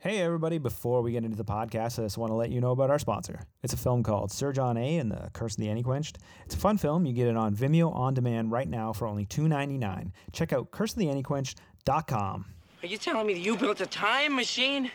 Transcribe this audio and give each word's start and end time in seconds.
Hey, 0.00 0.20
everybody, 0.20 0.58
before 0.58 1.02
we 1.02 1.10
get 1.10 1.24
into 1.24 1.36
the 1.36 1.44
podcast, 1.44 1.98
I 1.98 2.02
just 2.04 2.18
want 2.18 2.30
to 2.30 2.36
let 2.36 2.50
you 2.50 2.60
know 2.60 2.70
about 2.70 2.88
our 2.88 3.00
sponsor. 3.00 3.40
It's 3.64 3.72
a 3.72 3.76
film 3.76 4.04
called 4.04 4.30
Sir 4.30 4.52
John 4.52 4.76
A. 4.76 4.98
and 4.98 5.10
the 5.10 5.28
Curse 5.32 5.54
of 5.54 5.60
the 5.60 5.66
Antiquenched. 5.66 6.18
It's 6.44 6.54
a 6.54 6.58
fun 6.58 6.78
film. 6.78 7.04
You 7.04 7.12
get 7.12 7.26
it 7.26 7.36
on 7.36 7.52
Vimeo 7.56 7.92
on 7.92 8.14
demand 8.14 8.52
right 8.52 8.68
now 8.68 8.92
for 8.92 9.08
only 9.08 9.26
$2.99. 9.26 10.12
Check 10.32 10.52
out 10.52 10.70
curseoftheantiquenched.com. 10.70 12.44
Are 12.80 12.86
you 12.86 12.96
telling 12.96 13.26
me 13.26 13.34
that 13.34 13.40
you 13.40 13.56
built 13.56 13.80
a 13.80 13.86
time 13.86 14.36
machine? 14.36 14.88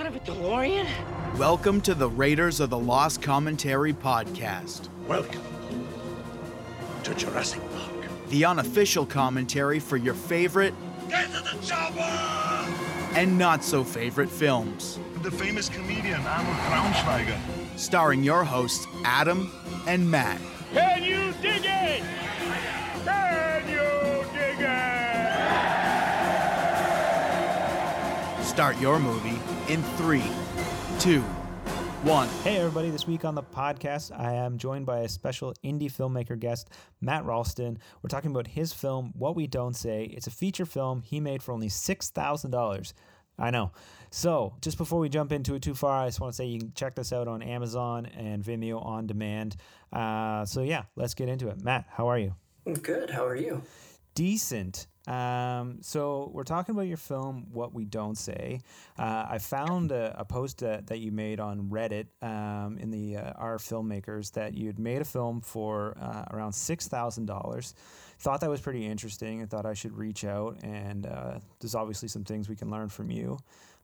Out 0.00 0.06
of 0.06 0.16
a 0.16 0.20
DeLorean? 0.20 0.88
Welcome 1.38 1.80
to 1.82 1.94
the 1.94 2.08
Raiders 2.08 2.58
of 2.58 2.70
the 2.70 2.78
Lost 2.78 3.22
Commentary 3.22 3.92
podcast, 3.92 4.88
Welcome 5.06 5.42
to 7.04 7.14
Jurassic 7.14 7.60
Park. 7.76 8.28
the 8.30 8.44
unofficial 8.44 9.06
commentary 9.06 9.78
for 9.78 9.96
your 9.96 10.14
favorite 10.14 10.74
Get 11.08 11.26
to 11.26 11.40
the 11.42 11.64
chopper! 11.64 12.81
And 13.14 13.38
not 13.38 13.62
so 13.62 13.84
favorite 13.84 14.30
films. 14.30 14.98
The 15.22 15.30
famous 15.30 15.68
comedian 15.68 16.20
Arnold 16.26 16.56
Braunschweiger. 16.56 17.36
Starring 17.76 18.24
your 18.24 18.42
hosts, 18.44 18.86
Adam 19.04 19.50
and 19.86 20.10
Matt. 20.10 20.40
Can 20.72 21.02
you 21.02 21.32
dig 21.42 21.62
it? 21.64 22.02
Can 23.04 23.68
you 23.68 24.24
dig 24.32 24.60
it? 24.60 25.32
Start 28.44 28.80
your 28.80 28.98
movie 28.98 29.38
in 29.68 29.82
three, 29.96 30.24
two, 30.98 31.22
one. 32.04 32.28
Hey, 32.42 32.56
everybody, 32.56 32.90
this 32.90 33.06
week 33.06 33.24
on 33.24 33.36
the 33.36 33.44
podcast, 33.44 34.10
I 34.18 34.32
am 34.32 34.58
joined 34.58 34.86
by 34.86 35.00
a 35.00 35.08
special 35.08 35.54
indie 35.64 35.90
filmmaker 35.90 36.36
guest, 36.36 36.68
Matt 37.00 37.24
Ralston. 37.24 37.78
We're 38.02 38.08
talking 38.08 38.32
about 38.32 38.48
his 38.48 38.72
film, 38.72 39.12
What 39.16 39.36
We 39.36 39.46
Don't 39.46 39.74
Say. 39.76 40.06
It's 40.06 40.26
a 40.26 40.30
feature 40.32 40.66
film 40.66 41.02
he 41.02 41.20
made 41.20 41.44
for 41.44 41.52
only 41.52 41.68
$6,000. 41.68 42.92
I 43.38 43.50
know. 43.50 43.70
So, 44.10 44.52
just 44.60 44.78
before 44.78 44.98
we 44.98 45.08
jump 45.08 45.30
into 45.30 45.54
it 45.54 45.62
too 45.62 45.74
far, 45.74 46.02
I 46.02 46.08
just 46.08 46.20
want 46.20 46.32
to 46.32 46.36
say 46.36 46.46
you 46.46 46.58
can 46.58 46.72
check 46.74 46.96
this 46.96 47.12
out 47.12 47.28
on 47.28 47.40
Amazon 47.40 48.06
and 48.06 48.42
Vimeo 48.42 48.84
on 48.84 49.06
demand. 49.06 49.54
Uh, 49.92 50.44
so, 50.44 50.62
yeah, 50.62 50.82
let's 50.96 51.14
get 51.14 51.28
into 51.28 51.48
it. 51.48 51.62
Matt, 51.62 51.86
how 51.88 52.08
are 52.08 52.18
you? 52.18 52.34
Good. 52.82 53.10
How 53.10 53.24
are 53.24 53.36
you? 53.36 53.62
Decent. 54.14 54.86
Um, 55.08 55.78
so 55.80 56.30
we're 56.32 56.44
talking 56.44 56.74
about 56.76 56.86
your 56.86 56.96
film, 56.96 57.48
What 57.52 57.74
We 57.74 57.84
Don't 57.84 58.16
Say. 58.16 58.60
Uh, 58.96 59.26
I 59.28 59.38
found 59.38 59.90
a, 59.90 60.14
a 60.16 60.24
post 60.24 60.58
that, 60.58 60.86
that 60.86 61.00
you 61.00 61.10
made 61.10 61.40
on 61.40 61.70
Reddit 61.70 62.06
um, 62.22 62.78
in 62.78 62.92
the 62.92 63.16
uh, 63.16 63.32
Our 63.32 63.58
Filmmakers 63.58 64.30
that 64.32 64.54
you'd 64.54 64.78
made 64.78 65.02
a 65.02 65.04
film 65.04 65.40
for 65.40 65.96
uh, 66.00 66.26
around 66.30 66.52
six 66.52 66.86
thousand 66.86 67.26
dollars. 67.26 67.74
Thought 68.20 68.42
that 68.42 68.50
was 68.50 68.60
pretty 68.60 68.86
interesting. 68.86 69.42
I 69.42 69.46
thought 69.46 69.66
I 69.66 69.74
should 69.74 69.98
reach 69.98 70.24
out, 70.24 70.62
and 70.62 71.06
uh, 71.06 71.40
there's 71.58 71.74
obviously 71.74 72.06
some 72.06 72.22
things 72.22 72.48
we 72.48 72.54
can 72.54 72.70
learn 72.70 72.88
from 72.88 73.10
you. 73.10 73.38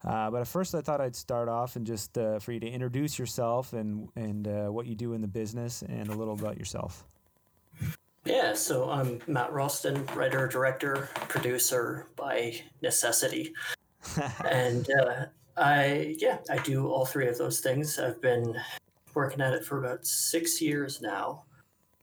Uh, 0.04 0.30
but 0.30 0.40
at 0.40 0.46
first, 0.46 0.76
I 0.76 0.80
thought 0.80 1.00
I'd 1.00 1.16
start 1.16 1.48
off 1.48 1.74
and 1.74 1.84
just 1.84 2.16
uh, 2.16 2.38
for 2.38 2.52
you 2.52 2.60
to 2.60 2.68
introduce 2.68 3.18
yourself 3.18 3.72
and 3.72 4.08
and 4.14 4.46
what 4.72 4.86
you 4.86 4.94
do 4.94 5.14
in 5.14 5.20
the 5.20 5.26
business 5.28 5.82
and 5.82 6.08
a 6.08 6.14
little 6.14 6.34
about 6.34 6.56
yourself. 6.56 7.04
Yeah, 8.24 8.52
so 8.54 8.90
I'm 8.90 9.20
Matt 9.26 9.52
Ralston, 9.52 10.04
writer, 10.14 10.46
director, 10.46 11.08
producer 11.28 12.06
by 12.16 12.60
necessity. 12.82 13.54
and 14.44 14.88
uh, 14.90 15.26
I, 15.56 16.16
yeah, 16.18 16.38
I 16.50 16.58
do 16.58 16.88
all 16.88 17.06
three 17.06 17.28
of 17.28 17.38
those 17.38 17.60
things. 17.60 17.98
I've 17.98 18.20
been 18.20 18.54
working 19.14 19.40
at 19.40 19.54
it 19.54 19.64
for 19.64 19.78
about 19.78 20.04
six 20.04 20.60
years 20.60 21.00
now. 21.00 21.44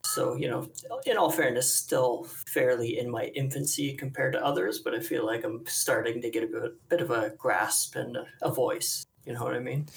So, 0.06 0.36
you 0.36 0.48
know, 0.48 0.70
in 1.06 1.18
all 1.18 1.32
fairness, 1.32 1.74
still 1.74 2.28
fairly 2.48 3.00
in 3.00 3.10
my 3.10 3.26
infancy 3.36 3.94
compared 3.94 4.34
to 4.34 4.46
others, 4.46 4.80
but 4.80 4.94
I 4.94 5.00
feel 5.00 5.26
like 5.26 5.44
I'm 5.44 5.66
starting 5.68 6.22
to 6.22 6.30
get 6.30 6.44
a 6.44 6.48
bit, 6.48 6.90
bit 6.90 7.02
of 7.02 7.12
a 7.12 7.32
grasp 7.38 7.96
and 7.96 8.16
a, 8.18 8.26
a 8.42 8.52
voice. 8.52 9.06
You 9.26 9.34
know 9.34 9.44
what 9.44 9.56
I 9.56 9.60
mean? 9.60 9.88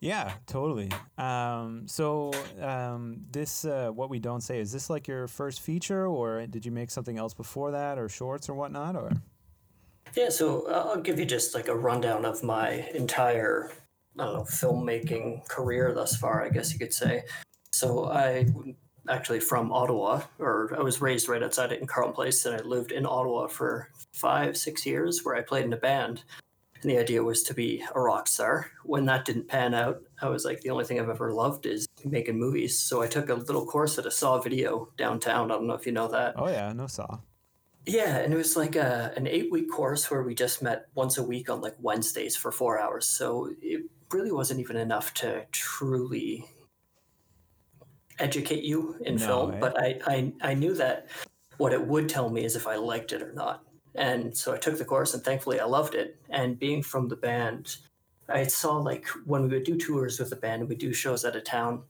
Yeah, 0.00 0.32
totally. 0.46 0.90
Um, 1.18 1.86
so 1.86 2.32
um, 2.60 3.18
this, 3.30 3.66
uh, 3.66 3.90
what 3.92 4.08
we 4.08 4.18
don't 4.18 4.40
say, 4.40 4.58
is 4.58 4.72
this 4.72 4.88
like 4.88 5.06
your 5.06 5.28
first 5.28 5.60
feature, 5.60 6.06
or 6.06 6.46
did 6.46 6.64
you 6.64 6.72
make 6.72 6.90
something 6.90 7.18
else 7.18 7.34
before 7.34 7.70
that, 7.72 7.98
or 7.98 8.08
shorts 8.08 8.48
or 8.48 8.54
whatnot, 8.54 8.96
or? 8.96 9.12
Yeah, 10.16 10.30
so 10.30 10.66
uh, 10.68 10.88
I'll 10.88 11.02
give 11.02 11.18
you 11.18 11.26
just 11.26 11.54
like 11.54 11.68
a 11.68 11.76
rundown 11.76 12.24
of 12.24 12.42
my 12.42 12.88
entire, 12.94 13.72
I 14.18 14.24
don't 14.24 14.34
know, 14.34 14.42
filmmaking 14.44 15.46
career 15.48 15.92
thus 15.92 16.16
far, 16.16 16.44
I 16.44 16.48
guess 16.48 16.72
you 16.72 16.78
could 16.78 16.94
say. 16.94 17.24
So 17.72 18.06
I 18.06 18.46
actually 19.08 19.40
from 19.40 19.70
Ottawa, 19.70 20.22
or 20.38 20.74
I 20.76 20.80
was 20.80 21.02
raised 21.02 21.28
right 21.28 21.42
outside 21.42 21.72
it 21.72 21.80
in 21.80 21.86
Carleton 21.86 22.14
Place, 22.14 22.46
and 22.46 22.56
I 22.56 22.62
lived 22.62 22.90
in 22.90 23.04
Ottawa 23.04 23.48
for 23.48 23.90
five, 24.14 24.56
six 24.56 24.86
years, 24.86 25.20
where 25.24 25.36
I 25.36 25.42
played 25.42 25.66
in 25.66 25.74
a 25.74 25.78
band. 25.78 26.24
And 26.82 26.90
the 26.90 26.98
idea 26.98 27.22
was 27.22 27.42
to 27.44 27.54
be 27.54 27.84
a 27.94 28.00
rock 28.00 28.26
star. 28.26 28.70
When 28.84 29.04
that 29.06 29.24
didn't 29.26 29.48
pan 29.48 29.74
out, 29.74 30.02
I 30.22 30.28
was 30.28 30.44
like, 30.46 30.60
the 30.62 30.70
only 30.70 30.84
thing 30.86 30.98
I've 30.98 31.10
ever 31.10 31.32
loved 31.32 31.66
is 31.66 31.86
making 32.04 32.38
movies. 32.38 32.78
So 32.78 33.02
I 33.02 33.06
took 33.06 33.28
a 33.28 33.34
little 33.34 33.66
course 33.66 33.98
at 33.98 34.06
a 34.06 34.10
Saw 34.10 34.40
Video 34.40 34.88
downtown. 34.96 35.50
I 35.50 35.54
don't 35.54 35.66
know 35.66 35.74
if 35.74 35.84
you 35.84 35.92
know 35.92 36.08
that. 36.08 36.34
Oh 36.36 36.48
yeah, 36.48 36.72
no 36.72 36.86
saw. 36.86 37.18
Yeah, 37.86 38.18
and 38.18 38.32
it 38.32 38.36
was 38.36 38.56
like 38.56 38.76
a, 38.76 39.12
an 39.16 39.26
eight 39.26 39.50
week 39.50 39.70
course 39.70 40.10
where 40.10 40.22
we 40.22 40.34
just 40.34 40.62
met 40.62 40.86
once 40.94 41.18
a 41.18 41.22
week 41.22 41.50
on 41.50 41.60
like 41.60 41.76
Wednesdays 41.80 42.36
for 42.36 42.52
four 42.52 42.78
hours. 42.78 43.06
So 43.06 43.50
it 43.60 43.82
really 44.10 44.32
wasn't 44.32 44.60
even 44.60 44.76
enough 44.76 45.12
to 45.14 45.44
truly 45.52 46.46
educate 48.18 48.62
you 48.64 48.96
in 49.02 49.16
No, 49.16 49.26
film. 49.26 49.54
eh? 49.54 49.58
But 49.60 49.80
I, 49.80 50.00
I, 50.06 50.32
I 50.42 50.54
knew 50.54 50.74
that 50.74 51.08
what 51.56 51.72
it 51.72 51.86
would 51.86 52.08
tell 52.08 52.28
me 52.30 52.44
is 52.44 52.56
if 52.56 52.66
I 52.66 52.76
liked 52.76 53.12
it 53.12 53.22
or 53.22 53.32
not. 53.32 53.64
And 53.94 54.36
so 54.36 54.52
I 54.54 54.58
took 54.58 54.78
the 54.78 54.84
course 54.84 55.14
and 55.14 55.22
thankfully 55.22 55.60
I 55.60 55.64
loved 55.64 55.94
it. 55.94 56.16
And 56.28 56.58
being 56.58 56.82
from 56.82 57.08
the 57.08 57.16
band, 57.16 57.76
I 58.28 58.44
saw 58.46 58.76
like 58.76 59.06
when 59.24 59.42
we 59.42 59.48
would 59.48 59.64
do 59.64 59.76
tours 59.76 60.18
with 60.20 60.30
the 60.30 60.36
band 60.36 60.60
and 60.60 60.68
we 60.68 60.76
do 60.76 60.92
shows 60.92 61.24
out 61.24 61.36
of 61.36 61.44
town, 61.44 61.82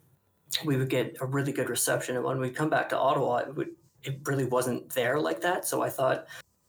we 0.65 0.77
would 0.77 0.89
get 0.89 1.17
a 1.21 1.27
really 1.27 1.53
good 1.53 1.69
reception. 1.69 2.17
And 2.17 2.25
when 2.25 2.41
we'd 2.41 2.57
come 2.57 2.71
back 2.71 2.89
to 2.91 2.99
Ottawa, 2.99 3.37
it 3.39 3.55
would 3.55 3.71
it 4.03 4.19
really 4.25 4.47
wasn't 4.47 4.89
there 4.95 5.21
like 5.21 5.43
that. 5.43 5.67
So 5.67 5.83
I 5.83 5.91
thought, 5.91 6.27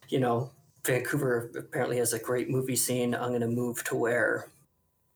you 0.10 0.20
know, 0.20 0.52
Vancouver 0.86 1.50
apparently 1.58 1.98
has 1.98 2.12
a 2.14 2.20
great 2.20 2.50
movie 2.50 2.76
scene. 2.76 3.16
I'm 3.16 3.30
going 3.30 3.40
to 3.42 3.48
move 3.48 3.84
to 3.86 3.96
where 3.96 4.52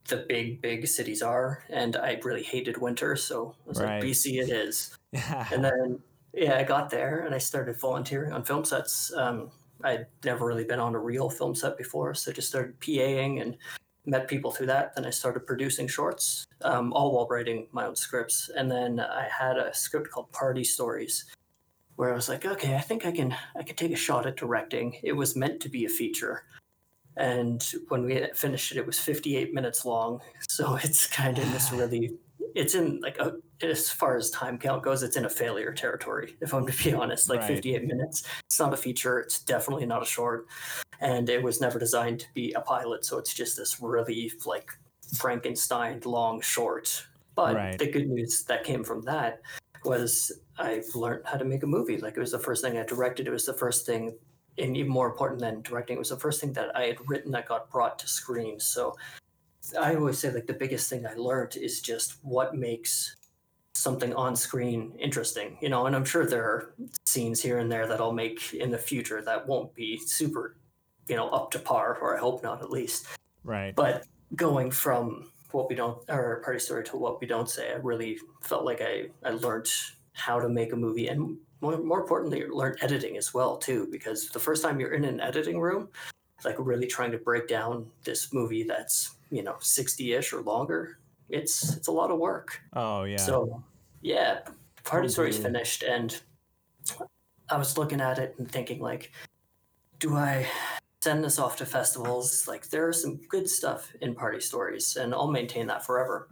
the 0.08 0.18
big, 0.30 0.62
big 0.62 0.88
cities 0.88 1.22
are. 1.22 1.64
And 1.70 1.98
I 1.98 2.20
really 2.24 2.44
hated 2.44 2.78
winter. 2.78 3.16
So 3.18 3.56
I 3.66 3.70
was 3.70 3.82
Right. 3.82 3.96
like, 3.96 4.04
BC 4.04 4.40
it 4.42 4.50
is. 4.50 4.96
And 5.52 5.64
then, 5.64 6.00
yeah, 6.34 6.58
I 6.58 6.64
got 6.64 6.90
there 6.90 7.20
and 7.26 7.34
I 7.34 7.38
started 7.40 7.80
volunteering 7.80 8.32
on 8.32 8.44
film 8.44 8.64
sets. 8.64 9.12
Um, 9.14 9.52
I'd 9.86 10.08
never 10.24 10.46
really 10.46 10.64
been 10.64 10.80
on 10.80 10.96
a 10.96 11.00
real 11.00 11.30
film 11.30 11.56
set 11.56 11.78
before. 11.78 12.14
So 12.16 12.32
just 12.32 12.50
started 12.50 12.80
PAing 12.80 13.42
and 13.42 13.56
met 14.06 14.28
people 14.28 14.52
through 14.52 14.68
that. 14.68 14.96
Then 14.96 15.06
I 15.06 15.12
started 15.12 15.46
producing 15.46 15.88
shorts, 15.88 16.46
um, 16.62 16.92
all 16.94 17.14
while 17.14 17.28
writing 17.28 17.68
my 17.72 17.86
own 17.86 17.96
scripts. 17.96 18.50
And 18.56 18.70
then 18.70 19.00
I 19.00 19.28
had 19.30 19.58
a 19.58 19.74
script 19.74 20.10
called 20.10 20.32
Party 20.32 20.64
Stories, 20.64 21.26
where 21.96 22.12
I 22.12 22.16
was 22.16 22.28
like, 22.28 22.46
okay, 22.46 22.76
I 22.76 22.82
think 22.82 23.06
I 23.06 23.12
can 23.12 23.36
I 23.58 23.64
can 23.64 23.76
take 23.76 23.92
a 23.92 23.98
shot 23.98 24.26
at 24.26 24.38
directing. 24.38 24.98
It 25.04 25.14
was 25.14 25.36
meant 25.36 25.62
to 25.62 25.70
be 25.70 25.86
a 25.86 25.90
feature, 25.90 26.44
and 27.18 27.64
when 27.88 28.04
we 28.04 28.28
finished 28.34 28.72
it, 28.72 28.78
it 28.78 28.86
was 28.86 29.00
58 29.00 29.54
minutes 29.54 29.86
long. 29.86 30.22
So 30.50 30.76
it's 30.84 31.08
kind 31.08 31.38
of 31.38 31.52
this 31.52 31.72
really, 31.74 32.18
it's 32.56 32.74
in 32.74 33.00
like 33.02 33.18
a, 33.20 33.34
as 33.62 33.90
far 33.90 34.16
as 34.18 34.32
time 34.32 34.58
count 34.58 34.82
goes, 34.82 35.04
it's 35.04 35.18
in 35.18 35.26
a 35.26 35.30
failure 35.30 35.74
territory. 35.74 36.36
If 36.42 36.54
I'm 36.54 36.66
to 36.66 36.84
be 36.84 36.94
honest, 37.02 37.30
like 37.30 37.42
Right. 37.42 37.56
58 37.56 37.86
minutes. 37.86 38.24
It's 38.46 38.60
not 38.60 38.74
a 38.74 38.78
feature. 38.78 39.20
It's 39.20 39.42
definitely 39.42 39.86
not 39.86 40.02
a 40.02 40.06
short, 40.06 40.48
and 41.02 41.30
it 41.30 41.44
was 41.44 41.62
never 41.62 41.78
designed 41.78 42.22
to 42.22 42.28
be 42.34 42.54
a 42.54 42.62
pilot. 42.62 43.06
So 43.06 43.18
it's 43.18 43.34
just 43.34 43.58
this 43.58 43.80
really 43.82 44.32
like 44.46 44.72
Frankenstein 45.18 46.02
long 46.06 46.42
short. 46.42 47.06
But 47.36 47.56
Right. 47.56 47.78
the 47.78 47.92
good 47.92 48.08
news 48.10 48.44
that 48.46 48.64
came 48.64 48.84
from 48.84 49.02
that 49.02 49.42
was 49.84 50.32
I 50.58 50.82
learned 50.96 51.24
how 51.26 51.38
to 51.38 51.46
make 51.46 51.64
a 51.64 51.68
movie. 51.68 51.98
Like 51.98 52.16
it 52.16 52.20
was 52.22 52.32
the 52.32 52.40
first 52.40 52.64
thing 52.64 52.78
I 52.78 52.84
directed. 52.84 53.28
It 53.28 53.32
was 53.32 53.46
the 53.46 53.54
first 53.54 53.86
thing, 53.86 54.18
and 54.58 54.78
even 54.78 54.90
more 54.92 55.08
important 55.08 55.42
than 55.42 55.62
directing, 55.62 55.98
it 55.98 56.00
was 56.00 56.10
the 56.10 56.18
first 56.20 56.40
thing 56.40 56.54
that 56.54 56.76
I 56.76 56.84
had 56.86 56.98
written 57.10 57.32
that 57.34 57.48
got 57.50 57.70
brought 57.70 58.00
to 58.00 58.08
screen. 58.08 58.60
So 58.62 58.96
I 59.80 59.96
always 59.96 60.20
say 60.20 60.32
like 60.32 60.48
the 60.48 60.54
biggest 60.54 60.90
thing 60.90 61.06
I 61.06 61.16
learned 61.16 61.56
is 61.58 61.82
just 61.82 62.18
what 62.24 62.56
makes 62.56 63.16
something 63.74 64.14
on 64.14 64.36
screen 64.36 64.96
interesting, 65.00 65.58
you 65.62 65.70
know. 65.70 65.86
And 65.86 65.96
I'm 65.96 66.06
sure 66.06 66.26
there 66.26 66.44
are 66.44 66.74
scenes 67.06 67.42
here 67.42 67.60
and 67.60 67.72
there 67.72 67.88
that 67.88 68.00
I'll 68.00 68.14
make 68.14 68.54
in 68.54 68.72
the 68.72 68.78
future 68.78 69.22
that 69.22 69.48
won't 69.48 69.74
be 69.76 69.98
super, 69.98 70.58
you 71.08 71.16
know, 71.16 71.30
up 71.30 71.52
to 71.52 71.60
par, 71.60 71.98
or 72.02 72.16
I 72.16 72.20
hope 72.20 72.44
not 72.44 72.62
at 72.62 72.72
least. 72.72 73.08
right. 73.44 73.76
But 73.76 74.06
going 74.36 74.72
from 74.72 75.32
what 75.52 75.70
we 75.70 75.76
don't 75.76 75.98
or 76.10 76.42
party 76.44 76.60
story 76.60 76.84
to 76.86 76.98
what 76.98 77.22
we 77.22 77.28
don't 77.28 77.50
say, 77.50 77.72
I 77.72 77.76
really 77.76 78.18
felt 78.42 78.66
like 78.66 78.82
I, 78.82 79.08
I 79.24 79.32
learned 79.32 79.68
how 80.14 80.40
to 80.40 80.50
make 80.50 80.74
a 80.74 80.76
movie 80.76 81.08
and 81.08 81.38
more, 81.62 81.78
more 81.78 82.02
importantly, 82.02 82.46
learned 82.48 82.78
editing 82.82 83.18
as 83.18 83.34
well 83.34 83.58
too. 83.58 83.88
Because 83.92 84.30
the 84.30 84.40
first 84.40 84.64
time 84.64 84.80
you're 84.80 84.94
in 84.94 85.06
an 85.06 85.20
editing 85.20 85.60
room, 85.60 85.90
like 86.44 86.56
really 86.60 86.88
trying 86.88 87.12
to 87.12 87.18
break 87.18 87.48
down 87.48 87.88
this 88.04 88.34
movie 88.34 88.64
that's 88.64 89.15
you 89.30 89.44
know 89.44 89.54
60ish 89.54 90.34
or 90.34 90.42
longer, 90.42 91.00
it's 91.30 91.76
it's 91.76 91.88
a 91.88 91.92
lot 91.92 92.12
of 92.12 92.20
work. 92.20 92.62
oh 92.74 93.04
yeah. 93.04 93.18
So, 93.18 93.64
yeah, 94.02 94.40
Party 94.84 95.10
Story's 95.10 95.38
Totally. 95.38 95.54
finished, 95.54 95.84
and 95.84 96.20
I 97.50 97.58
was 97.58 97.78
looking 97.78 98.02
at 98.02 98.20
it 98.20 98.36
and 98.38 98.50
thinking, 98.50 98.80
like, 98.80 99.12
do 100.00 100.16
I 100.16 100.48
send 101.06 101.24
this 101.24 101.38
off 101.38 101.56
to 101.56 101.68
festivals. 101.68 102.48
Like 102.48 102.68
there 102.70 102.88
are 102.88 102.94
some 102.94 103.18
good 103.30 103.48
stuff 103.48 103.94
in 104.02 104.16
Party 104.16 104.40
Stories, 104.40 104.96
and 104.96 105.14
I'll 105.14 105.30
maintain 105.30 105.68
that 105.68 105.86
forever. 105.86 106.30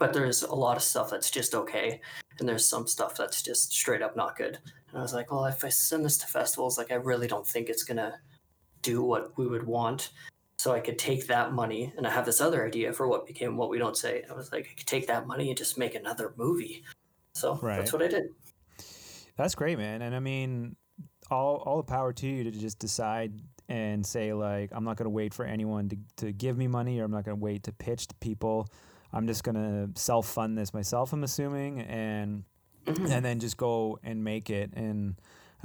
But 0.00 0.12
there's 0.12 0.42
a 0.42 0.52
lot 0.52 0.76
of 0.76 0.82
stuff 0.82 1.10
that's 1.10 1.30
just 1.30 1.54
okay, 1.54 2.00
and 2.40 2.48
there's 2.48 2.66
some 2.66 2.88
stuff 2.88 3.16
that's 3.16 3.40
just 3.40 3.72
straight 3.72 4.02
up 4.02 4.16
not 4.16 4.36
good. 4.36 4.58
And 4.88 4.98
I 4.98 5.02
was 5.02 5.14
like, 5.14 5.30
well, 5.30 5.44
if 5.44 5.64
I 5.64 5.68
send 5.68 6.04
this 6.04 6.18
to 6.18 6.26
festivals, 6.26 6.76
like 6.76 6.90
I 6.90 6.96
really 6.96 7.28
don't 7.28 7.46
think 7.46 7.68
it's 7.68 7.84
gonna 7.84 8.18
do 8.82 9.00
what 9.00 9.30
we 9.38 9.46
would 9.46 9.64
want. 9.64 10.10
So 10.60 10.74
I 10.74 10.80
could 10.80 10.98
take 10.98 11.26
that 11.28 11.54
money, 11.54 11.90
and 11.96 12.06
I 12.06 12.10
have 12.10 12.26
this 12.26 12.38
other 12.38 12.66
idea 12.66 12.92
for 12.92 13.08
what 13.08 13.26
became 13.26 13.56
what 13.56 13.70
we 13.70 13.78
don't 13.78 13.96
say. 13.96 14.24
I 14.28 14.34
was 14.34 14.52
like, 14.52 14.68
I 14.70 14.74
could 14.76 14.86
take 14.86 15.06
that 15.06 15.26
money 15.26 15.48
and 15.48 15.56
just 15.56 15.78
make 15.78 15.94
another 15.94 16.34
movie. 16.36 16.84
So 17.34 17.58
Right. 17.62 17.78
that's 17.78 17.94
what 17.94 18.02
I 18.02 18.08
did. 18.08 18.24
That's 19.38 19.54
great, 19.54 19.78
man. 19.78 20.02
And 20.02 20.14
I 20.14 20.20
mean, 20.20 20.76
all 21.30 21.62
all 21.64 21.78
the 21.78 21.84
power 21.84 22.12
to 22.12 22.26
you 22.26 22.44
to 22.44 22.50
just 22.50 22.78
decide 22.78 23.32
and 23.70 24.04
say 24.04 24.34
like, 24.34 24.68
I'm 24.72 24.84
not 24.84 24.98
going 24.98 25.06
to 25.06 25.10
wait 25.10 25.32
for 25.32 25.46
anyone 25.46 25.88
to 25.88 25.96
to 26.16 26.30
give 26.30 26.58
me 26.58 26.68
money, 26.68 27.00
or 27.00 27.04
I'm 27.04 27.10
not 27.10 27.24
going 27.24 27.38
to 27.38 27.42
wait 27.42 27.62
to 27.62 27.72
pitch 27.72 28.08
to 28.08 28.14
people. 28.16 28.68
I'm 29.14 29.26
just 29.26 29.42
going 29.42 29.54
to 29.54 29.98
self 29.98 30.26
fund 30.28 30.58
this 30.58 30.74
myself. 30.74 31.14
I'm 31.14 31.24
assuming, 31.24 31.80
and 31.80 32.44
mm-hmm. 32.84 33.06
and 33.10 33.24
then 33.24 33.40
just 33.40 33.56
go 33.56 33.98
and 34.02 34.22
make 34.22 34.50
it. 34.50 34.74
And 34.74 35.14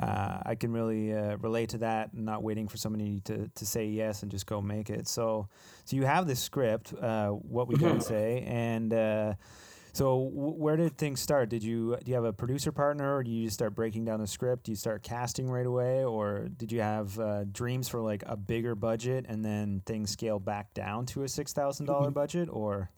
uh, 0.01 0.39
I 0.45 0.56
can 0.56 0.71
really 0.74 1.13
uh, 1.13 1.38
relate 1.38 1.69
to 1.69 1.77
that. 1.80 2.13
Not 2.13 2.44
waiting 2.44 2.68
for 2.68 2.77
somebody 2.77 3.21
to, 3.21 3.47
to 3.47 3.65
say 3.65 3.88
yes 3.88 4.24
and 4.24 4.31
just 4.31 4.45
go 4.45 4.62
make 4.62 4.89
it. 4.89 5.07
So 5.07 5.47
so 5.86 5.95
you 5.95 6.06
have 6.06 6.27
this 6.27 6.39
script, 6.42 6.94
uh, 6.94 7.30
what 7.30 7.68
we 7.68 7.75
don't 7.75 8.03
say, 8.03 8.44
and. 8.47 8.94
Uh, 8.94 9.33
so 9.94 10.25
w- 10.25 10.56
where 10.57 10.75
did 10.75 10.97
things 10.97 11.21
start? 11.21 11.47
Did 11.47 11.63
you 11.63 11.95
do 12.03 12.12
you 12.12 12.15
have 12.15 12.25
a 12.25 12.33
producer 12.33 12.74
partner, 12.74 13.15
or 13.15 13.24
do 13.24 13.31
you 13.31 13.45
just 13.45 13.53
start 13.53 13.75
breaking 13.75 14.03
down 14.03 14.19
the 14.19 14.27
script? 14.27 14.65
Do 14.65 14.74
you 14.74 14.75
start 14.75 15.03
casting 15.03 15.50
right 15.50 15.65
away, 15.65 16.03
or 16.03 16.50
did 16.57 16.69
you 16.74 16.81
have 16.81 17.18
uh, 17.18 17.45
dreams 17.45 17.88
for 17.88 18.01
like 18.01 18.21
a 18.25 18.36
bigger 18.36 18.75
budget 18.75 19.25
and 19.30 19.45
then 19.45 19.81
things 19.86 20.12
scale 20.12 20.38
back 20.38 20.74
down 20.74 21.06
to 21.07 21.24
a 21.24 21.30
six 21.30 21.53
thousand 21.53 21.86
dollar 21.86 22.12
budget? 22.12 22.50
Or 22.51 22.89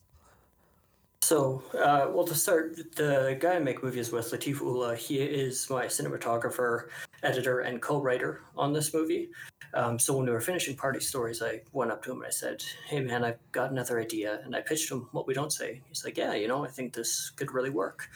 So, 1.28 1.62
uh, 1.74 2.10
well, 2.14 2.24
to 2.26 2.34
start, 2.34 2.78
the 2.96 3.38
guy 3.38 3.56
I 3.56 3.60
make 3.60 3.84
movies 3.84 4.14
with, 4.14 4.32
Latif 4.32 4.62
Ullah, 4.62 4.96
he 4.96 5.18
is 5.18 5.70
my 5.70 5.86
cinematographer, 5.86 6.88
editor, 7.22 7.60
and 7.60 7.82
co-writer 7.82 8.44
on 8.56 8.72
this 8.72 8.94
movie. 8.94 9.28
Um, 9.74 10.00
so 10.00 10.16
when 10.16 10.26
we 10.26 10.32
were 10.32 10.40
finishing 10.40 10.78
Party 10.78 11.02
Stories, 11.02 11.42
I 11.42 11.64
went 11.74 11.92
up 11.92 12.02
to 12.04 12.12
him 12.12 12.20
and 12.20 12.28
I 12.28 12.30
said, 12.30 12.64
"Hey, 12.86 13.02
man, 13.02 13.26
I've 13.26 13.40
got 13.52 13.72
another 13.72 14.00
idea," 14.00 14.40
and 14.46 14.56
I 14.56 14.62
pitched 14.62 14.90
him 14.90 15.10
what 15.12 15.28
we 15.28 15.34
don't 15.34 15.52
say. 15.52 15.82
He's 15.90 16.06
like, 16.06 16.16
"Yeah, 16.16 16.34
you 16.34 16.48
know, 16.48 16.64
I 16.64 16.70
think 16.70 16.94
this 16.94 17.30
could 17.32 17.52
really 17.52 17.72
work." 17.72 18.10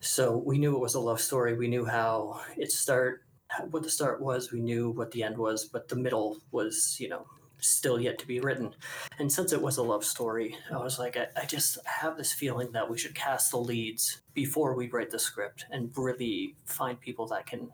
So 0.00 0.36
we 0.36 0.58
knew 0.58 0.76
it 0.76 0.80
was 0.80 0.96
a 0.96 1.00
love 1.00 1.22
story. 1.22 1.56
We 1.56 1.68
knew 1.68 1.86
how 1.86 2.42
it 2.58 2.70
start, 2.70 3.22
what 3.70 3.82
the 3.82 3.88
start 3.88 4.20
was. 4.20 4.52
We 4.52 4.60
knew 4.60 4.90
what 4.90 5.12
the 5.12 5.22
end 5.22 5.38
was, 5.38 5.64
but 5.64 5.88
the 5.88 5.96
middle 5.96 6.36
was, 6.52 6.98
you 7.00 7.08
know, 7.08 7.24
still 7.64 8.00
yet 8.00 8.18
to 8.18 8.26
be 8.26 8.40
written. 8.40 8.74
And 9.18 9.30
since 9.30 9.52
it 9.52 9.60
was 9.60 9.76
a 9.76 9.82
love 9.82 10.04
story, 10.04 10.56
I 10.72 10.78
was 10.78 10.98
like, 10.98 11.16
I, 11.16 11.26
I 11.40 11.44
just 11.46 11.78
have 11.86 12.16
this 12.16 12.32
feeling 12.32 12.72
that 12.72 12.88
we 12.88 12.98
should 12.98 13.14
cast 13.14 13.50
the 13.50 13.58
leads 13.58 14.20
before 14.34 14.74
we 14.74 14.88
write 14.88 15.10
the 15.10 15.18
script 15.18 15.66
and 15.70 15.90
really 15.96 16.56
find 16.66 17.00
people 17.00 17.26
that 17.28 17.46
can 17.46 17.70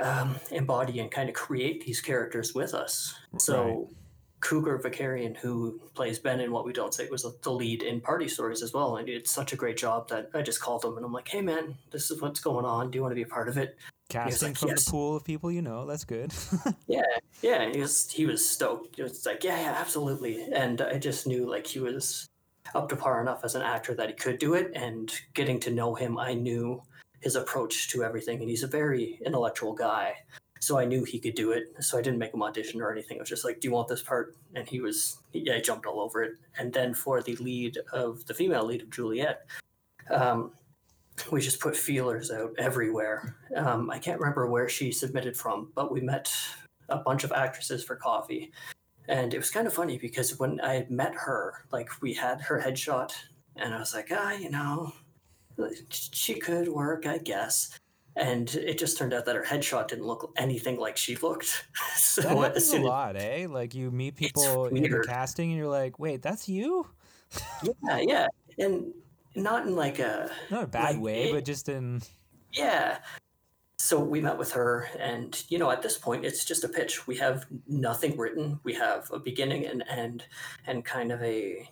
um, 0.00 0.36
embody 0.50 1.00
and 1.00 1.10
kind 1.10 1.28
of 1.28 1.34
create 1.34 1.84
these 1.84 2.00
characters 2.00 2.54
with 2.54 2.74
us. 2.74 3.14
So, 3.38 3.88
Cougar 4.40 4.78
Vicarian, 4.78 5.36
who 5.36 5.80
plays 5.94 6.18
Ben 6.18 6.40
in 6.40 6.52
What 6.52 6.66
We 6.66 6.72
Don't 6.72 6.92
Say, 6.92 7.08
was 7.08 7.26
the 7.42 7.50
lead 7.50 7.82
in 7.82 8.00
Party 8.00 8.28
Stories 8.28 8.62
as 8.62 8.72
well. 8.72 8.96
And 8.96 9.06
did 9.06 9.26
such 9.26 9.52
a 9.52 9.56
great 9.56 9.78
job 9.78 10.08
that 10.10 10.30
I 10.34 10.42
just 10.42 10.60
called 10.60 10.84
him 10.84 10.96
and 10.96 11.04
I'm 11.04 11.12
like, 11.12 11.28
hey, 11.28 11.40
man, 11.40 11.76
this 11.90 12.10
is 12.10 12.20
what's 12.20 12.40
going 12.40 12.64
on. 12.64 12.90
Do 12.90 12.98
you 12.98 13.02
want 13.02 13.12
to 13.12 13.16
be 13.16 13.22
a 13.22 13.26
part 13.26 13.48
of 13.48 13.56
it? 13.56 13.76
Casting 14.08 14.48
like, 14.48 14.58
from 14.58 14.68
"Yes." 14.70 14.84
the 14.84 14.90
pool 14.90 15.16
of 15.16 15.24
people 15.24 15.50
you 15.50 15.62
know, 15.62 15.86
that's 15.86 16.04
good. 16.04 16.32
Yeah, 16.86 17.02
yeah, 17.42 17.62
and 17.62 17.74
he 17.74 17.80
was 17.80 18.10
he 18.10 18.26
was 18.26 18.48
stoked. 18.48 18.96
He 18.96 19.02
was 19.02 19.26
like, 19.26 19.42
yeah, 19.44 19.60
yeah, 19.60 19.76
absolutely. 19.78 20.42
And 20.52 20.80
I 20.80 20.98
just 20.98 21.26
knew 21.26 21.48
like 21.48 21.66
he 21.66 21.80
was 21.80 22.28
up 22.74 22.88
to 22.88 22.96
par 22.96 23.20
enough 23.20 23.44
as 23.44 23.54
an 23.54 23.62
actor 23.62 23.94
that 23.94 24.08
he 24.08 24.14
could 24.14 24.38
do 24.38 24.54
it. 24.54 24.70
And 24.74 25.12
getting 25.34 25.58
to 25.60 25.70
know 25.70 25.94
him, 25.94 26.18
I 26.18 26.34
knew 26.34 26.82
his 27.20 27.34
approach 27.36 27.88
to 27.90 28.04
everything, 28.04 28.40
and 28.40 28.48
he's 28.48 28.62
a 28.62 28.68
very 28.68 29.18
intellectual 29.24 29.74
guy. 29.74 30.14
So 30.60 30.78
I 30.78 30.84
knew 30.84 31.04
he 31.04 31.18
could 31.18 31.34
do 31.34 31.52
it. 31.52 31.74
So 31.80 31.98
I 31.98 32.02
didn't 32.02 32.18
make 32.18 32.32
him 32.32 32.42
audition 32.42 32.80
or 32.80 32.90
anything. 32.90 33.18
I 33.18 33.20
was 33.20 33.28
just 33.28 33.44
like, 33.44 33.60
"Do 33.60 33.68
you 33.68 33.74
want 33.74 33.88
this 33.88 34.02
part?" 34.02 34.36
And 34.54 34.66
he 34.68 34.80
was, 34.80 35.18
yeah, 35.32 35.54
he 35.56 35.60
jumped 35.60 35.86
all 35.86 36.00
over 36.00 36.22
it. 36.22 36.34
And 36.58 36.72
then 36.72 36.94
for 36.94 37.22
the 37.22 37.36
lead 37.36 37.78
of 37.92 38.24
the 38.26 38.34
female 38.34 38.64
lead 38.64 38.82
of 38.82 38.90
Juliet, 38.90 39.46
um, 40.10 40.52
we 41.30 41.40
just 41.40 41.60
put 41.60 41.76
feelers 41.76 42.30
out 42.30 42.52
everywhere. 42.58 43.36
Um, 43.54 43.90
I 43.90 43.98
can't 43.98 44.20
remember 44.20 44.48
where 44.48 44.68
she 44.68 44.92
submitted 44.92 45.36
from, 45.36 45.72
but 45.74 45.92
we 45.92 46.00
met 46.00 46.32
a 46.88 46.98
bunch 46.98 47.24
of 47.24 47.32
actresses 47.32 47.84
for 47.84 47.96
coffee. 47.96 48.52
And 49.08 49.32
it 49.32 49.38
was 49.38 49.50
kind 49.50 49.66
of 49.66 49.72
funny 49.72 49.98
because 49.98 50.38
when 50.38 50.60
I 50.60 50.86
met 50.88 51.14
her, 51.14 51.64
like 51.72 51.90
we 52.02 52.12
had 52.12 52.40
her 52.40 52.60
headshot, 52.60 53.12
and 53.56 53.72
I 53.72 53.78
was 53.78 53.94
like, 53.94 54.08
ah, 54.10 54.32
you 54.32 54.50
know, 54.50 54.92
she 55.90 56.34
could 56.34 56.68
work, 56.68 57.06
I 57.06 57.18
guess. 57.18 57.78
And 58.16 58.52
it 58.54 58.78
just 58.78 58.96
turned 58.96 59.12
out 59.12 59.26
that 59.26 59.36
her 59.36 59.44
headshot 59.44 59.88
didn't 59.88 60.06
look 60.06 60.32
anything 60.36 60.78
like 60.78 60.96
she 60.96 61.16
looked. 61.16 61.66
so 61.96 62.22
that 62.22 62.36
happens 62.36 62.72
a 62.72 62.76
as, 62.76 62.82
lot, 62.82 63.16
eh? 63.16 63.46
Like 63.48 63.74
you 63.74 63.90
meet 63.90 64.16
people 64.16 64.66
in 64.66 64.82
the 64.82 65.04
casting, 65.06 65.50
and 65.50 65.58
you're 65.58 65.68
like, 65.68 65.98
wait, 65.98 66.22
that's 66.22 66.48
you? 66.48 66.86
yeah, 67.84 67.98
yeah, 68.00 68.26
and 68.58 68.92
not 69.36 69.66
in 69.66 69.76
like 69.76 69.98
a 69.98 70.30
Not 70.50 70.64
a 70.64 70.66
bad 70.66 70.94
Like, 70.94 71.00
way, 71.02 71.28
it- 71.30 71.32
but 71.32 71.44
just 71.44 71.68
in 71.68 72.02
Yeah. 72.52 72.98
So 73.78 74.00
we 74.00 74.20
met 74.20 74.38
with 74.38 74.50
her, 74.52 74.88
and 74.98 75.44
you 75.48 75.58
know, 75.58 75.70
at 75.70 75.82
this 75.82 75.96
point, 75.98 76.24
it's 76.24 76.44
just 76.44 76.64
a 76.64 76.68
pitch. 76.68 77.06
We 77.06 77.16
have 77.18 77.46
nothing 77.68 78.16
written. 78.16 78.58
We 78.64 78.72
have 78.74 79.08
a 79.12 79.18
beginning 79.20 79.66
and 79.66 79.84
end, 79.88 80.24
and 80.66 80.84
kind 80.84 81.12
of 81.12 81.22
a 81.22 81.68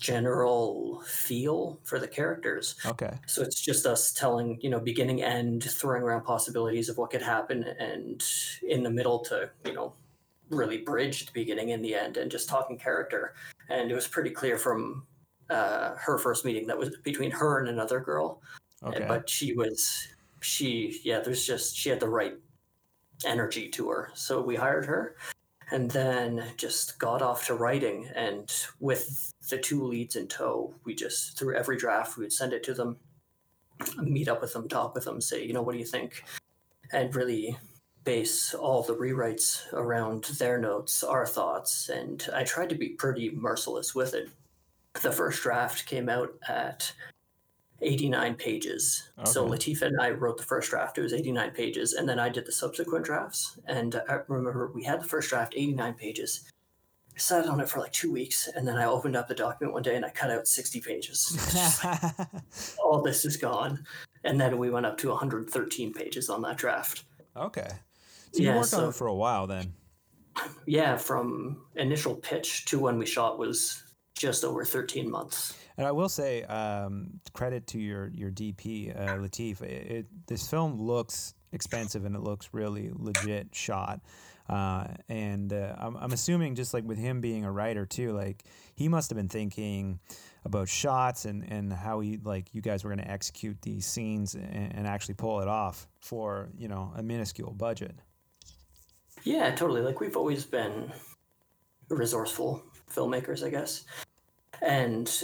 general 0.00 1.02
feel 1.06 1.78
for 1.84 1.98
the 2.00 2.08
characters. 2.08 2.74
okay. 2.84 3.18
So 3.26 3.42
it's 3.42 3.60
just 3.60 3.86
us 3.86 4.12
telling, 4.12 4.58
you 4.60 4.68
know, 4.70 4.80
beginning, 4.80 5.22
end, 5.22 5.62
throwing 5.64 6.02
around 6.02 6.24
possibilities 6.24 6.88
of 6.88 6.98
what 6.98 7.10
could 7.10 7.22
happen, 7.22 7.62
and 7.62 8.24
in 8.66 8.82
the 8.82 8.90
middle 8.90 9.20
to, 9.26 9.50
you 9.64 9.72
know, 9.74 9.94
really 10.50 10.78
bridge 10.78 11.26
the 11.26 11.32
beginning 11.32 11.70
and 11.72 11.84
the 11.84 11.94
end, 11.94 12.16
and 12.16 12.30
just 12.30 12.48
talking 12.48 12.78
character. 12.78 13.34
And 13.68 13.90
it 13.90 13.94
was 13.94 14.08
pretty 14.08 14.30
clear 14.30 14.58
from 14.58 15.06
uh, 15.50 15.94
her 15.96 16.18
first 16.18 16.44
meeting 16.44 16.66
that 16.66 16.78
was 16.78 16.96
between 17.02 17.30
her 17.30 17.60
and 17.60 17.68
another 17.68 18.00
girl. 18.00 18.40
Okay. 18.82 19.06
but 19.08 19.28
she 19.28 19.54
was 19.54 20.08
she 20.40 21.00
yeah 21.04 21.20
there's 21.20 21.46
just 21.46 21.74
she 21.74 21.88
had 21.88 22.00
the 22.00 22.08
right 22.08 22.34
energy 23.24 23.68
to 23.68 23.88
her. 23.88 24.10
So 24.14 24.42
we 24.42 24.56
hired 24.56 24.84
her 24.86 25.16
and 25.70 25.90
then 25.90 26.44
just 26.56 26.98
got 26.98 27.22
off 27.22 27.46
to 27.46 27.54
writing. 27.54 28.08
And 28.14 28.52
with 28.80 29.32
the 29.48 29.58
two 29.58 29.82
leads 29.84 30.16
in 30.16 30.28
tow 30.28 30.74
we 30.84 30.94
just 30.94 31.38
through 31.38 31.56
every 31.56 31.76
draft 31.76 32.16
we 32.16 32.24
would 32.24 32.32
send 32.32 32.52
it 32.52 32.62
to 32.64 32.74
them 32.74 32.96
meet 34.02 34.28
up 34.28 34.40
with 34.40 34.52
them 34.52 34.68
talk 34.68 34.94
with 34.94 35.04
them 35.04 35.20
say 35.20 35.44
you 35.44 35.52
know 35.52 35.62
what 35.62 35.72
do 35.72 35.78
you 35.78 35.86
think? 35.86 36.24
And 36.92 37.14
really 37.14 37.56
base 38.04 38.52
all 38.52 38.82
the 38.82 38.94
rewrites 38.94 39.72
around 39.72 40.24
their 40.38 40.58
notes 40.58 41.02
our 41.02 41.26
thoughts. 41.26 41.88
And 41.88 42.26
i 42.34 42.44
tried 42.44 42.68
to 42.68 42.74
be 42.74 42.90
pretty 42.90 43.30
merciless 43.30 43.94
with 43.94 44.14
it 44.14 44.28
the 45.02 45.12
first 45.12 45.42
draft 45.42 45.86
came 45.86 46.08
out 46.08 46.30
at 46.48 46.92
89 47.82 48.34
pages. 48.36 49.10
So 49.24 49.46
Latifa 49.46 49.82
and 49.82 50.00
I 50.00 50.10
wrote 50.10 50.38
the 50.38 50.44
first 50.44 50.70
draft. 50.70 50.96
It 50.98 51.02
was 51.02 51.12
89 51.12 51.50
pages, 51.50 51.92
and 51.94 52.08
then 52.08 52.18
I 52.18 52.28
did 52.28 52.46
the 52.46 52.52
subsequent 52.52 53.04
drafts. 53.04 53.58
And 53.66 54.00
I 54.08 54.20
remember 54.28 54.70
we 54.74 54.84
had 54.84 55.00
the 55.00 55.08
first 55.08 55.28
draft, 55.28 55.54
89 55.56 55.94
pages. 55.94 56.44
I 57.14 57.18
sat 57.18 57.46
on 57.46 57.60
it 57.60 57.68
for 57.68 57.80
like 57.80 57.92
two 57.92 58.10
weeks, 58.12 58.48
and 58.54 58.66
then 58.66 58.76
I 58.76 58.86
opened 58.86 59.16
up 59.16 59.28
the 59.28 59.34
document 59.34 59.72
one 59.74 59.82
day 59.82 59.96
and 59.96 60.04
I 60.04 60.10
cut 60.10 60.30
out 60.30 60.48
60 60.48 60.80
pages. 60.80 61.36
All 62.84 63.02
this 63.02 63.24
is 63.24 63.36
gone. 63.36 63.84
And 64.24 64.40
then 64.40 64.56
we 64.58 64.70
went 64.70 64.86
up 64.86 64.96
to 64.98 65.08
113 65.10 65.92
pages 65.92 66.28
on 66.30 66.42
that 66.42 66.56
draft. 66.56 67.04
okay. 67.36 67.68
So 68.32 68.40
you 68.42 68.48
Yeah, 68.48 68.54
worked 68.56 68.74
on 68.74 68.80
so- 68.80 68.88
it 68.88 68.94
for 68.94 69.06
a 69.08 69.14
while 69.14 69.46
then. 69.46 69.74
Yeah, 70.66 70.96
from 70.96 71.64
initial 71.76 72.16
pitch 72.16 72.64
to 72.64 72.80
when 72.80 72.98
we 72.98 73.06
shot 73.06 73.38
was 73.38 73.83
just 74.14 74.44
over 74.44 74.64
13 74.64 75.10
months. 75.10 75.56
And 75.76 75.86
I 75.86 75.92
will 75.92 76.08
say, 76.08 76.44
um, 76.44 77.20
credit 77.32 77.66
to 77.68 77.78
your 77.78 78.08
your 78.08 78.30
DP, 78.30 78.96
uh, 78.96 79.16
Latif. 79.16 79.60
It, 79.60 79.90
it, 79.90 80.06
this 80.26 80.48
film 80.48 80.80
looks 80.80 81.34
expensive 81.52 82.04
and 82.04 82.14
it 82.14 82.22
looks 82.22 82.50
really 82.52 82.90
legit 82.94 83.54
shot. 83.54 84.00
Uh, 84.48 84.86
and 85.08 85.52
uh, 85.52 85.74
I'm, 85.78 85.96
I'm 85.96 86.12
assuming 86.12 86.54
just 86.54 86.74
like 86.74 86.84
with 86.84 86.98
him 86.98 87.20
being 87.20 87.44
a 87.44 87.50
writer 87.50 87.86
too, 87.86 88.12
like 88.12 88.44
he 88.74 88.88
must 88.88 89.10
have 89.10 89.16
been 89.16 89.28
thinking 89.28 90.00
about 90.44 90.68
shots 90.68 91.24
and, 91.24 91.50
and 91.50 91.72
how 91.72 92.00
he 92.00 92.18
like 92.22 92.54
you 92.54 92.60
guys 92.60 92.84
were 92.84 92.90
going 92.90 93.04
to 93.04 93.10
execute 93.10 93.60
these 93.62 93.86
scenes 93.86 94.34
and, 94.34 94.74
and 94.74 94.86
actually 94.86 95.14
pull 95.14 95.40
it 95.40 95.48
off 95.48 95.88
for 96.00 96.50
you 96.56 96.68
know 96.68 96.92
a 96.94 97.02
minuscule 97.02 97.52
budget. 97.52 97.96
Yeah, 99.22 99.54
totally. 99.54 99.80
Like 99.80 100.00
we've 100.00 100.16
always 100.16 100.44
been 100.44 100.92
resourceful 101.88 102.62
filmmakers, 102.94 103.44
I 103.44 103.50
guess. 103.50 103.84
And 104.64 105.22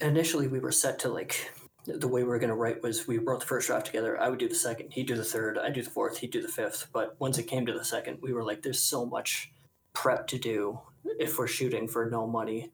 initially 0.00 0.48
we 0.48 0.60
were 0.60 0.72
set 0.72 0.98
to 1.00 1.08
like 1.08 1.50
the 1.86 2.08
way 2.08 2.22
we 2.22 2.28
were 2.28 2.38
going 2.38 2.50
to 2.50 2.54
write 2.54 2.82
was 2.82 3.08
we 3.08 3.18
wrote 3.18 3.40
the 3.40 3.46
first 3.46 3.66
draft 3.66 3.86
together. 3.86 4.20
I 4.20 4.28
would 4.28 4.38
do 4.38 4.48
the 4.48 4.54
second, 4.54 4.92
he'd 4.92 5.06
do 5.06 5.16
the 5.16 5.24
third, 5.24 5.58
I'd 5.58 5.72
do 5.72 5.82
the 5.82 5.90
fourth, 5.90 6.18
he'd 6.18 6.30
do 6.30 6.42
the 6.42 6.48
fifth. 6.48 6.88
But 6.92 7.16
once 7.18 7.38
it 7.38 7.44
came 7.44 7.66
to 7.66 7.72
the 7.72 7.84
second, 7.84 8.18
we 8.20 8.32
were 8.32 8.44
like, 8.44 8.62
there's 8.62 8.82
so 8.82 9.04
much 9.04 9.50
prep 9.94 10.26
to 10.28 10.38
do 10.38 10.78
if 11.18 11.38
we're 11.38 11.48
shooting 11.48 11.88
for 11.88 12.08
no 12.08 12.26
money 12.26 12.70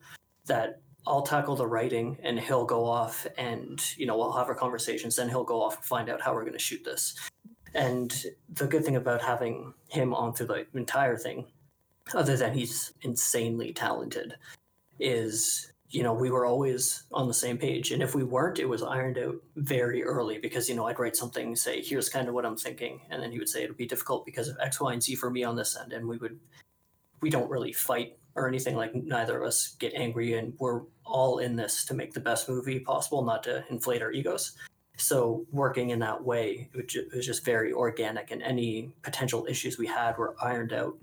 that 0.46 0.80
I'll 1.06 1.22
tackle 1.22 1.56
the 1.56 1.66
writing 1.66 2.18
and 2.22 2.38
he'll 2.38 2.66
go 2.66 2.84
off 2.84 3.26
and, 3.38 3.82
you 3.96 4.04
know, 4.04 4.16
we'll 4.18 4.32
have 4.32 4.48
our 4.48 4.54
conversations. 4.54 5.16
Then 5.16 5.28
he'll 5.28 5.44
go 5.44 5.62
off 5.62 5.76
and 5.76 5.84
find 5.84 6.10
out 6.10 6.20
how 6.20 6.34
we're 6.34 6.42
going 6.42 6.52
to 6.52 6.58
shoot 6.58 6.84
this. 6.84 7.14
And 7.74 8.14
the 8.52 8.66
good 8.66 8.84
thing 8.84 8.96
about 8.96 9.22
having 9.22 9.72
him 9.88 10.12
on 10.12 10.34
through 10.34 10.46
the 10.46 10.66
entire 10.74 11.16
thing, 11.16 11.46
other 12.12 12.36
than 12.36 12.52
he's 12.52 12.92
insanely 13.02 13.72
talented, 13.72 14.34
is 14.98 15.72
you 15.90 16.02
know, 16.02 16.12
we 16.12 16.30
were 16.30 16.44
always 16.44 17.04
on 17.12 17.28
the 17.28 17.34
same 17.34 17.56
page. 17.56 17.92
And 17.92 18.02
if 18.02 18.14
we 18.14 18.22
weren't, 18.22 18.58
it 18.58 18.68
was 18.68 18.82
ironed 18.82 19.18
out 19.18 19.36
very 19.56 20.04
early 20.04 20.38
because, 20.38 20.68
you 20.68 20.74
know, 20.74 20.86
I'd 20.86 20.98
write 20.98 21.16
something, 21.16 21.56
say, 21.56 21.80
here's 21.80 22.10
kind 22.10 22.28
of 22.28 22.34
what 22.34 22.44
I'm 22.44 22.56
thinking. 22.56 23.00
And 23.10 23.22
then 23.22 23.32
he 23.32 23.38
would 23.38 23.48
say 23.48 23.62
it'll 23.62 23.74
be 23.74 23.86
difficult 23.86 24.26
because 24.26 24.48
of 24.48 24.58
X, 24.60 24.80
Y, 24.80 24.92
and 24.92 25.02
Z 25.02 25.14
for 25.14 25.30
me 25.30 25.44
on 25.44 25.56
this 25.56 25.76
end. 25.76 25.94
And 25.94 26.06
we 26.06 26.18
would, 26.18 26.38
we 27.22 27.30
don't 27.30 27.50
really 27.50 27.72
fight 27.72 28.18
or 28.34 28.46
anything 28.46 28.76
like 28.76 28.94
neither 28.94 29.40
of 29.40 29.48
us 29.48 29.76
get 29.78 29.94
angry. 29.94 30.34
And 30.34 30.52
we're 30.58 30.82
all 31.04 31.38
in 31.38 31.56
this 31.56 31.86
to 31.86 31.94
make 31.94 32.12
the 32.12 32.20
best 32.20 32.50
movie 32.50 32.80
possible, 32.80 33.24
not 33.24 33.42
to 33.44 33.64
inflate 33.70 34.02
our 34.02 34.12
egos. 34.12 34.52
So 34.98 35.46
working 35.52 35.90
in 35.90 36.00
that 36.00 36.22
way, 36.22 36.68
it 36.74 37.14
was 37.14 37.24
just 37.24 37.44
very 37.46 37.72
organic. 37.72 38.30
And 38.30 38.42
any 38.42 38.92
potential 39.02 39.46
issues 39.48 39.78
we 39.78 39.86
had 39.86 40.18
were 40.18 40.34
ironed 40.42 40.74
out 40.74 40.96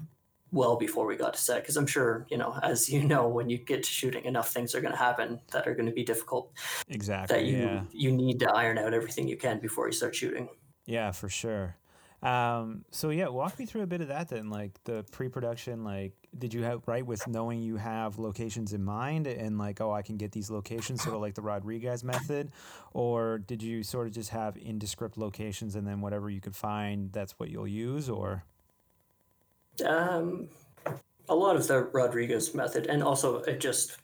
well 0.51 0.75
before 0.77 1.05
we 1.05 1.15
got 1.15 1.33
to 1.33 1.39
set 1.39 1.61
because 1.61 1.75
i'm 1.75 1.87
sure 1.87 2.25
you 2.29 2.37
know 2.37 2.57
as 2.63 2.89
you 2.89 3.03
know 3.03 3.27
when 3.27 3.49
you 3.49 3.57
get 3.57 3.83
to 3.83 3.89
shooting 3.89 4.25
enough 4.25 4.49
things 4.49 4.73
are 4.75 4.81
going 4.81 4.93
to 4.93 4.97
happen 4.97 5.39
that 5.51 5.67
are 5.67 5.73
going 5.73 5.85
to 5.85 5.91
be 5.91 6.03
difficult. 6.03 6.51
Exactly 6.89 7.35
that 7.35 7.45
you 7.45 7.57
yeah. 7.57 7.81
you 7.91 8.11
need 8.11 8.39
to 8.39 8.51
iron 8.51 8.77
out 8.77 8.93
everything 8.93 9.27
you 9.27 9.37
can 9.37 9.59
before 9.59 9.87
you 9.87 9.93
start 9.93 10.15
shooting. 10.15 10.49
Yeah 10.85 11.11
for 11.11 11.29
sure. 11.29 11.77
Um, 12.23 12.85
so 12.91 13.09
yeah 13.09 13.27
walk 13.27 13.59
me 13.59 13.65
through 13.65 13.81
a 13.81 13.87
bit 13.87 14.01
of 14.01 14.07
that 14.07 14.29
then 14.29 14.49
like 14.49 14.71
the 14.85 15.05
pre-production 15.11 15.83
like 15.83 16.13
did 16.35 16.53
you 16.55 16.63
have 16.63 16.81
right 16.87 17.05
with 17.05 17.27
knowing 17.27 17.61
you 17.61 17.75
have 17.75 18.17
locations 18.17 18.73
in 18.73 18.83
mind 18.83 19.27
and 19.27 19.59
like 19.59 19.79
oh 19.79 19.91
i 19.91 20.01
can 20.01 20.17
get 20.17 20.31
these 20.31 20.49
locations 20.49 21.03
sort 21.03 21.13
of 21.15 21.21
like 21.21 21.35
the 21.35 21.41
rodriguez 21.41 22.03
method? 22.03 22.51
Or 22.93 23.37
did 23.37 23.61
you 23.61 23.83
sort 23.83 24.07
of 24.07 24.13
just 24.13 24.29
have 24.29 24.57
indescript 24.57 25.17
locations 25.17 25.75
and 25.75 25.85
then 25.85 26.01
whatever 26.01 26.29
you 26.29 26.41
could 26.41 26.55
find 26.55 27.11
that's 27.11 27.33
what 27.37 27.49
you'll 27.49 27.67
use 27.67 28.09
or 28.09 28.43
um, 29.83 30.47
a 31.29 31.35
lot 31.35 31.55
of 31.55 31.67
the 31.67 31.83
Rodriguez 31.83 32.53
method, 32.53 32.87
and 32.87 33.03
also 33.03 33.39
it 33.39 33.59
just 33.59 33.97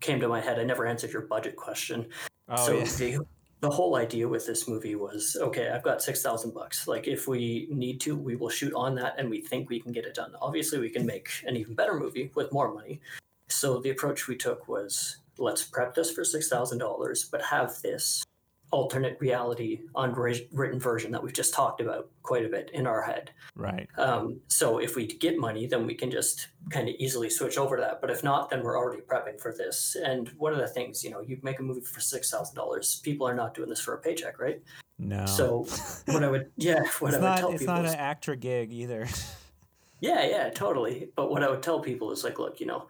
came 0.00 0.20
to 0.20 0.28
my 0.28 0.40
head. 0.40 0.58
I 0.58 0.64
never 0.64 0.86
answered 0.86 1.12
your 1.12 1.22
budget 1.22 1.56
question. 1.56 2.06
Oh, 2.48 2.66
so 2.66 2.78
yeah. 2.78 2.84
the 2.84 3.26
the 3.60 3.70
whole 3.70 3.96
idea 3.96 4.28
with 4.28 4.46
this 4.46 4.68
movie 4.68 4.94
was 4.94 5.36
okay. 5.40 5.68
I've 5.68 5.82
got 5.82 6.02
six 6.02 6.22
thousand 6.22 6.54
bucks. 6.54 6.86
Like 6.86 7.08
if 7.08 7.26
we 7.26 7.68
need 7.70 8.00
to, 8.02 8.16
we 8.16 8.36
will 8.36 8.48
shoot 8.48 8.72
on 8.74 8.94
that, 8.96 9.14
and 9.18 9.28
we 9.28 9.40
think 9.40 9.68
we 9.68 9.80
can 9.80 9.92
get 9.92 10.04
it 10.04 10.14
done. 10.14 10.32
Obviously, 10.40 10.78
we 10.78 10.90
can 10.90 11.04
make 11.04 11.28
an 11.46 11.56
even 11.56 11.74
better 11.74 11.94
movie 11.94 12.30
with 12.34 12.52
more 12.52 12.72
money. 12.72 13.00
So 13.48 13.80
the 13.80 13.90
approach 13.90 14.28
we 14.28 14.36
took 14.36 14.68
was 14.68 15.18
let's 15.38 15.64
prep 15.64 15.94
this 15.94 16.10
for 16.12 16.24
six 16.24 16.48
thousand 16.48 16.78
dollars, 16.78 17.24
but 17.24 17.42
have 17.42 17.80
this 17.82 18.22
alternate 18.70 19.16
reality 19.20 19.80
unwritten 19.96 20.78
version 20.78 21.10
that 21.12 21.22
we've 21.22 21.32
just 21.32 21.54
talked 21.54 21.80
about 21.80 22.10
quite 22.22 22.44
a 22.44 22.48
bit 22.48 22.70
in 22.74 22.86
our 22.86 23.02
head. 23.02 23.30
Right. 23.56 23.88
Um, 23.96 24.40
so 24.48 24.78
if 24.78 24.94
we 24.94 25.06
get 25.06 25.38
money, 25.38 25.66
then 25.66 25.86
we 25.86 25.94
can 25.94 26.10
just 26.10 26.48
kind 26.70 26.88
of 26.88 26.94
easily 26.98 27.30
switch 27.30 27.56
over 27.56 27.76
to 27.76 27.82
that. 27.82 28.00
But 28.00 28.10
if 28.10 28.22
not, 28.22 28.50
then 28.50 28.62
we're 28.62 28.76
already 28.76 29.02
prepping 29.02 29.40
for 29.40 29.52
this. 29.52 29.96
And 30.04 30.28
one 30.36 30.52
of 30.52 30.58
the 30.58 30.68
things, 30.68 31.02
you 31.02 31.10
know, 31.10 31.20
you 31.20 31.38
make 31.42 31.58
a 31.58 31.62
movie 31.62 31.80
for 31.80 32.00
six 32.00 32.30
thousand 32.30 32.56
dollars. 32.56 33.00
People 33.02 33.26
are 33.26 33.34
not 33.34 33.54
doing 33.54 33.70
this 33.70 33.80
for 33.80 33.94
a 33.94 33.98
paycheck, 33.98 34.38
right? 34.38 34.62
No. 34.98 35.24
So 35.26 35.66
what 36.06 36.22
I 36.22 36.28
would, 36.28 36.50
yeah, 36.56 36.82
what 36.98 37.14
it's 37.14 37.16
I 37.16 37.20
would 37.20 37.20
not, 37.22 37.38
tell 37.38 37.50
it's 37.50 37.62
people 37.62 37.74
not 37.74 37.84
is, 37.86 37.92
an 37.92 37.98
actor 37.98 38.36
gig 38.36 38.72
either. 38.72 39.08
yeah, 40.00 40.26
yeah, 40.26 40.50
totally. 40.50 41.10
But 41.16 41.30
what 41.30 41.42
I 41.42 41.48
would 41.48 41.62
tell 41.62 41.80
people 41.80 42.12
is 42.12 42.24
like, 42.24 42.38
look, 42.38 42.60
you 42.60 42.66
know, 42.66 42.86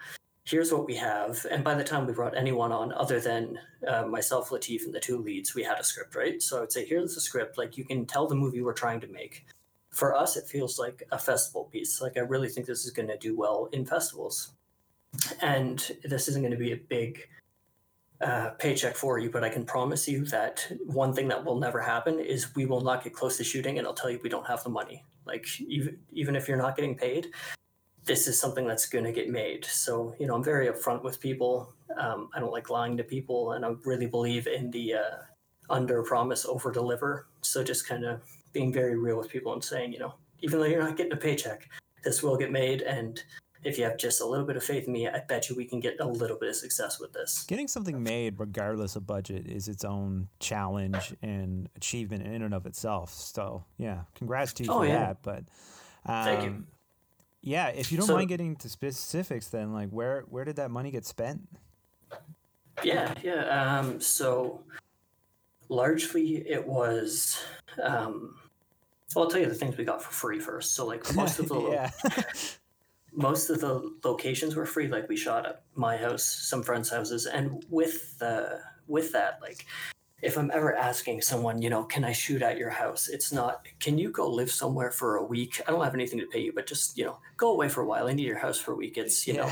here's 0.48 0.72
what 0.72 0.86
we 0.86 0.96
have. 0.96 1.44
And 1.50 1.62
by 1.62 1.74
the 1.74 1.84
time 1.84 2.06
we 2.06 2.14
brought 2.14 2.36
anyone 2.36 2.72
on 2.72 2.92
other 2.92 3.20
than 3.20 3.58
uh, 3.86 4.06
myself, 4.06 4.48
Latif, 4.48 4.84
and 4.84 4.94
the 4.94 5.00
two 5.00 5.18
leads, 5.18 5.54
we 5.54 5.62
had 5.62 5.78
a 5.78 5.84
script, 5.84 6.14
right? 6.14 6.40
So 6.40 6.56
I 6.56 6.60
would 6.60 6.72
say, 6.72 6.86
here's 6.86 7.14
the 7.14 7.20
script. 7.20 7.58
Like, 7.58 7.76
you 7.76 7.84
can 7.84 8.06
tell 8.06 8.26
the 8.26 8.34
movie 8.34 8.62
we're 8.62 8.72
trying 8.72 9.00
to 9.00 9.08
make. 9.08 9.46
For 9.90 10.14
us, 10.14 10.36
it 10.36 10.46
feels 10.46 10.78
like 10.78 11.02
a 11.12 11.18
festival 11.18 11.64
piece. 11.64 12.00
Like, 12.00 12.16
I 12.16 12.20
really 12.20 12.48
think 12.48 12.66
this 12.66 12.84
is 12.86 12.92
going 12.92 13.08
to 13.08 13.18
do 13.18 13.36
well 13.36 13.68
in 13.72 13.84
festivals. 13.84 14.52
And 15.42 15.78
this 16.04 16.28
isn't 16.28 16.42
going 16.42 16.52
to 16.52 16.58
be 16.58 16.72
a 16.72 16.76
big 16.76 17.20
uh, 18.20 18.50
paycheck 18.58 18.96
for 18.96 19.18
you, 19.18 19.30
but 19.30 19.44
I 19.44 19.50
can 19.50 19.64
promise 19.64 20.08
you 20.08 20.24
that 20.26 20.66
one 20.86 21.12
thing 21.12 21.28
that 21.28 21.44
will 21.44 21.58
never 21.58 21.80
happen 21.80 22.20
is 22.20 22.54
we 22.54 22.66
will 22.66 22.80
not 22.80 23.04
get 23.04 23.14
close 23.14 23.36
to 23.36 23.44
shooting 23.44 23.78
and 23.78 23.86
I'll 23.86 23.94
tell 23.94 24.10
you 24.10 24.18
we 24.22 24.28
don't 24.28 24.46
have 24.46 24.64
the 24.64 24.70
money. 24.70 25.04
Like, 25.24 25.46
even, 25.60 25.98
even 26.12 26.36
if 26.36 26.48
you're 26.48 26.56
not 26.56 26.74
getting 26.74 26.94
paid, 26.94 27.28
this 28.08 28.26
is 28.26 28.40
something 28.40 28.66
that's 28.66 28.86
going 28.86 29.04
to 29.04 29.12
get 29.12 29.28
made. 29.30 29.64
So, 29.66 30.14
you 30.18 30.26
know, 30.26 30.34
I'm 30.34 30.42
very 30.42 30.66
upfront 30.66 31.04
with 31.04 31.20
people. 31.20 31.72
Um, 31.96 32.30
I 32.34 32.40
don't 32.40 32.50
like 32.50 32.70
lying 32.70 32.96
to 32.96 33.04
people, 33.04 33.52
and 33.52 33.64
I 33.64 33.74
really 33.84 34.06
believe 34.06 34.46
in 34.48 34.70
the 34.72 34.94
uh, 34.94 35.16
under 35.70 36.02
promise, 36.02 36.44
over 36.46 36.72
deliver. 36.72 37.28
So, 37.42 37.62
just 37.62 37.86
kind 37.86 38.04
of 38.04 38.20
being 38.52 38.72
very 38.72 38.98
real 38.98 39.18
with 39.18 39.28
people 39.28 39.52
and 39.52 39.62
saying, 39.62 39.92
you 39.92 39.98
know, 40.00 40.14
even 40.40 40.58
though 40.58 40.66
you're 40.66 40.82
not 40.82 40.96
getting 40.96 41.12
a 41.12 41.16
paycheck, 41.16 41.68
this 42.02 42.22
will 42.22 42.36
get 42.36 42.50
made. 42.50 42.80
And 42.82 43.22
if 43.64 43.76
you 43.76 43.84
have 43.84 43.98
just 43.98 44.20
a 44.22 44.26
little 44.26 44.46
bit 44.46 44.56
of 44.56 44.64
faith 44.64 44.86
in 44.86 44.92
me, 44.92 45.06
I 45.08 45.20
bet 45.28 45.50
you 45.50 45.56
we 45.56 45.66
can 45.66 45.80
get 45.80 45.96
a 46.00 46.06
little 46.06 46.38
bit 46.38 46.48
of 46.48 46.56
success 46.56 46.98
with 46.98 47.12
this. 47.12 47.44
Getting 47.46 47.68
something 47.68 48.02
made, 48.02 48.38
regardless 48.38 48.96
of 48.96 49.06
budget, 49.06 49.46
is 49.46 49.68
its 49.68 49.84
own 49.84 50.28
challenge 50.40 51.14
and 51.22 51.68
achievement 51.76 52.26
in 52.26 52.42
and 52.42 52.54
of 52.54 52.64
itself. 52.66 53.12
So, 53.12 53.64
yeah, 53.76 54.02
congrats 54.14 54.54
to 54.54 54.64
you 54.64 54.72
Oh, 54.72 54.78
for 54.78 54.86
yeah. 54.86 54.98
that. 54.98 55.22
But 55.22 55.38
um, 56.06 56.24
Thank 56.24 56.44
you. 56.44 56.64
Yeah, 57.48 57.68
if 57.68 57.90
you 57.90 57.96
don't 57.96 58.06
So- 58.06 58.14
mind 58.16 58.28
getting 58.28 58.56
to 58.56 58.68
specifics, 58.68 59.48
then 59.48 59.72
like 59.72 59.88
where 59.88 60.20
where 60.28 60.44
did 60.44 60.56
that 60.56 60.70
money 60.70 60.90
get 60.90 61.06
spent? 61.06 61.48
Yeah, 62.82 63.14
yeah. 63.22 63.78
Um, 63.78 64.02
so 64.02 64.60
largely 65.70 66.46
it 66.48 66.66
was. 66.66 67.42
Um, 67.82 68.34
well, 69.14 69.24
I'll 69.24 69.30
tell 69.30 69.40
you 69.40 69.46
the 69.46 69.54
things 69.54 69.78
we 69.78 69.84
got 69.84 70.02
for 70.02 70.12
free 70.12 70.38
first. 70.40 70.74
So 70.74 70.84
like 70.86 71.14
most 71.14 71.38
of 71.38 71.48
the 71.52 71.60
yeah, 71.70 71.90
most 73.12 73.48
of 73.48 73.60
the 73.60 73.92
locations 74.04 74.54
were 74.54 74.66
free. 74.66 74.86
Like 74.88 75.08
we 75.08 75.16
shot 75.16 75.46
at 75.46 75.62
my 75.74 75.96
house, 75.96 76.24
some 76.24 76.62
friends' 76.62 76.90
houses, 76.90 77.24
and 77.24 77.64
with 77.70 78.18
the 78.18 78.60
with 78.86 79.10
that, 79.12 79.38
like 79.40 79.64
if 80.20 80.36
I'm 80.36 80.50
ever 80.52 80.74
asking 80.74 81.22
someone, 81.22 81.62
you 81.62 81.70
know, 81.70 81.84
can 81.84 82.04
I 82.04 82.12
shoot 82.12 82.42
at 82.42 82.58
your 82.58 82.70
house? 82.70 83.08
It's 83.08 83.32
not, 83.32 83.66
can 83.78 83.98
you 83.98 84.10
go 84.10 84.28
live 84.28 84.50
somewhere 84.50 84.90
for 84.90 85.16
a 85.16 85.24
week? 85.24 85.60
I 85.66 85.70
don't 85.70 85.84
have 85.84 85.94
anything 85.94 86.18
to 86.18 86.26
pay 86.26 86.40
you, 86.40 86.52
but 86.52 86.66
just, 86.66 86.98
you 86.98 87.04
know, 87.04 87.18
go 87.36 87.52
away 87.52 87.68
for 87.68 87.82
a 87.82 87.86
while. 87.86 88.08
I 88.08 88.12
need 88.12 88.26
your 88.26 88.38
house 88.38 88.58
for 88.58 88.72
a 88.72 88.76
week. 88.76 88.98
It's, 88.98 89.26
you 89.28 89.34
know, 89.34 89.50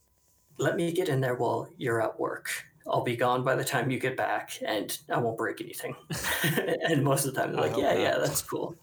let 0.58 0.76
me 0.76 0.92
get 0.92 1.08
in 1.08 1.20
there 1.20 1.34
while 1.34 1.68
you're 1.76 2.02
at 2.02 2.18
work. 2.18 2.50
I'll 2.86 3.04
be 3.04 3.16
gone 3.16 3.44
by 3.44 3.54
the 3.54 3.64
time 3.64 3.90
you 3.90 3.98
get 3.98 4.16
back 4.16 4.52
and 4.64 4.98
I 5.10 5.18
won't 5.18 5.36
break 5.36 5.60
anything. 5.60 5.94
and 6.88 7.04
most 7.04 7.26
of 7.26 7.34
the 7.34 7.40
time 7.40 7.52
they're 7.52 7.60
like, 7.60 7.76
yeah, 7.76 7.92
yeah, 7.94 8.16
that's 8.18 8.40
cool. 8.40 8.74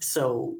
So 0.00 0.56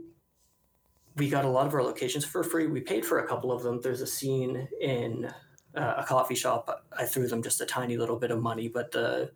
we 1.17 1.29
got 1.29 1.45
a 1.45 1.49
lot 1.49 1.67
of 1.67 1.75
our 1.75 1.83
locations 1.83 2.25
for 2.25 2.45
free. 2.45 2.69
We 2.69 2.81
paid 2.81 3.05
for 3.05 3.19
a 3.19 3.27
couple 3.27 3.51
of 3.51 3.65
them. 3.65 3.81
There's 3.83 4.03
a 4.03 4.07
scene 4.07 4.69
in 4.81 5.29
uh, 5.75 5.95
a 5.99 6.05
coffee 6.05 6.37
shop. 6.37 6.85
I 6.97 7.07
threw 7.07 7.27
them 7.27 7.43
just 7.43 7.61
a 7.61 7.67
tiny 7.67 7.97
little 7.97 8.17
bit 8.17 8.31
of 8.31 8.41
money, 8.41 8.69
but 8.69 8.93
the 8.93 9.33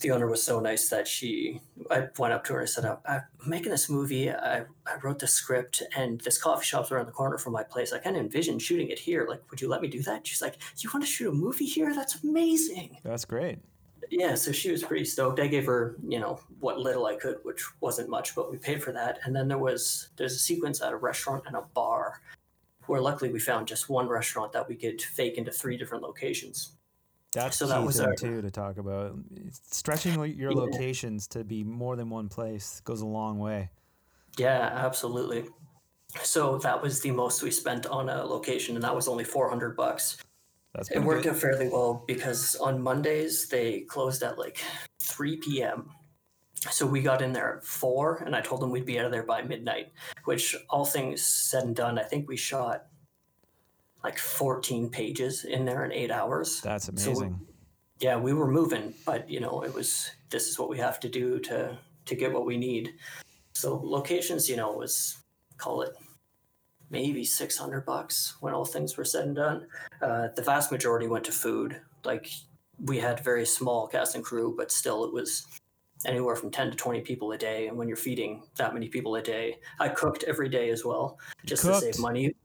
the 0.00 0.10
owner 0.10 0.26
was 0.26 0.42
so 0.42 0.60
nice 0.60 0.88
that 0.90 1.08
she 1.08 1.60
I 1.90 2.08
went 2.18 2.34
up 2.34 2.44
to 2.44 2.54
her 2.54 2.60
and 2.60 2.68
said, 2.68 2.84
"I'm 2.84 2.98
I'm 3.06 3.22
making 3.46 3.70
this 3.70 3.88
movie. 3.88 4.30
I, 4.30 4.64
I 4.86 4.96
wrote 5.02 5.18
the 5.18 5.26
script, 5.26 5.82
and 5.96 6.20
this 6.20 6.38
coffee 6.38 6.64
shop's 6.64 6.90
around 6.90 7.06
the 7.06 7.12
corner 7.12 7.38
from 7.38 7.52
my 7.52 7.62
place. 7.62 7.92
I 7.92 7.98
kind 7.98 8.16
of 8.16 8.22
envisioned 8.22 8.62
shooting 8.62 8.88
it 8.88 8.98
here. 8.98 9.26
Like, 9.28 9.42
would 9.50 9.60
you 9.60 9.68
let 9.68 9.82
me 9.82 9.88
do 9.88 10.02
that?" 10.02 10.26
She's 10.26 10.42
like, 10.42 10.58
"You 10.78 10.90
want 10.92 11.04
to 11.04 11.10
shoot 11.10 11.30
a 11.30 11.32
movie 11.32 11.66
here? 11.66 11.94
That's 11.94 12.22
amazing." 12.22 12.98
That's 13.02 13.24
great. 13.24 13.58
Yeah, 14.10 14.34
so 14.34 14.52
she 14.52 14.70
was 14.70 14.84
pretty 14.84 15.04
stoked. 15.04 15.40
I 15.40 15.48
gave 15.48 15.66
her, 15.66 15.96
you 16.06 16.20
know, 16.20 16.38
what 16.60 16.78
little 16.78 17.06
I 17.06 17.16
could, 17.16 17.38
which 17.42 17.64
wasn't 17.80 18.08
much, 18.08 18.34
but 18.34 18.50
we 18.50 18.58
paid 18.58 18.82
for 18.82 18.92
that. 18.92 19.18
And 19.24 19.34
then 19.34 19.48
there 19.48 19.58
was 19.58 20.08
there's 20.16 20.34
a 20.34 20.38
sequence 20.38 20.80
at 20.80 20.92
a 20.92 20.96
restaurant 20.96 21.44
and 21.46 21.56
a 21.56 21.62
bar, 21.74 22.20
where 22.86 23.00
luckily 23.00 23.32
we 23.32 23.40
found 23.40 23.66
just 23.66 23.88
one 23.88 24.08
restaurant 24.08 24.52
that 24.52 24.68
we 24.68 24.76
could 24.76 25.00
fake 25.00 25.38
into 25.38 25.50
three 25.50 25.76
different 25.76 26.04
locations. 26.04 26.72
That's 27.32 27.58
So 27.58 27.66
that 27.66 27.82
was 27.82 28.00
our- 28.00 28.14
too 28.14 28.40
to 28.40 28.50
talk 28.50 28.78
about. 28.78 29.16
Stretching 29.50 30.14
your 30.14 30.52
Yeah. 30.52 30.58
locations 30.58 31.26
to 31.28 31.44
be 31.44 31.64
more 31.64 31.96
than 31.96 32.08
one 32.08 32.28
place 32.28 32.80
goes 32.80 33.02
a 33.02 33.06
long 33.06 33.38
way. 33.38 33.70
Yeah, 34.38 34.70
absolutely. 34.72 35.48
So 36.22 36.58
that 36.58 36.80
was 36.80 37.00
the 37.00 37.10
most 37.10 37.42
we 37.42 37.50
spent 37.50 37.86
on 37.86 38.08
a 38.08 38.24
location, 38.24 38.74
and 38.76 38.82
that 38.84 38.94
was 38.94 39.06
only 39.08 39.24
four 39.24 39.48
hundred 39.50 39.76
bucks. 39.76 40.16
That's 40.72 40.90
It 40.90 41.00
worked 41.00 41.24
good. 41.24 41.32
out 41.34 41.38
fairly 41.38 41.68
well 41.68 42.04
because 42.06 42.54
on 42.56 42.82
Mondays 42.82 43.48
they 43.48 43.80
closed 43.82 44.22
at 44.22 44.38
like 44.38 44.58
3 45.00 45.36
p.m. 45.38 45.90
So 46.70 46.84
we 46.86 47.00
got 47.00 47.22
in 47.22 47.32
there 47.32 47.56
at 47.58 47.64
4 47.64 48.16
and 48.26 48.34
I 48.36 48.40
told 48.42 48.60
them 48.60 48.70
we'd 48.70 48.84
be 48.84 48.98
out 48.98 49.06
of 49.06 49.12
there 49.12 49.22
by 49.22 49.40
midnight, 49.42 49.92
which 50.24 50.54
all 50.68 50.84
things 50.84 51.22
said 51.24 51.62
and 51.64 51.74
done, 51.76 51.98
I 51.98 52.02
think 52.02 52.28
we 52.28 52.36
shot 52.36 52.86
like 54.06 54.18
14 54.18 54.88
pages 54.88 55.44
in 55.44 55.64
there 55.64 55.84
in 55.84 55.90
8 55.90 56.12
hours. 56.12 56.60
That's 56.60 56.86
So 56.86 56.92
we- 56.94 57.02
amazing. 57.02 57.40
yeah, 57.98 58.16
we 58.16 58.32
were 58.32 58.46
moving, 58.60 58.94
but 59.04 59.28
you 59.28 59.40
know, 59.40 59.62
it 59.64 59.74
was 59.74 60.10
this 60.30 60.46
is 60.48 60.58
what 60.60 60.68
we 60.68 60.78
have 60.78 60.98
to 61.00 61.08
do 61.08 61.40
to 61.40 61.76
to 62.04 62.14
get 62.14 62.32
what 62.32 62.46
we 62.46 62.56
need. 62.56 62.94
So 63.54 63.68
locations, 63.82 64.48
you 64.48 64.56
know, 64.56 64.70
was 64.72 65.16
call 65.58 65.82
it 65.82 65.92
maybe 66.88 67.24
600 67.24 67.84
bucks 67.84 68.36
when 68.40 68.54
all 68.54 68.64
things 68.64 68.96
were 68.96 69.04
said 69.04 69.24
and 69.26 69.34
done. 69.34 69.66
Uh, 70.00 70.28
the 70.36 70.42
vast 70.42 70.70
majority 70.70 71.08
went 71.08 71.24
to 71.24 71.32
food. 71.32 71.80
Like 72.04 72.28
we 72.78 72.98
had 73.00 73.24
very 73.24 73.44
small 73.44 73.88
cast 73.88 74.14
and 74.14 74.22
crew, 74.24 74.54
but 74.56 74.70
still 74.70 75.04
it 75.04 75.12
was 75.12 75.44
anywhere 76.04 76.36
from 76.36 76.50
10 76.52 76.70
to 76.70 76.76
20 76.76 77.00
people 77.00 77.32
a 77.32 77.38
day. 77.38 77.66
And 77.66 77.76
when 77.76 77.88
you're 77.88 77.96
feeding 78.08 78.44
that 78.58 78.72
many 78.72 78.86
people 78.88 79.16
a 79.16 79.22
day, 79.22 79.58
I 79.80 79.88
cooked 79.88 80.22
every 80.28 80.48
day 80.48 80.70
as 80.70 80.84
well, 80.84 81.18
just 81.44 81.64
to 81.64 81.74
save 81.80 81.98
money. 81.98 82.36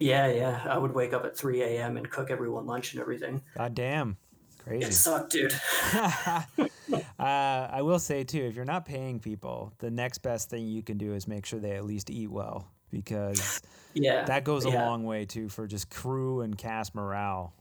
Yeah, 0.00 0.26
yeah. 0.28 0.62
I 0.68 0.78
would 0.78 0.94
wake 0.94 1.12
up 1.12 1.24
at 1.24 1.36
3 1.36 1.62
a.m. 1.62 1.96
and 1.96 2.10
cook 2.10 2.30
everyone 2.30 2.66
lunch 2.66 2.94
and 2.94 3.00
everything. 3.00 3.42
God 3.56 3.74
damn. 3.74 4.16
Crazy. 4.58 4.86
It 4.86 4.92
sucked, 4.94 5.32
dude. 5.32 5.52
uh, 5.94 6.98
I 7.18 7.82
will 7.82 7.98
say 7.98 8.24
too, 8.24 8.42
if 8.42 8.56
you're 8.56 8.64
not 8.64 8.84
paying 8.86 9.20
people, 9.20 9.72
the 9.78 9.90
next 9.90 10.18
best 10.18 10.50
thing 10.50 10.66
you 10.66 10.82
can 10.82 10.98
do 10.98 11.14
is 11.14 11.28
make 11.28 11.46
sure 11.46 11.60
they 11.60 11.72
at 11.76 11.84
least 11.84 12.10
eat 12.10 12.30
well 12.30 12.66
because 12.90 13.62
Yeah. 13.94 14.24
that 14.24 14.44
goes 14.44 14.64
a 14.66 14.70
yeah. 14.70 14.86
long 14.86 15.04
way 15.04 15.24
too 15.24 15.48
for 15.48 15.66
just 15.66 15.90
crew 15.90 16.40
and 16.40 16.56
cast 16.56 16.94
morale. 16.94 17.54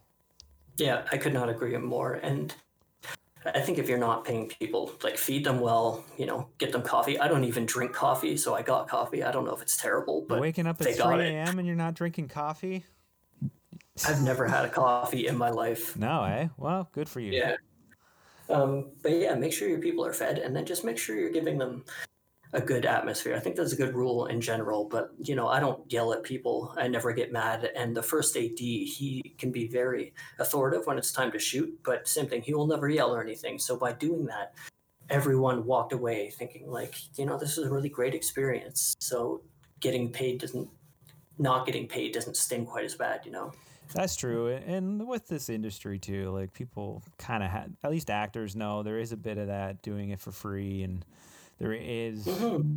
Yeah, 0.78 1.04
I 1.12 1.18
could 1.18 1.34
not 1.34 1.50
agree 1.50 1.78
more. 1.78 2.14
And 2.14 2.54
I 3.46 3.62
think 3.62 3.78
if 3.78 3.88
you're 3.88 3.98
not 3.98 4.26
paying 4.26 4.48
people, 4.48 4.92
like 5.04 5.18
feed 5.18 5.46
them 5.46 5.62
well, 5.62 6.04
you 6.18 6.26
know, 6.26 6.50
get 6.58 6.72
them 6.72 6.82
coffee. 6.82 7.18
I 7.20 7.28
don't 7.28 7.46
even 7.46 7.66
drink 7.66 7.94
coffee, 7.94 8.36
so 8.36 8.54
I 8.54 8.62
got 8.62 8.90
coffee. 8.90 9.24
I 9.24 9.32
don't 9.32 9.46
know 9.46 9.54
if 9.54 9.62
it's 9.62 9.78
terrible, 9.78 10.26
but 10.28 10.42
Waking 10.42 10.68
up 10.68 10.82
at 10.82 10.98
got 10.98 11.16
3 11.16 11.26
a.m. 11.26 11.58
and 11.58 11.68
you're 11.68 11.76
not 11.76 11.94
drinking 11.94 12.28
coffee? 12.28 12.84
I've 14.08 14.22
never 14.22 14.48
had 14.48 14.66
a 14.66 14.70
coffee 14.70 15.28
in 15.28 15.38
my 15.38 15.50
life. 15.50 15.96
No, 15.96 16.24
eh? 16.24 16.48
Well, 16.58 16.90
good 16.92 17.08
for 17.08 17.20
you. 17.20 17.32
Yeah. 17.32 17.56
Um, 18.50 18.92
but 19.04 19.12
yeah, 19.12 19.36
make 19.36 19.54
sure 19.54 19.70
your 19.70 19.80
people 19.80 20.06
are 20.06 20.14
fed, 20.14 20.40
and 20.40 20.56
then 20.56 20.66
just 20.66 20.84
make 20.84 20.98
sure 20.98 21.18
you're 21.18 21.30
giving 21.30 21.58
them 21.58 21.86
a 22.52 22.62
good 22.62 22.86
atmosphere. 22.86 23.36
I 23.36 23.40
think 23.40 23.56
that's 23.56 23.74
a 23.74 23.76
good 23.76 23.94
rule 23.94 24.26
in 24.26 24.42
general. 24.42 24.86
But 24.86 25.12
you 25.20 25.36
know, 25.36 25.48
I 25.48 25.60
don't 25.60 25.92
yell 25.92 26.14
at 26.14 26.24
people. 26.24 26.74
I 26.78 26.88
never 26.88 27.14
get 27.14 27.32
mad. 27.32 27.70
And 27.76 27.96
the 27.96 28.04
first 28.04 28.36
AD, 28.36 28.58
he 28.58 29.36
can 29.38 29.52
be 29.52 29.68
very 29.68 30.14
authoritative 30.40 30.88
when 30.88 30.98
it's 30.98 31.12
time 31.12 31.32
to 31.32 31.40
shoot. 31.40 31.80
But 31.84 32.08
same 32.08 32.28
thing, 32.28 32.42
he 32.42 32.54
will 32.54 32.68
never 32.68 32.90
yell 32.90 33.14
or 33.14 33.22
anything. 33.22 33.60
So 33.60 33.78
by 33.78 33.94
doing 33.94 34.26
that, 34.26 34.54
everyone 35.10 35.66
walked 35.66 35.94
away 35.94 36.32
thinking 36.32 36.70
like, 36.70 36.96
you 37.18 37.26
know, 37.26 37.38
this 37.38 37.58
is 37.58 37.66
a 37.66 37.72
really 37.72 37.90
great 37.90 38.16
experience. 38.16 38.96
So 39.00 39.42
getting 39.80 40.12
paid 40.12 40.40
doesn't, 40.40 40.70
not 41.38 41.66
getting 41.66 41.88
paid 41.88 42.14
doesn't 42.14 42.36
sting 42.36 42.66
quite 42.66 42.86
as 42.86 42.96
bad. 42.96 43.22
You 43.26 43.32
know. 43.32 43.54
That's 43.94 44.16
true. 44.16 44.50
And 44.50 45.08
with 45.08 45.28
this 45.28 45.50
industry 45.50 45.98
too, 45.98 46.30
like 46.30 46.54
people 46.54 47.04
kind 47.18 47.44
of 47.44 47.50
had, 47.50 47.76
at 47.84 47.90
least 47.90 48.10
actors 48.10 48.56
know 48.56 48.84
there 48.84 49.00
is 49.00 49.12
a 49.12 49.18
bit 49.18 49.38
of 49.40 49.48
that 49.48 49.82
doing 49.82 50.10
it 50.10 50.20
for 50.20 50.32
free 50.32 50.84
and 50.84 51.04
there 51.60 51.74
is 51.74 52.28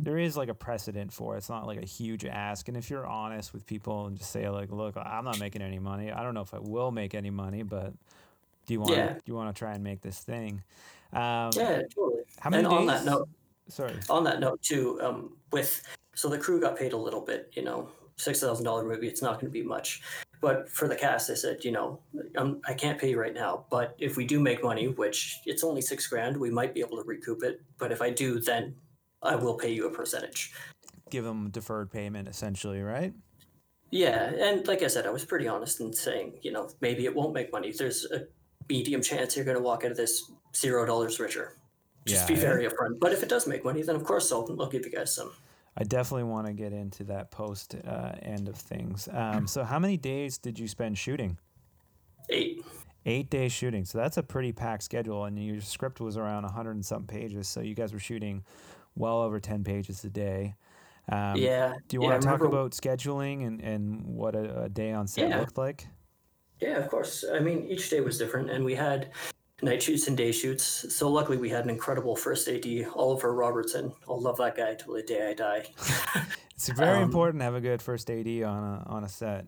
there 0.03 0.17
is 0.17 0.35
like 0.35 0.49
a 0.49 0.53
precedent 0.53 1.11
for 1.13 1.35
it. 1.35 1.37
It's 1.39 1.49
not 1.49 1.65
like 1.65 1.81
a 1.81 1.85
huge 1.85 2.25
ask. 2.25 2.67
And 2.67 2.75
if 2.77 2.89
you're 2.89 3.07
honest 3.07 3.53
with 3.53 3.65
people 3.65 4.05
and 4.07 4.17
just 4.17 4.31
say 4.31 4.49
like, 4.49 4.71
look, 4.71 4.95
I'm 4.97 5.23
not 5.23 5.39
making 5.39 5.61
any 5.61 5.79
money. 5.79 6.11
I 6.11 6.21
don't 6.21 6.33
know 6.33 6.41
if 6.41 6.53
I 6.53 6.59
will 6.59 6.91
make 6.91 7.15
any 7.15 7.29
money, 7.29 7.63
but 7.63 7.93
do 8.65 8.73
you 8.73 8.81
want 8.81 8.93
Yeah. 8.93 9.13
do 9.13 9.21
you 9.25 9.35
want 9.35 9.55
to 9.55 9.57
try 9.57 9.73
and 9.73 9.83
make 9.83 10.01
this 10.01 10.19
thing? 10.19 10.61
Um, 11.13 11.51
Yeah, 11.55 11.81
totally. 11.95 12.23
How 12.39 12.49
many 12.49 12.65
and 12.65 12.73
on 12.73 12.85
that 12.87 13.05
note, 13.05 13.29
Sorry. 13.69 13.95
on 14.09 14.23
that 14.25 14.39
note 14.39 14.61
too, 14.61 14.99
um, 15.01 15.37
with 15.51 15.81
so 16.15 16.27
the 16.27 16.37
crew 16.37 16.59
got 16.59 16.77
paid 16.77 16.93
a 16.93 16.97
little 16.97 17.21
bit, 17.21 17.51
you 17.53 17.63
know, 17.63 17.89
six 18.17 18.39
thousand 18.41 18.65
dollar 18.65 18.83
movie, 18.83 19.07
it's 19.07 19.21
not 19.21 19.39
going 19.39 19.51
to 19.51 19.51
be 19.51 19.63
much. 19.63 20.01
But 20.43 20.67
for 20.67 20.89
the 20.89 20.95
cast, 20.97 21.29
I 21.29 21.35
said, 21.35 21.63
you 21.63 21.71
know, 21.71 22.01
um, 22.35 22.59
I 22.67 22.73
can't 22.73 22.99
pay 22.99 23.11
you 23.11 23.17
right 23.17 23.33
now, 23.33 23.63
but 23.71 23.95
if 23.97 24.17
we 24.17 24.25
do 24.25 24.41
make 24.41 24.61
money, 24.61 24.89
which 24.89 25.39
it's 25.45 25.63
only 25.63 25.79
six 25.79 26.05
grand, 26.05 26.35
we 26.35 26.49
might 26.49 26.73
be 26.73 26.81
able 26.81 26.97
to 26.97 27.03
recoup 27.03 27.43
it. 27.43 27.61
But 27.77 27.93
if 27.93 28.01
I 28.01 28.09
do, 28.09 28.41
then 28.41 28.75
I 29.21 29.35
will 29.35 29.53
pay 29.53 29.71
you 29.71 29.87
a 29.87 29.89
percentage. 29.89 30.51
Give 31.09 31.23
them 31.23 31.49
deferred 31.49 31.93
payment 31.93 32.27
essentially, 32.27 32.81
right? 32.81 33.13
Yeah, 33.89 34.33
and 34.37 34.67
like 34.67 34.83
I 34.83 34.87
said, 34.87 35.07
I 35.07 35.11
was 35.11 35.23
pretty 35.23 35.47
honest 35.47 35.79
in 35.79 35.93
saying, 35.93 36.33
you 36.41 36.51
know, 36.51 36.69
maybe 36.81 37.05
it 37.05 37.15
won't 37.15 37.33
make 37.33 37.53
money. 37.53 37.71
There's 37.71 38.05
a 38.11 38.23
medium 38.67 39.01
chance 39.01 39.37
you're 39.37 39.45
going 39.45 39.55
to 39.55 39.63
walk 39.63 39.85
out 39.85 39.91
of 39.91 39.97
this 39.97 40.29
zero 40.53 40.85
dollars 40.85 41.21
richer. 41.21 41.57
Just 42.05 42.29
Yeah, 42.29 42.35
be 42.35 42.41
very 42.41 42.67
upfront. 42.67 42.99
But 42.99 43.13
if 43.13 43.23
it 43.23 43.29
does 43.29 43.47
make 43.47 43.63
money, 43.63 43.81
then 43.81 43.95
of 43.95 44.03
course 44.03 44.29
I'll, 44.29 44.45
I'll 44.59 44.67
give 44.67 44.85
you 44.85 44.91
guys 44.91 45.15
some. 45.15 45.31
I 45.77 45.83
definitely 45.83 46.25
want 46.25 46.47
to 46.47 46.53
get 46.53 46.71
into 46.73 47.03
that 47.05 47.31
post 47.31 47.75
uh, 47.87 48.11
end 48.21 48.47
of 48.47 48.55
things. 48.55 49.09
Um, 49.11 49.47
so, 49.47 49.63
how 49.63 49.79
many 49.79 49.97
days 49.97 50.37
did 50.37 50.59
you 50.59 50.67
spend 50.67 50.97
shooting? 50.97 51.37
Eight. 52.29 52.63
Eight 53.05 53.29
days 53.29 53.51
shooting. 53.51 53.83
So 53.83 53.97
that's 53.97 54.15
a 54.17 54.23
pretty 54.23 54.53
packed 54.53 54.83
schedule, 54.83 55.25
and 55.25 55.37
your 55.43 55.59
script 55.61 55.99
was 55.99 56.15
around 56.15 56.43
100 56.43 56.71
and 56.71 56.85
something 56.85 57.07
pages. 57.07 57.49
So 57.49 57.59
you 57.59 57.75
guys 57.75 57.91
were 57.91 57.99
shooting 57.99 58.45
well 58.95 59.21
over 59.21 59.39
10 59.41 59.63
pages 59.65 60.03
a 60.05 60.09
day. 60.09 60.55
Um, 61.11 61.35
Yeah. 61.35 61.73
Do 61.89 61.97
you 61.97 62.03
yeah, 62.03 62.09
want 62.11 62.21
to 62.21 62.27
talk 62.27 62.39
remember- 62.39 62.57
about 62.59 62.71
scheduling 62.71 63.45
and, 63.45 63.59
and 63.59 64.05
what 64.05 64.35
a, 64.35 64.63
a 64.63 64.69
day 64.69 64.93
on 64.93 65.07
set 65.07 65.27
Yeah. 65.29 65.39
looked 65.41 65.57
like? 65.57 65.85
Yeah, 66.61 66.77
of 66.77 66.89
course. 66.89 67.25
I 67.29 67.39
mean, 67.39 67.65
each 67.67 67.89
day 67.89 67.99
was 67.99 68.17
different, 68.17 68.49
and 68.49 68.63
we 68.63 68.73
had 68.75 69.09
night 69.63 69.81
shoots 69.81 70.07
and 70.07 70.15
day 70.17 70.31
shoots. 70.31 70.93
So 70.95 71.09
luckily, 71.09 71.37
we 71.37 71.49
had 71.49 71.63
an 71.63 71.69
incredible 71.69 72.15
first 72.15 72.47
AD, 72.47 72.65
Oliver 72.95 73.33
Robertson. 73.33 73.93
I'll 74.07 74.21
love 74.21 74.37
that 74.37 74.55
guy 74.55 74.75
till 74.75 74.93
the 74.93 75.03
day 75.03 75.29
I 75.29 75.33
die. 75.33 75.65
It's 76.55 76.69
very 76.69 76.97
Um, 76.99 77.03
important 77.03 77.41
to 77.41 77.45
have 77.45 77.55
a 77.55 77.59
good 77.61 77.81
first 77.81 78.09
AD 78.09 78.27
on 78.27 78.63
a, 78.63 78.83
on 78.85 79.03
a 79.03 79.09
set. 79.09 79.47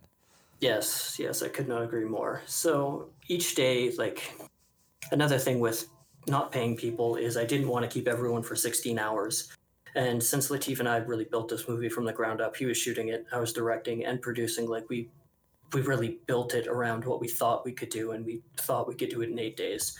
yes, 0.60 1.17
yes, 1.19 1.41
I 1.43 1.47
could 1.49 1.67
not 1.67 1.84
agree 1.84 2.04
more. 2.04 2.41
So 2.45 3.10
each 3.28 3.56
day, 3.56 3.91
like 3.91 4.34
another 5.12 5.38
thing 5.38 5.60
with 5.60 5.88
not 6.28 6.51
paying 6.51 6.75
people 6.75 7.15
is 7.15 7.38
I 7.38 7.45
didn't 7.45 7.67
want 7.69 7.84
to 7.86 7.89
keep 7.89 8.08
everyone 8.08 8.41
for 8.43 8.56
16 8.56 8.97
hours. 8.99 9.54
And 9.93 10.21
since 10.21 10.49
Latif 10.49 10.80
and 10.80 10.89
I 10.89 10.97
really 10.97 11.23
built 11.25 11.47
this 11.47 11.69
movie 11.69 11.88
from 11.89 12.04
the 12.04 12.12
ground 12.12 12.41
up, 12.41 12.58
he 12.58 12.65
was 12.65 12.75
shooting 12.78 13.10
it, 13.10 13.25
I 13.32 13.39
was 13.39 13.54
directing 13.54 14.04
and 14.04 14.19
producing. 14.21 14.67
Like 14.67 14.89
we, 14.89 15.08
we 15.75 15.81
really 15.81 16.19
built 16.25 16.53
it 16.53 16.67
around 16.67 17.03
what 17.03 17.19
we 17.19 17.27
thought 17.27 17.65
we 17.65 17.73
could 17.73 17.89
do, 17.89 18.11
and 18.11 18.25
we 18.25 18.41
thought 18.55 18.88
we 18.88 18.95
could 18.95 19.09
do 19.09 19.21
it 19.21 19.29
in 19.29 19.38
eight 19.38 19.57
days. 19.57 19.97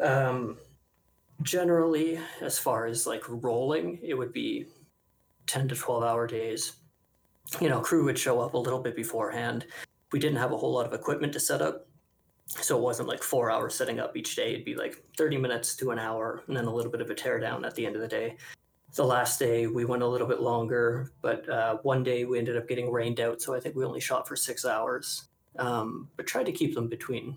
Um, 0.00 0.56
generally, 1.42 2.18
as 2.40 2.58
far 2.58 2.86
as 2.86 3.06
like 3.06 3.22
rolling, 3.28 3.98
it 4.02 4.14
would 4.14 4.32
be 4.32 4.64
10 5.46 5.68
to 5.68 5.74
12 5.74 6.04
hour 6.04 6.26
days. 6.26 6.76
You 7.60 7.68
know, 7.68 7.80
crew 7.80 8.04
would 8.04 8.18
show 8.18 8.40
up 8.40 8.54
a 8.54 8.58
little 8.58 8.80
bit 8.80 8.96
beforehand. 8.96 9.66
We 10.10 10.18
didn't 10.18 10.38
have 10.38 10.52
a 10.52 10.56
whole 10.56 10.72
lot 10.72 10.86
of 10.86 10.94
equipment 10.94 11.34
to 11.34 11.40
set 11.40 11.60
up. 11.60 11.86
So 12.46 12.78
it 12.78 12.82
wasn't 12.82 13.08
like 13.08 13.22
four 13.22 13.50
hours 13.50 13.74
setting 13.74 14.00
up 14.00 14.16
each 14.16 14.36
day. 14.36 14.54
It'd 14.54 14.64
be 14.64 14.74
like 14.74 15.04
30 15.18 15.36
minutes 15.36 15.76
to 15.76 15.90
an 15.90 15.98
hour 15.98 16.42
and 16.48 16.56
then 16.56 16.64
a 16.64 16.74
little 16.74 16.90
bit 16.90 17.02
of 17.02 17.10
a 17.10 17.14
teardown 17.14 17.66
at 17.66 17.74
the 17.74 17.84
end 17.84 17.94
of 17.94 18.00
the 18.00 18.08
day. 18.08 18.38
The 18.94 19.04
last 19.04 19.38
day 19.38 19.66
we 19.66 19.84
went 19.84 20.02
a 20.02 20.06
little 20.06 20.26
bit 20.26 20.40
longer, 20.40 21.10
but 21.20 21.48
uh, 21.48 21.78
one 21.82 22.04
day 22.04 22.24
we 22.24 22.38
ended 22.38 22.56
up 22.56 22.68
getting 22.68 22.92
rained 22.92 23.18
out. 23.20 23.42
So 23.42 23.54
I 23.54 23.60
think 23.60 23.74
we 23.74 23.84
only 23.84 24.00
shot 24.00 24.28
for 24.28 24.36
six 24.36 24.64
hours, 24.64 25.28
um, 25.58 26.08
but 26.16 26.26
tried 26.26 26.46
to 26.46 26.52
keep 26.52 26.74
them 26.74 26.88
between 26.88 27.36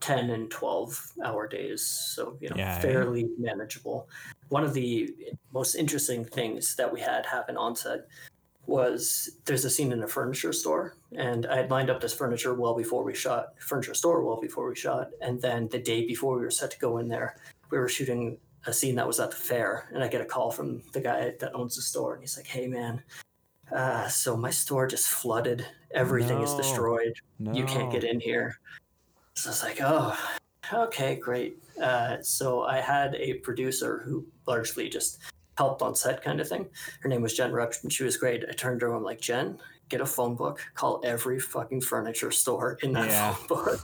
10 0.00 0.30
and 0.30 0.50
12 0.50 1.12
hour 1.24 1.46
days. 1.46 1.82
So, 1.82 2.36
you 2.40 2.48
know, 2.48 2.56
Yeah, 2.56 2.74
yeah. 2.76 2.80
fairly 2.80 3.30
manageable. 3.38 4.08
One 4.48 4.64
of 4.64 4.74
the 4.74 5.14
most 5.52 5.74
interesting 5.76 6.24
things 6.24 6.74
that 6.76 6.92
we 6.92 7.00
had 7.00 7.26
happen 7.26 7.56
on 7.56 7.76
set 7.76 8.06
was 8.66 9.38
there's 9.46 9.64
a 9.64 9.70
scene 9.70 9.92
in 9.92 10.02
a 10.02 10.06
furniture 10.06 10.52
store 10.52 10.94
and 11.16 11.46
i 11.46 11.56
had 11.56 11.70
lined 11.70 11.88
up 11.88 12.02
this 12.02 12.12
furniture 12.12 12.52
well 12.52 12.74
before 12.74 13.02
we 13.02 13.14
shot 13.14 13.54
furniture 13.58 13.94
store 13.94 14.22
well 14.22 14.38
before 14.38 14.68
we 14.68 14.76
shot 14.76 15.08
and 15.22 15.40
then 15.40 15.66
the 15.68 15.78
day 15.78 16.06
before 16.06 16.36
we 16.36 16.42
were 16.42 16.50
set 16.50 16.70
to 16.70 16.78
go 16.78 16.98
in 16.98 17.08
there 17.08 17.34
we 17.70 17.78
were 17.78 17.88
shooting 17.88 18.36
a 18.66 18.72
scene 18.72 18.94
that 18.96 19.06
was 19.06 19.20
at 19.20 19.30
the 19.30 19.36
fair 19.36 19.88
and 19.94 20.02
i 20.02 20.08
get 20.08 20.20
a 20.20 20.24
call 20.24 20.50
from 20.50 20.82
the 20.92 21.00
guy 21.00 21.32
that 21.38 21.54
owns 21.54 21.76
the 21.76 21.82
store 21.82 22.14
and 22.14 22.22
he's 22.22 22.36
like 22.36 22.46
hey 22.46 22.66
man 22.66 23.02
uh, 23.74 24.08
so 24.08 24.34
my 24.34 24.48
store 24.48 24.86
just 24.86 25.08
flooded. 25.08 25.66
Everything 25.92 26.40
is 26.40 26.52
No. 26.52 26.56
destroyed. 26.56 27.12
You 27.38 27.64
can't 27.66 27.92
get 27.92 28.02
in 28.02 28.18
here. 28.18 28.58
So 29.34 29.50
i 29.50 29.52
was 29.52 29.62
like 29.62 29.78
oh 29.82 30.18
okay 30.72 31.16
great. 31.16 31.62
Uh, 31.80 32.16
so 32.22 32.62
i 32.62 32.80
had 32.80 33.14
a 33.16 33.34
producer 33.34 34.00
who 34.04 34.26
largely 34.46 34.88
just 34.88 35.18
helped 35.58 35.82
on 35.82 35.94
set 35.94 36.22
kind 36.22 36.40
of 36.40 36.48
thing. 36.48 36.66
Her 37.00 37.08
name 37.08 37.20
was 37.20 37.34
Jen 37.34 37.52
Rupp, 37.52 37.74
and 37.82 37.92
she 37.92 38.04
was 38.04 38.16
great. 38.16 38.44
I 38.48 38.52
turned 38.52 38.80
to 38.80 38.86
her, 38.86 38.94
I'm 38.94 39.02
like, 39.02 39.20
Jen, 39.20 39.58
get 39.88 40.00
a 40.00 40.06
phone 40.06 40.34
book, 40.34 40.60
call 40.74 41.00
every 41.04 41.38
fucking 41.40 41.80
furniture 41.80 42.30
store 42.30 42.78
in 42.82 42.92
that 42.92 43.08
Yeah. 43.08 43.34
phone 43.34 43.46
book. 43.48 43.80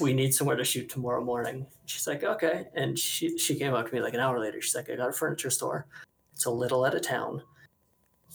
We 0.00 0.12
need 0.14 0.32
somewhere 0.34 0.56
to 0.56 0.64
shoot 0.64 0.88
tomorrow 0.88 1.22
morning. 1.24 1.66
She's 1.86 2.06
like, 2.06 2.22
okay. 2.22 2.66
And 2.74 2.98
she 2.98 3.36
she 3.38 3.58
came 3.58 3.74
up 3.74 3.88
to 3.88 3.94
me 3.94 4.00
like 4.00 4.14
an 4.14 4.20
hour 4.20 4.38
later. 4.38 4.60
She's 4.60 4.74
like, 4.74 4.88
I 4.90 4.96
got 4.96 5.08
a 5.08 5.12
furniture 5.12 5.50
store. 5.50 5.86
It's 6.34 6.46
a 6.46 6.50
little 6.50 6.84
out 6.84 6.94
of 6.94 7.02
town. 7.02 7.42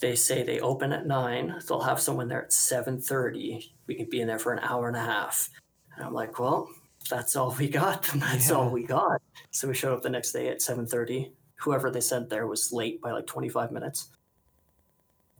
They 0.02 0.16
say 0.16 0.44
they 0.44 0.60
open 0.60 0.92
at 0.92 1.08
nine. 1.08 1.56
They'll 1.68 1.80
have 1.82 2.02
someone 2.02 2.28
there 2.28 2.44
at 2.44 2.54
seven 2.54 3.00
thirty. 3.00 3.74
We 3.88 3.96
can 3.96 4.10
be 4.10 4.20
in 4.22 4.28
there 4.28 4.40
for 4.40 4.52
an 4.54 4.60
hour 4.60 4.88
and 4.88 4.98
a 4.98 5.02
half. 5.02 5.50
And 5.96 6.06
I'm 6.06 6.14
like, 6.14 6.38
well, 6.40 6.70
that's 7.10 7.36
all 7.38 7.56
we 7.58 7.70
got. 7.70 8.04
That's 8.16 8.52
all 8.52 8.70
we 8.70 8.84
got. 8.84 9.22
So 9.52 9.68
we 9.68 9.74
showed 9.76 9.94
up 9.94 10.02
the 10.02 10.10
next 10.10 10.32
day 10.34 10.50
at 10.50 10.62
seven 10.62 10.86
thirty. 10.86 11.32
Whoever 11.60 11.90
they 11.90 12.02
sent 12.02 12.30
there 12.30 12.48
was 12.48 12.74
late 12.74 13.00
by 13.02 13.12
like 13.12 13.26
twenty 13.28 13.48
five 13.48 13.72
minutes. 13.72 14.10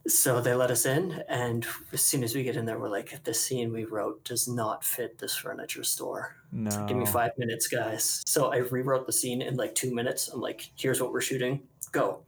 So 0.08 0.40
they 0.40 0.54
let 0.54 0.70
us 0.70 0.86
in, 0.86 1.24
and 1.28 1.66
as 1.92 2.02
soon 2.02 2.24
as 2.24 2.36
we 2.36 2.44
get 2.44 2.56
in 2.56 2.66
there, 2.66 2.78
we're 2.78 2.90
like, 2.90 3.24
"The 3.24 3.34
scene 3.34 3.74
we 3.74 3.86
wrote 3.86 4.24
does 4.24 4.48
not 4.48 4.84
fit 4.84 5.18
this 5.18 5.36
furniture 5.36 5.84
store. 5.84 6.36
No. 6.52 6.86
Give 6.88 6.96
me 6.96 7.08
five 7.08 7.32
minutes, 7.40 7.68
guys." 7.68 8.22
So 8.28 8.52
I 8.52 8.58
rewrote 8.58 9.08
the 9.08 9.12
scene 9.14 9.42
in 9.42 9.56
like 9.56 9.74
two 9.74 9.94
minutes. 9.96 10.28
I'm 10.28 10.42
like, 10.42 10.70
"Here's 10.76 11.02
what 11.02 11.12
we're 11.12 11.22
shooting. 11.22 11.68
Go," 11.92 12.24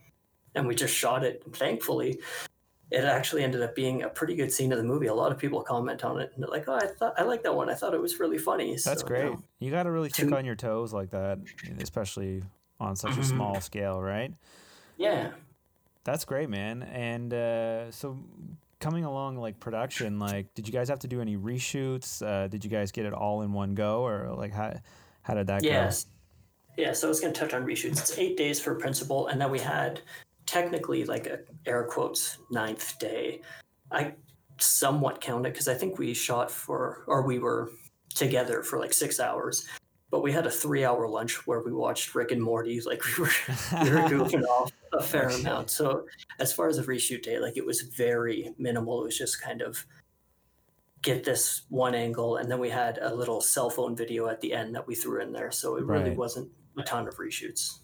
and 0.55 0.67
we 0.67 0.73
just 0.73 0.93
shot 0.93 1.23
it. 1.23 1.43
And 1.45 1.55
thankfully, 1.55 2.19
it 2.89 3.03
actually 3.03 3.43
ended 3.43 3.61
up 3.61 3.75
being 3.75 4.01
a 4.01 4.09
pretty 4.09 4.33
good 4.35 4.51
scene 4.51 4.71
of 4.71 4.79
the 4.79 4.83
movie. 4.83 5.05
A 5.07 5.13
lot 5.13 5.31
of 5.31 5.37
people 5.37 5.61
comment 5.61 6.03
on 6.03 6.19
it, 6.19 6.31
and 6.33 6.41
they're 6.43 6.49
like, 6.49 6.67
"Oh, 6.67 6.73
I 6.75 6.87
thought 6.87 7.13
I 7.19 7.23
like 7.23 7.43
that 7.43 7.53
one. 7.55 7.69
I 7.69 7.75
thought 7.75 7.93
it 7.93 8.01
was 8.01 8.19
really 8.19 8.39
funny." 8.39 8.71
That's 8.71 9.01
So, 9.01 9.07
great. 9.07 9.25
no. 9.25 9.43
You 9.59 9.69
got 9.69 9.83
to 9.83 9.91
really 9.91 10.09
think 10.09 10.29
Two- 10.29 10.35
on 10.35 10.45
your 10.45 10.55
toes 10.55 10.93
like 10.93 11.11
that, 11.11 11.37
especially 11.79 12.41
on 12.79 12.95
such 12.95 13.17
a 13.17 13.19
Mhm. 13.19 13.25
small 13.25 13.61
scale, 13.61 14.01
right? 14.01 14.33
Yeah. 14.97 15.33
That's 16.07 16.23
great, 16.23 16.49
man. 16.49 16.83
And 16.83 17.33
uh, 17.33 17.91
so, 17.91 18.17
coming 18.79 19.03
along 19.03 19.35
like 19.35 19.59
production, 19.59 20.19
like, 20.19 20.53
did 20.53 20.65
you 20.65 20.71
guys 20.71 20.87
have 20.87 20.99
to 20.99 21.07
do 21.07 21.19
any 21.19 21.35
reshoots? 21.35 22.25
Uh, 22.25 22.47
did 22.47 22.63
you 22.63 22.71
guys 22.71 22.93
get 22.93 23.05
it 23.05 23.11
all 23.11 23.41
in 23.41 23.51
one 23.51 23.75
go, 23.75 24.07
or 24.07 24.33
like 24.33 24.53
how 24.53 24.73
how 25.23 25.33
did 25.33 25.47
that 25.47 25.65
Yes. 25.65 26.05
Yeah, 26.77 26.93
so 26.93 27.07
I 27.07 27.09
was 27.09 27.19
going 27.19 27.33
to 27.33 27.37
touch 27.37 27.53
on 27.53 27.65
reshoots. 27.65 27.99
It's 27.99 28.17
eight 28.17 28.37
days 28.37 28.57
for 28.57 28.73
principal, 28.75 29.27
and 29.27 29.41
then 29.41 29.51
we 29.51 29.59
had 29.59 29.99
technically 30.45 31.03
like 31.03 31.27
a 31.27 31.39
air 31.65 31.83
quotes 31.83 32.37
ninth 32.51 32.97
day. 32.99 33.41
I 33.91 34.13
somewhat 34.61 35.19
count 35.19 35.45
it 35.45 35.51
because 35.51 35.67
I 35.67 35.73
think 35.73 35.99
we 35.99 36.13
shot 36.13 36.49
for, 36.49 37.03
or 37.07 37.23
we 37.23 37.39
were 37.39 37.71
together 38.15 38.63
for 38.63 38.79
like 38.79 38.93
six 38.93 39.19
hours, 39.19 39.67
but 40.09 40.23
we 40.23 40.31
had 40.31 40.45
a 40.45 40.51
three-hour 40.51 41.07
lunch 41.09 41.45
where 41.47 41.61
we 41.61 41.71
watched 41.73 42.15
Rick 42.15 42.31
and 42.31 42.41
Morty. 42.41 42.79
Like 42.81 43.01
we 43.17 43.23
were 43.23 43.29
we 43.83 43.89
were 43.89 44.07
goofing 44.09 44.45
off 44.45 44.71
a 44.93 45.01
fair 45.03 45.27
amount. 45.29 45.69
So 45.69 46.05
as 46.39 46.53
far 46.53 46.67
as 46.69 46.77
a 46.77 46.83
reshoot 46.83 47.23
day, 47.23 47.39
like 47.39 47.57
it 47.57 47.65
was 47.65 47.81
very 47.81 48.53
minimal. 48.57 49.01
It 49.01 49.05
was 49.05 49.17
just 49.17 49.41
kind 49.41 49.61
of 49.61 49.85
get 51.01 51.23
this 51.23 51.61
one 51.69 51.93
angle, 51.95 52.37
and 52.37 52.49
then 52.51 52.59
we 52.59 52.69
had 52.69 52.97
a 53.01 53.13
little 53.13 53.39
cell 53.41 53.69
phone 53.69 53.95
video 53.95 54.27
at 54.27 54.41
the 54.41 54.53
end 54.53 54.75
that 54.75 54.87
we 54.87 54.95
threw 54.95 55.21
in 55.21 55.31
there. 55.31 55.51
So 55.51 55.75
it 55.77 55.85
really 55.85 56.09
Right. 56.09 56.17
wasn't 56.17 56.49
a 56.77 56.83
ton 56.83 57.07
of 57.07 57.15
reshoots. 57.17 57.79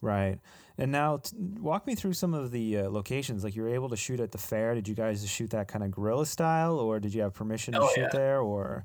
Right. 0.00 0.38
And 0.80 0.92
now, 0.92 1.16
t- 1.16 1.34
walk 1.60 1.86
me 1.88 1.96
through 1.96 2.12
some 2.12 2.34
of 2.34 2.52
the 2.52 2.78
uh, 2.78 2.90
locations. 2.90 3.42
Like, 3.42 3.56
you 3.56 3.62
were 3.62 3.68
able 3.74 3.88
to 3.88 3.96
shoot 3.96 4.20
at 4.20 4.30
the 4.30 4.38
fair. 4.38 4.74
Did 4.76 4.86
you 4.86 4.94
guys 4.94 5.28
shoot 5.28 5.50
that 5.50 5.66
kind 5.66 5.82
of 5.82 5.90
guerrilla 5.90 6.24
style, 6.24 6.78
or 6.78 7.00
did 7.00 7.12
you 7.12 7.22
have 7.22 7.34
permission 7.34 7.74
to 7.74 7.80
Oh, 7.80 7.88
shoot 7.94 8.02
yeah. 8.02 8.08
there? 8.12 8.40
Or 8.40 8.84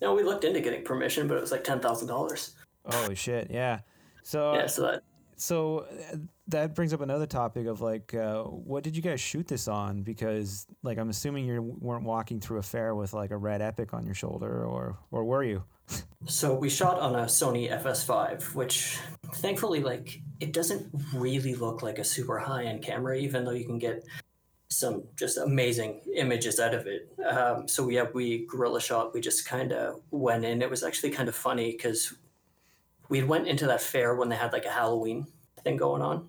No, 0.00 0.14
we 0.14 0.22
looked 0.22 0.44
into 0.44 0.60
getting 0.60 0.84
permission, 0.84 1.28
but 1.28 1.36
it 1.36 1.40
was 1.40 1.52
like 1.52 1.64
ten 1.64 1.80
thousand 1.80 2.08
dollars. 2.08 2.54
holy 2.84 3.14
shit, 3.14 3.50
yeah. 3.50 3.80
So 4.22 4.54
Yeah, 4.54 4.66
so 4.66 4.82
that 4.82 5.02
so 5.36 5.86
uh, 6.12 6.16
that 6.48 6.74
brings 6.74 6.92
up 6.92 7.00
another 7.00 7.26
topic 7.26 7.66
of 7.66 7.80
like 7.80 8.12
uh, 8.14 8.42
what 8.42 8.82
did 8.82 8.96
you 8.96 9.02
guys 9.02 9.20
shoot 9.20 9.46
this 9.46 9.68
on 9.68 10.02
because 10.02 10.66
like 10.82 10.98
i'm 10.98 11.10
assuming 11.10 11.46
you 11.46 11.62
weren't 11.80 12.04
walking 12.04 12.40
through 12.40 12.58
a 12.58 12.62
fair 12.62 12.94
with 12.94 13.12
like 13.12 13.30
a 13.30 13.36
red 13.36 13.62
epic 13.62 13.94
on 13.94 14.04
your 14.04 14.14
shoulder 14.14 14.64
or 14.64 14.98
or 15.10 15.24
were 15.24 15.44
you 15.44 15.62
So 16.26 16.52
we 16.52 16.68
shot 16.68 16.98
on 16.98 17.14
a 17.14 17.24
Sony 17.24 17.70
FS5, 17.70 18.54
which 18.54 18.98
thankfully, 19.36 19.80
like, 19.80 20.20
it 20.40 20.52
doesn't 20.52 20.90
really 21.14 21.54
look 21.54 21.80
like 21.82 21.98
a 21.98 22.04
super 22.04 22.38
high-end 22.38 22.82
camera, 22.82 23.16
even 23.16 23.44
though 23.44 23.52
you 23.52 23.64
can 23.64 23.78
get 23.78 24.04
some 24.68 25.04
just 25.16 25.38
amazing 25.38 26.00
images 26.14 26.60
out 26.60 26.74
of 26.74 26.86
it. 26.86 27.10
Um, 27.26 27.66
so 27.66 27.88
yeah, 27.88 28.06
we 28.12 28.46
guerrilla 28.46 28.80
shot. 28.80 29.14
We 29.14 29.20
just 29.20 29.46
kind 29.46 29.72
of 29.72 30.00
went 30.10 30.44
in. 30.44 30.62
It 30.62 30.70
was 30.70 30.84
actually 30.84 31.10
kind 31.10 31.28
of 31.28 31.34
funny 31.34 31.72
because 31.72 32.14
we 33.08 33.22
went 33.22 33.48
into 33.48 33.66
that 33.66 33.80
fair 33.80 34.14
when 34.14 34.28
they 34.28 34.36
had 34.36 34.52
like 34.52 34.66
a 34.66 34.70
Halloween 34.70 35.26
thing 35.64 35.76
going 35.76 36.02
on. 36.02 36.28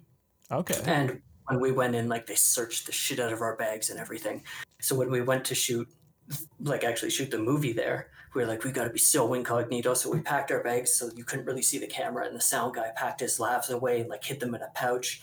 okay 0.51 0.81
And 0.85 1.21
when 1.47 1.59
we 1.59 1.71
went 1.71 1.95
in, 1.95 2.07
like 2.07 2.27
they 2.27 2.35
searched 2.35 2.85
the 2.85 2.91
shit 2.91 3.19
out 3.19 3.33
of 3.33 3.41
our 3.41 3.55
bags 3.57 3.89
and 3.89 3.99
everything. 3.99 4.43
So 4.79 4.95
when 4.95 5.11
we 5.11 5.21
went 5.21 5.43
to 5.45 5.55
shoot, 5.55 5.87
like 6.61 6.83
actually 6.83 7.09
shoot 7.09 7.31
the 7.31 7.39
movie 7.39 7.73
there, 7.73 8.11
we 8.35 8.41
were 8.41 8.47
like, 8.47 8.63
we 8.63 8.71
got 8.71 8.83
to 8.83 8.91
be 8.91 8.99
so 8.99 9.33
incognito. 9.33 9.95
So 9.95 10.11
we 10.11 10.19
packed 10.21 10.51
our 10.51 10.63
bags 10.63 10.93
so 10.93 11.09
you 11.15 11.23
couldn't 11.23 11.45
really 11.45 11.63
see 11.63 11.79
the 11.79 11.87
camera. 11.87 12.27
And 12.27 12.35
the 12.35 12.41
sound 12.41 12.75
guy 12.75 12.91
packed 12.95 13.19
his 13.19 13.39
lavs 13.39 13.69
away 13.69 14.01
and 14.01 14.09
like 14.09 14.23
hid 14.23 14.39
them 14.39 14.53
in 14.55 14.61
a 14.61 14.69
pouch. 14.75 15.21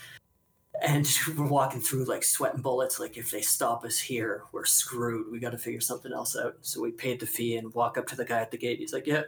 And 0.85 1.07
we're 1.37 1.47
walking 1.47 1.81
through 1.81 2.05
like 2.05 2.23
sweating 2.23 2.61
bullets. 2.61 2.99
Like 2.99 3.17
if 3.17 3.31
they 3.31 3.41
stop 3.41 3.83
us 3.83 3.99
here, 3.99 4.43
we're 4.51 4.65
screwed. 4.65 5.31
We 5.31 5.39
got 5.39 5.51
to 5.51 5.57
figure 5.57 5.81
something 5.81 6.13
else 6.13 6.35
out. 6.35 6.57
So 6.61 6.81
we 6.81 6.91
paid 6.91 7.19
the 7.19 7.25
fee 7.25 7.57
and 7.57 7.73
walk 7.73 7.97
up 7.97 8.07
to 8.07 8.15
the 8.15 8.25
guy 8.25 8.39
at 8.39 8.51
the 8.51 8.57
gate. 8.57 8.79
He's 8.79 8.93
like, 8.93 9.07
yeah, 9.07 9.23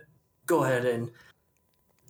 go 0.45 0.63
ahead 0.63 0.85
and. 0.85 1.12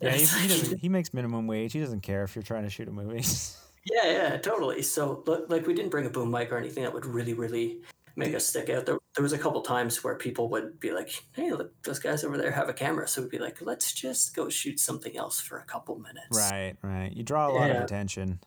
yeah 0.00 0.10
he, 0.12 0.22
It's 0.22 0.68
he, 0.68 0.76
he 0.76 0.88
makes 0.88 1.14
minimum 1.14 1.46
wage 1.46 1.72
he 1.72 1.80
doesn't 1.80 2.00
care 2.02 2.22
if 2.24 2.34
you're 2.34 2.42
trying 2.42 2.64
to 2.64 2.70
shoot 2.70 2.88
a 2.88 2.92
movie 2.92 3.24
Yeah, 3.90 4.10
yeah, 4.10 4.36
totally. 4.36 4.82
So, 4.82 5.22
li- 5.26 5.44
like, 5.48 5.66
we 5.66 5.72
didn't 5.72 5.90
bring 5.90 6.04
a 6.04 6.10
boom 6.10 6.30
mic 6.30 6.52
or 6.52 6.58
anything 6.58 6.82
that 6.82 6.92
would 6.92 7.06
really, 7.06 7.32
really 7.32 7.80
make 8.14 8.34
us 8.34 8.44
stick 8.46 8.68
out. 8.68 8.84
There, 8.84 8.98
there 9.14 9.22
was 9.22 9.32
a 9.32 9.38
couple 9.38 9.62
times 9.62 10.04
where 10.04 10.14
people 10.16 10.48
would 10.50 10.78
be 10.80 10.92
like, 10.92 11.10
"Hey, 11.32 11.50
look, 11.50 11.72
those 11.82 11.98
guys 11.98 12.22
over 12.22 12.36
there 12.36 12.50
have 12.50 12.68
a 12.68 12.74
camera," 12.74 13.08
so 13.08 13.22
we'd 13.22 13.30
be 13.30 13.38
like, 13.38 13.62
"Let's 13.62 13.92
just 13.92 14.36
go 14.36 14.48
shoot 14.48 14.78
something 14.78 15.16
else 15.16 15.40
for 15.40 15.58
a 15.58 15.64
couple 15.64 15.98
minutes." 15.98 16.36
right 16.36 16.74
right 16.82 17.12
you 17.16 17.22
draw 17.22 17.48
a 17.48 17.52
lot 17.52 17.70
of 17.70 17.82
attention 17.82 18.38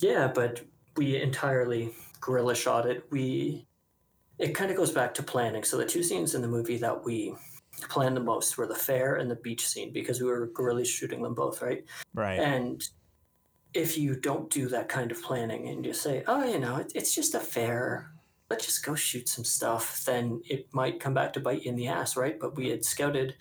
Yeah, 0.00 0.28
but 0.28 0.62
we 0.96 1.20
entirely 1.20 1.94
guerrilla 2.20 2.54
shot 2.54 2.86
it. 2.86 3.04
We, 3.10 3.66
it 4.38 4.54
kind 4.54 4.70
of 4.70 4.76
goes 4.76 4.90
back 4.90 5.14
to 5.14 5.22
planning. 5.22 5.62
So 5.62 5.76
the 5.76 5.86
two 5.86 6.02
scenes 6.02 6.34
in 6.34 6.42
the 6.42 6.48
movie 6.48 6.78
that 6.78 7.04
we 7.04 7.34
planned 7.88 8.16
the 8.16 8.20
most 8.20 8.58
were 8.58 8.66
the 8.66 8.74
fair 8.74 9.16
and 9.16 9.30
the 9.30 9.36
beach 9.36 9.66
scene 9.66 9.92
because 9.92 10.20
we 10.20 10.26
were 10.26 10.48
guerrilla 10.48 10.84
shooting 10.84 11.22
them 11.22 11.34
both, 11.34 11.62
right? 11.62 11.84
right 12.14 12.38
And 12.38 12.82
if 13.74 13.96
you 13.96 14.16
don't 14.16 14.50
do 14.50 14.68
that 14.68 14.88
kind 14.88 15.12
of 15.12 15.22
planning 15.22 15.68
and 15.68 15.84
you 15.86 15.92
say, 15.92 16.24
oh, 16.26 16.44
you 16.44 16.58
know, 16.58 16.76
it, 16.76 16.92
it's 16.94 17.14
just 17.14 17.34
a 17.34 17.40
fair, 17.40 18.10
let's 18.48 18.66
just 18.66 18.84
go 18.84 18.94
shoot 18.94 19.28
some 19.28 19.44
stuff, 19.44 20.04
then 20.04 20.40
it 20.48 20.66
might 20.72 21.00
come 21.00 21.14
back 21.14 21.32
to 21.34 21.40
bite 21.40 21.62
you 21.62 21.70
in 21.70 21.76
the 21.76 21.88
ass, 21.88 22.16
right? 22.16 22.38
But 22.40 22.56
we 22.56 22.68
had 22.68 22.84
scouted 22.84 23.36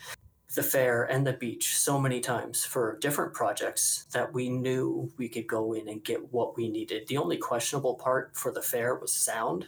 the 0.56 0.64
fair 0.64 1.04
and 1.04 1.26
the 1.28 1.34
beach 1.34 1.78
so 1.78 2.00
many 2.00 2.20
times 2.20 2.66
for 2.66 2.98
different 3.00 3.34
projects 3.34 4.06
that 4.12 4.34
we 4.34 4.50
knew 4.50 5.12
we 5.18 5.30
could 5.30 5.46
go 5.46 5.74
in 5.74 5.88
and 5.88 6.04
get 6.04 6.34
what 6.34 6.58
we 6.58 6.68
needed. 6.70 7.08
The 7.08 7.18
only 7.18 7.38
questionable 7.38 7.96
part 7.96 8.36
for 8.36 8.52
the 8.52 8.62
fair 8.62 8.96
was 8.96 9.12
sound. 9.12 9.68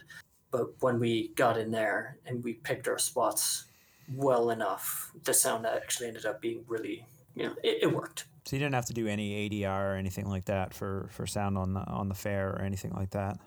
But 0.50 0.82
when 0.82 0.98
we 0.98 1.28
got 1.28 1.56
in 1.56 1.70
there 1.70 2.18
and 2.26 2.42
we 2.42 2.54
picked 2.54 2.88
our 2.88 2.98
spots 2.98 3.66
well 4.12 4.50
enough, 4.50 5.12
the 5.24 5.32
sound 5.32 5.66
actually 5.66 6.08
ended 6.08 6.26
up 6.26 6.40
being 6.42 6.64
really, 6.66 7.06
you 7.34 7.44
know, 7.44 7.54
it, 7.62 7.84
it 7.84 7.94
worked. 7.94 8.26
so 8.44 8.56
you 8.56 8.60
didn't 8.60 8.74
have 8.74 8.86
to 8.86 8.92
do 8.92 9.06
any 9.06 9.48
adr 9.48 9.92
or 9.92 9.94
anything 9.94 10.28
like 10.28 10.44
that 10.46 10.74
for 10.74 11.08
for 11.10 11.26
sound 11.26 11.56
on 11.56 11.74
the 11.74 11.80
on 11.86 12.08
the 12.08 12.14
fair 12.14 12.50
or 12.50 12.62
anything 12.62 12.92
like 12.92 13.10
that 13.10 13.38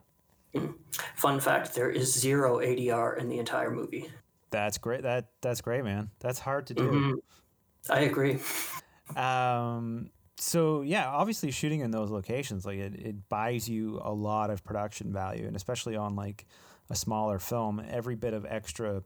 mm-hmm. 0.56 0.72
Fun 1.16 1.40
fact: 1.40 1.76
there 1.76 1.90
is 1.90 2.14
zero 2.14 2.60
ADR 2.60 3.18
in 3.18 3.28
the 3.30 3.40
entire 3.40 3.70
movie. 3.72 4.10
That's 4.52 4.78
great 4.78 5.04
that 5.04 5.30
that's 5.42 5.62
great 5.62 5.84
man 5.84 6.10
that's 6.20 6.40
hard 6.40 6.68
to 6.68 6.74
do 6.74 6.90
Mhm. 6.92 7.14
I 7.90 8.02
agree. 8.02 8.40
Um, 9.16 10.10
so 10.38 10.82
yeah, 10.82 11.08
obviously 11.10 11.52
shooting 11.52 11.80
in 11.82 11.92
those 11.92 12.12
locations, 12.12 12.66
like 12.66 12.78
it, 12.78 12.96
it 12.96 13.30
buys 13.30 13.70
you 13.70 14.00
a 14.04 14.12
lot 14.12 14.50
of 14.50 14.64
production 14.64 15.14
value, 15.14 15.48
and 15.48 15.56
especially 15.56 15.96
on 15.96 16.16
like 16.16 16.46
a 16.90 16.96
smaller 16.96 17.40
film, 17.40 17.82
every 17.88 18.16
bit 18.16 18.34
of 18.34 18.46
extra 18.46 19.04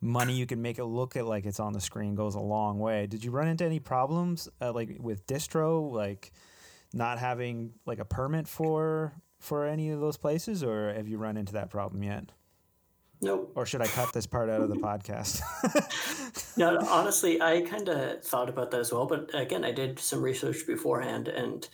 money 0.00 0.34
you 0.34 0.46
can 0.46 0.60
make 0.60 0.78
it 0.78 0.84
look 0.84 1.16
at 1.16 1.26
like 1.26 1.46
it's 1.46 1.60
on 1.60 1.72
the 1.72 1.80
screen 1.80 2.14
goes 2.14 2.34
a 2.34 2.40
long 2.40 2.78
way. 2.78 3.06
Did 3.06 3.24
you 3.24 3.30
run 3.30 3.48
into 3.48 3.64
any 3.64 3.80
problems 3.80 4.48
uh, 4.60 4.72
like 4.72 4.96
with 5.00 5.26
distro, 5.26 5.90
like 5.92 6.32
not 6.92 7.18
having 7.18 7.74
like 7.86 7.98
a 8.00 8.04
permit 8.04 8.48
for 8.48 9.14
for 9.40 9.66
any 9.66 9.90
of 9.90 10.00
those 10.00 10.16
places, 10.16 10.64
or 10.64 10.92
have 10.92 11.08
you 11.08 11.18
run 11.18 11.36
into 11.36 11.52
that 11.54 11.70
problem 11.70 12.02
yet? 12.02 12.30
Nope. 13.24 13.52
Or 13.54 13.64
should 13.66 13.80
I 13.80 13.86
cut 13.86 14.12
this 14.12 14.26
part 14.26 14.50
out 14.50 14.60
of 14.60 14.68
the 14.68 14.76
podcast? 14.76 15.40
No, 16.56 16.78
honestly, 16.88 17.42
I 17.42 17.62
kind 17.62 17.88
of 17.88 18.22
thought 18.22 18.48
about 18.48 18.70
that 18.70 18.78
as 18.78 18.92
well. 18.92 19.06
But 19.06 19.28
again, 19.34 19.64
I 19.64 19.72
did 19.72 19.98
some 19.98 20.22
research 20.22 20.64
beforehand, 20.68 21.26
and 21.26 21.68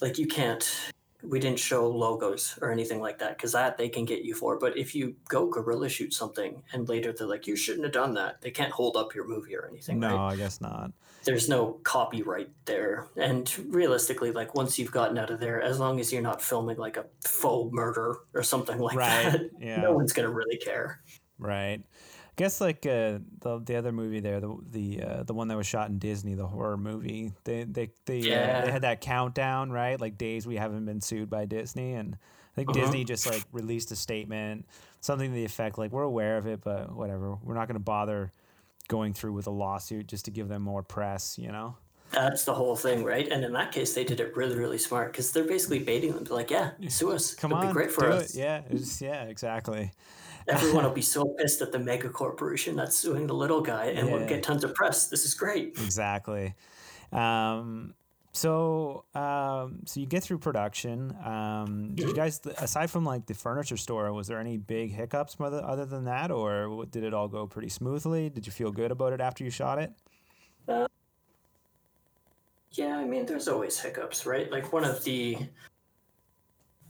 like 0.00 0.18
you 0.18 0.26
can't. 0.26 0.93
We 1.24 1.40
didn't 1.40 1.58
show 1.58 1.88
logos 1.88 2.58
or 2.60 2.70
anything 2.70 3.00
like 3.00 3.18
that 3.18 3.36
because 3.36 3.52
that 3.52 3.76
they 3.78 3.88
can 3.88 4.04
get 4.04 4.22
you 4.24 4.34
for. 4.34 4.58
But 4.58 4.76
if 4.76 4.94
you 4.94 5.16
go 5.28 5.46
guerrilla 5.46 5.88
shoot 5.88 6.12
something 6.12 6.62
and 6.72 6.88
later 6.88 7.12
they're 7.12 7.26
like, 7.26 7.46
you 7.46 7.56
shouldn't 7.56 7.84
have 7.84 7.92
done 7.92 8.14
that, 8.14 8.40
they 8.40 8.50
can't 8.50 8.72
hold 8.72 8.96
up 8.96 9.14
your 9.14 9.26
movie 9.26 9.56
or 9.56 9.66
anything. 9.66 9.98
no, 10.00 10.08
right? 10.08 10.32
I 10.32 10.36
guess 10.36 10.60
not. 10.60 10.92
there's 11.24 11.48
no 11.48 11.78
copyright 11.84 12.50
there. 12.66 13.06
And 13.16 13.50
realistically, 13.68 14.30
like 14.32 14.54
once 14.54 14.78
you've 14.78 14.92
gotten 14.92 15.18
out 15.18 15.30
of 15.30 15.40
there, 15.40 15.60
as 15.62 15.78
long 15.80 15.98
as 16.00 16.12
you're 16.12 16.22
not 16.22 16.42
filming 16.42 16.76
like 16.76 16.96
a 16.96 17.06
faux 17.22 17.72
murder 17.72 18.16
or 18.34 18.42
something 18.42 18.78
like 18.78 18.96
Right, 18.96 19.32
that, 19.32 19.50
yeah. 19.60 19.80
no 19.80 19.92
one's 19.94 20.12
gonna 20.12 20.30
really 20.30 20.58
care. 20.58 21.00
Right. 21.38 21.82
I 22.36 22.42
guess 22.42 22.60
like 22.60 22.84
uh, 22.84 23.18
the 23.42 23.60
the 23.64 23.76
other 23.76 23.92
movie 23.92 24.18
there, 24.18 24.40
the 24.40 24.56
the 24.70 25.02
uh, 25.02 25.22
the 25.22 25.34
one 25.34 25.46
that 25.48 25.56
was 25.56 25.68
shot 25.68 25.88
in 25.88 26.00
Disney, 26.00 26.34
the 26.34 26.48
horror 26.48 26.76
movie. 26.76 27.32
They 27.44 27.62
they 27.62 27.90
they, 28.06 28.18
uh, 28.34 28.64
they 28.64 28.72
had 28.72 28.82
that 28.82 29.00
countdown, 29.00 29.70
right? 29.70 30.00
Like 30.00 30.18
days 30.18 30.44
we 30.44 30.56
haven't 30.56 30.84
been 30.84 31.00
sued 31.00 31.30
by 31.30 31.44
Disney, 31.44 31.94
and 31.94 32.14
I 32.16 32.54
think 32.56 32.70
Uh-huh. 32.70 32.80
Disney 32.80 33.04
just 33.04 33.26
like 33.26 33.44
released 33.52 33.92
a 33.92 33.96
statement, 33.96 34.66
something 35.00 35.30
to 35.30 35.34
the 35.34 35.44
effect 35.44 35.78
like 35.78 35.92
we're 35.92 36.02
aware 36.02 36.36
of 36.36 36.46
it, 36.48 36.60
but 36.60 36.92
whatever, 36.92 37.36
we're 37.36 37.54
not 37.54 37.68
going 37.68 37.76
to 37.76 37.80
bother 37.84 38.32
going 38.88 39.14
through 39.14 39.32
with 39.32 39.46
a 39.46 39.50
lawsuit 39.50 40.08
just 40.08 40.24
to 40.24 40.30
give 40.32 40.48
them 40.48 40.62
more 40.62 40.82
press, 40.82 41.38
you 41.38 41.50
know? 41.52 41.76
That's 42.10 42.44
the 42.44 42.52
whole 42.54 42.76
thing, 42.76 43.02
right? 43.02 43.26
And 43.28 43.44
in 43.44 43.52
that 43.54 43.72
case, 43.72 43.94
they 43.94 44.04
did 44.04 44.20
it 44.20 44.36
really, 44.36 44.56
really 44.56 44.78
smart 44.78 45.10
because 45.12 45.32
they're 45.32 45.44
basically 45.44 45.80
baiting 45.80 46.12
them. 46.12 46.22
They're 46.24 46.36
like, 46.36 46.50
"Yeah, 46.50 46.72
sue 46.88 47.12
us. 47.12 47.34
Come 47.34 47.50
It'd 47.52 47.62
on, 47.64 47.68
be 47.70 47.72
great 47.72 47.90
for 47.90 48.08
us. 48.10 48.34
it. 48.34 48.38
Yeah, 48.38 48.62
it's, 48.70 49.00
yeah, 49.00 49.24
exactly. 49.24 49.90
Everyone 50.48 50.84
will 50.84 50.90
be 51.02 51.02
so 51.02 51.24
pissed 51.38 51.62
at 51.62 51.72
the 51.72 51.78
mega 51.78 52.08
corporation 52.08 52.76
that's 52.76 52.96
suing 52.96 53.26
the 53.26 53.34
little 53.34 53.60
guy, 53.60 53.86
and 53.86 54.10
we'll 54.10 54.26
get 54.26 54.42
tons 54.42 54.64
of 54.64 54.74
press. 54.74 55.08
This 55.08 55.24
is 55.24 55.34
great." 55.34 55.78
exactly. 55.82 56.54
Um, 57.12 57.94
so, 58.32 59.04
um, 59.14 59.80
so 59.84 60.00
you 60.00 60.06
get 60.06 60.24
through 60.24 60.38
production. 60.38 61.16
Um, 61.24 61.92
did 61.94 62.08
you 62.08 62.14
guys, 62.14 62.40
aside 62.58 62.90
from 62.90 63.04
like 63.04 63.26
the 63.26 63.34
furniture 63.34 63.76
store, 63.76 64.12
was 64.12 64.26
there 64.26 64.40
any 64.40 64.56
big 64.56 64.92
hiccups 64.92 65.36
other, 65.38 65.62
other 65.64 65.86
than 65.86 66.04
that, 66.06 66.32
or 66.32 66.84
did 66.90 67.04
it 67.04 67.14
all 67.14 67.28
go 67.28 67.46
pretty 67.46 67.68
smoothly? 67.68 68.30
Did 68.30 68.46
you 68.46 68.52
feel 68.52 68.72
good 68.72 68.90
about 68.90 69.12
it 69.12 69.20
after 69.20 69.44
you 69.44 69.50
shot 69.50 69.78
it? 69.78 69.92
Yeah, 72.74 72.98
I 72.98 73.04
mean, 73.04 73.24
there's 73.24 73.46
always 73.46 73.78
hiccups, 73.78 74.26
right? 74.26 74.50
Like 74.50 74.72
one 74.72 74.82
of 74.82 75.04
the, 75.04 75.38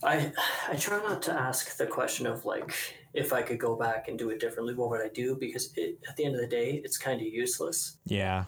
I 0.02 0.32
I 0.66 0.76
try 0.76 0.96
not 1.02 1.20
to 1.22 1.32
ask 1.32 1.76
the 1.76 1.86
question 1.86 2.26
of 2.26 2.46
like 2.46 2.74
if 3.14 3.32
I 3.32 3.42
could 3.42 3.58
go 3.58 3.76
back 3.76 4.08
and 4.08 4.18
do 4.18 4.30
it 4.30 4.40
differently, 4.40 4.74
what 4.74 4.90
would 4.90 5.00
I 5.00 5.08
do? 5.08 5.36
Because 5.36 5.72
it, 5.76 5.98
at 6.08 6.16
the 6.16 6.24
end 6.24 6.34
of 6.34 6.40
the 6.40 6.46
day, 6.46 6.80
it's 6.84 6.98
kind 6.98 7.20
of 7.20 7.26
useless. 7.26 7.96
Yeah. 8.04 8.44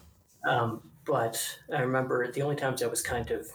Um, 0.47 0.91
but 1.05 1.43
I 1.75 1.81
remember 1.81 2.31
the 2.33 2.43
only 2.43 2.57
times 2.57 2.83
I 2.83 2.87
was 2.89 3.01
kind 3.01 3.31
of 3.31 3.47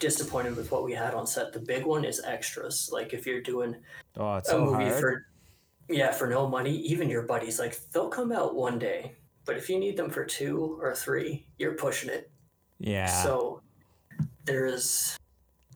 disappointed 0.00 0.56
with 0.56 0.70
what 0.72 0.84
we 0.84 0.92
had 0.92 1.14
on 1.14 1.26
set. 1.26 1.52
The 1.52 1.60
big 1.60 1.86
one 1.86 2.04
is 2.04 2.20
extras. 2.24 2.90
Like 2.92 3.12
if 3.14 3.26
you're 3.26 3.40
doing 3.40 3.76
Oh, 4.16 4.36
it's 4.36 4.48
a 4.48 4.52
so 4.52 4.64
movie 4.64 4.84
hard. 4.84 5.00
for 5.00 5.26
yeah 5.88 6.10
for 6.10 6.26
no 6.26 6.48
money, 6.48 6.76
even 6.78 7.08
your 7.08 7.22
buddies 7.22 7.58
like 7.60 7.78
they'll 7.92 8.08
come 8.08 8.32
out 8.32 8.56
one 8.56 8.78
day, 8.78 9.14
but 9.44 9.56
if 9.56 9.70
you 9.70 9.78
need 9.78 9.96
them 9.96 10.10
for 10.10 10.24
two 10.24 10.78
or 10.82 10.94
three, 10.96 11.46
you're 11.58 11.74
pushing 11.74 12.10
it. 12.10 12.30
yeah. 12.80 13.06
So 13.06 13.62
there's 14.44 15.16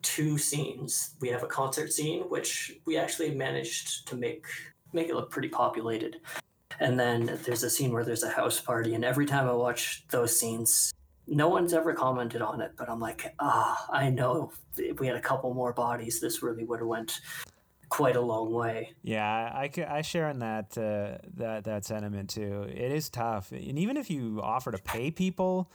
two 0.02 0.38
scenes. 0.38 1.14
We 1.20 1.28
have 1.28 1.42
a 1.42 1.46
concert 1.46 1.92
scene, 1.92 2.22
which 2.28 2.78
we 2.84 2.96
actually 2.96 3.34
managed 3.34 4.06
to 4.08 4.16
make 4.16 4.46
make 4.92 5.08
it 5.08 5.14
look 5.14 5.30
pretty 5.30 5.48
populated. 5.48 6.20
And 6.80 6.98
then 6.98 7.38
there's 7.44 7.62
a 7.62 7.70
scene 7.70 7.92
where 7.92 8.04
there's 8.04 8.22
a 8.22 8.30
house 8.30 8.60
party, 8.60 8.94
and 8.94 9.04
every 9.04 9.26
time 9.26 9.48
I 9.48 9.52
watch 9.52 10.04
those 10.08 10.38
scenes, 10.38 10.92
no 11.26 11.48
one's 11.48 11.72
ever 11.72 11.94
commented 11.94 12.42
on 12.42 12.60
it, 12.60 12.72
but 12.76 12.90
I'm 12.90 12.98
like, 12.98 13.34
ah, 13.38 13.86
I 13.90 14.10
know 14.10 14.52
if 14.76 14.98
we 14.98 15.06
had 15.06 15.16
a 15.16 15.20
couple 15.20 15.54
more 15.54 15.72
bodies, 15.72 16.20
this 16.20 16.42
really 16.42 16.64
would 16.64 16.80
have 16.80 16.88
went 16.88 17.20
quite 17.88 18.16
a 18.16 18.20
long 18.20 18.52
way. 18.52 18.92
Yeah, 19.02 19.24
I, 19.24 19.70
I 19.88 20.02
share 20.02 20.28
in 20.30 20.38
that 20.40 20.76
uh, 20.78 21.18
that 21.36 21.64
that 21.64 21.84
sentiment 21.84 22.30
too. 22.30 22.62
It 22.62 22.90
is 22.90 23.10
tough, 23.10 23.52
and 23.52 23.78
even 23.78 23.96
if 23.96 24.10
you 24.10 24.40
offer 24.42 24.72
to 24.72 24.78
pay 24.78 25.10
people, 25.10 25.70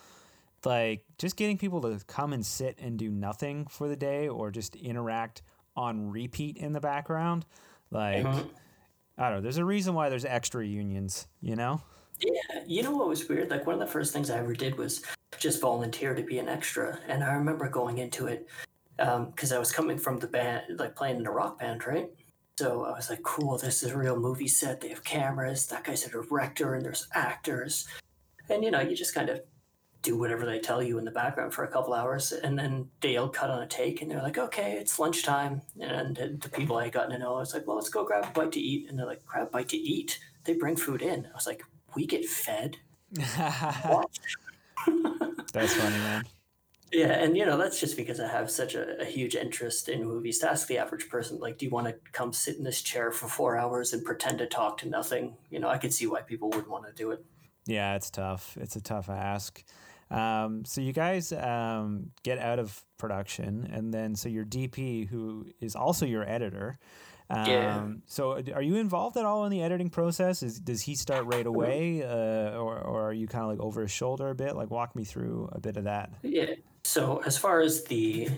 like 0.67 1.05
just 1.17 1.37
getting 1.37 1.57
people 1.57 1.81
to 1.81 1.97
come 2.07 2.33
and 2.33 2.45
sit 2.45 2.77
and 2.79 2.99
do 2.99 3.09
nothing 3.09 3.67
for 3.67 3.87
the 3.87 3.95
day, 3.95 4.27
or 4.27 4.51
just 4.51 4.75
interact 4.75 5.41
on 5.77 6.11
repeat 6.11 6.57
in 6.57 6.73
the 6.73 6.81
background, 6.81 7.45
like 7.89 8.25
uh-huh. 8.25 8.43
I 9.17 9.29
don't 9.29 9.37
know. 9.37 9.41
There's 9.41 9.57
a 9.57 9.65
reason 9.65 9.93
why 9.93 10.09
there's 10.09 10.25
extra 10.25 10.65
unions, 10.65 11.27
you 11.41 11.55
know. 11.55 11.81
Yeah, 12.19 12.63
you 12.65 12.83
know 12.83 12.91
what 12.91 13.07
was 13.07 13.29
weird? 13.29 13.49
Like 13.49 13.65
one 13.65 13.75
of 13.75 13.79
the 13.79 13.87
first 13.87 14.11
things 14.11 14.29
I 14.29 14.39
ever 14.39 14.53
did 14.53 14.77
was 14.77 15.03
just 15.39 15.61
volunteer 15.61 16.13
to 16.13 16.21
be 16.21 16.37
an 16.37 16.49
extra, 16.49 16.99
and 17.07 17.23
I 17.23 17.33
remember 17.33 17.69
going 17.69 17.99
into 17.99 18.27
it 18.27 18.49
um, 18.99 19.27
because 19.27 19.53
I 19.53 19.59
was 19.59 19.71
coming 19.71 19.97
from 19.97 20.19
the 20.19 20.27
band, 20.27 20.63
like 20.77 20.97
playing 20.97 21.15
in 21.15 21.27
a 21.27 21.31
rock 21.31 21.59
band, 21.59 21.87
right? 21.87 22.09
So 22.59 22.83
I 22.83 22.91
was 22.91 23.09
like, 23.09 23.23
"Cool, 23.23 23.57
this 23.57 23.83
is 23.83 23.91
a 23.91 23.97
real 23.97 24.19
movie 24.19 24.49
set. 24.49 24.81
They 24.81 24.89
have 24.89 25.03
cameras. 25.05 25.67
That 25.67 25.85
guy's 25.85 26.05
a 26.05 26.09
director, 26.09 26.75
and 26.75 26.83
there's 26.83 27.07
actors." 27.13 27.87
And 28.49 28.65
you 28.65 28.71
know, 28.71 28.81
you 28.81 28.97
just 28.97 29.15
kind 29.15 29.29
of 29.29 29.39
do 30.07 30.17
whatever 30.17 30.45
they 30.45 30.59
tell 30.59 30.81
you 30.81 30.97
in 30.97 31.05
the 31.05 31.11
background 31.11 31.53
for 31.53 31.65
a 31.65 31.67
couple 31.67 31.93
hours, 31.93 32.31
and 32.31 32.57
then 32.57 32.89
they'll 33.01 33.27
cut 33.27 33.49
on 33.49 33.61
a 33.61 33.67
take, 33.67 34.01
and 34.01 34.09
they're 34.09 34.21
like, 34.21 34.37
"Okay, 34.37 34.73
it's 34.73 34.99
lunchtime." 34.99 35.61
And 35.79 36.15
the 36.15 36.49
people 36.49 36.77
I 36.77 36.85
had 36.85 36.93
gotten 36.93 37.11
to 37.11 37.19
know, 37.19 37.35
I 37.35 37.39
was 37.39 37.53
like, 37.53 37.67
"Well, 37.67 37.75
let's 37.75 37.89
go 37.89 38.05
grab 38.05 38.25
a 38.25 38.31
bite 38.31 38.53
to 38.53 38.59
eat," 38.59 38.89
and 38.89 38.97
they're 38.97 39.05
like, 39.05 39.25
"Grab 39.25 39.47
a 39.47 39.51
bite 39.51 39.69
to 39.69 39.77
eat." 39.77 40.19
They 40.45 40.53
bring 40.53 40.77
food 40.77 41.01
in. 41.01 41.25
I 41.25 41.35
was 41.35 41.45
like, 41.45 41.63
"We 41.95 42.05
get 42.05 42.25
fed." 42.25 42.77
What? 43.85 44.09
That's 45.53 45.73
funny, 45.73 45.97
man. 45.97 46.23
Yeah, 46.91 47.11
and 47.11 47.35
you 47.35 47.45
know 47.45 47.57
that's 47.57 47.81
just 47.81 47.97
because 47.97 48.21
I 48.21 48.27
have 48.29 48.49
such 48.49 48.73
a, 48.73 49.01
a 49.01 49.05
huge 49.05 49.35
interest 49.35 49.89
in 49.89 50.05
movies. 50.05 50.39
To 50.39 50.49
ask 50.49 50.67
the 50.67 50.77
average 50.77 51.09
person, 51.09 51.37
like, 51.39 51.57
do 51.57 51.65
you 51.65 51.71
want 51.71 51.87
to 51.87 51.95
come 52.13 52.31
sit 52.31 52.55
in 52.55 52.63
this 52.63 52.81
chair 52.81 53.11
for 53.11 53.27
four 53.27 53.57
hours 53.57 53.91
and 53.91 54.05
pretend 54.05 54.37
to 54.37 54.45
talk 54.45 54.77
to 54.77 54.87
nothing? 54.87 55.35
You 55.49 55.59
know, 55.59 55.67
I 55.67 55.79
could 55.79 55.93
see 55.93 56.07
why 56.07 56.21
people 56.21 56.49
would 56.51 56.67
want 56.67 56.85
to 56.87 56.93
do 56.93 57.11
it. 57.11 57.25
Yeah, 57.65 57.95
it's 57.95 58.09
tough. 58.09 58.57
It's 58.59 58.77
a 58.77 58.81
tough 58.81 59.09
ask. 59.09 59.61
Um, 60.09 60.63
so 60.65 60.81
you 60.81 60.93
guys 60.93 61.31
um, 61.33 62.11
get 62.23 62.37
out 62.37 62.59
of 62.59 62.83
production, 62.97 63.69
and 63.71 63.93
then 63.93 64.15
so 64.15 64.29
your 64.29 64.45
DP, 64.45 65.07
who 65.07 65.47
is 65.59 65.75
also 65.75 66.05
your 66.05 66.27
editor. 66.27 66.79
Um, 67.29 67.45
Yeah. 67.45 67.87
So 68.05 68.41
are 68.53 68.61
you 68.61 68.77
involved 68.77 69.17
at 69.17 69.25
all 69.25 69.45
in 69.45 69.51
the 69.51 69.61
editing 69.61 69.89
process? 69.89 70.43
Is 70.43 70.59
does 70.59 70.81
he 70.81 70.95
start 70.95 71.25
right 71.25 71.45
away, 71.45 72.03
uh, 72.03 72.57
or 72.57 72.79
or 72.79 73.09
are 73.09 73.13
you 73.13 73.27
kind 73.27 73.43
of 73.43 73.49
like 73.49 73.59
over 73.59 73.81
his 73.81 73.91
shoulder 73.91 74.29
a 74.29 74.35
bit? 74.35 74.55
Like 74.55 74.71
walk 74.71 74.95
me 74.95 75.03
through 75.03 75.49
a 75.51 75.59
bit 75.59 75.77
of 75.77 75.83
that. 75.83 76.11
Yeah. 76.23 76.55
So 76.83 77.21
as 77.25 77.37
far 77.37 77.59
as 77.59 77.83
the 77.83 78.29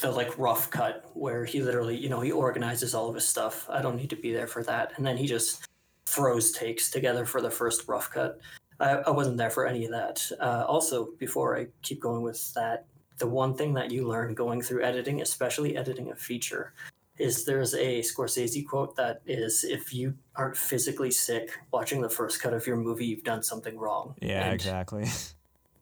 the 0.00 0.10
like 0.10 0.36
rough 0.38 0.70
cut, 0.70 1.08
where 1.14 1.44
he 1.44 1.62
literally, 1.62 1.96
you 1.96 2.08
know, 2.08 2.20
he 2.20 2.32
organizes 2.32 2.94
all 2.94 3.08
of 3.08 3.14
his 3.14 3.28
stuff. 3.28 3.66
I 3.70 3.80
don't 3.80 3.96
need 3.96 4.10
to 4.10 4.16
be 4.16 4.32
there 4.32 4.48
for 4.48 4.64
that, 4.64 4.94
and 4.96 5.06
then 5.06 5.16
he 5.16 5.26
just 5.26 5.68
throws 6.06 6.50
takes 6.52 6.90
together 6.90 7.24
for 7.24 7.40
the 7.40 7.50
first 7.50 7.86
rough 7.86 8.10
cut. 8.10 8.40
I, 8.82 8.94
I 9.06 9.10
wasn't 9.10 9.36
there 9.36 9.50
for 9.50 9.66
any 9.66 9.84
of 9.84 9.92
that. 9.92 10.28
Uh, 10.40 10.64
also, 10.66 11.10
before 11.18 11.56
I 11.56 11.68
keep 11.82 12.00
going 12.00 12.22
with 12.22 12.52
that, 12.54 12.84
the 13.18 13.26
one 13.28 13.54
thing 13.54 13.74
that 13.74 13.90
you 13.92 14.06
learn 14.08 14.34
going 14.34 14.60
through 14.60 14.82
editing, 14.82 15.22
especially 15.22 15.76
editing 15.76 16.10
a 16.10 16.16
feature, 16.16 16.72
is 17.18 17.44
there's 17.44 17.74
a 17.74 18.00
Scorsese 18.00 18.66
quote 18.66 18.96
that 18.96 19.22
is 19.24 19.62
if 19.64 19.94
you 19.94 20.14
aren't 20.34 20.56
physically 20.56 21.10
sick 21.12 21.50
watching 21.72 22.00
the 22.00 22.08
first 22.08 22.42
cut 22.42 22.52
of 22.52 22.66
your 22.66 22.76
movie, 22.76 23.06
you've 23.06 23.22
done 23.22 23.42
something 23.42 23.78
wrong. 23.78 24.16
Yeah, 24.20 24.44
And 24.44 24.54
exactly. 24.54 25.06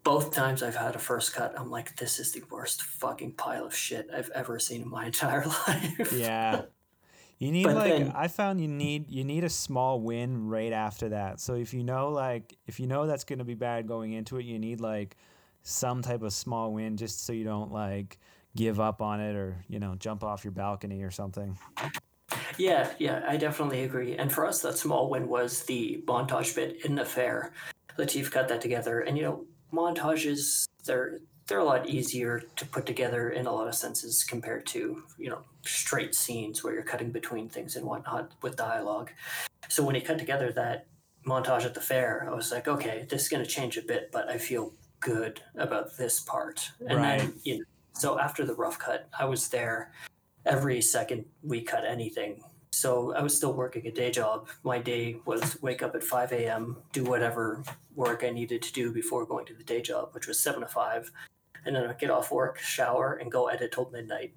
both 0.05 0.35
times 0.35 0.63
I've 0.63 0.77
had 0.77 0.95
a 0.95 0.99
first 0.99 1.33
cut, 1.33 1.55
I'm 1.59 1.71
like, 1.71 1.97
this 1.97 2.19
is 2.19 2.33
the 2.33 2.43
worst 2.51 2.83
fucking 2.83 3.33
pile 3.33 3.65
of 3.65 3.75
shit 3.75 4.11
I've 4.15 4.31
ever 4.35 4.59
seen 4.59 4.83
in 4.83 4.91
my 4.91 5.07
entire 5.13 5.47
life. 5.47 6.13
yeah. 6.13 6.63
You 7.41 7.51
need 7.53 7.65
But 7.65 7.75
like 7.75 7.93
then- 7.93 8.13
I 8.15 8.29
found 8.29 8.61
you 8.61 8.69
need 8.69 9.11
you 9.11 9.25
need 9.25 9.45
a 9.45 9.49
small 9.49 10.01
win 10.01 10.47
right 10.47 10.73
after 10.73 11.09
that. 11.09 11.41
So 11.41 11.55
if 11.55 11.73
you 11.73 11.83
know 11.83 12.11
like 12.11 12.57
if 12.67 12.79
you 12.79 12.87
know 12.87 13.07
that's 13.07 13.25
gonna 13.25 13.45
be 13.45 13.55
bad 13.55 13.89
going 13.89 14.13
into 14.13 14.37
it, 14.37 14.45
you 14.45 14.59
need 14.59 14.81
like 14.83 15.17
some 15.63 16.03
type 16.03 16.23
of 16.23 16.33
small 16.35 16.73
win 16.73 16.99
just 16.99 17.25
so 17.25 17.33
you 17.33 17.45
don't 17.45 17.73
like 17.73 18.19
give 18.57 18.79
up 18.79 19.01
on 19.01 19.21
it 19.21 19.37
or 19.37 19.65
you 19.69 19.79
know 19.79 19.95
jump 19.95 20.23
off 20.23 20.45
your 20.45 20.53
balcony 20.53 21.03
or 21.03 21.11
something. 21.11 21.59
Yeah, 22.59 22.91
yeah, 22.99 23.25
I 23.27 23.39
definitely 23.39 23.85
agree. 23.85 24.17
And 24.17 24.31
for 24.31 24.45
us, 24.45 24.61
that 24.61 24.77
small 24.77 25.09
win 25.09 25.27
was 25.27 25.63
the 25.65 26.03
montage 26.07 26.55
bit 26.55 26.85
in 26.85 26.95
the 26.95 27.07
fair. 27.07 27.53
Latif 27.99 28.31
cut 28.31 28.49
that 28.49 28.61
together, 28.61 29.01
and 29.01 29.17
you 29.17 29.23
know, 29.25 29.47
montages 29.73 30.67
they're 30.85 31.21
they're 31.51 31.59
a 31.59 31.65
lot 31.65 31.89
easier 31.89 32.45
to 32.55 32.65
put 32.65 32.87
together 32.87 33.31
in 33.31 33.45
a 33.45 33.53
lot 33.53 33.67
of 33.67 33.75
senses 33.75 34.23
compared 34.23 34.65
to 34.65 35.03
you 35.19 35.29
know 35.29 35.41
straight 35.63 36.15
scenes 36.15 36.63
where 36.63 36.73
you're 36.73 36.85
cutting 36.85 37.11
between 37.11 37.49
things 37.49 37.75
and 37.75 37.85
whatnot 37.85 38.31
with 38.41 38.55
dialogue. 38.55 39.11
So 39.69 39.83
when 39.83 39.97
he 39.97 40.01
cut 40.01 40.21
together 40.21 40.53
that 40.53 40.87
montage 41.27 41.65
at 41.65 41.75
the 41.75 41.81
fair, 41.81 42.27
I 42.31 42.35
was 42.35 42.53
like, 42.53 42.69
okay, 42.69 43.05
this 43.11 43.23
is 43.23 43.29
going 43.29 43.45
to 43.45 43.51
change 43.51 43.77
a 43.77 43.83
bit, 43.83 44.11
but 44.13 44.29
I 44.31 44.39
feel 44.39 44.73
good 45.01 45.41
about 45.57 45.97
this 45.97 46.21
part. 46.21 46.71
And 46.89 46.99
Right. 46.99 47.19
then 47.19 47.33
you 47.43 47.59
know, 47.59 47.65
so 47.95 48.21
after 48.21 48.47
the 48.47 48.55
rough 48.55 48.79
cut, 48.79 49.09
I 49.19 49.25
was 49.25 49.49
there 49.49 49.91
every 50.47 50.81
second 50.81 51.25
we 51.43 51.63
cut 51.63 51.85
anything. 51.85 52.45
So 52.73 53.13
I 53.13 53.23
was 53.23 53.37
still 53.37 53.53
working 53.53 53.89
a 53.89 53.91
day 53.91 54.13
job. 54.13 54.49
My 54.63 54.79
day 54.79 55.17
was 55.25 55.61
wake 55.61 55.83
up 55.83 55.97
at 55.97 56.05
5 56.05 56.31
a.m., 56.33 56.77
do 56.93 57.03
whatever 57.03 57.65
work 57.97 58.23
I 58.23 58.31
needed 58.31 58.63
to 58.63 58.73
do 58.73 58.93
before 58.93 59.27
going 59.27 59.47
to 59.47 59.55
the 59.55 59.65
day 59.65 59.83
job, 59.83 60.11
which 60.13 60.29
was 60.29 60.39
7 60.39 60.61
to 60.61 60.69
5. 60.69 61.11
And 61.67 61.77
then 61.77 61.87
I'd 61.87 61.99
get 61.99 62.11
off 62.11 62.31
work, 62.33 62.59
shower, 62.59 63.15
and 63.15 63.31
go 63.31 63.49
edit 63.49 63.73
till 63.73 63.91
midnight. 63.91 64.35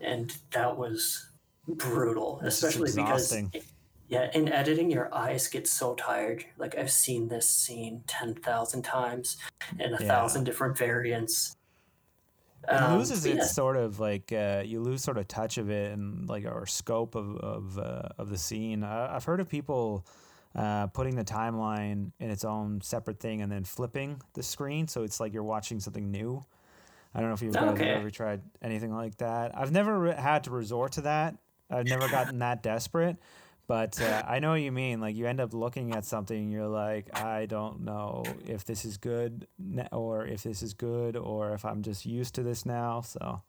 And 0.00 0.34
that 0.52 0.76
was 0.76 1.30
brutal, 1.66 2.40
This 2.42 2.62
especially 2.62 2.92
because, 2.94 3.34
yeah, 4.08 4.30
in 4.34 4.48
editing, 4.48 4.90
your 4.90 5.14
eyes 5.14 5.46
get 5.48 5.66
so 5.68 5.94
tired. 5.94 6.44
Like 6.56 6.76
I've 6.76 6.90
seen 6.90 7.28
this 7.28 7.48
scene 7.48 8.02
10,000 8.06 8.82
times 8.82 9.36
in 9.78 9.94
a 9.94 10.00
Yeah. 10.00 10.08
thousand 10.08 10.44
different 10.44 10.76
variants. 10.78 11.56
It 12.64 12.74
Um, 12.74 12.98
loses 12.98 13.26
yeah. 13.26 13.34
its 13.34 13.52
sort 13.52 13.76
of 13.76 14.00
like 14.00 14.32
uh, 14.32 14.62
you 14.64 14.80
lose 14.80 15.02
sort 15.02 15.16
of 15.18 15.26
touch 15.28 15.58
of 15.58 15.70
it 15.70 15.92
and 15.92 16.28
like 16.28 16.44
or 16.44 16.66
scope 16.66 17.14
of 17.14 17.36
of 17.38 17.78
uh, 17.78 18.08
of 18.18 18.28
the 18.30 18.36
scene. 18.36 18.84
I, 18.84 19.14
I've 19.16 19.24
heard 19.24 19.40
of 19.40 19.48
people 19.48 20.04
uh, 20.54 20.88
putting 20.88 21.14
the 21.16 21.24
timeline 21.24 22.12
in 22.20 22.30
its 22.30 22.44
own 22.44 22.80
separate 22.82 23.18
thing 23.18 23.40
and 23.40 23.50
then 23.50 23.64
flipping 23.64 24.20
the 24.34 24.42
screen, 24.42 24.88
so 24.88 25.04
it's 25.04 25.20
like 25.20 25.32
you're 25.32 25.42
watching 25.42 25.80
something 25.80 26.10
new. 26.10 26.44
I 27.14 27.20
don't 27.20 27.28
know 27.28 27.34
if 27.34 27.42
you've 27.42 27.52
guys 27.58 27.80
have 27.80 27.80
Okay. 27.80 27.92
ever 27.92 28.10
tried 28.10 28.42
anything 28.62 28.92
like 28.94 29.16
that. 29.18 29.56
I've 29.56 29.72
never 29.72 29.98
re- 29.98 30.14
had 30.14 30.44
to 30.44 30.50
resort 30.50 30.92
to 30.92 31.00
that. 31.02 31.36
I've 31.70 31.86
never 31.86 32.08
gotten 32.18 32.38
that 32.40 32.62
desperate, 32.62 33.16
But 33.66 34.00
uh, 34.00 34.24
I 34.26 34.38
know 34.40 34.50
what 34.50 34.62
you 34.62 34.72
mean. 34.72 35.00
Like 35.00 35.16
you 35.16 35.26
end 35.26 35.40
up 35.40 35.52
looking 35.54 35.92
at 35.92 36.04
something, 36.04 36.36
and 36.36 36.52
you're 36.52 36.66
like, 36.68 37.14
I 37.14 37.46
don't 37.46 37.80
know 37.84 38.38
if 38.44 38.64
this 38.64 38.84
is 38.84 38.96
good 38.96 39.46
or 39.92 40.26
if 40.26 40.42
this 40.42 40.62
is 40.62 40.74
good 40.74 41.16
or 41.16 41.52
if 41.54 41.64
I'm 41.64 41.82
just 41.82 42.04
used 42.06 42.34
to 42.36 42.42
this 42.42 42.64
now. 42.66 43.00
So 43.02 43.42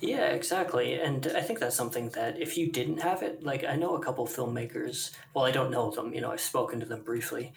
Yeah, 0.00 0.26
exactly. 0.28 0.94
And 1.00 1.26
I 1.34 1.40
think 1.40 1.58
that's 1.58 1.74
something 1.76 2.10
that 2.10 2.38
if 2.40 2.56
you 2.58 2.70
didn't 2.70 2.98
have 2.98 3.22
it, 3.22 3.42
like 3.42 3.64
I 3.64 3.76
know 3.76 3.96
a 3.96 4.00
couple 4.04 4.26
filmmakers, 4.26 5.10
well, 5.34 5.44
I 5.44 5.50
don't 5.50 5.70
know 5.70 5.90
them, 5.90 6.12
you 6.14 6.20
know, 6.20 6.30
I've 6.30 6.40
spoken 6.40 6.78
to 6.80 6.86
them 6.86 7.02
briefly, 7.02 7.52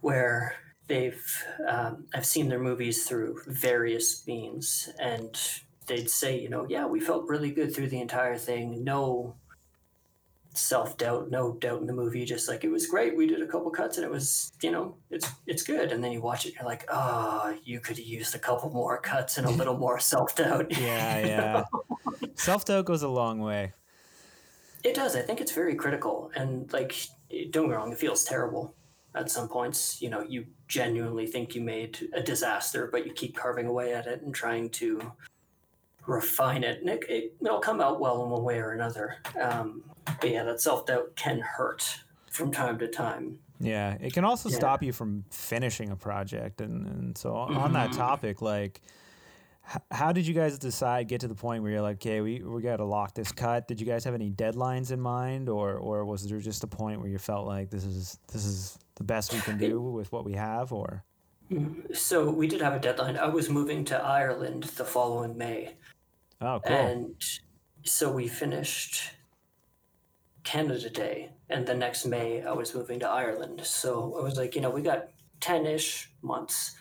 where 0.00 0.54
they've, 0.88 1.44
um, 1.66 2.06
I've 2.14 2.26
seen 2.26 2.48
their 2.48 2.58
movies 2.58 3.04
through 3.04 3.40
various 3.46 4.26
means, 4.26 4.88
and 4.98 5.38
they'd 5.86 6.10
say, 6.10 6.38
you 6.38 6.48
know, 6.48 6.66
yeah, 6.68 6.86
we 6.86 7.00
felt 7.00 7.28
really 7.28 7.50
good 7.50 7.74
through 7.74 7.88
the 7.88 8.00
entire 8.00 8.36
thing. 8.36 8.84
No 8.84 9.34
self 10.54 10.96
doubt, 10.96 11.30
no 11.30 11.52
doubt 11.54 11.80
in 11.80 11.86
the 11.86 11.92
movie. 11.92 12.24
Just 12.24 12.48
like 12.48 12.64
it 12.64 12.70
was 12.70 12.86
great. 12.86 13.16
We 13.16 13.26
did 13.26 13.42
a 13.42 13.46
couple 13.46 13.70
cuts, 13.70 13.98
and 13.98 14.04
it 14.04 14.10
was, 14.10 14.52
you 14.62 14.70
know, 14.70 14.96
it's 15.10 15.28
it's 15.46 15.62
good. 15.62 15.92
And 15.92 16.02
then 16.02 16.12
you 16.12 16.20
watch 16.20 16.46
it, 16.46 16.54
you're 16.54 16.64
like, 16.64 16.84
oh, 16.88 17.56
you 17.64 17.80
could 17.80 17.98
have 17.98 18.06
used 18.06 18.34
a 18.34 18.38
couple 18.38 18.70
more 18.70 18.98
cuts 18.98 19.38
and 19.38 19.46
a 19.46 19.50
little 19.60 19.76
more 19.76 19.98
self 19.98 20.34
doubt. 20.36 20.78
yeah, 20.78 21.18
yeah. 21.26 21.64
Self 22.34 22.64
doubt 22.64 22.84
goes 22.84 23.02
a 23.02 23.08
long 23.08 23.40
way. 23.40 23.72
It 24.84 24.94
does. 24.94 25.16
I 25.16 25.22
think 25.22 25.40
it's 25.40 25.52
very 25.52 25.74
critical, 25.74 26.30
and 26.36 26.72
like, 26.72 26.94
don't 27.50 27.64
get 27.64 27.68
me 27.70 27.74
wrong, 27.74 27.92
it 27.92 27.98
feels 27.98 28.24
terrible 28.24 28.74
at 29.16 29.30
some 29.30 29.48
points. 29.48 30.00
You 30.00 30.10
know, 30.10 30.22
you 30.22 30.46
genuinely 30.68 31.26
think 31.26 31.54
you 31.54 31.62
made 31.62 32.08
a 32.14 32.22
disaster, 32.22 32.88
but 32.90 33.06
you 33.06 33.12
keep 33.12 33.34
carving 33.36 33.66
away 33.66 33.94
at 33.94 34.06
it 34.06 34.22
and 34.22 34.34
trying 34.34 34.70
to 34.70 35.00
refine 36.06 36.62
it, 36.62 36.80
and 36.80 36.88
it, 36.88 37.04
it, 37.08 37.34
it'll 37.40 37.58
come 37.58 37.80
out 37.80 38.00
well 38.00 38.22
in 38.22 38.30
one 38.30 38.44
way 38.44 38.58
or 38.58 38.72
another. 38.72 39.16
Um, 39.40 39.82
but 40.20 40.30
yeah, 40.30 40.44
that 40.44 40.60
self 40.60 40.86
doubt 40.86 41.16
can 41.16 41.40
hurt 41.40 41.98
from 42.30 42.52
time 42.52 42.78
to 42.78 42.88
time. 42.88 43.38
Yeah, 43.58 43.96
it 44.00 44.12
can 44.12 44.24
also 44.24 44.48
Yeah. 44.50 44.56
stop 44.56 44.82
you 44.82 44.92
from 44.92 45.24
finishing 45.30 45.90
a 45.90 45.96
project, 45.96 46.60
and, 46.60 46.86
and 46.86 47.18
so 47.18 47.34
on 47.34 47.72
that 47.72 47.92
topic, 47.92 48.42
like, 48.42 48.80
how 49.90 50.12
did 50.12 50.26
you 50.26 50.34
guys 50.34 50.58
decide 50.58 51.08
get 51.08 51.22
to 51.22 51.28
the 51.28 51.34
point 51.34 51.62
where 51.62 51.72
you're 51.72 51.82
like, 51.82 51.96
okay, 51.96 52.20
we 52.20 52.40
we 52.40 52.62
got 52.62 52.76
to 52.76 52.84
lock 52.84 53.14
this 53.14 53.32
cut? 53.32 53.66
Did 53.66 53.80
you 53.80 53.86
guys 53.86 54.04
have 54.04 54.14
any 54.14 54.30
deadlines 54.30 54.92
in 54.92 55.00
mind, 55.00 55.48
or 55.48 55.74
or 55.74 56.04
was 56.04 56.28
there 56.28 56.38
just 56.38 56.62
a 56.62 56.68
point 56.68 57.00
where 57.00 57.08
you 57.08 57.18
felt 57.18 57.46
like 57.46 57.70
this 57.70 57.84
is 57.84 58.18
this 58.32 58.44
is 58.44 58.78
the 58.96 59.04
best 59.04 59.32
we 59.32 59.40
can 59.40 59.58
do 59.58 59.80
with 59.80 60.10
what 60.10 60.24
we 60.24 60.32
have, 60.32 60.72
or 60.72 61.04
So 61.92 62.30
we 62.30 62.48
did 62.48 62.60
have 62.60 62.74
a 62.74 62.80
deadline. 62.80 63.16
I 63.16 63.28
was 63.28 63.48
moving 63.48 63.84
to 63.86 63.96
Ireland 64.02 64.64
the 64.64 64.84
following 64.84 65.36
May. 65.38 65.74
oh, 66.40 66.60
cool, 66.66 66.76
And 66.76 67.14
so 67.84 68.10
we 68.10 68.26
finished 68.26 69.12
Canada 70.42 70.90
Day, 70.90 71.30
and 71.48 71.66
the 71.66 71.74
next 71.74 72.06
May 72.06 72.42
I 72.42 72.52
was 72.52 72.74
moving 72.74 72.98
to 73.00 73.08
Ireland. 73.08 73.60
So 73.64 74.16
I 74.18 74.22
was 74.22 74.36
like, 74.36 74.54
you 74.54 74.60
know, 74.60 74.70
we 74.70 74.82
got 74.82 75.08
ten 75.40 75.66
ish 75.66 76.10
months. 76.22 76.76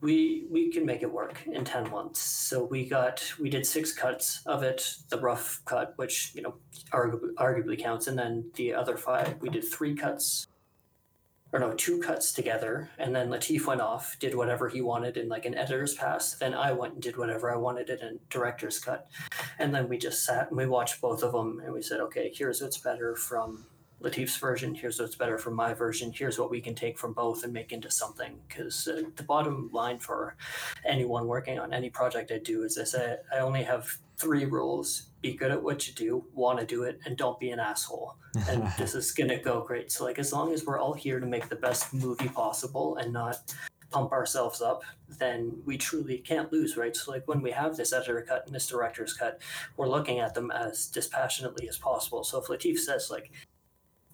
We 0.00 0.46
we 0.50 0.70
can 0.70 0.84
make 0.84 1.02
it 1.02 1.12
work 1.12 1.40
in 1.46 1.64
ten 1.64 1.88
months. 1.90 2.20
So 2.20 2.64
we 2.64 2.88
got 2.88 3.22
we 3.40 3.48
did 3.48 3.64
six 3.64 3.92
cuts 3.92 4.42
of 4.44 4.62
it, 4.62 4.96
the 5.08 5.18
rough 5.20 5.60
cut, 5.64 5.94
which 5.96 6.32
you 6.34 6.42
know 6.42 6.54
arguably, 6.92 7.32
arguably 7.34 7.78
counts, 7.78 8.06
and 8.08 8.18
then 8.18 8.50
the 8.54 8.74
other 8.74 8.96
five 8.96 9.36
we 9.40 9.48
did 9.48 9.64
three 9.64 9.94
cuts 9.94 10.47
or 11.52 11.60
no, 11.60 11.72
two 11.72 11.98
cuts 12.00 12.32
together, 12.32 12.90
and 12.98 13.14
then 13.14 13.30
Latif 13.30 13.66
went 13.66 13.80
off, 13.80 14.16
did 14.18 14.34
whatever 14.34 14.68
he 14.68 14.82
wanted 14.82 15.16
in 15.16 15.28
like 15.28 15.46
an 15.46 15.54
editor's 15.54 15.94
pass. 15.94 16.34
Then 16.34 16.52
I 16.54 16.72
went 16.72 16.94
and 16.94 17.02
did 17.02 17.16
whatever 17.16 17.52
I 17.52 17.56
wanted 17.56 17.88
in 17.88 17.98
a 18.00 18.12
director's 18.28 18.78
cut, 18.78 19.08
and 19.58 19.74
then 19.74 19.88
we 19.88 19.96
just 19.98 20.24
sat 20.24 20.48
and 20.48 20.56
we 20.56 20.66
watched 20.66 21.00
both 21.00 21.22
of 21.22 21.32
them, 21.32 21.60
and 21.64 21.72
we 21.72 21.82
said, 21.82 22.00
okay, 22.00 22.30
here's 22.34 22.60
what's 22.60 22.78
better 22.78 23.14
from 23.14 23.66
Latif's 24.02 24.36
version. 24.36 24.74
Here's 24.74 25.00
what's 25.00 25.16
better 25.16 25.38
from 25.38 25.54
my 25.54 25.74
version. 25.74 26.12
Here's 26.12 26.38
what 26.38 26.50
we 26.50 26.60
can 26.60 26.74
take 26.74 26.98
from 26.98 27.12
both 27.12 27.42
and 27.42 27.52
make 27.52 27.72
into 27.72 27.90
something. 27.90 28.38
Because 28.46 28.86
uh, 28.86 29.02
the 29.16 29.24
bottom 29.24 29.70
line 29.72 29.98
for 29.98 30.36
anyone 30.84 31.26
working 31.26 31.58
on 31.58 31.72
any 31.72 31.90
project 31.90 32.30
I 32.30 32.38
do 32.38 32.62
is 32.62 32.78
I 32.78 32.84
say 32.84 33.16
I 33.34 33.38
only 33.38 33.64
have 33.64 33.98
three 34.18 34.44
rules: 34.44 35.10
be 35.22 35.34
good 35.34 35.50
at 35.50 35.62
what 35.62 35.86
you 35.88 35.94
do, 35.94 36.24
want 36.34 36.58
to 36.60 36.66
do 36.66 36.84
it, 36.84 37.00
and 37.04 37.16
don't 37.16 37.38
be 37.40 37.50
an 37.50 37.60
asshole. 37.60 38.16
And 38.48 38.70
this 38.78 38.94
is 38.94 39.12
gonna 39.12 39.38
go 39.38 39.62
great. 39.62 39.90
So 39.90 40.04
like, 40.04 40.18
as 40.18 40.32
long 40.32 40.52
as 40.52 40.64
we're 40.64 40.78
all 40.78 40.94
here 40.94 41.20
to 41.20 41.26
make 41.26 41.48
the 41.48 41.56
best 41.56 41.92
movie 41.94 42.28
possible 42.28 42.96
and 42.96 43.12
not 43.12 43.54
pump 43.90 44.12
ourselves 44.12 44.60
up, 44.60 44.82
then 45.18 45.52
we 45.64 45.78
truly 45.78 46.18
can't 46.18 46.52
lose, 46.52 46.76
right? 46.76 46.94
So 46.94 47.10
like 47.10 47.26
when 47.26 47.40
we 47.40 47.50
have 47.50 47.76
this 47.76 47.92
editor 47.92 48.24
cut 48.26 48.44
and 48.46 48.54
this 48.54 48.68
director's 48.68 49.14
cut, 49.14 49.40
we're 49.76 49.88
looking 49.88 50.18
at 50.18 50.34
them 50.34 50.50
as 50.50 50.86
dispassionately 50.86 51.68
as 51.68 51.78
possible. 51.78 52.24
So 52.24 52.38
if 52.38 52.48
Latif 52.48 52.78
says 52.78 53.10
like, 53.10 53.30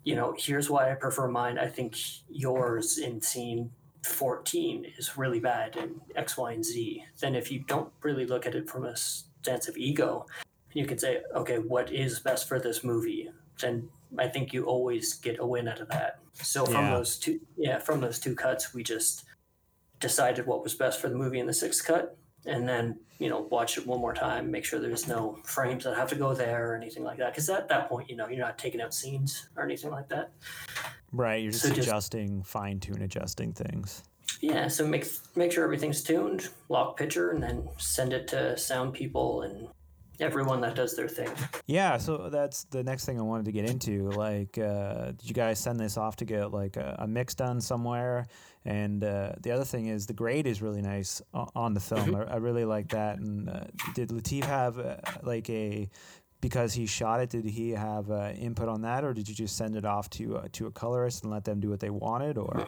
you 0.05 0.15
know, 0.15 0.35
here's 0.39 0.71
why 0.71 0.91
I 0.91 0.95
prefer 0.95 1.29
mine. 1.29 1.59
I 1.59 1.67
think 1.67 1.97
yours 2.29 2.99
in 2.99 3.21
scene 3.21 3.71
14 4.05 4.87
is 4.99 5.17
really 5.17 5.41
bad 5.41 5.77
in 5.77 6.01
X, 6.15 6.37
Y, 6.37 6.53
and 6.53 6.65
Z. 6.65 7.05
Then 7.21 7.35
if 7.35 7.51
you 7.51 7.61
don't 7.61 7.91
really 8.03 8.27
look 8.27 8.47
at 8.47 8.55
it 8.55 8.69
from 8.69 8.85
a 8.85 8.95
stance 9.45 9.69
of 9.69 9.77
ego, 9.77 10.25
you 10.73 10.87
can 10.87 10.99
say, 10.99 11.23
okay, 11.37 11.59
what 11.59 11.93
is 11.93 12.19
best 12.19 12.49
for 12.49 12.59
this 12.59 12.83
movie? 12.83 13.29
Then 13.61 13.89
I 14.19 14.27
think 14.29 14.53
you 14.55 14.65
always 14.65 15.15
get 15.15 15.39
a 15.39 15.47
win 15.47 15.69
out 15.69 15.81
of 15.81 15.89
that. 15.91 16.19
So 16.33 16.65
from 16.65 16.87
Yeah. 16.87 16.97
those 16.97 17.19
two, 17.19 17.41
yeah, 17.57 17.79
from 17.79 18.01
those 18.01 18.19
two 18.19 18.35
cuts, 18.35 18.73
we 18.75 18.83
just 18.83 19.25
decided 20.01 20.47
what 20.47 20.63
was 20.65 20.75
best 20.75 20.99
for 21.01 21.09
the 21.11 21.15
movie 21.15 21.39
in 21.41 21.47
the 21.47 21.53
sixth 21.53 21.85
cut, 21.85 22.17
and 22.47 22.67
then 22.67 22.99
you 23.19 23.29
know 23.29 23.41
watch 23.51 23.77
it 23.79 23.87
one 23.87 24.01
more 24.01 24.15
time, 24.15 24.51
make 24.51 24.65
sure 24.65 24.81
there's 24.81 25.07
no 25.07 25.39
frames 25.45 25.85
that 25.85 25.95
have 25.95 26.09
to 26.09 26.17
go 26.17 26.35
there 26.35 26.71
or 26.73 26.75
anything 26.75 27.05
like 27.05 27.19
that. 27.19 27.33
Because 27.33 27.49
at 27.51 27.69
that 27.69 27.89
point, 27.89 28.09
you 28.11 28.17
know, 28.17 28.27
you're 28.29 28.39
not 28.49 28.59
taking 28.59 28.81
out 28.81 28.93
scenes 28.95 29.49
or 29.57 29.63
anything 29.63 29.91
like 29.91 30.09
that. 30.09 30.33
right? 31.13 31.41
You're 31.43 31.53
just 31.53 31.63
so 31.65 31.69
just- 31.73 31.87
adjusting, 31.87 32.43
fine 32.43 32.81
tune 32.81 33.01
adjusting 33.03 33.53
things. 33.53 34.03
Yeah, 34.45 34.69
so 34.69 34.87
make 34.87 35.07
make 35.35 35.53
sure 35.53 35.65
everything's 35.65 36.03
tuned, 36.03 36.51
lock 36.69 36.99
picture, 36.99 37.31
and 37.31 37.43
then 37.43 37.67
send 37.79 38.13
it 38.13 38.29
to 38.29 38.59
sound 38.59 38.93
people 38.93 39.41
and 39.41 39.69
everyone 40.21 40.61
that 40.61 40.75
does 40.75 40.95
their 40.95 41.09
thing. 41.09 41.31
Yeah, 41.67 41.97
so 41.97 42.29
that's 42.29 42.65
the 42.65 42.83
next 42.83 43.07
thing 43.07 43.19
I 43.19 43.23
wanted 43.23 43.47
to 43.47 43.53
get 43.53 43.69
into. 43.69 44.11
Like, 44.11 44.59
uh, 44.59 45.13
did 45.13 45.25
you 45.25 45.33
guys 45.33 45.59
send 45.59 45.81
this 45.81 45.97
off 45.97 46.17
to 46.17 46.27
get 46.27 46.53
like 46.53 46.77
a, 46.77 46.95
a 46.99 47.07
mix 47.07 47.35
done 47.35 47.59
somewhere? 47.59 48.27
And 48.67 49.03
uh, 49.03 49.33
the 49.41 49.51
other 49.51 49.65
thing 49.65 49.87
is 49.87 50.07
the 50.07 50.13
grade 50.13 50.47
is 50.47 50.61
really 50.61 50.83
nice 50.83 51.23
on 51.33 51.73
the 51.73 51.81
film. 51.81 52.15
I, 52.15 52.35
I 52.35 52.37
really 52.37 52.67
like 52.67 52.91
that. 52.91 53.21
And 53.21 53.49
uh, 53.49 53.65
did 53.95 54.11
Latif 54.11 54.45
have 54.45 54.79
uh, 54.79 54.97
like 55.23 55.49
a 55.49 55.89
because 56.43 56.75
he 56.75 56.85
shot 56.85 57.21
it? 57.21 57.31
Did 57.31 57.47
he 57.47 57.71
have 57.71 58.11
uh, 58.11 58.33
input 58.37 58.69
on 58.69 58.83
that, 58.83 59.05
or 59.05 59.15
did 59.15 59.27
you 59.27 59.35
just 59.35 59.57
send 59.57 59.75
it 59.75 59.87
off 59.87 60.11
to 60.11 60.37
uh, 60.37 60.49
to 60.53 60.67
a 60.67 60.71
colorist 60.71 61.23
and 61.23 61.33
let 61.33 61.45
them 61.45 61.61
do 61.61 61.71
what 61.71 61.81
they 61.81 61.89
wanted? 61.89 62.37
Or 62.37 62.67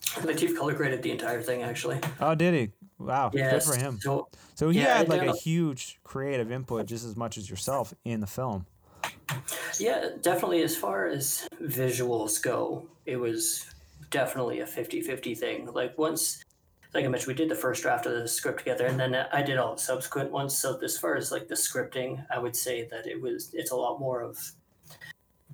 Latif 0.00 0.56
color 0.56 0.72
graded 0.74 1.02
the 1.02 1.10
entire 1.10 1.42
thing, 1.42 1.62
actually. 1.62 1.98
oh, 2.20 2.34
did 2.34 2.54
he? 2.54 2.72
Wow, 2.98 3.30
Yeah, 3.34 3.50
good 3.50 3.62
for 3.62 3.76
him. 3.76 3.98
So 4.00 4.28
So 4.54 4.70
he 4.70 4.80
yeah, 4.80 4.98
had 4.98 5.08
like 5.08 5.28
a 5.28 5.36
huge 5.36 5.98
creative 6.02 6.50
input 6.50 6.86
just 6.86 7.04
as 7.04 7.16
much 7.16 7.36
as 7.36 7.50
yourself 7.50 7.92
in 8.04 8.20
the 8.20 8.26
film. 8.26 8.66
Yeah, 9.78 10.10
definitely. 10.22 10.62
As 10.62 10.76
far 10.76 11.06
as 11.06 11.46
visuals 11.62 12.42
go, 12.42 12.86
it 13.04 13.16
was 13.16 13.66
definitely 14.10 14.60
a 14.60 14.66
50 14.66 15.02
50 15.02 15.34
thing. 15.34 15.66
Like, 15.66 15.98
once, 15.98 16.42
like 16.94 17.04
I 17.04 17.08
mentioned, 17.08 17.28
we 17.28 17.34
did 17.34 17.50
the 17.50 17.54
first 17.60 17.82
draft 17.82 18.06
of 18.06 18.12
the 18.14 18.28
script 18.28 18.60
together, 18.60 18.86
and 18.86 18.98
then 18.98 19.14
I 19.14 19.42
did 19.42 19.58
all 19.58 19.74
the 19.74 19.82
subsequent 19.82 20.30
ones. 20.30 20.56
So, 20.56 20.78
as 20.82 20.96
far 20.96 21.16
as 21.16 21.30
like 21.30 21.48
the 21.48 21.54
scripting, 21.54 22.24
I 22.30 22.38
would 22.38 22.56
say 22.56 22.88
that 22.90 23.06
it 23.06 23.20
was, 23.20 23.50
it's 23.52 23.72
a 23.72 23.76
lot 23.76 24.00
more 24.00 24.22
of 24.22 24.38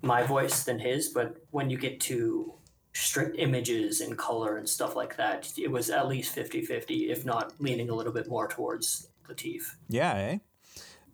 my 0.02 0.22
voice 0.22 0.62
than 0.62 0.78
his. 0.78 1.08
But 1.08 1.38
when 1.50 1.70
you 1.70 1.78
get 1.78 1.98
to 2.02 2.54
strict 2.92 3.36
images 3.38 4.00
and 4.00 4.16
color 4.18 4.56
and 4.56 4.68
stuff 4.68 4.96
like 4.96 5.16
that, 5.16 5.52
it 5.56 5.70
was 5.70 5.90
at 5.90 6.08
least 6.08 6.34
50 6.34 6.62
50, 6.62 7.10
if 7.10 7.24
not 7.24 7.54
leaning 7.58 7.90
a 7.90 7.94
little 7.94 8.12
bit 8.12 8.28
more 8.28 8.48
towards 8.48 9.08
Latif. 9.28 9.76
Yeah, 9.88 10.14
eh? 10.14 10.38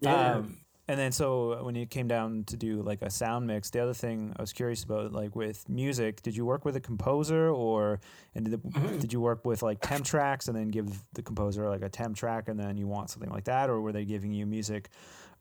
Yeah. 0.00 0.32
Um, 0.32 0.58
and 0.90 0.98
then 0.98 1.12
so 1.12 1.62
when 1.62 1.74
you 1.74 1.84
came 1.84 2.08
down 2.08 2.44
to 2.44 2.56
do 2.56 2.80
like 2.80 3.02
a 3.02 3.10
sound 3.10 3.46
mix, 3.46 3.68
the 3.68 3.80
other 3.80 3.92
thing 3.92 4.32
I 4.38 4.42
was 4.42 4.54
curious 4.54 4.82
about, 4.84 5.12
like 5.12 5.36
with 5.36 5.68
music, 5.68 6.22
did 6.22 6.34
you 6.34 6.46
work 6.46 6.64
with 6.64 6.76
a 6.76 6.80
composer 6.80 7.50
or 7.50 8.00
and 8.34 8.50
did, 8.50 8.62
the, 8.62 8.98
did 8.98 9.12
you 9.12 9.20
work 9.20 9.44
with 9.44 9.62
like 9.62 9.80
temp 9.82 10.06
tracks 10.06 10.48
and 10.48 10.56
then 10.56 10.68
give 10.68 11.04
the 11.12 11.22
composer 11.22 11.68
like 11.68 11.82
a 11.82 11.90
temp 11.90 12.16
track 12.16 12.48
and 12.48 12.58
then 12.58 12.78
you 12.78 12.86
want 12.86 13.10
something 13.10 13.30
like 13.30 13.44
that, 13.44 13.68
or 13.68 13.82
were 13.82 13.92
they 13.92 14.06
giving 14.06 14.32
you 14.32 14.46
music 14.46 14.88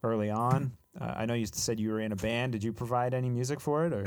early 0.03 0.29
on? 0.29 0.73
Uh, 0.99 1.13
I 1.15 1.25
know 1.25 1.33
you 1.35 1.45
said 1.45 1.79
you 1.79 1.89
were 1.89 2.01
in 2.01 2.11
a 2.11 2.15
band. 2.15 2.53
Did 2.53 2.63
you 2.63 2.73
provide 2.73 3.13
any 3.13 3.29
music 3.29 3.59
for 3.59 3.85
it, 3.85 3.93
or 3.93 4.03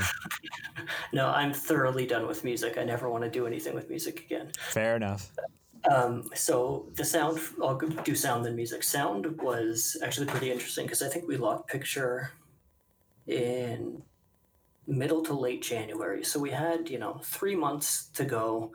No, 1.13 1.27
I'm 1.29 1.53
thoroughly 1.53 2.05
done 2.05 2.27
with 2.27 2.43
music. 2.43 2.77
I 2.77 2.83
never 2.83 3.09
want 3.09 3.23
to 3.23 3.29
do 3.29 3.47
anything 3.47 3.73
with 3.73 3.89
music 3.89 4.21
again. 4.25 4.51
fair 4.57 4.95
enough? 4.95 5.31
Um, 5.89 6.29
so 6.35 6.89
the 6.95 7.03
sound, 7.03 7.39
I'll 7.61 7.77
do 7.77 8.15
sound 8.15 8.45
then 8.45 8.55
music. 8.55 8.83
Sound 8.83 9.41
was 9.41 9.97
actually 10.03 10.27
pretty 10.27 10.51
interesting 10.51 10.85
because 10.85 11.01
I 11.01 11.07
think 11.07 11.27
we 11.27 11.37
locked 11.37 11.69
picture 11.69 12.31
in 13.27 14.01
middle 14.85 15.23
to 15.23 15.33
late 15.33 15.61
January. 15.61 16.23
So 16.23 16.39
we 16.39 16.51
had, 16.51 16.89
you 16.89 16.99
know, 16.99 17.19
three 17.23 17.55
months 17.55 18.07
to 18.13 18.25
go 18.25 18.73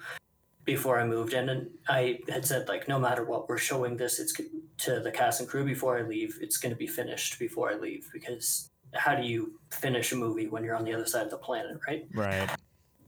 before 0.65 0.99
I 0.99 1.05
moved 1.05 1.33
in. 1.33 1.49
And 1.49 1.71
I 1.89 2.21
had 2.29 2.45
said, 2.45 2.69
like, 2.69 2.89
no 2.89 2.99
matter 2.99 3.25
what, 3.25 3.49
we're 3.49 3.59
showing 3.59 3.97
this 3.97 4.19
it's 4.19 4.33
to 4.87 5.01
the 5.01 5.11
cast 5.11 5.41
and 5.41 5.49
crew 5.49 5.65
before 5.65 5.99
I 5.99 6.03
leave. 6.03 6.39
It's 6.41 6.57
going 6.57 6.71
to 6.71 6.79
be 6.79 6.87
finished 6.87 7.39
before 7.39 7.71
I 7.71 7.75
leave 7.75 8.09
because 8.13 8.71
how 8.95 9.15
do 9.15 9.23
you 9.23 9.59
finish 9.71 10.13
a 10.13 10.17
movie 10.17 10.47
when 10.47 10.65
you're 10.65 10.77
on 10.77 10.85
the 10.85 10.95
other 10.95 11.07
side 11.07 11.25
of 11.25 11.31
the 11.31 11.39
planet, 11.39 11.79
right? 11.87 12.07
Right. 12.15 12.49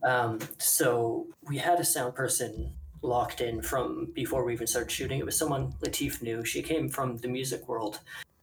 Um, 0.02 0.40
so 0.58 1.26
we 1.46 1.56
had 1.58 1.78
a 1.80 1.84
sound 1.84 2.14
person 2.14 2.72
locked 3.02 3.40
in 3.40 3.62
from 3.62 4.08
before 4.12 4.44
we 4.44 4.52
even 4.52 4.66
started 4.66 4.90
shooting. 4.90 5.18
It 5.20 5.24
was 5.24 5.36
someone 5.36 5.72
Latif 5.84 6.20
knew. 6.20 6.44
She 6.44 6.62
came 6.62 6.88
from 6.88 7.16
the 7.18 7.28
music 7.28 7.68
world, 7.68 8.00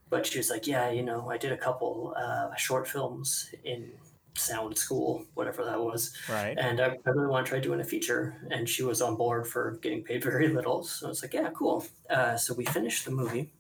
but 0.10 0.26
she 0.26 0.38
was 0.38 0.50
like, 0.50 0.66
"Yeah, 0.66 0.90
you 0.90 1.04
know, 1.04 1.30
I 1.30 1.38
did 1.38 1.52
a 1.52 1.58
couple 1.58 2.14
uh, 2.18 2.56
short 2.56 2.88
films 2.88 3.54
in 3.64 3.92
sound 4.38 4.78
school, 4.78 5.26
whatever 5.34 5.64
that 5.66 5.80
was, 5.80 6.14
Right. 6.30 6.58
and 6.58 6.80
I, 6.82 6.98
I 7.06 7.10
really 7.10 7.28
want 7.28 7.46
to 7.46 7.50
try 7.50 7.60
doing 7.60 7.80
a 7.82 7.84
feature." 7.84 8.36
And 8.52 8.68
she 8.68 8.84
was 8.84 9.02
on 9.02 9.16
board 9.16 9.48
for 9.48 9.78
getting 9.82 10.04
paid 10.04 10.24
very 10.32 10.48
little. 10.50 10.84
So 10.84 11.08
I 11.08 11.10
was 11.10 11.22
like, 11.22 11.34
"Yeah, 11.34 11.50
cool." 11.54 11.86
Uh, 12.10 12.36
so 12.38 12.54
we 12.54 12.66
finished 12.66 13.06
the 13.06 13.12
movie, 13.12 13.52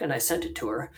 and 0.00 0.12
I 0.12 0.18
sent 0.18 0.44
it 0.44 0.54
to 0.56 0.68
her. 0.68 0.90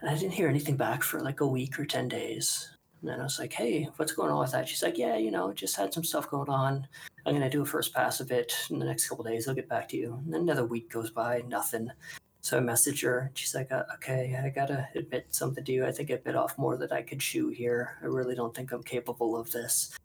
And 0.00 0.08
I 0.10 0.14
didn't 0.14 0.32
hear 0.32 0.48
anything 0.48 0.76
back 0.76 1.02
for 1.02 1.20
like 1.20 1.40
a 1.40 1.46
week 1.46 1.78
or 1.78 1.84
ten 1.84 2.08
days. 2.08 2.70
And 3.02 3.08
then 3.08 3.20
I 3.20 3.22
was 3.22 3.38
like, 3.38 3.52
hey, 3.54 3.88
what's 3.96 4.12
going 4.12 4.30
on 4.30 4.40
with 4.40 4.52
that? 4.52 4.68
She's 4.68 4.82
like, 4.82 4.98
yeah, 4.98 5.16
you 5.16 5.30
know, 5.30 5.52
just 5.54 5.74
had 5.74 5.92
some 5.94 6.04
stuff 6.04 6.28
going 6.28 6.50
on. 6.50 6.86
I'm 7.24 7.32
going 7.32 7.40
to 7.40 7.48
do 7.48 7.62
a 7.62 7.64
first 7.66 7.94
pass 7.94 8.20
of 8.20 8.30
it 8.30 8.52
in 8.68 8.78
the 8.78 8.84
next 8.84 9.08
couple 9.08 9.24
days. 9.24 9.48
I'll 9.48 9.54
get 9.54 9.70
back 9.70 9.88
to 9.88 9.96
you. 9.96 10.20
And 10.24 10.34
then 10.34 10.42
another 10.42 10.66
week 10.66 10.90
goes 10.92 11.08
by, 11.10 11.42
nothing. 11.48 11.90
So 12.42 12.56
I 12.56 12.60
message 12.60 13.02
her. 13.02 13.30
She's 13.34 13.54
like, 13.54 13.70
uh, 13.70 13.84
okay, 13.96 14.40
I 14.42 14.48
got 14.48 14.66
to 14.66 14.88
admit 14.94 15.26
something 15.30 15.64
to 15.64 15.72
you. 15.72 15.86
I 15.86 15.92
think 15.92 16.10
I 16.10 16.16
bit 16.16 16.36
off 16.36 16.56
more 16.56 16.76
than 16.76 16.90
I 16.90 17.02
could 17.02 17.20
chew 17.20 17.48
here. 17.48 17.98
I 18.02 18.06
really 18.06 18.34
don't 18.34 18.54
think 18.54 18.72
I'm 18.72 18.82
capable 18.82 19.36
of 19.36 19.50
this. 19.50 19.96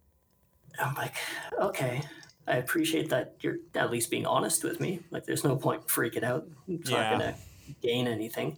I'm 0.79 0.93
like, 0.95 1.15
okay. 1.59 2.01
I 2.47 2.57
appreciate 2.57 3.09
that 3.09 3.35
you're 3.39 3.57
at 3.73 3.89
least 3.89 4.11
being 4.11 4.25
honest 4.25 4.63
with 4.63 4.79
me. 4.79 4.99
Like, 5.09 5.25
there's 5.25 5.43
no 5.43 5.55
point 5.55 5.87
freaking 5.87 6.23
out. 6.23 6.45
It's 6.67 6.89
Yeah. 6.89 7.09
not 7.11 7.19
going 7.19 7.33
to 7.33 7.39
gain 7.81 8.07
anything 8.07 8.57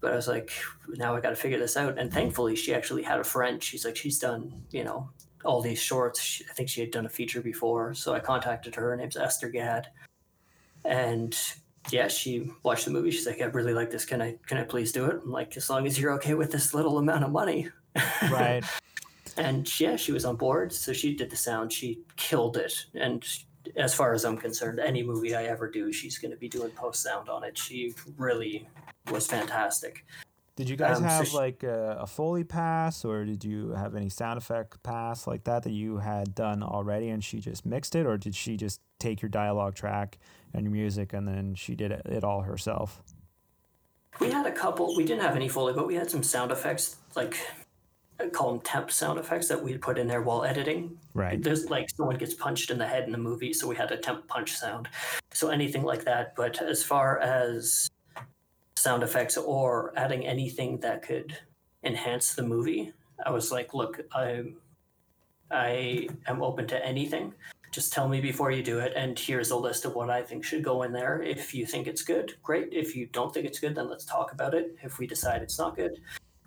but 0.00 0.12
I 0.12 0.16
was 0.16 0.28
like, 0.28 0.52
now 0.88 1.14
I 1.16 1.20
got 1.20 1.30
to 1.30 1.36
figure 1.36 1.58
this 1.58 1.76
out. 1.76 1.98
And 1.98 2.12
thankfully, 2.12 2.54
she 2.56 2.74
actually 2.74 3.02
had 3.02 3.18
a 3.18 3.24
friend. 3.24 3.62
She's 3.62 3.84
like, 3.84 3.96
she's 3.96 4.18
done, 4.18 4.62
you 4.70 4.84
know, 4.84 5.10
all 5.44 5.60
these 5.60 5.80
shorts. 5.80 6.20
She, 6.20 6.44
I 6.48 6.52
think 6.52 6.68
she 6.68 6.80
had 6.80 6.90
done 6.90 7.06
a 7.06 7.08
feature 7.08 7.40
before. 7.40 7.94
So 7.94 8.14
I 8.14 8.20
contacted 8.20 8.74
her. 8.76 8.90
Her 8.90 8.96
name's 8.96 9.16
Esther 9.16 9.48
Gad. 9.48 9.88
And 10.84 11.36
yeah, 11.90 12.08
she 12.08 12.50
watched 12.62 12.84
the 12.84 12.90
movie. 12.90 13.10
She's 13.10 13.26
like, 13.26 13.40
I 13.40 13.46
really 13.46 13.72
like 13.74 13.90
this. 13.90 14.04
Can 14.04 14.20
I, 14.20 14.36
can 14.46 14.58
I 14.58 14.64
please 14.64 14.92
do 14.92 15.06
it? 15.06 15.20
I'm 15.24 15.30
like, 15.32 15.56
as 15.56 15.70
long 15.70 15.86
as 15.86 15.98
you're 15.98 16.12
okay 16.14 16.34
with 16.34 16.52
this 16.52 16.74
little 16.74 16.98
amount 16.98 17.24
of 17.24 17.30
money. 17.30 17.68
Right. 18.30 18.62
And 19.36 19.80
yeah, 19.80 19.96
she 19.96 20.12
was 20.12 20.24
on 20.24 20.36
board. 20.36 20.72
So 20.72 20.92
she 20.92 21.14
did 21.14 21.30
the 21.30 21.36
sound. 21.36 21.72
She 21.72 22.00
killed 22.16 22.56
it. 22.56 22.86
And 22.94 23.24
as 23.76 23.94
far 23.94 24.12
as 24.12 24.24
I'm 24.24 24.36
concerned, 24.36 24.78
any 24.80 25.02
movie 25.02 25.34
I 25.34 25.44
ever 25.44 25.70
do, 25.70 25.92
she's 25.92 26.18
going 26.18 26.30
to 26.32 26.36
be 26.36 26.48
doing 26.48 26.70
post 26.70 27.02
sound 27.02 27.28
on 27.28 27.44
it. 27.44 27.56
She 27.56 27.94
really 28.16 28.68
was 29.10 29.26
fantastic. 29.26 30.04
Did 30.56 30.68
you 30.68 30.76
guys 30.76 30.96
Um, 30.96 31.04
so 31.04 31.08
have 31.08 31.28
sh- 31.28 31.34
like 31.34 31.62
a, 31.62 31.98
a 32.00 32.06
Foley 32.06 32.42
pass, 32.42 33.04
or 33.04 33.24
did 33.24 33.44
you 33.44 33.70
have 33.70 33.94
any 33.94 34.08
sound 34.08 34.38
effect 34.38 34.82
pass 34.82 35.26
like 35.26 35.44
that 35.44 35.62
that 35.62 35.72
you 35.72 35.98
had 35.98 36.34
done 36.34 36.64
already, 36.64 37.10
and 37.10 37.22
she 37.22 37.38
just 37.38 37.64
mixed 37.64 37.94
it, 37.94 38.06
or 38.06 38.18
did 38.18 38.34
she 38.34 38.56
just 38.56 38.80
take 38.98 39.22
your 39.22 39.28
dialogue 39.28 39.76
track 39.76 40.18
and 40.58 40.72
music, 40.72 41.12
and 41.12 41.26
then 41.26 41.54
she 41.54 41.74
did 41.74 41.92
it, 41.92 42.02
it 42.06 42.24
all 42.24 42.42
herself? 42.42 43.02
We 44.20 44.30
had 44.30 44.46
a 44.46 44.52
couple. 44.52 44.96
We 44.96 45.04
didn't 45.04 45.22
have 45.22 45.36
any 45.36 45.48
Foley, 45.48 45.72
but 45.72 45.86
we 45.86 45.94
had 45.94 46.10
some 46.10 46.22
sound 46.22 46.50
effects, 46.50 46.96
like 47.14 47.36
I 48.20 48.28
call 48.28 48.50
them 48.52 48.60
temp 48.60 48.90
sound 48.90 49.18
effects 49.18 49.46
that 49.48 49.62
we'd 49.62 49.80
put 49.80 49.98
in 49.98 50.08
there 50.08 50.22
while 50.22 50.44
editing. 50.44 50.98
Right. 51.14 51.40
There's 51.40 51.70
like 51.70 51.88
someone 51.90 52.16
gets 52.16 52.34
punched 52.34 52.70
in 52.70 52.78
the 52.78 52.86
head 52.86 53.04
in 53.04 53.12
the 53.12 53.18
movie, 53.18 53.52
so 53.52 53.68
we 53.68 53.76
had 53.76 53.92
a 53.92 53.96
temp 53.96 54.26
punch 54.26 54.56
sound. 54.56 54.88
So 55.32 55.50
anything 55.50 55.84
like 55.84 56.04
that. 56.04 56.34
But 56.34 56.60
as 56.60 56.82
far 56.82 57.20
as 57.20 57.88
sound 58.76 59.02
effects 59.02 59.36
or 59.36 59.92
adding 59.96 60.26
anything 60.26 60.78
that 60.80 61.02
could 61.02 61.36
enhance 61.84 62.34
the 62.34 62.42
movie, 62.42 62.92
I 63.24 63.30
was 63.30 63.52
like, 63.52 63.72
look, 63.72 64.00
I 64.12 64.52
I 65.50 66.08
am 66.26 66.42
open 66.42 66.66
to 66.68 66.84
anything. 66.84 67.34
Just 67.70 67.92
tell 67.92 68.08
me 68.08 68.20
before 68.20 68.50
you 68.50 68.62
do 68.62 68.78
it, 68.78 68.92
and 68.96 69.18
here's 69.18 69.50
a 69.50 69.56
list 69.56 69.84
of 69.84 69.94
what 69.94 70.08
I 70.08 70.22
think 70.22 70.44
should 70.44 70.64
go 70.64 70.82
in 70.84 70.92
there. 70.92 71.22
If 71.22 71.54
you 71.54 71.66
think 71.66 71.86
it's 71.86 72.02
good, 72.02 72.34
great. 72.42 72.72
If 72.72 72.96
you 72.96 73.06
don't 73.06 73.32
think 73.32 73.46
it's 73.46 73.58
good, 73.58 73.74
then 73.74 73.88
let's 73.90 74.04
talk 74.04 74.32
about 74.32 74.54
it. 74.54 74.76
If 74.82 74.98
we 74.98 75.06
decide 75.06 75.42
it's 75.42 75.58
not 75.58 75.76
good, 75.76 76.00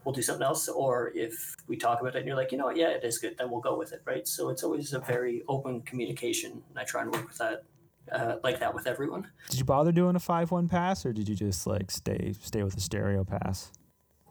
we'll 0.04 0.16
do 0.16 0.24
something 0.24 0.46
else. 0.46 0.68
Or 0.68 1.12
if 1.14 1.56
we 1.68 1.78
talk 1.78 2.02
about 2.02 2.16
it 2.16 2.20
and 2.20 2.28
you're 2.28 2.36
like, 2.36 2.52
you 2.52 2.58
know 2.58 2.66
what, 2.66 2.76
yeah, 2.76 2.90
it 2.90 3.04
is 3.04 3.20
good, 3.20 3.38
then 3.38 3.52
we'll 3.52 3.62
go 3.62 3.78
with 3.78 3.94
it, 3.94 4.02
right? 4.06 4.28
So 4.28 4.50
it's 4.50 4.64
always 4.64 4.94
a 4.94 5.00
very 5.00 5.44
open 5.48 5.82
communication, 5.82 6.64
and 6.70 6.80
I 6.80 6.84
try 6.84 7.04
and 7.04 7.14
work 7.14 7.28
with 7.28 7.38
that, 7.38 7.64
uh, 8.12 8.38
like 8.44 8.60
that 8.60 8.74
with 8.74 8.88
everyone. 8.88 9.28
Did 9.50 9.60
you 9.60 9.66
bother 9.66 9.92
doing 9.92 10.16
a 10.16 10.20
five 10.20 10.50
one 10.50 10.68
pass, 10.68 11.06
or 11.06 11.14
did 11.14 11.30
you 11.30 11.36
just 11.36 11.68
like 11.68 11.92
stay 11.92 12.34
stay 12.42 12.64
with 12.64 12.76
a 12.76 12.82
stereo 12.82 13.24
pass? 13.24 13.72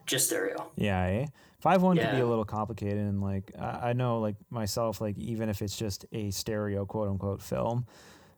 Just 0.05 0.27
stereo. 0.27 0.71
Yeah, 0.75 1.03
eh? 1.05 1.25
Five 1.61 1.83
one 1.83 1.95
can 1.95 2.15
be 2.15 2.21
a 2.21 2.25
little 2.25 2.43
complicated, 2.43 2.97
and 2.97 3.21
like 3.21 3.51
I, 3.57 3.89
I 3.89 3.93
know, 3.93 4.19
like 4.19 4.35
myself, 4.49 4.99
like 4.99 5.15
even 5.19 5.47
if 5.47 5.61
it's 5.61 5.77
just 5.77 6.05
a 6.11 6.31
stereo 6.31 6.85
quote 6.85 7.07
unquote 7.07 7.39
film, 7.39 7.85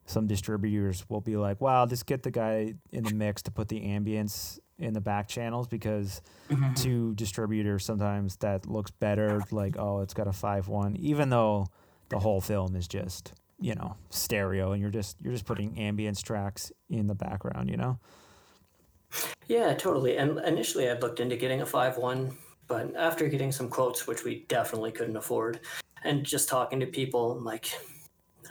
some 0.05 0.27
distributors 0.27 1.05
will 1.07 1.21
be 1.21 1.37
like, 1.37 1.61
"Wow, 1.61 1.85
just 1.85 2.05
get 2.05 2.23
the 2.23 2.31
guy 2.31 2.73
in 2.91 3.03
the 3.05 3.13
mix 3.13 3.41
to 3.43 3.51
put 3.51 3.69
the 3.69 3.79
ambience 3.79 4.59
in 4.77 4.93
the 4.93 4.99
back 4.99 5.29
channels," 5.29 5.67
because 5.69 6.21
mm-hmm. 6.49 6.73
to 6.73 7.15
distributors 7.15 7.85
sometimes 7.85 8.35
that 8.37 8.65
looks 8.67 8.91
better. 8.91 9.41
Like, 9.51 9.77
oh, 9.79 10.01
it's 10.01 10.13
got 10.13 10.27
a 10.27 10.33
five 10.33 10.67
one, 10.67 10.97
even 10.97 11.29
though 11.29 11.67
the 12.09 12.19
whole 12.19 12.41
film 12.41 12.75
is 12.75 12.89
just 12.89 13.31
you 13.57 13.73
know 13.73 13.95
stereo, 14.09 14.73
and 14.73 14.81
you're 14.81 14.91
just 14.91 15.15
you're 15.21 15.31
just 15.31 15.45
putting 15.45 15.75
ambience 15.75 16.21
tracks 16.21 16.73
in 16.89 17.07
the 17.07 17.15
background, 17.15 17.69
you 17.69 17.77
know. 17.77 17.99
Yeah, 19.47 19.73
totally. 19.75 20.17
And 20.17 20.39
initially, 20.39 20.89
I'd 20.89 21.01
looked 21.01 21.19
into 21.19 21.37
getting 21.37 21.61
a 21.61 21.65
five 21.65 21.97
one, 21.97 22.35
but 22.67 22.95
after 22.95 23.27
getting 23.27 23.51
some 23.51 23.69
quotes, 23.69 24.07
which 24.07 24.23
we 24.23 24.45
definitely 24.47 24.91
couldn't 24.91 25.17
afford, 25.17 25.59
and 26.03 26.23
just 26.23 26.49
talking 26.49 26.79
to 26.79 26.85
people, 26.85 27.31
I'm 27.31 27.43
like, 27.43 27.69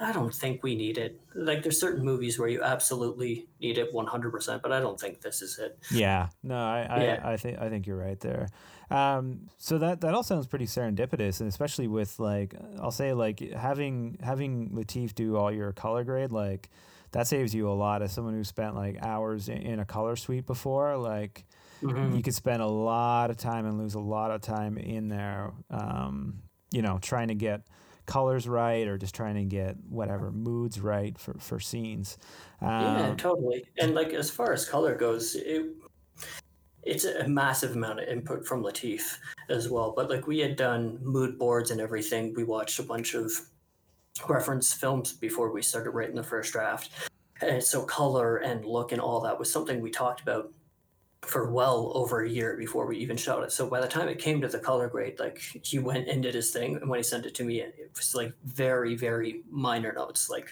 I 0.01 0.13
don't 0.13 0.35
think 0.35 0.63
we 0.63 0.75
need 0.75 0.99
it. 0.99 1.21
Like, 1.35 1.63
there's 1.63 1.79
certain 1.79 2.05
movies 2.05 2.39
where 2.39 2.49
you 2.49 2.63
absolutely 2.63 3.47
need 3.61 3.79
it 3.79 3.93
100%, 3.93 4.63
but 4.63 4.73
I 4.73 4.81
don't 4.81 4.99
think 4.99 5.21
this 5.21 5.43
is 5.43 5.59
it. 5.59 5.79
Yeah, 5.91 6.29
no, 6.43 6.57
I, 6.57 6.87
I, 6.89 7.03
Yeah. 7.05 7.21
I 7.23 7.37
think 7.37 7.59
I 7.59 7.69
think 7.69 7.87
you're 7.87 7.99
right 7.99 8.19
there. 8.21 8.49
Um, 8.91 9.49
so 9.57 9.79
that 9.79 10.03
that 10.03 10.13
all 10.13 10.23
sounds 10.23 10.47
pretty 10.47 10.67
serendipitous, 10.67 11.41
and 11.41 11.49
especially 11.49 11.89
with 11.89 12.19
like 12.19 12.55
I'll 12.79 12.91
say 12.91 13.15
like 13.15 13.41
having 13.53 14.19
having 14.23 14.71
Latif 14.71 15.15
do 15.15 15.37
all 15.37 15.51
your 15.51 15.73
color 15.73 16.05
grade, 16.05 16.31
like 16.31 16.69
that 17.13 17.27
saves 17.27 17.55
you 17.55 17.71
a 17.71 17.73
lot 17.73 18.03
as 18.03 18.13
someone 18.13 18.35
who 18.35 18.45
spent 18.45 18.75
like 18.75 18.99
hours 19.03 19.49
in, 19.49 19.59
in 19.59 19.81
a 19.81 19.85
color 19.85 20.17
suite 20.17 20.47
before. 20.47 20.97
Like 20.99 21.47
you 21.83 22.23
could 22.23 22.35
spend 22.35 22.63
a 22.63 22.67
lot 22.67 23.31
of 23.31 23.37
time 23.37 23.67
and 23.67 23.79
lose 23.79 23.95
a 23.95 24.01
lot 24.01 24.31
of 24.31 24.41
time 24.41 24.79
in 24.79 25.09
there, 25.09 25.53
um, 25.71 26.43
you 26.71 26.83
know, 26.83 26.99
trying 27.03 27.29
to 27.29 27.35
get 27.35 27.67
colors 28.07 28.49
right 28.49 28.89
or 28.89 28.99
just 28.99 29.15
trying 29.15 29.35
to 29.35 29.45
get 29.45 29.77
whatever 29.89 30.31
moods 30.33 30.81
right 30.81 31.19
for 31.19 31.35
for 31.39 31.61
scenes. 31.61 32.19
Yeah, 32.61 33.11
Um, 33.11 33.17
totally. 33.17 33.65
And 33.79 33.95
like 33.95 34.13
as 34.13 34.31
far 34.31 34.53
as 34.53 34.69
color 34.69 34.95
goes, 34.95 35.35
it 35.35 35.67
it's 36.83 37.05
a 37.05 37.29
massive 37.29 37.77
amount 37.77 38.01
of 38.01 38.09
input 38.09 38.45
from 38.47 38.63
Latif 38.63 39.19
as 39.49 39.69
well. 39.69 39.93
But 39.95 40.11
like 40.11 40.27
we 40.27 40.41
had 40.41 40.57
done 40.57 40.99
mood 41.01 41.39
boards 41.39 41.71
and 41.71 41.81
everything. 41.81 42.35
We 42.35 42.45
watched 42.45 42.79
a 42.81 42.83
bunch 42.83 43.15
of 43.15 43.31
reference 44.29 44.73
films 44.73 45.13
before 45.13 45.53
we 45.53 45.63
started 45.63 45.91
writing 45.91 46.17
the 46.17 46.23
first 46.23 46.53
draft. 46.53 46.91
And 47.41 47.63
so 47.63 47.83
color 47.83 48.37
and 48.37 48.65
look 48.65 48.93
and 48.93 49.01
all 49.01 49.21
that 49.21 49.39
was 49.39 49.51
something 49.51 49.81
we 49.81 49.91
talked 49.91 50.21
about 50.21 50.53
for 51.23 51.51
well 51.51 51.93
over 51.95 52.23
a 52.23 52.29
year 52.29 52.57
before 52.57 52.87
we 52.87 52.99
even 52.99 53.17
shot 53.17 53.43
it. 53.43 53.53
So 53.53 53.69
by 53.69 53.81
the 53.81 53.87
time 53.87 54.09
it 54.09 54.19
came 54.19 54.41
to 54.41 54.49
the 54.49 54.59
color 54.59 54.89
grade, 54.89 55.19
like 55.19 55.39
he 55.63 55.79
went 55.79 56.09
and 56.09 56.23
did 56.23 56.35
his 56.35 56.51
thing, 56.51 56.77
and 56.77 56.91
when 56.91 56.99
he 56.99 57.03
sent 57.03 57.27
it 57.27 57.35
to 57.37 57.45
me, 57.45 57.61
it 57.61 57.91
was 57.97 58.15
like 58.15 58.33
very, 58.45 58.97
very 58.97 59.43
minor 59.49 59.93
notes, 59.93 60.29
like 60.29 60.49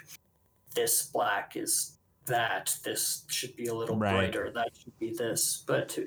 this 0.75 1.03
black 1.03 1.57
is 1.57 1.99
that, 2.27 2.77
this 2.85 3.25
should 3.27 3.55
be 3.57 3.67
a 3.67 3.75
little 3.75 3.97
Right. 3.97 4.13
brighter, 4.13 4.53
that 4.55 4.71
should 4.77 4.97
be 4.99 5.13
this. 5.13 5.65
But 5.67 5.99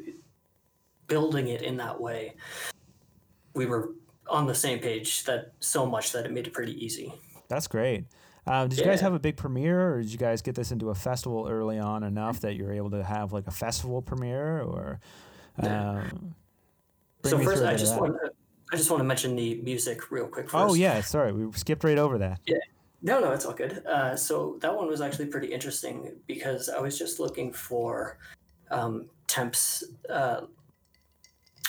building 1.07 1.49
it 1.49 1.61
in 1.61 1.77
that 1.77 1.99
way, 1.99 2.35
we 3.53 3.65
were 3.65 3.93
on 4.29 4.47
the 4.47 4.55
same 4.55 4.79
page 4.79 5.25
that 5.25 5.51
so 5.59 5.85
much 5.85 6.13
that 6.13 6.25
it 6.25 6.31
made 6.31 6.47
it 6.47 6.53
pretty 6.53 6.83
easy. 6.83 7.13
That's 7.49 7.67
great. 7.67 8.05
Um, 8.45 8.67
did 8.67 8.79
you 8.79 8.85
guys 8.85 8.99
have 9.01 9.13
a 9.13 9.19
big 9.19 9.37
premiere, 9.37 9.93
or 9.93 10.01
did 10.01 10.11
you 10.11 10.17
guys 10.17 10.41
get 10.41 10.55
this 10.55 10.71
into 10.71 10.89
a 10.89 10.95
festival 10.95 11.47
early 11.49 11.79
on 11.79 12.03
enough 12.03 12.41
that 12.41 12.55
you're 12.55 12.73
able 12.73 12.89
to 12.91 13.03
have 13.03 13.31
like 13.31 13.47
a 13.47 13.51
festival 13.51 14.01
premiere, 14.01 14.61
or? 14.61 14.99
Um, 15.59 16.35
so 17.23 17.39
first, 17.39 17.63
I 17.63 17.75
just 17.75 17.93
that. 17.93 18.01
want 18.01 18.15
to, 18.21 18.31
I 18.71 18.75
just 18.75 18.89
want 18.89 18.99
to 18.99 19.05
mention 19.05 19.35
the 19.35 19.55
music 19.55 20.11
real 20.11 20.27
quick. 20.27 20.49
First. 20.49 20.71
Oh 20.71 20.73
yeah, 20.73 20.99
sorry, 21.01 21.31
we 21.31 21.51
skipped 21.53 21.83
right 21.83 21.97
over 21.97 22.17
that. 22.17 22.41
Yeah. 22.45 22.57
No, 23.05 23.19
no, 23.19 23.31
it's 23.31 23.45
all 23.45 23.53
good. 23.53 23.85
Uh, 23.85 24.15
so 24.15 24.57
that 24.61 24.73
one 24.73 24.87
was 24.87 25.01
actually 25.01 25.25
pretty 25.25 25.47
interesting 25.47 26.13
because 26.25 26.69
I 26.69 26.79
was 26.79 26.97
just 26.97 27.19
looking 27.19 27.51
for 27.51 28.17
um, 28.71 29.09
temps, 29.27 29.83
uh, 30.09 30.41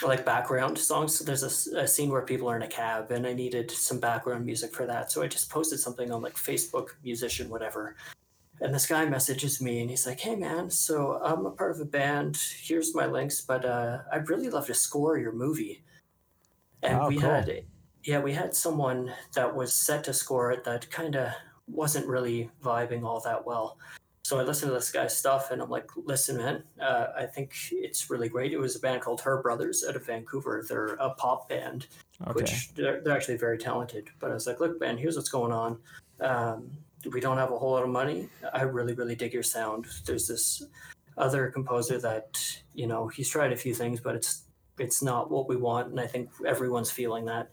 like 0.03 0.25
background 0.25 0.77
songs. 0.79 1.17
So 1.17 1.25
there's 1.25 1.43
a 1.43 1.87
scene 1.87 2.11
where 2.11 2.23
people 2.23 2.49
are 2.51 2.57
in 2.57 2.63
a 2.63 2.69
cab, 2.69 3.11
and 3.11 3.27
I 3.27 3.33
needed 3.33 3.71
some 3.71 4.01
background 4.01 4.45
music 4.45 4.75
for 4.75 4.87
that. 4.87 5.13
So 5.13 5.23
I 5.23 5.29
just 5.29 5.51
posted 5.51 5.81
something 5.81 6.11
on 6.11 6.23
like 6.23 6.35
Facebook, 6.35 6.89
musician, 7.03 7.49
whatever. 7.49 7.97
And 8.61 8.75
this 8.75 8.87
guy 8.87 9.05
messages 9.07 9.61
me, 9.61 9.81
and 9.81 9.91
he's 9.91 10.07
like, 10.07 10.21
"Hey, 10.21 10.37
man, 10.37 10.71
so 10.71 11.21
I'm 11.23 11.45
a 11.47 11.51
part 11.51 11.73
of 11.73 11.81
a 11.81 11.85
band. 11.85 12.39
Here's 12.61 12.95
my 12.95 13.07
links, 13.07 13.41
but 13.41 13.65
uh, 13.65 13.99
I'd 14.13 14.29
really 14.31 14.49
love 14.51 14.67
to 14.67 14.75
score 14.75 15.19
your 15.19 15.33
movie." 15.33 15.83
and 16.83 17.01
Oh, 17.01 17.09
we 17.09 17.17
cool. 17.19 17.31
had 17.31 17.65
yeah 18.05 18.21
we 18.21 18.33
had 18.33 18.55
someone 18.55 19.13
that 19.35 19.55
was 19.55 19.73
set 19.73 20.05
to 20.05 20.13
score 20.13 20.53
it 20.53 20.65
that 20.65 20.91
kind 20.91 21.17
of 21.17 21.33
wasn't 21.67 22.07
really 22.07 22.51
vibing 22.63 23.05
all 23.05 23.21
that 23.21 23.45
well 23.47 23.79
so 24.25 24.39
i 24.41 24.43
listened 24.43 24.71
to 24.71 24.75
this 24.75 24.91
guy's 24.91 25.17
stuff 25.17 25.51
and 25.51 25.61
i'm 25.61 25.69
like 25.69 25.89
listen 25.97 26.39
man 26.39 26.63
uh, 26.81 27.09
i 27.17 27.27
think 27.27 27.55
it's 27.73 28.09
really 28.11 28.29
great. 28.29 28.53
It 28.53 28.59
was 28.59 28.75
a 28.75 28.81
band 28.81 29.03
called 29.03 29.21
her 29.21 29.43
brothers 29.43 29.85
out 29.89 29.97
of 29.97 30.07
vancouver. 30.07 30.65
They're 30.69 30.95
a 30.95 31.11
pop 31.11 31.49
band 31.49 31.87
Okay. 32.23 32.33
which 32.33 32.73
they're, 32.75 33.01
they're 33.03 33.15
actually 33.15 33.37
very 33.37 33.59
talented. 33.59 34.09
But 34.21 34.31
i 34.31 34.35
was 34.35 34.47
like 34.47 34.61
look 34.61 34.81
man 34.81 34.97
here's 34.99 35.17
what's 35.17 35.29
going 35.29 35.53
on. 35.53 35.79
Um, 36.21 36.71
we 37.13 37.21
don't 37.21 37.37
have 37.37 37.51
a 37.53 37.59
whole 37.59 37.73
lot 37.73 37.83
of 37.83 37.91
money. 37.91 38.29
I 38.53 38.63
really 38.63 38.95
really 38.95 39.15
dig 39.15 39.35
your 39.35 39.43
sound. 39.43 39.87
There's 40.07 40.27
this 40.27 40.65
other 41.19 41.49
composer 41.51 41.99
that 41.99 42.41
you 42.75 42.87
know 42.87 43.09
he's 43.09 43.29
tried 43.29 43.53
a 43.53 43.57
few 43.57 43.75
things 43.75 44.01
but 44.01 44.15
it's 44.17 44.45
it's 44.79 45.03
not 45.03 45.31
what 45.31 45.49
we 45.49 45.57
want. 45.57 45.91
And 45.91 46.01
i 46.01 46.07
think 46.07 46.31
everyone's 46.47 46.91
feeling 46.91 47.27
that. 47.27 47.51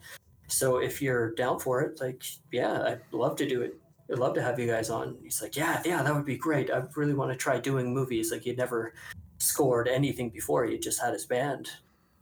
So 0.47 0.77
if 0.77 1.01
you're 1.01 1.31
down 1.33 1.59
for 1.59 1.81
it 1.81 1.99
like 1.99 2.23
yeah 2.51 2.83
i'd 2.83 3.01
love 3.11 3.35
to 3.37 3.47
do 3.47 3.61
it 3.61 3.80
i'd 4.11 4.19
love 4.19 4.33
to 4.33 4.41
have 4.41 4.59
you 4.59 4.67
guys 4.67 4.89
on 4.89 5.17
he's 5.23 5.41
like 5.41 5.55
yeah 5.55 5.81
yeah 5.85 6.01
that 6.03 6.13
would 6.13 6.25
be 6.25 6.37
great 6.37 6.69
i 6.71 6.81
really 6.95 7.13
want 7.13 7.31
to 7.31 7.37
try 7.37 7.59
doing 7.59 7.93
movies 7.93 8.31
like 8.31 8.41
he'd 8.41 8.57
never 8.57 8.93
scored 9.37 9.87
anything 9.87 10.29
before 10.29 10.65
he 10.65 10.77
just 10.77 11.01
had 11.01 11.13
his 11.13 11.25
band 11.25 11.69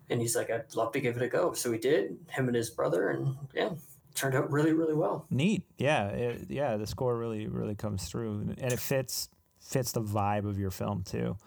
and 0.10 0.22
he's 0.22 0.36
like 0.36 0.50
i'd 0.50 0.76
love 0.76 0.92
to 0.92 1.00
give 1.00 1.18
it 1.18 1.24
a 1.24 1.28
go 1.28 1.54
so 1.54 1.72
he 1.72 1.78
did 1.78 2.18
him 2.30 2.48
and 2.48 2.56
his 2.56 2.70
brother 2.70 3.10
and 3.10 3.36
yeah 3.54 3.70
turned 4.16 4.36
out 4.36 4.52
really 4.52 4.74
really 4.74 4.94
well 4.94 5.26
Neat. 5.30 5.64
Yeah. 5.78 6.08
It, 6.08 6.48
yeah. 6.50 6.76
The 6.78 6.88
score 6.88 7.18
really, 7.18 7.48
really 7.48 7.76
comes 7.76 8.06
through, 8.06 8.56
and 8.58 8.72
it 8.74 8.80
fits 8.80 9.30
fits 9.60 9.92
the 9.92 10.02
vibe 10.02 10.48
of 10.48 10.60
your 10.60 10.72
film 10.72 11.04
too. 11.04 11.38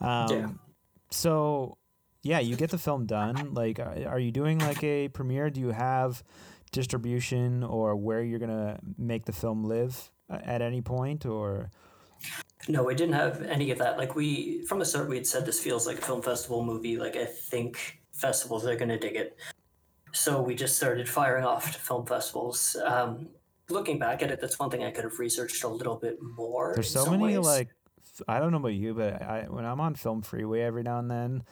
Um, 0.00 0.26
Yeah. 0.30 0.48
So, 1.10 1.78
yeah, 2.22 2.40
you 2.40 2.56
get 2.56 2.70
the 2.70 2.78
film 2.78 3.06
done. 3.06 3.54
Like, 3.54 3.80
are 3.80 4.18
you 4.18 4.30
doing 4.30 4.58
like 4.58 4.82
a 4.84 5.08
premiere? 5.08 5.50
Do 5.50 5.60
you 5.60 5.70
have 5.70 6.22
distribution 6.72 7.62
or 7.64 7.96
where 7.96 8.22
you're 8.22 8.38
gonna 8.38 8.78
make 8.98 9.24
the 9.24 9.32
film 9.32 9.64
live 9.64 10.10
uh, 10.30 10.38
at 10.42 10.62
any 10.62 10.80
point, 10.82 11.26
or? 11.26 11.70
No, 12.68 12.84
we 12.84 12.94
didn't 12.94 13.14
have 13.14 13.42
any 13.42 13.70
of 13.70 13.78
that. 13.78 13.96
Like 13.96 14.14
we, 14.14 14.64
from 14.66 14.78
the 14.78 14.84
start, 14.84 15.08
we 15.08 15.16
had 15.16 15.26
said 15.26 15.46
this 15.46 15.58
feels 15.60 15.86
like 15.86 15.98
a 15.98 16.02
film 16.02 16.20
festival 16.22 16.62
movie. 16.64 16.96
Like 16.98 17.16
I 17.16 17.24
think 17.24 18.00
festivals 18.12 18.66
are 18.66 18.76
going 18.76 18.90
to 18.90 18.98
dig 18.98 19.16
it. 19.16 19.36
So 20.12 20.42
we 20.42 20.54
just 20.54 20.76
started 20.76 21.08
firing 21.08 21.44
off 21.44 21.72
to 21.72 21.78
film 21.78 22.04
festivals. 22.04 22.76
Um, 22.84 23.28
looking 23.70 23.98
back 23.98 24.22
at 24.22 24.30
it, 24.30 24.40
that's 24.40 24.58
one 24.58 24.68
thing 24.70 24.84
I 24.84 24.90
could 24.90 25.04
have 25.04 25.18
researched 25.18 25.64
a 25.64 25.68
little 25.68 25.96
bit 25.96 26.18
more. 26.20 26.72
There's 26.74 26.90
so 26.90 27.10
many 27.10 27.38
ways. 27.38 27.46
like 27.46 27.68
i 28.28 28.38
don't 28.38 28.50
know 28.50 28.58
about 28.58 28.74
you, 28.74 28.92
but 28.92 29.22
I 29.22 29.46
when 29.48 29.64
I'm 29.64 29.80
on 29.80 29.94
FilmFreeway 29.94 30.60
every 30.60 30.82
now 30.82 30.98
and 30.98 31.10
then, 31.10 31.42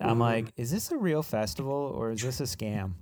I'm 0.00 0.10
Mm-hmm. 0.10 0.20
like, 0.20 0.52
is 0.56 0.70
this 0.70 0.90
a 0.90 0.98
real 0.98 1.22
festival 1.22 1.72
or 1.72 2.10
is 2.10 2.20
this 2.20 2.40
a 2.40 2.44
scam? 2.44 2.92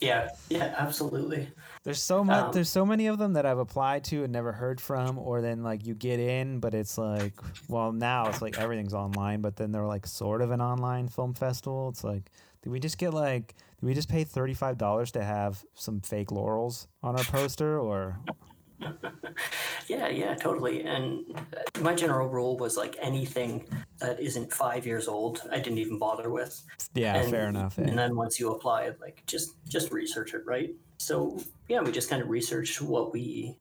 Yeah, 0.00 0.28
yeah, 0.48 0.74
absolutely. 0.76 1.48
There's 1.82 2.02
so 2.02 2.24
much. 2.24 2.44
Um, 2.46 2.52
there's 2.52 2.68
so 2.68 2.86
many 2.86 3.06
of 3.06 3.18
them 3.18 3.34
that 3.34 3.44
I've 3.44 3.58
applied 3.58 4.04
to 4.04 4.24
and 4.24 4.32
never 4.32 4.52
heard 4.52 4.80
from, 4.80 5.18
or 5.18 5.40
then 5.40 5.62
like 5.62 5.86
you 5.86 5.94
get 5.94 6.18
in, 6.18 6.60
but 6.60 6.74
it's 6.74 6.96
like, 6.96 7.34
well, 7.68 7.92
now 7.92 8.28
it's 8.28 8.40
like 8.40 8.58
everything's 8.58 8.94
online, 8.94 9.40
but 9.40 9.56
then 9.56 9.72
they're 9.72 9.86
like 9.86 10.06
sort 10.06 10.40
of 10.40 10.50
an 10.50 10.60
online 10.60 11.08
film 11.08 11.34
festival. 11.34 11.88
It's 11.90 12.02
like, 12.02 12.30
did 12.62 12.70
we 12.70 12.80
just 12.80 12.96
get 12.96 13.12
like, 13.12 13.54
did 13.80 13.86
we 13.86 13.94
just 13.94 14.08
pay 14.08 14.24
thirty 14.24 14.54
five 14.54 14.78
dollars 14.78 15.12
to 15.12 15.22
have 15.22 15.62
some 15.74 16.00
fake 16.00 16.32
laurels 16.32 16.88
on 17.02 17.16
our 17.16 17.24
poster, 17.24 17.78
or 17.78 18.18
Yeah, 19.86 20.08
yeah, 20.08 20.34
totally. 20.34 20.82
And 20.84 21.24
my 21.82 21.94
general 21.94 22.28
rule 22.28 22.56
was 22.56 22.76
like 22.76 22.96
anything 23.02 23.68
that 23.98 24.18
isn't 24.18 24.50
five 24.52 24.86
years 24.86 25.08
old, 25.08 25.42
I 25.52 25.58
didn't 25.58 25.78
even 25.78 25.98
bother 25.98 26.30
with. 26.30 26.62
yeah, 26.94 27.16
and, 27.16 27.30
fair 27.30 27.48
enough. 27.48 27.78
eh? 27.78 27.82
And 27.82 27.98
then 27.98 28.16
once 28.16 28.40
you 28.40 28.50
apply, 28.52 28.84
it, 28.84 28.98
like 29.00 29.22
just 29.26 29.56
just 29.68 29.92
research 29.92 30.32
it, 30.32 30.42
right? 30.46 30.74
So 30.96 31.38
yeah, 31.68 31.82
we 31.82 31.92
just 31.92 32.08
kind 32.08 32.22
of 32.22 32.28
researched 32.30 32.80
what 32.80 33.12
we 33.12 33.56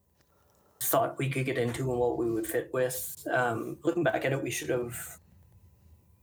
thought 0.80 1.18
we 1.18 1.30
could 1.30 1.46
get 1.46 1.58
into 1.58 1.92
and 1.92 2.00
what 2.00 2.18
we 2.18 2.32
would 2.32 2.48
fit 2.48 2.70
with. 2.74 3.28
Um, 3.30 3.78
looking 3.84 4.04
back 4.04 4.24
at 4.24 4.32
it, 4.32 4.42
we 4.42 4.50
should 4.52 4.70
have 4.70 5.20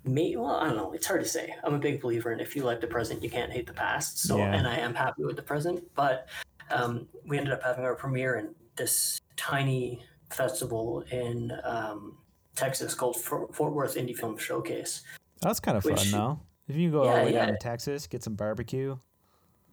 made. 0.05 0.37
Well, 0.39 0.55
I 0.57 0.67
don't 0.67 0.77
know. 0.77 0.93
It's 0.93 1.07
hard 1.07 1.23
to 1.23 1.29
say. 1.29 1.55
I'm 1.63 1.75
a 1.75 1.79
big 1.79 2.01
believer 2.01 2.33
in 2.33 2.41
if 2.41 2.57
you 2.57 2.63
like 2.63 2.81
the 2.81 2.87
present, 2.87 3.23
you 3.23 3.29
can't 3.31 3.53
hate 3.53 3.67
the 3.67 3.75
past. 3.75 4.19
So, 4.21 4.39
Yeah. 4.39 4.55
and 4.55 4.67
I 4.67 4.77
am 4.77 4.95
happy 4.95 5.25
with 5.25 5.37
the 5.37 5.43
present. 5.43 5.85
But 5.95 6.27
um, 6.71 7.07
we 7.27 7.37
ended 7.37 7.53
up 7.53 7.63
having 7.63 7.85
our 7.85 7.95
premiere 7.95 8.37
in 8.37 8.55
this 8.81 9.21
tiny 9.37 10.03
festival 10.31 11.05
in 11.11 11.53
um, 11.65 12.17
Texas 12.57 12.95
called 12.95 13.17
Fort 13.17 13.73
Worth 13.75 13.97
Indie 13.97 14.17
Film 14.17 14.39
Showcase. 14.39 15.03
That's 15.43 15.61
kind 15.61 15.77
of 15.77 15.83
fun 15.83 15.93
which- 15.93 16.11
though. 16.11 16.41
If 16.67 16.77
you 16.77 16.93
go 16.93 17.03
all 17.03 17.17
the 17.17 17.25
way 17.25 17.33
down 17.33 17.49
to 17.49 17.57
Texas, 17.57 18.07
get 18.07 18.23
some 18.23 18.37
barbecue. 18.37 18.97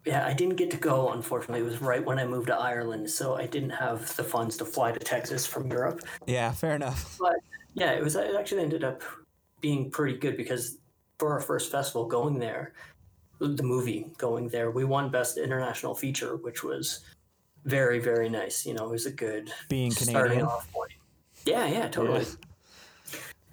Yeah, 0.03 0.25
I 0.25 0.33
didn't 0.33 0.55
get 0.55 0.71
to 0.71 0.77
go, 0.77 1.11
unfortunately. 1.11 1.59
It 1.59 1.63
was 1.63 1.79
right 1.79 2.03
when 2.03 2.17
I 2.17 2.25
moved 2.25 2.47
to 2.47 2.55
Ireland, 2.55 3.07
so 3.07 3.35
I 3.35 3.45
didn't 3.45 3.69
have 3.69 4.15
the 4.15 4.23
funds 4.23 4.57
to 4.57 4.65
fly 4.65 4.93
to 4.93 4.99
Texas 4.99 5.45
from 5.45 5.69
Europe. 5.69 5.99
Yeah, 6.25 6.51
fair 6.51 6.75
enough. 6.75 7.17
But 7.19 7.35
yeah, 7.75 7.91
it 7.91 8.03
was 8.03 8.15
it 8.15 8.33
actually 8.35 8.63
ended 8.63 8.83
up 8.83 9.03
being 9.61 9.91
pretty 9.91 10.17
good 10.17 10.37
because 10.37 10.79
for 11.19 11.33
our 11.33 11.39
first 11.39 11.71
festival 11.71 12.05
going 12.05 12.39
there, 12.39 12.73
the 13.39 13.61
movie 13.61 14.07
going 14.17 14.49
there, 14.49 14.71
we 14.71 14.83
won 14.83 15.11
Best 15.11 15.37
International 15.37 15.93
Feature, 15.93 16.37
which 16.37 16.63
was 16.63 17.01
very, 17.67 17.99
very 17.99 18.29
nice. 18.29 18.65
You 18.65 18.73
know, 18.73 18.85
it 18.85 18.91
was 18.91 19.05
a 19.05 19.11
good 19.11 19.51
Being 19.67 19.91
starting 19.91 20.41
off 20.41 20.71
point. 20.71 20.93
Yeah, 21.45 21.67
yeah, 21.67 21.87
totally. 21.89 22.25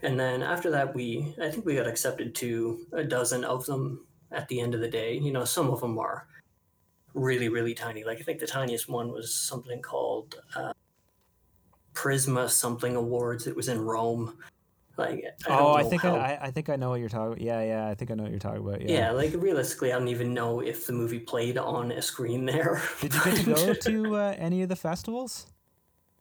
And 0.03 0.19
then 0.19 0.43
after 0.43 0.71
that, 0.71 0.95
we 0.95 1.35
I 1.43 1.51
think 1.51 1.67
we 1.67 1.75
got 1.75 1.87
accepted 1.87 2.35
to 2.37 2.87
a 2.93 3.05
dozen 3.05 3.45
of 3.45 3.67
them 3.67 4.07
at 4.31 4.49
the 4.49 4.61
end 4.61 4.75
of 4.75 4.81
the 4.81 4.89
day. 4.89 5.19
You 5.19 5.33
know, 5.33 5.45
some 5.45 5.69
of 5.69 5.81
them 5.81 5.99
are 5.99 6.27
really, 7.15 7.49
really 7.49 7.75
tiny. 7.75 8.05
Like 8.05 8.21
I 8.21 8.23
think 8.23 8.39
the 8.39 8.47
tiniest 8.47 8.89
one 8.89 9.11
was 9.11 9.35
something 9.35 9.83
called 9.83 10.37
uh, 10.55 10.73
Prisma 11.95 12.49
something 12.49 12.97
Awards. 12.97 13.47
It 13.47 13.57
was 13.57 13.69
in 13.69 13.81
Rome. 13.81 14.37
Like 14.97 15.25
I 15.49 15.59
oh, 15.59 15.75
I 15.75 15.83
think 15.83 16.03
how- 16.03 16.15
I, 16.15 16.39
I, 16.41 16.51
think 16.51 16.69
I 16.69 16.77
know 16.77 16.91
what 16.91 17.01
you're 17.01 17.09
talking. 17.09 17.45
Yeah, 17.45 17.63
yeah, 17.63 17.89
I 17.89 17.95
think 17.95 18.11
I 18.11 18.15
know 18.15 18.23
what 18.23 18.31
you're 18.31 18.39
talking 18.39 18.67
about. 18.67 18.81
yeah, 18.83 19.11
like 19.11 19.33
realistically, 19.35 19.93
I 19.93 19.99
don't 19.99 20.09
even 20.09 20.33
know 20.33 20.61
if 20.61 20.87
the 20.87 20.93
movie 20.93 21.19
played 21.19 21.59
on 21.59 21.91
a 21.91 22.01
screen 22.03 22.45
there. 22.53 22.81
Did 23.01 23.15
you 23.15 23.21
get 23.25 23.37
to 23.37 23.45
go 23.45 23.75
to 23.75 24.17
uh, 24.17 24.35
any 24.39 24.63
of 24.63 24.69
the 24.69 24.77
festivals? 24.77 25.47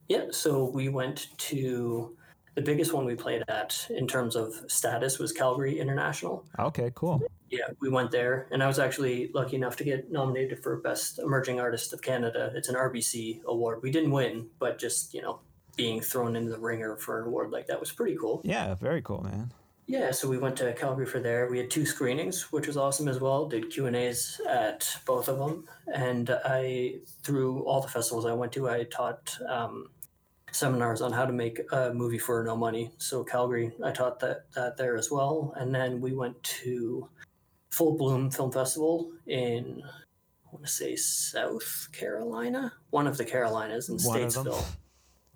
Yeah, 0.09 0.25
so 0.31 0.65
we 0.65 0.89
went 0.89 1.27
to 1.37 2.17
the 2.55 2.61
biggest 2.61 2.93
one 2.93 3.05
we 3.05 3.15
played 3.15 3.43
at 3.47 3.87
in 3.89 4.07
terms 4.07 4.35
of 4.35 4.53
status 4.67 5.17
was 5.17 5.31
Calgary 5.31 5.79
International. 5.79 6.45
Okay, 6.59 6.91
cool. 6.93 7.21
Yeah, 7.49 7.67
we 7.79 7.89
went 7.89 8.11
there, 8.11 8.47
and 8.51 8.63
I 8.63 8.67
was 8.67 8.79
actually 8.79 9.31
lucky 9.33 9.55
enough 9.55 9.75
to 9.77 9.83
get 9.83 10.11
nominated 10.11 10.61
for 10.61 10.77
Best 10.77 11.19
Emerging 11.19 11.59
Artist 11.59 11.93
of 11.93 12.01
Canada. 12.01 12.51
It's 12.55 12.69
an 12.69 12.75
RBC 12.75 13.43
award. 13.43 13.81
We 13.81 13.91
didn't 13.91 14.11
win, 14.11 14.47
but 14.59 14.77
just 14.79 15.13
you 15.13 15.21
know, 15.21 15.39
being 15.75 16.01
thrown 16.01 16.35
into 16.35 16.51
the 16.51 16.59
ringer 16.59 16.95
for 16.97 17.21
an 17.21 17.27
award 17.27 17.51
like 17.51 17.67
that 17.67 17.79
was 17.79 17.91
pretty 17.91 18.17
cool. 18.19 18.41
Yeah, 18.43 18.75
very 18.75 19.01
cool, 19.01 19.23
man. 19.23 19.51
Yeah, 19.85 20.11
so 20.11 20.29
we 20.29 20.37
went 20.37 20.55
to 20.57 20.73
Calgary 20.73 21.05
for 21.05 21.19
there. 21.19 21.49
We 21.49 21.57
had 21.57 21.69
two 21.69 21.85
screenings, 21.85 22.53
which 22.53 22.67
was 22.67 22.77
awesome 22.77 23.09
as 23.09 23.19
well. 23.19 23.47
Did 23.47 23.69
Q 23.69 23.87
and 23.87 23.95
A's 23.95 24.39
at 24.47 24.87
both 25.05 25.27
of 25.27 25.37
them, 25.37 25.65
and 25.93 26.29
I 26.45 26.99
through 27.21 27.63
all 27.63 27.81
the 27.81 27.89
festivals 27.89 28.25
I 28.25 28.33
went 28.33 28.53
to, 28.53 28.69
I 28.69 28.85
taught 28.85 29.37
um, 29.49 29.89
seminars 30.51 31.01
on 31.01 31.11
how 31.11 31.25
to 31.25 31.33
make 31.33 31.59
a 31.73 31.93
movie 31.93 32.17
for 32.17 32.43
no 32.45 32.55
money. 32.55 32.91
So 32.97 33.25
Calgary, 33.25 33.73
I 33.83 33.91
taught 33.91 34.21
that 34.21 34.49
that 34.53 34.77
there 34.77 34.95
as 34.95 35.11
well, 35.11 35.53
and 35.57 35.75
then 35.75 35.99
we 35.99 36.13
went 36.13 36.41
to 36.43 37.09
Full 37.71 37.97
Bloom 37.97 38.31
Film 38.31 38.53
Festival 38.53 39.11
in 39.27 39.83
I 39.83 40.49
want 40.55 40.65
to 40.65 40.71
say 40.71 40.95
South 40.95 41.89
Carolina, 41.91 42.71
one 42.91 43.07
of 43.07 43.17
the 43.17 43.25
Carolinas 43.25 43.89
in 43.89 43.97
One 43.97 44.21
of 44.21 44.33
them. 44.33 44.45
Statesville. 44.45 44.65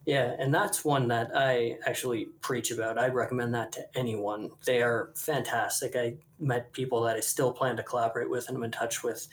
Yeah, 0.08 0.36
and 0.40 0.54
that's 0.54 0.86
one 0.86 1.10
that 1.10 1.32
I 1.36 1.78
actually 1.86 2.28
preach 2.42 2.72
about. 2.72 2.98
I 2.98 3.10
recommend 3.10 3.54
that 3.56 3.74
to 3.74 3.86
anyone. 3.98 4.52
They 4.66 4.82
are 4.82 5.12
fantastic. 5.16 5.98
I 5.98 6.16
met 6.40 6.72
people 6.72 7.02
that 7.04 7.18
I 7.18 7.20
still 7.20 7.52
plan 7.52 7.76
to 7.76 7.84
collaborate 7.84 8.30
with 8.30 8.48
and 8.48 8.56
I'm 8.58 8.64
in 8.64 8.72
touch 8.72 9.04
with 9.04 9.28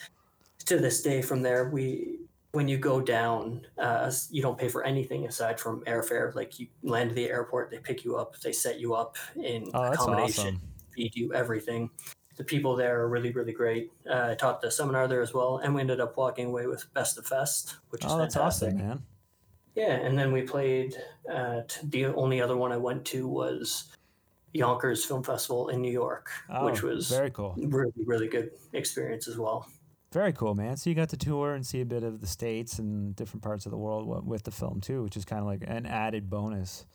to 0.67 0.79
this 0.79 1.01
day 1.03 1.23
from 1.23 1.43
there. 1.43 1.69
We 1.71 2.19
when 2.53 2.69
you 2.69 2.79
go 2.79 3.01
down, 3.01 3.67
uh, 3.79 4.11
you 4.31 4.43
don't 4.43 4.59
pay 4.59 4.69
for 4.69 4.85
anything 4.85 5.27
aside 5.27 5.61
from 5.61 5.83
airfare. 5.85 6.35
Like 6.35 6.59
you 6.59 6.69
land 6.83 7.11
at 7.11 7.17
the 7.17 7.29
airport, 7.31 7.71
they 7.71 7.79
pick 7.79 8.05
you 8.05 8.17
up, 8.17 8.39
they 8.41 8.53
set 8.53 8.81
you 8.81 8.95
up 8.95 9.17
in 9.37 9.71
Oh, 9.75 9.83
accommodation, 9.93 10.57
awesome. 10.57 10.61
feed 10.95 11.15
you 11.17 11.35
everything. 11.35 11.91
The 12.37 12.45
people 12.45 12.77
there 12.77 13.01
are 13.01 13.09
really, 13.09 13.33
really 13.33 13.53
great. 13.53 13.93
Uh, 14.09 14.29
I 14.31 14.35
taught 14.35 14.61
the 14.61 14.71
seminar 14.71 15.07
there 15.09 15.23
as 15.23 15.33
well, 15.35 15.59
and 15.59 15.75
we 15.75 15.81
ended 15.83 16.01
up 16.01 16.17
walking 16.17 16.47
away 16.47 16.67
with 16.67 16.93
Best 16.95 17.19
of 17.19 17.27
Fest, 17.27 17.77
which 17.91 18.05
is 18.05 18.11
Oh, 18.11 18.19
that's 18.19 18.35
fantastic. 18.35 18.75
awesome, 18.75 18.77
man. 18.79 19.03
Yeah, 19.75 19.93
and 19.95 20.17
then 20.17 20.31
we 20.33 20.43
played 20.43 20.97
uh, 21.29 21.59
at 21.61 21.79
the 21.85 22.07
only 22.07 22.41
other 22.41 22.57
one 22.57 22.71
I 22.73 22.77
went 22.77 23.05
to 23.07 23.27
was 23.27 23.93
Yonkers 24.53 25.05
Film 25.05 25.23
Festival 25.25 25.69
in 25.69 25.81
New 25.83 25.91
York, 25.91 26.31
Oh, 26.49 26.65
which 26.67 26.83
was 26.83 27.09
very 27.09 27.31
cool. 27.31 27.55
really, 27.59 27.93
really 28.05 28.29
good 28.29 28.53
experience 28.73 29.27
as 29.27 29.37
well. 29.37 29.67
Very 30.13 30.33
cool, 30.33 30.55
man. 30.55 30.77
So 30.77 30.91
you 30.91 30.95
got 30.95 31.09
to 31.09 31.17
tour 31.17 31.55
and 31.55 31.67
see 31.67 31.81
a 31.81 31.85
bit 31.85 32.05
of 32.05 32.21
the 32.21 32.27
states 32.29 32.79
and 32.79 33.17
different 33.17 33.43
parts 33.43 33.67
of 33.67 33.73
the 33.73 33.77
world 33.79 34.25
with 34.25 34.45
the 34.45 34.53
film 34.53 34.81
too, 34.81 35.03
which 35.03 35.17
is 35.17 35.25
kind 35.25 35.41
of 35.41 35.47
like 35.47 35.65
an 35.67 35.87
added 35.87 36.31
bonus. 36.31 36.87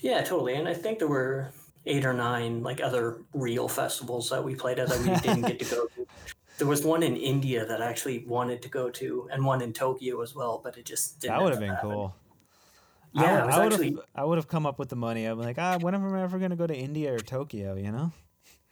Yeah, 0.00 0.22
totally. 0.22 0.54
And 0.54 0.68
I 0.68 0.74
think 0.74 1.00
there 1.00 1.08
were 1.08 1.50
eight 1.86 2.04
or 2.04 2.12
nine 2.14 2.62
like 2.62 2.80
other 2.80 3.18
real 3.34 3.66
festivals 3.66 4.30
that 4.30 4.42
we 4.44 4.54
played 4.54 4.78
at 4.78 4.88
that 4.88 5.00
we 5.00 5.16
didn't 5.16 5.42
get 5.48 5.58
to 5.58 5.64
go 5.64 5.86
to. 5.86 6.03
There 6.58 6.66
was 6.68 6.84
one 6.84 7.02
in 7.02 7.16
India 7.16 7.66
that 7.66 7.82
I 7.82 7.86
actually 7.86 8.24
wanted 8.26 8.62
to 8.62 8.68
go 8.68 8.88
to, 8.90 9.28
and 9.32 9.44
one 9.44 9.60
in 9.60 9.72
Tokyo 9.72 10.20
as 10.22 10.34
well, 10.34 10.60
but 10.62 10.76
it 10.78 10.84
just 10.84 11.20
didn't. 11.20 11.34
That 11.36 11.42
would 11.42 11.50
have 11.52 11.60
been 11.60 11.70
up 11.70 11.76
happening. 11.76 11.96
cool. 11.96 12.14
Yeah, 13.12 13.42
I, 13.42 13.46
was 13.46 13.56
would 13.56 13.72
actually. 13.72 13.90
have. 13.90 14.00
I 14.14 14.24
would 14.24 14.38
have 14.38 14.48
come 14.48 14.66
up 14.66 14.78
with 14.78 14.88
the 14.88 14.96
money. 14.96 15.24
I'm 15.24 15.38
like, 15.38 15.56
ah, 15.58 15.78
when 15.80 15.94
am 15.94 16.12
I 16.14 16.22
ever 16.22 16.38
gonna 16.38 16.56
go 16.56 16.66
to 16.66 16.74
India 16.76 17.12
or 17.14 17.18
Tokyo? 17.18 17.74
You 17.76 17.92
know? 17.92 18.12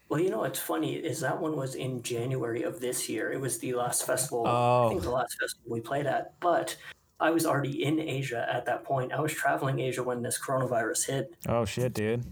Well, 0.09 0.20
you 0.20 0.30
know 0.30 0.39
what's 0.41 0.59
funny 0.59 0.95
is 0.97 1.20
that 1.20 1.41
one 1.41 1.57
was 1.57 1.74
in 1.74 2.03
January 2.03 2.62
of 2.64 2.80
this 2.80 3.09
year. 3.09 3.33
It 3.33 3.41
was 3.41 3.59
the 3.59 3.72
last 3.74 4.05
festival. 4.05 4.47
I 4.47 4.51
Oh. 4.51 4.89
think 4.91 5.03
the 5.03 5.11
last 5.11 5.39
festival 5.41 5.70
we 5.72 5.80
played 5.80 6.07
at. 6.07 6.39
But 6.41 6.76
I 7.18 7.30
was 7.30 7.47
already 7.47 7.83
in 7.85 7.99
Asia 7.99 8.47
at 8.53 8.66
that 8.66 8.85
point. 8.85 9.12
I 9.12 9.20
was 9.20 9.33
traveling 9.33 9.78
Asia 9.80 10.03
when 10.03 10.22
this 10.22 10.39
coronavirus 10.39 11.07
hit. 11.07 11.35
Oh 11.49 11.64
shit, 11.64 11.95
dude. 11.95 12.24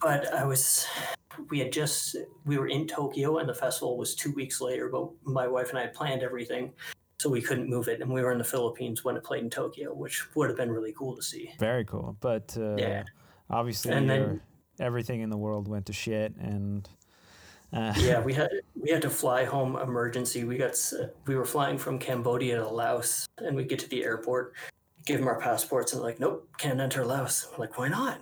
But 0.00 0.32
I 0.34 0.44
was, 0.44 0.86
we 1.50 1.58
had 1.58 1.72
just, 1.72 2.16
we 2.44 2.58
were 2.58 2.68
in 2.68 2.86
Tokyo 2.86 3.38
and 3.38 3.48
the 3.48 3.54
festival 3.54 3.96
was 3.96 4.14
two 4.14 4.32
weeks 4.32 4.60
later. 4.60 4.88
But 4.88 5.08
my 5.24 5.46
wife 5.46 5.70
and 5.70 5.78
I 5.78 5.82
had 5.82 5.94
planned 5.94 6.22
everything, 6.22 6.72
so 7.20 7.28
we 7.30 7.40
couldn't 7.42 7.68
move 7.68 7.88
it. 7.88 8.00
And 8.00 8.10
we 8.12 8.22
were 8.22 8.32
in 8.32 8.38
the 8.38 8.44
Philippines 8.44 9.04
when 9.04 9.16
it 9.16 9.24
played 9.24 9.42
in 9.44 9.50
Tokyo, 9.50 9.92
which 9.94 10.34
would 10.34 10.48
have 10.48 10.56
been 10.56 10.70
really 10.70 10.92
cool 10.92 11.16
to 11.16 11.22
see. 11.22 11.52
Very 11.58 11.84
cool. 11.84 12.16
But 12.20 12.56
uh, 12.58 12.76
Yeah. 12.76 13.04
obviously, 13.50 13.92
And 13.92 14.08
then- 14.08 14.40
everything 14.80 15.20
in 15.20 15.30
the 15.30 15.36
world 15.36 15.68
went 15.68 15.86
to 15.86 15.92
shit, 15.92 16.34
and 16.36 16.88
uh, 17.72 17.94
yeah, 17.98 18.20
we 18.20 18.34
had 18.34 18.50
we 18.74 18.90
had 18.90 19.02
to 19.02 19.10
fly 19.10 19.44
home 19.44 19.76
emergency. 19.76 20.44
We 20.44 20.56
got 20.58 20.74
we 21.26 21.36
were 21.36 21.44
flying 21.44 21.78
from 21.78 21.98
Cambodia 21.98 22.56
to 22.56 22.68
Laos, 22.68 23.26
and 23.38 23.56
we 23.56 23.64
get 23.64 23.78
to 23.80 23.88
the 23.88 24.02
airport, 24.04 24.52
give 25.06 25.18
them 25.20 25.28
our 25.28 25.38
passports, 25.40 25.92
and 25.92 26.02
like, 26.02 26.18
"Nope, 26.20 26.48
can't 26.58 26.80
enter 26.80 27.04
Laos." 27.04 27.46
I'm 27.52 27.60
like, 27.60 27.78
why 27.78 27.88
not? 27.88 28.18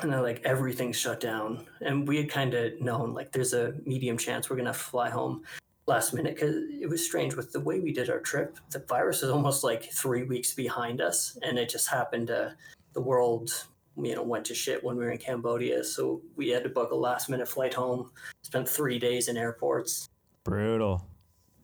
And 0.00 0.12
they're 0.12 0.22
like, 0.22 0.40
everything's 0.44 0.96
shut 0.96 1.18
down, 1.20 1.66
and 1.80 2.06
we 2.06 2.16
had 2.16 2.30
kind 2.30 2.54
of 2.54 2.80
known 2.80 3.12
like 3.12 3.32
there's 3.32 3.54
a 3.54 3.74
medium 3.84 4.16
chance 4.16 4.48
we're 4.48 4.56
gonna 4.56 4.72
fly 4.72 5.10
home 5.10 5.42
last 5.86 6.14
minute 6.14 6.36
because 6.36 6.54
it 6.80 6.88
was 6.88 7.04
strange 7.04 7.34
with 7.34 7.50
the 7.50 7.58
way 7.58 7.80
we 7.80 7.92
did 7.92 8.08
our 8.08 8.20
trip. 8.20 8.56
The 8.70 8.78
virus 8.78 9.24
is 9.24 9.30
almost 9.30 9.64
like 9.64 9.90
three 9.92 10.22
weeks 10.22 10.54
behind 10.54 11.00
us, 11.00 11.36
and 11.42 11.58
it 11.58 11.68
just 11.68 11.88
happened 11.88 12.28
to 12.28 12.54
the 12.92 13.00
world. 13.00 13.66
You 13.96 14.14
know, 14.14 14.22
went 14.22 14.44
to 14.46 14.54
shit 14.54 14.82
when 14.82 14.96
we 14.96 15.04
were 15.04 15.10
in 15.10 15.18
Cambodia, 15.18 15.82
so 15.82 16.22
we 16.36 16.48
had 16.48 16.62
to 16.62 16.68
book 16.68 16.92
a 16.92 16.94
last 16.94 17.28
minute 17.28 17.48
flight 17.48 17.74
home 17.74 18.12
spent 18.42 18.68
three 18.68 18.98
days 18.98 19.26
in 19.28 19.36
airports. 19.36 20.08
brutal. 20.44 21.04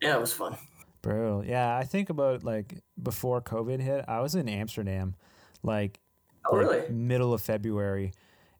Yeah, 0.02 0.16
it 0.16 0.20
was 0.20 0.32
fun. 0.32 0.56
Brutal. 1.00 1.44
Yeah, 1.44 1.76
I 1.76 1.84
think 1.84 2.10
about 2.10 2.42
like 2.42 2.82
before 3.00 3.40
COVID 3.40 3.80
hit, 3.80 4.04
I 4.08 4.20
was 4.20 4.34
in 4.34 4.48
Amsterdam, 4.48 5.14
like, 5.62 6.00
Oh, 6.50 6.56
like, 6.56 6.66
really? 6.68 6.88
middle 6.90 7.32
of 7.34 7.40
February. 7.42 8.12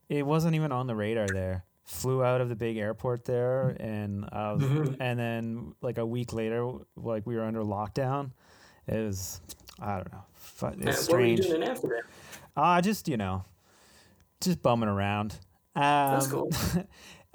It 0.09 0.25
wasn't 0.27 0.55
even 0.55 0.73
on 0.73 0.87
the 0.87 0.95
radar 0.95 1.27
there. 1.27 1.65
Flew 1.85 2.23
out 2.25 2.41
of 2.41 2.49
the 2.49 2.57
big 2.57 2.77
airport 2.77 3.25
there, 3.25 3.77
and 3.79 4.25
Mhm. 4.25 4.97
and 5.01 5.19
then 5.19 5.75
like 5.83 5.99
a 5.99 6.07
week 6.07 6.33
later, 6.33 6.69
like 6.97 7.27
we 7.27 7.37
were 7.37 7.43
under 7.45 7.63
lockdown. 7.63 8.31
It 8.89 9.05
was, 9.05 9.41
I 9.81 9.97
don't 9.97 10.13
know, 10.13 10.25
it's 10.43 10.63
what 10.63 10.79
were 10.79 10.85
you 10.87 10.95
strange. 11.37 11.41
doing 11.43 11.63
in 11.63 11.69
Amsterdam? 11.69 12.03
Ah, 12.57 12.81
just 12.81 13.09
you 13.09 13.17
know, 13.17 13.45
just 14.41 14.63
bumming 14.63 14.89
around. 14.89 15.39
Um, 15.77 15.83
That's 15.83 16.27
cool. 16.29 16.51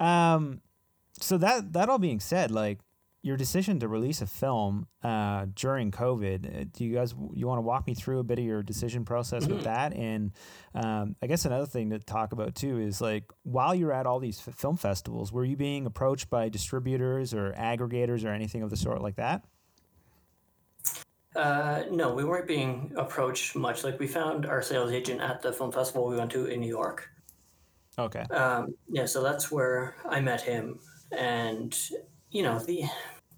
um, 0.00 0.60
so 1.20 1.38
that 1.38 1.72
that 1.74 1.88
all 1.88 1.98
being 1.98 2.20
said, 2.20 2.50
like 2.50 2.78
your 3.24 3.36
decision 3.36 3.78
to 3.78 3.86
release 3.86 4.20
a 4.20 4.26
film 4.26 4.88
uh, 5.04 5.46
during 5.54 5.92
COVID, 5.92 6.62
uh, 6.62 6.64
do 6.72 6.84
you 6.84 6.92
guys 6.94 7.14
you 7.34 7.46
want 7.46 7.58
to 7.58 7.62
walk 7.62 7.86
me 7.86 7.94
through 7.94 8.18
a 8.18 8.24
bit 8.24 8.38
of 8.40 8.44
your 8.44 8.62
decision 8.64 9.04
process 9.04 9.44
Mm-hmm. 9.44 9.54
with 9.54 9.64
that? 9.64 9.94
And 9.94 10.32
um, 10.74 11.14
I 11.22 11.28
guess 11.28 11.44
another 11.44 11.66
thing 11.66 11.90
to 11.90 12.00
talk 12.00 12.32
about 12.32 12.56
too 12.56 12.80
is 12.80 13.00
like 13.00 13.24
while 13.44 13.74
you're 13.74 13.92
at 13.92 14.06
all 14.06 14.18
these 14.18 14.42
f- 14.46 14.54
film 14.54 14.76
festivals, 14.76 15.32
were 15.32 15.44
you 15.44 15.56
being 15.56 15.86
approached 15.86 16.30
by 16.30 16.48
distributors 16.48 17.32
or 17.32 17.52
aggregators 17.52 18.24
or 18.24 18.30
anything 18.30 18.62
of 18.62 18.70
the 18.70 18.76
sort 18.76 19.00
like 19.00 19.16
that? 19.16 19.44
Uh, 21.34 21.84
no, 21.90 22.12
we 22.12 22.24
weren't 22.24 22.46
being 22.46 22.92
approached 22.96 23.56
much. 23.56 23.84
Like 23.84 23.98
we 23.98 24.06
found 24.06 24.44
our 24.46 24.60
sales 24.60 24.90
agent 24.90 25.20
at 25.20 25.40
the 25.42 25.52
film 25.52 25.72
festival 25.72 26.08
we 26.08 26.16
went 26.16 26.30
to 26.32 26.46
in 26.46 26.60
New 26.60 26.68
York. 26.68 27.08
Okay. 27.98 28.22
Um, 28.22 28.74
yeah, 28.90 29.06
so 29.06 29.22
that's 29.22 29.50
where 29.50 29.96
I 30.08 30.20
met 30.20 30.40
him, 30.40 30.80
and 31.16 31.78
you 32.30 32.42
know 32.42 32.58
the 32.58 32.84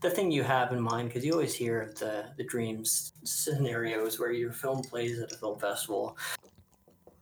the 0.05 0.11
thing 0.11 0.31
you 0.31 0.43
have 0.43 0.71
in 0.71 0.81
mind 0.81 1.09
because 1.09 1.25
you 1.25 1.33
always 1.33 1.55
hear 1.55 1.81
of 1.81 1.99
the 1.99 2.27
the 2.37 2.45
dreams 2.45 3.15
scenarios 3.25 4.21
where 4.21 4.33
your 4.33 4.53
film 4.53 4.83
plays 4.83 5.19
at 5.19 5.33
a 5.33 5.37
film 5.37 5.59
festival. 5.59 6.17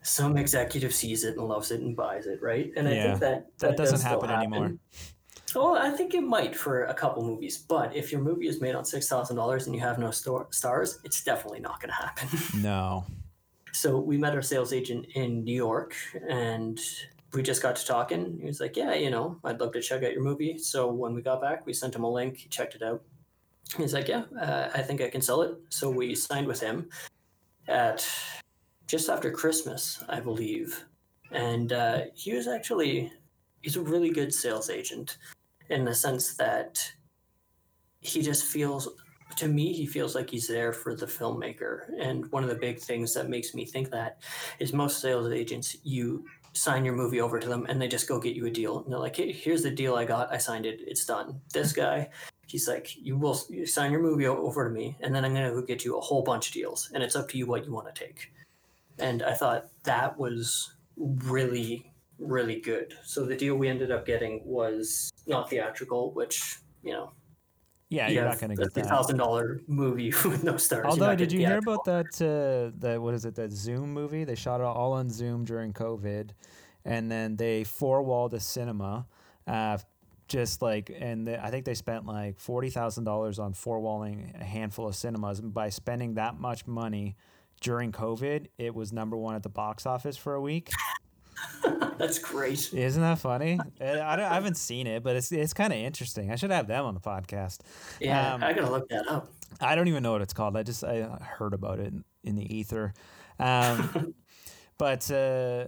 Some 0.02 0.36
executive 0.36 0.92
sees 0.92 1.22
it 1.22 1.36
and 1.38 1.46
loves 1.46 1.70
it 1.70 1.80
and 1.80 1.94
buys 1.94 2.26
it, 2.26 2.42
right? 2.42 2.72
And 2.76 2.88
I 2.88 3.02
think 3.02 3.20
that 3.20 3.46
that 3.60 3.76
does 3.76 3.92
doesn't 3.92 3.98
still 3.98 4.20
happen 4.20 4.30
anymore. 4.30 4.74
Well, 5.54 5.76
I 5.76 5.90
think 5.90 6.14
it 6.14 6.22
might 6.22 6.56
for 6.56 6.84
a 6.86 6.94
couple 6.94 7.22
movies, 7.24 7.56
but 7.56 7.94
if 7.94 8.10
your 8.10 8.20
movie 8.20 8.48
is 8.48 8.60
made 8.60 8.74
on 8.74 8.84
six 8.84 9.08
thousand 9.08 9.36
dollars 9.36 9.66
and 9.66 9.76
you 9.76 9.80
have 9.80 9.98
no 10.00 10.10
stars, 10.10 10.98
it's 11.04 11.22
definitely 11.22 11.60
not 11.60 11.80
going 11.80 11.90
to 11.90 11.94
happen. 11.94 12.28
No. 12.62 13.04
so 13.72 13.96
we 13.98 14.18
met 14.18 14.34
our 14.34 14.42
sales 14.42 14.72
agent 14.72 15.06
in 15.14 15.44
New 15.44 15.54
York, 15.54 15.94
and 16.28 16.80
we 17.32 17.42
just 17.42 17.62
got 17.62 17.76
to 17.76 17.86
talking. 17.86 18.38
He 18.40 18.46
was 18.46 18.60
like, 18.60 18.76
"Yeah, 18.76 18.94
you 18.94 19.10
know, 19.10 19.38
I'd 19.44 19.60
love 19.60 19.72
to 19.72 19.82
check 19.82 20.02
out 20.02 20.12
your 20.12 20.22
movie." 20.22 20.58
So 20.58 20.90
when 20.90 21.14
we 21.14 21.22
got 21.22 21.40
back, 21.40 21.66
we 21.66 21.72
sent 21.72 21.94
him 21.94 22.04
a 22.04 22.10
link. 22.10 22.36
He 22.36 22.48
checked 22.48 22.74
it 22.74 22.82
out. 22.82 23.02
He's 23.76 23.94
like, 23.94 24.08
"Yeah, 24.08 24.24
uh, 24.40 24.70
I 24.74 24.82
think 24.82 25.00
I 25.00 25.08
can 25.08 25.22
sell 25.22 25.42
it." 25.42 25.54
So 25.70 25.90
we 25.90 26.14
signed 26.14 26.46
with 26.46 26.60
him 26.60 26.90
at 27.68 28.06
just 28.86 29.08
after 29.08 29.30
Christmas, 29.30 30.02
I 30.08 30.20
believe, 30.20 30.84
and 31.30 31.72
uh, 31.72 32.02
he 32.14 32.34
was 32.34 32.48
actually 32.48 33.10
he's 33.62 33.76
a 33.76 33.80
really 33.80 34.10
good 34.10 34.34
sales 34.34 34.68
agent 34.68 35.18
in 35.70 35.84
the 35.84 35.94
sense 35.94 36.34
that 36.36 36.78
he 38.00 38.20
just 38.20 38.44
feels 38.44 38.88
to 39.36 39.48
me 39.48 39.72
he 39.72 39.86
feels 39.86 40.14
like 40.14 40.28
he's 40.28 40.46
there 40.46 40.72
for 40.72 40.94
the 40.94 41.06
filmmaker 41.06 41.84
and 41.98 42.30
one 42.32 42.42
of 42.42 42.50
the 42.50 42.56
big 42.56 42.78
things 42.78 43.14
that 43.14 43.30
makes 43.30 43.54
me 43.54 43.64
think 43.64 43.88
that 43.88 44.18
is 44.58 44.72
most 44.72 45.00
sales 45.00 45.32
agents 45.32 45.76
you 45.84 46.24
sign 46.52 46.84
your 46.84 46.94
movie 46.94 47.20
over 47.20 47.38
to 47.38 47.48
them 47.48 47.66
and 47.68 47.80
they 47.80 47.88
just 47.88 48.08
go 48.08 48.18
get 48.18 48.36
you 48.36 48.46
a 48.46 48.50
deal. 48.50 48.80
And 48.80 48.92
they're 48.92 48.98
like 48.98 49.16
hey 49.16 49.32
here's 49.32 49.62
the 49.62 49.70
deal 49.70 49.94
i 49.94 50.04
got. 50.04 50.32
I 50.32 50.38
signed 50.38 50.66
it. 50.66 50.80
It's 50.86 51.04
done. 51.04 51.40
This 51.52 51.72
hmm. 51.72 51.80
guy 51.80 52.10
he's 52.46 52.68
like 52.68 52.94
you 52.96 53.16
will 53.16 53.40
you 53.48 53.64
sign 53.64 53.92
your 53.92 54.02
movie 54.02 54.26
over 54.26 54.68
to 54.68 54.74
me 54.74 54.96
and 55.00 55.14
then 55.14 55.24
i'm 55.24 55.32
going 55.32 55.48
to 55.48 55.58
go 55.58 55.64
get 55.64 55.86
you 55.86 55.96
a 55.96 56.00
whole 56.00 56.22
bunch 56.22 56.48
of 56.48 56.52
deals 56.52 56.90
and 56.92 57.02
it's 57.02 57.16
up 57.16 57.26
to 57.26 57.38
you 57.38 57.46
what 57.46 57.64
you 57.64 57.72
want 57.72 57.92
to 57.92 58.04
take. 58.04 58.32
And 58.98 59.22
i 59.22 59.32
thought 59.32 59.68
that 59.84 60.18
was 60.18 60.74
really 60.96 61.92
really 62.18 62.60
good. 62.60 62.94
So 63.04 63.24
the 63.24 63.36
deal 63.36 63.56
we 63.56 63.68
ended 63.68 63.90
up 63.90 64.06
getting 64.06 64.42
was 64.44 65.10
not 65.26 65.50
theatrical 65.50 66.12
which 66.12 66.58
you 66.82 66.92
know 66.92 67.12
Yeah, 67.92 68.08
you 68.08 68.14
you're 68.14 68.24
not 68.24 68.40
going 68.40 68.50
to 68.50 68.56
get 68.56 68.72
that 68.72 68.86
thousand 68.86 69.18
dollar 69.18 69.60
movie 69.66 70.10
with 70.24 70.42
no 70.42 70.56
stars. 70.56 70.86
Although, 70.86 71.14
did 71.14 71.30
you 71.30 71.40
hear 71.40 71.58
about 71.58 71.84
that? 71.84 72.06
Uh, 72.20 72.74
that 72.80 73.00
what 73.00 73.12
is 73.12 73.26
it? 73.26 73.34
That 73.34 73.52
Zoom 73.52 73.92
movie? 73.92 74.24
They 74.24 74.34
shot 74.34 74.60
it 74.60 74.64
all 74.64 74.94
on 74.94 75.10
Zoom 75.10 75.44
during 75.44 75.74
COVID, 75.74 76.30
and 76.86 77.10
then 77.10 77.36
they 77.36 77.64
four 77.64 78.02
walled 78.02 78.32
a 78.32 78.40
cinema. 78.40 79.06
Uh, 79.46 79.76
just 80.26 80.62
like, 80.62 80.90
and 80.98 81.26
the, 81.26 81.44
I 81.44 81.50
think 81.50 81.66
they 81.66 81.74
spent 81.74 82.06
like 82.06 82.40
forty 82.40 82.70
thousand 82.70 83.04
dollars 83.04 83.38
on 83.38 83.52
four 83.52 83.80
walling 83.80 84.34
a 84.40 84.44
handful 84.44 84.88
of 84.88 84.96
cinemas. 84.96 85.40
And 85.40 85.52
by 85.52 85.68
spending 85.68 86.14
that 86.14 86.40
much 86.40 86.66
money 86.66 87.16
during 87.60 87.92
COVID, 87.92 88.46
it 88.56 88.74
was 88.74 88.92
number 88.92 89.18
one 89.18 89.34
at 89.34 89.42
the 89.42 89.50
box 89.50 89.84
office 89.84 90.16
for 90.16 90.34
a 90.34 90.40
week. 90.40 90.70
That's 91.98 92.18
great. 92.18 92.72
Isn't 92.72 93.02
that 93.02 93.18
funny? 93.18 93.58
Uh, 93.80 93.84
I, 93.84 94.16
don't, 94.16 94.24
I 94.26 94.34
haven't 94.34 94.56
seen 94.56 94.86
it, 94.86 95.02
but 95.02 95.16
it's 95.16 95.30
it's 95.32 95.52
kind 95.54 95.72
of 95.72 95.78
interesting. 95.78 96.30
I 96.30 96.36
should 96.36 96.50
have 96.50 96.66
them 96.66 96.84
on 96.84 96.94
the 96.94 97.00
podcast. 97.00 97.60
Yeah, 98.00 98.34
Um, 98.34 98.42
I 98.42 98.52
gotta 98.52 98.70
look 98.70 98.88
that 98.88 99.06
up. 99.08 99.30
I 99.60 99.74
don't 99.74 99.88
even 99.88 100.02
know 100.02 100.12
what 100.12 100.22
it's 100.22 100.32
called. 100.32 100.56
I 100.56 100.62
just 100.62 100.82
I 100.82 101.02
heard 101.20 101.54
about 101.54 101.78
it 101.78 101.88
in, 101.88 102.04
in 102.24 102.34
the 102.36 102.54
ether. 102.56 102.94
Um, 103.38 104.14
but 104.78 105.08
uh, 105.10 105.66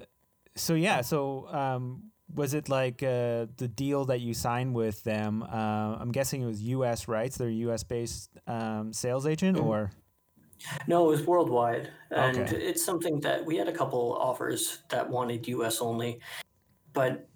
so 0.56 0.74
yeah, 0.74 1.02
so 1.02 1.48
um, 1.48 2.10
was 2.34 2.54
it 2.54 2.68
like 2.68 3.02
uh, 3.02 3.46
the 3.56 3.68
deal 3.72 4.06
that 4.06 4.20
you 4.20 4.34
signed 4.34 4.74
with 4.74 5.04
them? 5.04 5.42
Uh, 5.42 5.96
I'm 6.00 6.10
guessing 6.10 6.42
it 6.42 6.46
was 6.46 6.62
U.S. 6.62 7.06
rights. 7.06 7.36
They're 7.36 7.48
U.S. 7.50 7.84
based 7.84 8.30
um, 8.46 8.92
sales 8.92 9.26
agent, 9.26 9.58
or 9.58 9.92
No, 10.86 11.06
it 11.06 11.10
was 11.10 11.26
worldwide, 11.26 11.90
and 12.10 12.38
Okay. 12.38 12.56
it's 12.56 12.84
something 12.84 13.20
that 13.20 13.44
we 13.44 13.56
had 13.56 13.68
a 13.68 13.72
couple 13.72 14.14
offers 14.14 14.78
that 14.90 15.08
wanted 15.08 15.46
U.S. 15.48 15.80
only, 15.80 16.20
but 16.92 17.28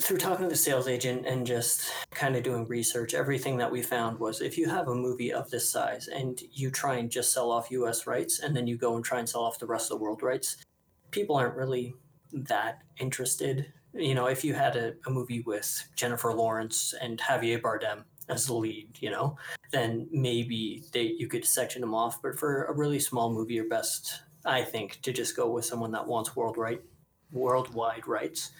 through 0.00 0.18
talking 0.18 0.44
to 0.44 0.50
the 0.50 0.56
sales 0.56 0.88
agent 0.88 1.24
and 1.26 1.46
just 1.46 1.90
kind 2.10 2.36
of 2.36 2.42
doing 2.42 2.66
research, 2.66 3.14
everything 3.14 3.56
that 3.56 3.70
we 3.72 3.80
found 3.80 4.18
was 4.18 4.42
if 4.42 4.58
you 4.58 4.68
have 4.68 4.88
a 4.88 4.94
movie 4.94 5.32
of 5.32 5.48
this 5.50 5.70
size 5.70 6.08
and 6.08 6.42
you 6.52 6.70
try 6.70 6.96
and 6.96 7.10
just 7.10 7.32
sell 7.32 7.50
off 7.50 7.70
U.S. 7.70 8.06
rights, 8.06 8.40
and 8.40 8.54
then 8.54 8.66
you 8.66 8.76
go 8.76 8.96
and 8.96 9.04
try 9.04 9.18
and 9.18 9.28
sell 9.28 9.42
off 9.42 9.58
the 9.58 9.66
rest 9.66 9.90
of 9.90 9.98
the 9.98 10.02
world 10.02 10.22
rights, 10.22 10.58
people 11.12 11.36
aren't 11.36 11.56
really 11.56 11.94
that 12.32 12.82
interested. 12.98 13.72
You 13.94 14.14
know, 14.14 14.26
if 14.26 14.44
you 14.44 14.52
had 14.52 14.76
a, 14.76 14.92
a 15.06 15.10
movie 15.10 15.40
with 15.40 15.88
Jennifer 15.96 16.34
Lawrence 16.34 16.92
and 17.00 17.18
Javier 17.18 17.60
Bardem 17.60 18.04
as 18.28 18.46
the 18.46 18.54
lead, 18.54 18.98
you 19.00 19.10
know, 19.10 19.36
then 19.70 20.08
maybe 20.10 20.82
they 20.92 21.14
you 21.18 21.28
could 21.28 21.44
section 21.44 21.80
them 21.80 21.94
off. 21.94 22.20
But 22.22 22.38
for 22.38 22.64
a 22.64 22.72
really 22.72 22.98
small 22.98 23.32
movie, 23.32 23.54
you're 23.54 23.68
best, 23.68 24.22
I 24.44 24.62
think, 24.62 25.00
to 25.02 25.12
just 25.12 25.36
go 25.36 25.50
with 25.50 25.64
someone 25.64 25.92
that 25.92 26.06
wants 26.06 26.34
world 26.36 26.56
right, 26.58 26.82
worldwide 27.32 28.06
rights. 28.08 28.52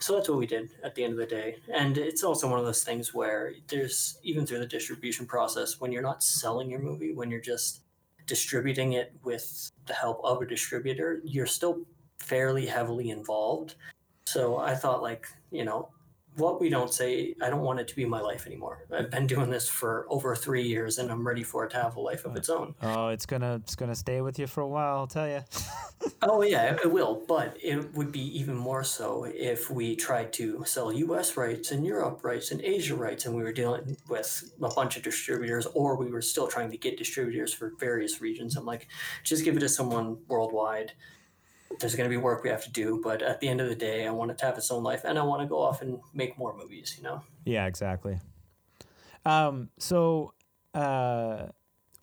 so 0.00 0.14
that's 0.14 0.28
what 0.28 0.38
we 0.38 0.46
did 0.46 0.70
at 0.82 0.94
the 0.94 1.04
end 1.04 1.12
of 1.12 1.18
the 1.18 1.26
day. 1.26 1.56
And 1.72 1.98
it's 1.98 2.24
also 2.24 2.48
one 2.48 2.58
of 2.58 2.64
those 2.64 2.82
things 2.82 3.12
where 3.12 3.52
there's 3.68 4.18
even 4.22 4.46
through 4.46 4.60
the 4.60 4.66
distribution 4.66 5.26
process, 5.26 5.78
when 5.78 5.92
you're 5.92 6.02
not 6.02 6.22
selling 6.22 6.70
your 6.70 6.80
movie, 6.80 7.12
when 7.12 7.30
you're 7.30 7.40
just 7.40 7.82
distributing 8.26 8.94
it 8.94 9.12
with 9.24 9.70
the 9.86 9.92
help 9.92 10.20
of 10.24 10.40
a 10.40 10.46
distributor, 10.46 11.20
you're 11.24 11.46
still 11.46 11.84
fairly 12.18 12.64
heavily 12.66 13.10
involved. 13.10 13.74
So 14.26 14.56
I 14.56 14.74
thought, 14.74 15.02
like, 15.02 15.26
you 15.50 15.64
know, 15.64 15.90
what 16.36 16.60
we 16.60 16.68
don't 16.68 16.92
say, 16.92 17.34
I 17.42 17.50
don't 17.50 17.62
want 17.62 17.80
it 17.80 17.88
to 17.88 17.96
be 17.96 18.04
my 18.04 18.20
life 18.20 18.46
anymore. 18.46 18.86
I've 18.92 19.10
been 19.10 19.26
doing 19.26 19.50
this 19.50 19.68
for 19.68 20.06
over 20.08 20.34
three 20.34 20.62
years, 20.62 20.98
and 20.98 21.10
I'm 21.10 21.26
ready 21.26 21.42
for 21.42 21.64
it 21.64 21.70
to 21.70 21.76
have 21.76 21.96
a 21.96 22.00
life 22.00 22.24
of 22.24 22.32
oh. 22.32 22.36
its 22.36 22.48
own. 22.48 22.74
Oh, 22.82 23.08
it's 23.08 23.26
gonna 23.26 23.56
it's 23.56 23.74
gonna 23.74 23.94
stay 23.94 24.20
with 24.20 24.38
you 24.38 24.46
for 24.46 24.60
a 24.60 24.68
while. 24.68 24.98
I'll 24.98 25.06
tell 25.06 25.28
you. 25.28 25.42
Oh 26.22 26.42
yeah, 26.42 26.76
it 26.82 26.90
will, 26.90 27.22
but 27.28 27.56
it 27.62 27.94
would 27.94 28.12
be 28.12 28.38
even 28.38 28.54
more 28.54 28.84
so 28.84 29.24
if 29.24 29.70
we 29.70 29.96
tried 29.96 30.32
to 30.34 30.62
sell 30.66 30.92
U.S. 30.92 31.36
rights 31.36 31.72
and 31.72 31.84
Europe 31.84 32.20
rights 32.22 32.50
and 32.50 32.60
Asia 32.62 32.94
rights, 32.94 33.26
and 33.26 33.34
we 33.34 33.42
were 33.42 33.52
dealing 33.52 33.96
with 34.08 34.52
a 34.62 34.68
bunch 34.68 34.96
of 34.96 35.02
distributors, 35.02 35.66
or 35.74 35.96
we 35.96 36.10
were 36.10 36.22
still 36.22 36.46
trying 36.46 36.70
to 36.70 36.76
get 36.76 36.98
distributors 36.98 37.52
for 37.52 37.72
various 37.78 38.20
regions. 38.20 38.56
I'm 38.56 38.66
like, 38.66 38.88
just 39.24 39.44
give 39.44 39.56
it 39.56 39.60
to 39.60 39.68
someone 39.68 40.18
worldwide. 40.28 40.92
There's 41.78 41.94
going 41.94 42.08
to 42.08 42.14
be 42.14 42.16
work 42.16 42.42
we 42.42 42.50
have 42.50 42.64
to 42.64 42.70
do, 42.70 43.00
but 43.02 43.22
at 43.22 43.40
the 43.40 43.48
end 43.48 43.60
of 43.60 43.68
the 43.68 43.74
day, 43.74 44.06
I 44.06 44.10
want 44.10 44.30
it 44.30 44.38
to 44.38 44.46
have 44.46 44.58
its 44.58 44.70
own 44.70 44.82
life, 44.82 45.02
and 45.04 45.18
I 45.18 45.22
want 45.22 45.42
to 45.42 45.46
go 45.46 45.60
off 45.60 45.82
and 45.82 46.00
make 46.12 46.36
more 46.36 46.56
movies. 46.56 46.94
You 46.96 47.04
know. 47.04 47.22
Yeah, 47.44 47.66
exactly. 47.66 48.18
Um, 49.24 49.70
so, 49.78 50.34
uh, 50.74 51.46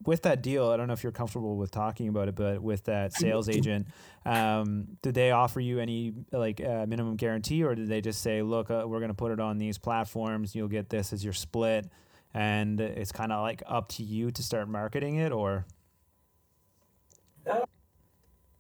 with 0.05 0.21
that 0.23 0.41
deal, 0.41 0.69
I 0.69 0.77
don't 0.77 0.87
know 0.87 0.93
if 0.93 1.03
you're 1.03 1.11
comfortable 1.11 1.57
with 1.57 1.71
talking 1.71 2.07
about 2.07 2.27
it, 2.27 2.35
but 2.35 2.61
with 2.61 2.85
that 2.85 3.13
sales 3.13 3.49
agent, 3.49 3.87
um, 4.25 4.97
did 5.01 5.15
they 5.15 5.31
offer 5.31 5.59
you 5.59 5.79
any 5.79 6.13
like 6.31 6.61
uh, 6.61 6.85
minimum 6.87 7.15
guarantee, 7.15 7.63
or 7.63 7.75
did 7.75 7.87
they 7.87 8.01
just 8.01 8.21
say, 8.21 8.41
"Look, 8.41 8.69
uh, 8.69 8.85
we're 8.87 8.99
going 8.99 9.09
to 9.09 9.15
put 9.15 9.31
it 9.31 9.39
on 9.39 9.57
these 9.57 9.77
platforms. 9.77 10.55
You'll 10.55 10.67
get 10.67 10.89
this 10.89 11.13
as 11.13 11.23
your 11.23 11.33
split," 11.33 11.89
and 12.33 12.79
it's 12.79 13.11
kind 13.11 13.31
of 13.31 13.41
like 13.41 13.63
up 13.65 13.89
to 13.89 14.03
you 14.03 14.31
to 14.31 14.43
start 14.43 14.69
marketing 14.69 15.15
it, 15.15 15.31
or? 15.31 15.65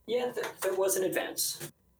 Yeah, 0.07 0.31
there, 0.33 0.45
there 0.61 0.73
was 0.73 0.95
an 0.95 1.03
advance. 1.03 1.59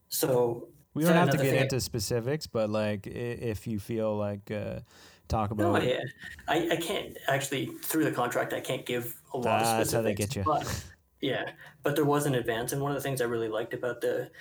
So 0.10 0.70
We 0.93 1.03
don't 1.03 1.14
have 1.14 1.30
to 1.32 1.38
get 1.38 1.55
into 1.55 1.80
specifics, 1.82 2.47
but 2.47 2.70
like 2.70 3.05
if 3.05 3.68
you 3.68 3.80
feel 3.80 4.16
like 4.18 4.49
uh, 4.49 4.80
talk 5.28 5.55
No, 5.55 5.76
about. 5.76 5.86
yeah, 5.86 5.99
I, 6.47 6.70
I 6.72 6.76
can't 6.78 7.18
actually 7.28 7.68
through 7.84 8.05
the 8.05 8.12
contract. 8.12 8.53
I 8.53 8.62
can't 8.62 8.86
give 8.86 9.16
a 9.34 9.38
lot 9.38 9.62
of 9.62 9.78
That's 9.78 9.91
how 9.91 10.01
they 10.01 10.14
specifics. 10.14 10.36
get 10.36 10.36
you. 10.38 10.43
But, 10.43 10.84
yeah, 11.22 11.51
but 11.84 11.95
there 11.95 12.05
was 12.05 12.26
an 12.26 12.36
advance, 12.36 12.72
and 12.72 12.82
one 12.82 12.91
of 12.91 12.95
the 12.95 13.01
things 13.01 13.22
I 13.22 13.26
really 13.26 13.49
liked 13.49 13.74
about 13.74 14.01
the 14.01 14.32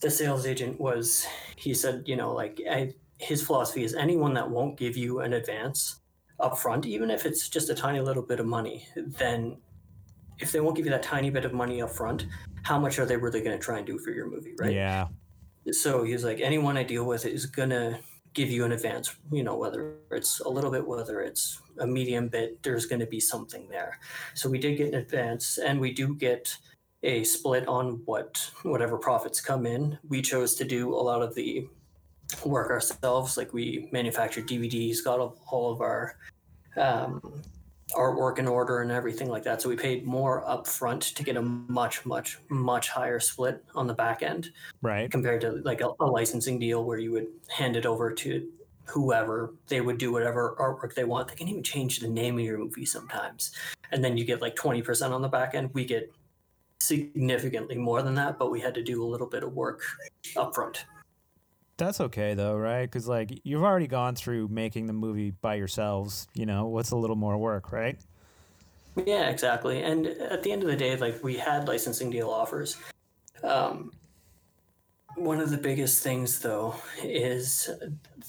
the 0.00 0.10
sales 0.10 0.46
agent 0.46 0.80
was 0.80 1.26
he 1.56 1.74
said, 1.74 2.04
you 2.06 2.16
know, 2.16 2.32
like 2.32 2.58
I, 2.70 2.94
his 3.18 3.42
philosophy 3.42 3.84
is 3.84 3.94
anyone 3.94 4.32
that 4.34 4.48
won't 4.48 4.78
give 4.78 4.96
you 4.96 5.20
an 5.20 5.34
advance 5.34 6.00
up 6.38 6.58
front, 6.58 6.86
even 6.86 7.10
if 7.10 7.26
it's 7.26 7.50
just 7.50 7.68
a 7.68 7.74
tiny 7.74 8.00
little 8.00 8.22
bit 8.22 8.40
of 8.40 8.46
money, 8.46 8.86
then 8.96 9.58
if 10.38 10.52
they 10.52 10.60
won't 10.60 10.74
give 10.74 10.86
you 10.86 10.90
that 10.92 11.02
tiny 11.02 11.28
bit 11.28 11.44
of 11.44 11.52
money 11.52 11.82
up 11.82 11.90
front, 11.90 12.24
how 12.62 12.78
much 12.78 12.98
are 12.98 13.06
they 13.06 13.16
really 13.16 13.40
going 13.40 13.56
to 13.56 13.62
try 13.62 13.78
and 13.78 13.86
do 13.86 13.98
for 13.98 14.10
your 14.10 14.28
movie, 14.28 14.54
right? 14.58 14.72
Yeah, 14.72 15.08
so 15.72 16.02
he's 16.02 16.24
like 16.24 16.40
anyone 16.40 16.76
i 16.76 16.82
deal 16.82 17.04
with 17.04 17.26
is 17.26 17.46
gonna 17.46 18.00
give 18.32 18.48
you 18.48 18.64
an 18.64 18.72
advance 18.72 19.16
you 19.32 19.42
know 19.42 19.56
whether 19.56 19.96
it's 20.12 20.40
a 20.40 20.48
little 20.48 20.70
bit 20.70 20.86
whether 20.86 21.20
it's 21.20 21.60
a 21.80 21.86
medium 21.86 22.28
bit 22.28 22.62
there's 22.62 22.86
gonna 22.86 23.06
be 23.06 23.20
something 23.20 23.68
there. 23.68 23.98
So 24.34 24.48
we 24.48 24.58
did 24.58 24.76
get 24.76 24.88
an 24.88 24.94
advance 24.94 25.58
and 25.58 25.80
we 25.80 25.92
do 25.92 26.14
get 26.14 26.54
a 27.02 27.24
split 27.24 27.66
on 27.66 28.02
what 28.04 28.50
whatever 28.62 28.98
profits 28.98 29.40
come 29.40 29.64
in. 29.66 29.98
We 30.06 30.20
chose 30.20 30.54
to 30.56 30.64
do 30.64 30.94
a 30.94 31.02
lot 31.02 31.22
of 31.22 31.34
the 31.34 31.66
work 32.44 32.70
ourselves 32.70 33.36
like 33.36 33.52
we 33.52 33.88
manufactured 33.90 34.46
dvds 34.46 35.02
got 35.02 35.18
all 35.18 35.36
all 35.50 35.72
of 35.72 35.80
our 35.80 36.16
um, 36.76 37.42
artwork 37.92 38.38
in 38.38 38.46
order 38.46 38.82
and 38.82 38.90
everything 38.90 39.28
like 39.28 39.42
that. 39.44 39.60
So 39.60 39.68
we 39.68 39.76
paid 39.76 40.06
more 40.06 40.44
upfront 40.44 41.14
to 41.14 41.22
get 41.22 41.36
a 41.36 41.42
much 41.42 42.04
much 42.06 42.38
much 42.48 42.88
higher 42.88 43.20
split 43.20 43.64
on 43.74 43.86
the 43.86 43.94
back 43.94 44.22
end 44.22 44.50
right. 44.82 45.10
compared 45.10 45.40
to 45.42 45.60
like 45.64 45.80
a, 45.80 45.90
a 46.00 46.06
licensing 46.06 46.58
deal 46.58 46.84
where 46.84 46.98
you 46.98 47.12
would 47.12 47.28
hand 47.48 47.76
it 47.76 47.86
over 47.86 48.12
to 48.12 48.48
whoever. 48.84 49.54
They 49.68 49.80
would 49.80 49.98
do 49.98 50.12
whatever 50.12 50.56
artwork 50.58 50.94
they 50.94 51.04
want. 51.04 51.28
They 51.28 51.34
can 51.34 51.48
even 51.48 51.62
change 51.62 52.00
the 52.00 52.08
name 52.08 52.38
of 52.38 52.44
your 52.44 52.58
movie 52.58 52.86
sometimes. 52.86 53.52
And 53.92 54.02
then 54.02 54.16
you 54.16 54.24
get 54.24 54.40
like 54.40 54.56
20% 54.56 55.10
on 55.10 55.22
the 55.22 55.28
back 55.28 55.54
end. 55.54 55.70
We 55.72 55.84
get 55.84 56.12
significantly 56.80 57.76
more 57.76 58.02
than 58.02 58.14
that 58.14 58.38
but 58.38 58.50
we 58.50 58.58
had 58.58 58.74
to 58.74 58.82
do 58.82 59.04
a 59.04 59.06
little 59.06 59.26
bit 59.26 59.44
of 59.44 59.52
work 59.52 59.82
up 60.36 60.54
front 60.54 60.86
That's 61.80 61.98
okay 61.98 62.34
though, 62.34 62.56
right? 62.56 62.82
Because 62.82 63.08
like 63.08 63.40
you've 63.42 63.62
already 63.62 63.86
gone 63.86 64.14
through 64.14 64.48
making 64.48 64.86
the 64.86 64.92
movie 64.92 65.30
by 65.30 65.54
yourselves. 65.54 66.28
You 66.34 66.44
know, 66.44 66.66
what's 66.66 66.90
a 66.90 66.96
little 66.96 67.16
more 67.16 67.38
work, 67.38 67.72
right? 67.72 67.98
Yeah, 69.06 69.30
exactly. 69.30 69.82
And 69.82 70.06
at 70.06 70.42
the 70.42 70.52
end 70.52 70.62
of 70.62 70.68
the 70.68 70.76
day, 70.76 70.94
like 70.96 71.24
we 71.24 71.36
had 71.36 71.66
licensing 71.66 72.10
deal 72.10 72.28
offers. 72.28 72.76
Um, 73.42 73.92
one 75.16 75.40
of 75.40 75.50
the 75.50 75.56
biggest 75.56 76.02
things, 76.02 76.38
though, 76.38 76.74
is 77.02 77.70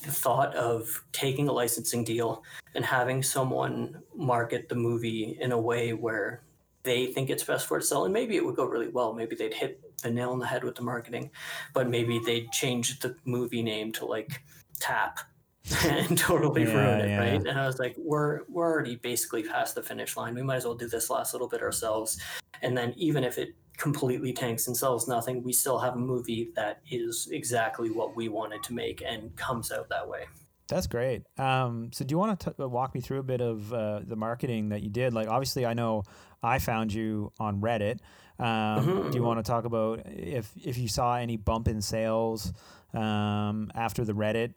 the 0.02 0.12
thought 0.12 0.56
of 0.56 1.04
taking 1.12 1.50
a 1.50 1.52
licensing 1.52 2.06
deal 2.06 2.44
and 2.74 2.86
having 2.86 3.22
someone 3.22 4.02
market 4.16 4.70
the 4.70 4.76
movie 4.76 5.38
in 5.42 5.52
a 5.52 5.60
way 5.60 5.92
where 5.92 6.42
they 6.84 7.08
think 7.08 7.30
it's 7.30 7.44
best 7.44 7.68
for 7.68 7.78
it 7.78 7.82
to 7.82 7.88
sell. 7.88 8.06
And 8.06 8.14
maybe 8.14 8.36
it 8.36 8.46
would 8.46 8.56
go 8.56 8.66
really 8.66 8.88
well. 8.88 9.14
Maybe 9.14 9.36
they'd 9.36 9.54
hit 9.54 9.82
the 10.02 10.10
nail 10.10 10.32
on 10.32 10.40
the 10.40 10.48
head 10.48 10.64
with 10.64 10.76
the 10.76 10.82
marketing, 10.82 11.32
but 11.74 11.90
maybe 11.90 12.20
they'd 12.26 12.52
change 12.52 13.00
the 13.00 13.16
movie 13.26 13.64
name 13.64 13.92
to 13.94 14.06
like 14.06 14.44
Tap 14.80 15.20
and 15.86 16.18
totally 16.18 16.64
Yeah, 16.64 16.74
ruin 16.74 17.02
it, 17.02 17.10
yeah. 17.10 17.20
right? 17.20 17.46
And 17.48 17.60
I 17.60 17.68
was 17.68 17.78
like, 17.78 17.96
we're 17.98 18.42
we're 18.50 18.66
already 18.72 18.96
basically 18.96 19.44
past 19.44 19.76
the 19.76 19.84
finish 19.84 20.18
line. 20.18 20.34
We 20.34 20.42
might 20.42 20.58
as 20.58 20.66
well 20.66 20.76
do 20.76 20.88
this 20.88 21.10
last 21.10 21.34
little 21.34 21.48
bit 21.48 21.62
ourselves. 21.62 22.20
And 22.64 22.76
then 22.78 22.94
even 22.98 23.24
if 23.24 23.38
it 23.38 23.50
completely 23.78 24.34
tanks 24.34 24.68
and 24.68 24.76
sells 24.76 25.08
nothing, 25.08 25.44
we 25.44 25.54
still 25.54 25.80
have 25.80 25.96
a 25.96 26.00
movie 26.00 26.52
that 26.56 26.82
is 26.90 27.30
exactly 27.32 27.90
what 27.90 28.16
we 28.16 28.28
wanted 28.28 28.64
to 28.64 28.74
make 28.74 29.04
and 29.06 29.36
comes 29.36 29.72
out 29.72 29.90
that 29.90 30.08
way. 30.08 30.26
That's 30.72 30.88
great. 30.88 31.24
Um, 31.38 31.92
so 31.92 32.06
do 32.06 32.14
you 32.14 32.18
want 32.18 32.40
to 32.40 32.50
t- 32.52 32.64
walk 32.64 32.96
me 32.96 33.02
through 33.02 33.20
a 33.20 33.24
bit 33.24 33.42
of 33.42 33.74
uh, 33.74 34.00
the 34.04 34.16
marketing 34.16 34.70
that 34.70 34.82
you 34.82 34.90
did? 34.90 35.14
Like, 35.14 35.28
obviously, 35.28 35.66
I 35.66 35.74
know 35.74 36.04
I 36.42 36.60
found 36.60 36.94
you 36.94 37.34
on 37.40 37.60
Reddit. 37.62 38.00
Um, 38.40 39.12
Do 39.12 39.18
you 39.18 39.22
want 39.24 39.38
to 39.40 39.44
talk 39.44 39.66
about 39.66 40.02
if 40.08 40.50
if 40.66 40.78
you 40.78 40.88
saw 40.88 41.16
any 41.18 41.36
bump 41.38 41.68
in 41.68 41.82
sales 41.82 42.54
um, 42.94 43.70
after 43.76 44.06
the 44.06 44.14
Reddit 44.14 44.54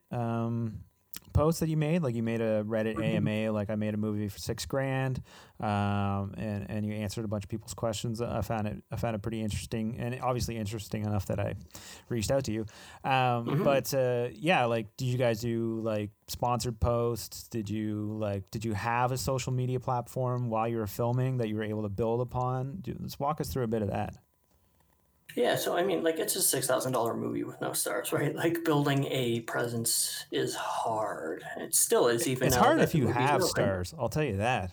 um, 1.35 1.41
post 1.41 1.61
that 1.61 1.68
you 1.68 1.76
made? 1.76 2.03
Like, 2.03 2.14
you 2.14 2.22
made 2.22 2.41
a 2.41 2.64
Reddit 2.64 3.03
AMA, 3.03 3.53
like 3.53 3.70
I 3.70 3.74
made 3.74 3.95
a 3.95 3.97
movie 3.97 4.28
for 4.28 4.39
six 4.39 4.66
grand, 4.66 5.22
um, 5.61 6.35
and 6.37 6.66
and 6.68 6.87
you 6.87 6.95
answered 6.95 7.24
a 7.24 7.28
bunch 7.28 7.45
of 7.45 7.51
people's 7.51 7.74
questions. 7.74 8.20
I 8.20 8.41
found 8.43 8.66
it 8.66 8.82
I 8.91 8.97
found 8.97 9.16
it 9.16 9.22
pretty 9.22 9.41
interesting, 9.43 9.97
and 9.99 10.18
obviously 10.20 10.57
interesting 10.57 11.05
enough 11.05 11.26
that 11.26 11.41
I 11.41 11.55
reached 12.09 12.30
out 12.30 12.45
to 12.45 12.53
you. 12.53 12.66
Um, 13.05 13.62
But 13.64 13.93
uh, 13.95 14.28
yeah, 14.32 14.64
like, 14.66 14.97
did 14.97 15.07
you 15.07 15.18
guys 15.18 15.41
do 15.41 15.80
like 15.82 16.11
sponsored 16.28 16.78
posts? 16.80 17.49
Did 17.49 17.68
you 17.68 18.16
like 18.18 18.51
did 18.51 18.64
you 18.64 18.72
have 18.74 19.12
a 19.12 19.18
social 19.18 19.53
media 19.53 19.80
platform 19.80 20.51
while 20.51 20.68
you 20.68 20.76
were 20.76 20.87
filming 20.87 21.39
that 21.39 21.49
you 21.49 21.57
were 21.57 21.64
able 21.64 21.82
to 21.82 21.89
build 21.89 22.20
upon? 22.20 22.78
Do, 22.80 22.97
let's 23.01 23.18
walk 23.18 23.41
us 23.41 23.49
through 23.49 23.64
a 23.64 23.68
bit 23.68 23.82
of 23.82 23.91
that. 23.91 24.16
Yeah, 25.37 25.57
so 25.57 25.77
I 25.77 25.83
mean, 25.83 26.05
like 26.05 26.18
it's 26.18 26.37
a 26.37 26.43
six 26.43 26.66
thousand 26.66 26.93
dollar 26.93 27.14
movie 27.14 27.43
with 27.45 27.61
no 27.61 27.72
stars, 27.72 28.12
right? 28.12 28.35
Like 28.45 28.64
building 28.64 29.05
a 29.07 29.41
presence 29.41 30.27
is 30.31 30.55
hard. 30.55 31.43
It 31.57 31.75
still 31.75 32.09
is, 32.09 32.29
even. 32.29 32.49
It's 32.49 32.57
hard 32.57 32.81
if 32.81 32.95
you 32.95 33.09
have 33.09 33.43
stars. 33.43 33.95
I'll 33.99 34.09
tell 34.09 34.25
you 34.25 34.37
that. 34.37 34.72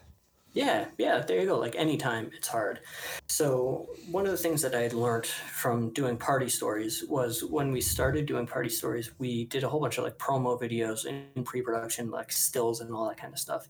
Yeah, 0.54 0.86
yeah, 0.97 1.20
there 1.20 1.39
you 1.39 1.45
go. 1.45 1.58
Like 1.58 1.76
anytime, 1.76 2.30
it's 2.36 2.47
hard. 2.47 2.82
So 3.28 3.88
one 4.12 4.26
of 4.26 4.32
the 4.32 4.38
things 4.38 4.62
that 4.64 4.76
I 4.76 4.82
had 4.82 4.91
learned 4.91 5.26
from 5.26 5.91
doing 5.91 6.18
party 6.18 6.49
stories 6.49 7.06
was 7.08 7.41
when 7.43 7.72
we 7.72 7.80
started 7.80 8.26
doing 8.26 8.45
party 8.45 8.68
stories, 8.68 9.12
we 9.18 9.45
did 9.45 9.64
a 9.64 9.70
whole 9.70 9.80
bunch 9.80 9.97
of 9.97 10.04
like 10.04 10.18
promo 10.18 10.60
videos 10.60 11.06
in 11.06 11.43
pre-production, 11.45 12.12
like 12.12 12.34
stills 12.34 12.82
and 12.82 12.93
all 12.93 13.08
that 13.08 13.18
kind 13.18 13.32
of 13.32 13.39
stuff. 13.39 13.70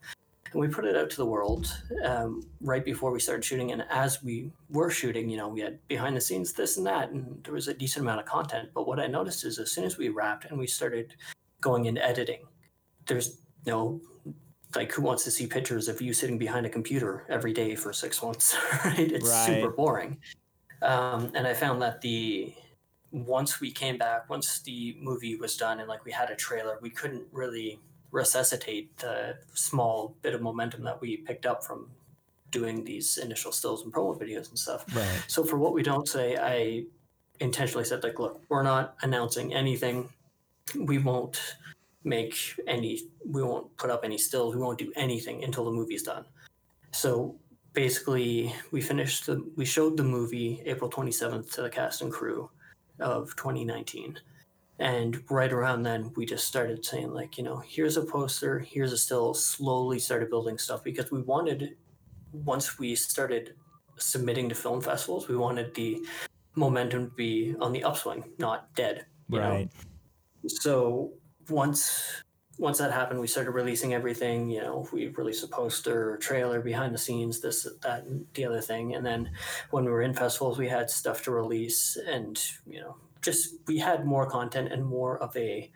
And 0.52 0.60
we 0.60 0.68
put 0.68 0.86
it 0.86 0.96
out 0.98 1.10
to 1.10 1.18
the 1.18 1.26
world 1.26 1.68
um, 2.04 2.44
right 2.60 2.84
before 2.84 3.12
we 3.12 3.20
started 3.22 3.44
shooting. 3.46 3.72
And 3.72 3.86
as 3.90 4.22
we 4.22 4.52
were 4.70 4.90
shooting, 4.90 5.30
you 5.30 5.38
know, 5.38 5.48
we 5.48 5.62
had 5.62 5.80
behind 5.88 6.16
the 6.16 6.22
scenes 6.22 6.52
this 6.54 6.78
and 6.78 6.86
that, 6.86 7.10
and 7.12 7.42
there 7.44 7.54
was 7.54 7.70
a 7.70 7.74
decent 7.74 8.04
amount 8.04 8.20
of 8.20 8.26
content. 8.26 8.70
But 8.74 8.86
what 8.86 9.00
I 9.00 9.08
noticed 9.08 9.46
is 9.46 9.60
as 9.60 9.72
soon 9.72 9.86
as 9.86 9.98
we 9.98 10.10
wrapped 10.10 10.46
and 10.46 10.60
we 10.60 10.68
started 10.68 11.16
going 11.62 11.86
into 11.86 12.06
editing, 12.06 12.42
there's 13.08 13.38
no 13.66 14.02
like 14.76 14.92
who 14.94 15.02
wants 15.02 15.24
to 15.26 15.32
see 15.32 15.46
pictures 15.48 15.88
of 15.90 16.02
you 16.02 16.14
sitting 16.14 16.38
behind 16.38 16.66
a 16.66 16.70
computer 16.70 17.26
every 17.30 17.52
day 17.54 17.76
for 17.76 17.92
six 17.92 18.24
months 18.24 18.56
right 18.86 19.12
it's 19.12 19.28
Right. 19.28 19.46
super 19.46 19.70
boring 19.70 20.18
um, 20.82 21.30
and 21.36 21.46
i 21.46 21.54
found 21.54 21.82
that 21.82 22.00
the 22.00 22.54
once 23.12 23.60
we 23.60 23.70
came 23.70 23.98
back 23.98 24.30
once 24.30 24.62
the 24.62 24.96
movie 25.02 25.36
was 25.36 25.58
done 25.58 25.82
and 25.82 25.90
like 25.90 26.06
we 26.06 26.12
had 26.14 26.30
a 26.30 26.36
trailer 26.36 26.80
we 26.82 26.90
couldn't 26.90 27.26
really 27.34 27.82
resuscitate 28.12 28.96
the 28.98 29.38
small 29.54 30.16
bit 30.22 30.34
of 30.36 30.42
momentum 30.42 30.84
that 30.84 31.00
we 31.02 31.18
picked 31.18 31.46
up 31.46 31.64
from 31.64 31.90
doing 32.52 32.84
these 32.84 33.18
initial 33.18 33.52
stills 33.52 33.84
and 33.84 33.94
promo 33.94 34.18
videos 34.20 34.50
and 34.50 34.60
stuff 34.60 34.84
Right. 34.94 35.24
so 35.28 35.44
for 35.46 35.58
what 35.58 35.74
we 35.74 35.84
don't 35.84 36.08
say, 36.08 36.36
I 36.38 36.84
intentionally 37.40 37.86
said 37.86 38.04
like, 38.04 38.20
look, 38.20 38.42
we're 38.50 38.64
not 38.64 38.96
announcing 39.02 39.54
anything 39.54 40.10
we 40.76 40.98
won't 40.98 41.56
make 42.04 42.36
any, 42.68 43.02
we 43.26 43.42
won't 43.44 43.76
put 43.78 43.90
up 43.90 44.02
any 44.04 44.18
stills, 44.18 44.56
we 44.56 44.62
won't 44.62 44.78
do 44.78 44.92
anything 44.96 45.44
until 45.44 45.66
the 45.66 45.72
movie's 45.72 46.04
done. 46.04 46.26
So 46.92 47.36
basically, 47.74 48.54
we 48.72 48.82
finished 48.82 49.26
the, 49.28 49.44
we 49.56 49.66
showed 49.66 49.98
the 49.98 50.04
movie 50.04 50.62
April 50.66 50.90
27th 50.90 51.52
to 51.54 51.62
the 51.62 51.70
cast 51.70 52.02
and 52.02 52.12
crew 52.12 52.50
of 53.00 53.36
2019. 53.38 54.20
And 54.82 55.24
right 55.30 55.54
around 55.54 55.84
then, 55.84 56.12
we 56.16 56.26
just 56.26 56.48
started 56.48 56.84
saying, 56.84 57.14
like, 57.14 57.38
you 57.38 57.44
know, 57.44 57.58
here's 57.58 57.98
a 57.98 58.02
poster, 58.02 58.58
here's 58.58 58.92
a 58.92 58.98
still, 58.98 59.36
slowly 59.36 60.00
started 60.00 60.32
building 60.32 60.58
stuff 60.58 60.84
because 60.84 61.12
we 61.12 61.22
wanted, 61.22 61.78
once 62.32 62.80
we 62.80 62.96
started 62.96 63.54
submitting 63.98 64.50
to 64.50 64.56
film 64.56 64.82
festivals, 64.82 65.28
we 65.28 65.38
wanted 65.38 65.76
the 65.76 66.04
momentum 66.56 67.12
to 67.12 67.16
be 67.16 67.56
on 67.60 67.74
the 67.74 67.84
upswing, 67.84 68.24
not 68.40 68.74
dead. 68.74 69.06
You 69.30 69.40
Right. 69.40 69.70
Know? 70.44 70.50
So 70.50 71.14
once 71.48 72.24
once 72.58 72.78
that 72.78 72.92
happened, 72.92 73.20
we 73.20 73.28
started 73.28 73.52
releasing 73.52 73.94
everything. 73.94 74.50
You 74.50 74.62
know, 74.62 74.88
we 74.92 75.08
released 75.10 75.44
a 75.44 75.48
poster, 75.48 76.18
trailer, 76.18 76.60
behind 76.60 76.94
the 76.94 76.98
scenes, 77.00 77.40
this, 77.40 77.68
that, 77.82 78.04
and 78.04 78.26
the 78.36 78.46
other 78.46 78.62
thing. 78.62 78.94
And 78.94 79.06
then 79.06 79.32
when 79.72 79.86
we 79.86 79.92
were 79.92 80.04
in 80.04 80.14
festivals, 80.14 80.60
we 80.60 80.68
had 80.68 80.90
stuff 80.90 81.24
to 81.24 81.32
release, 81.32 81.98
and 81.98 82.40
you 82.68 82.82
know, 82.82 82.98
just 83.22 83.56
we 83.68 83.78
had 83.78 84.06
more 84.06 84.30
content 84.30 84.72
and 84.72 84.86
more 84.86 85.18
of 85.22 85.36
a 85.38 85.72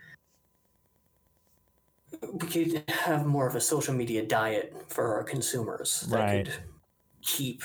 we 2.34 2.48
could 2.48 2.84
have 2.90 3.26
more 3.26 3.48
of 3.48 3.56
a 3.56 3.62
social 3.62 3.94
media 3.94 4.26
diet 4.26 4.74
for 4.88 5.16
our 5.16 5.24
consumers 5.24 6.02
that 6.02 6.20
Right. 6.20 6.46
could 6.46 6.54
keep 7.22 7.64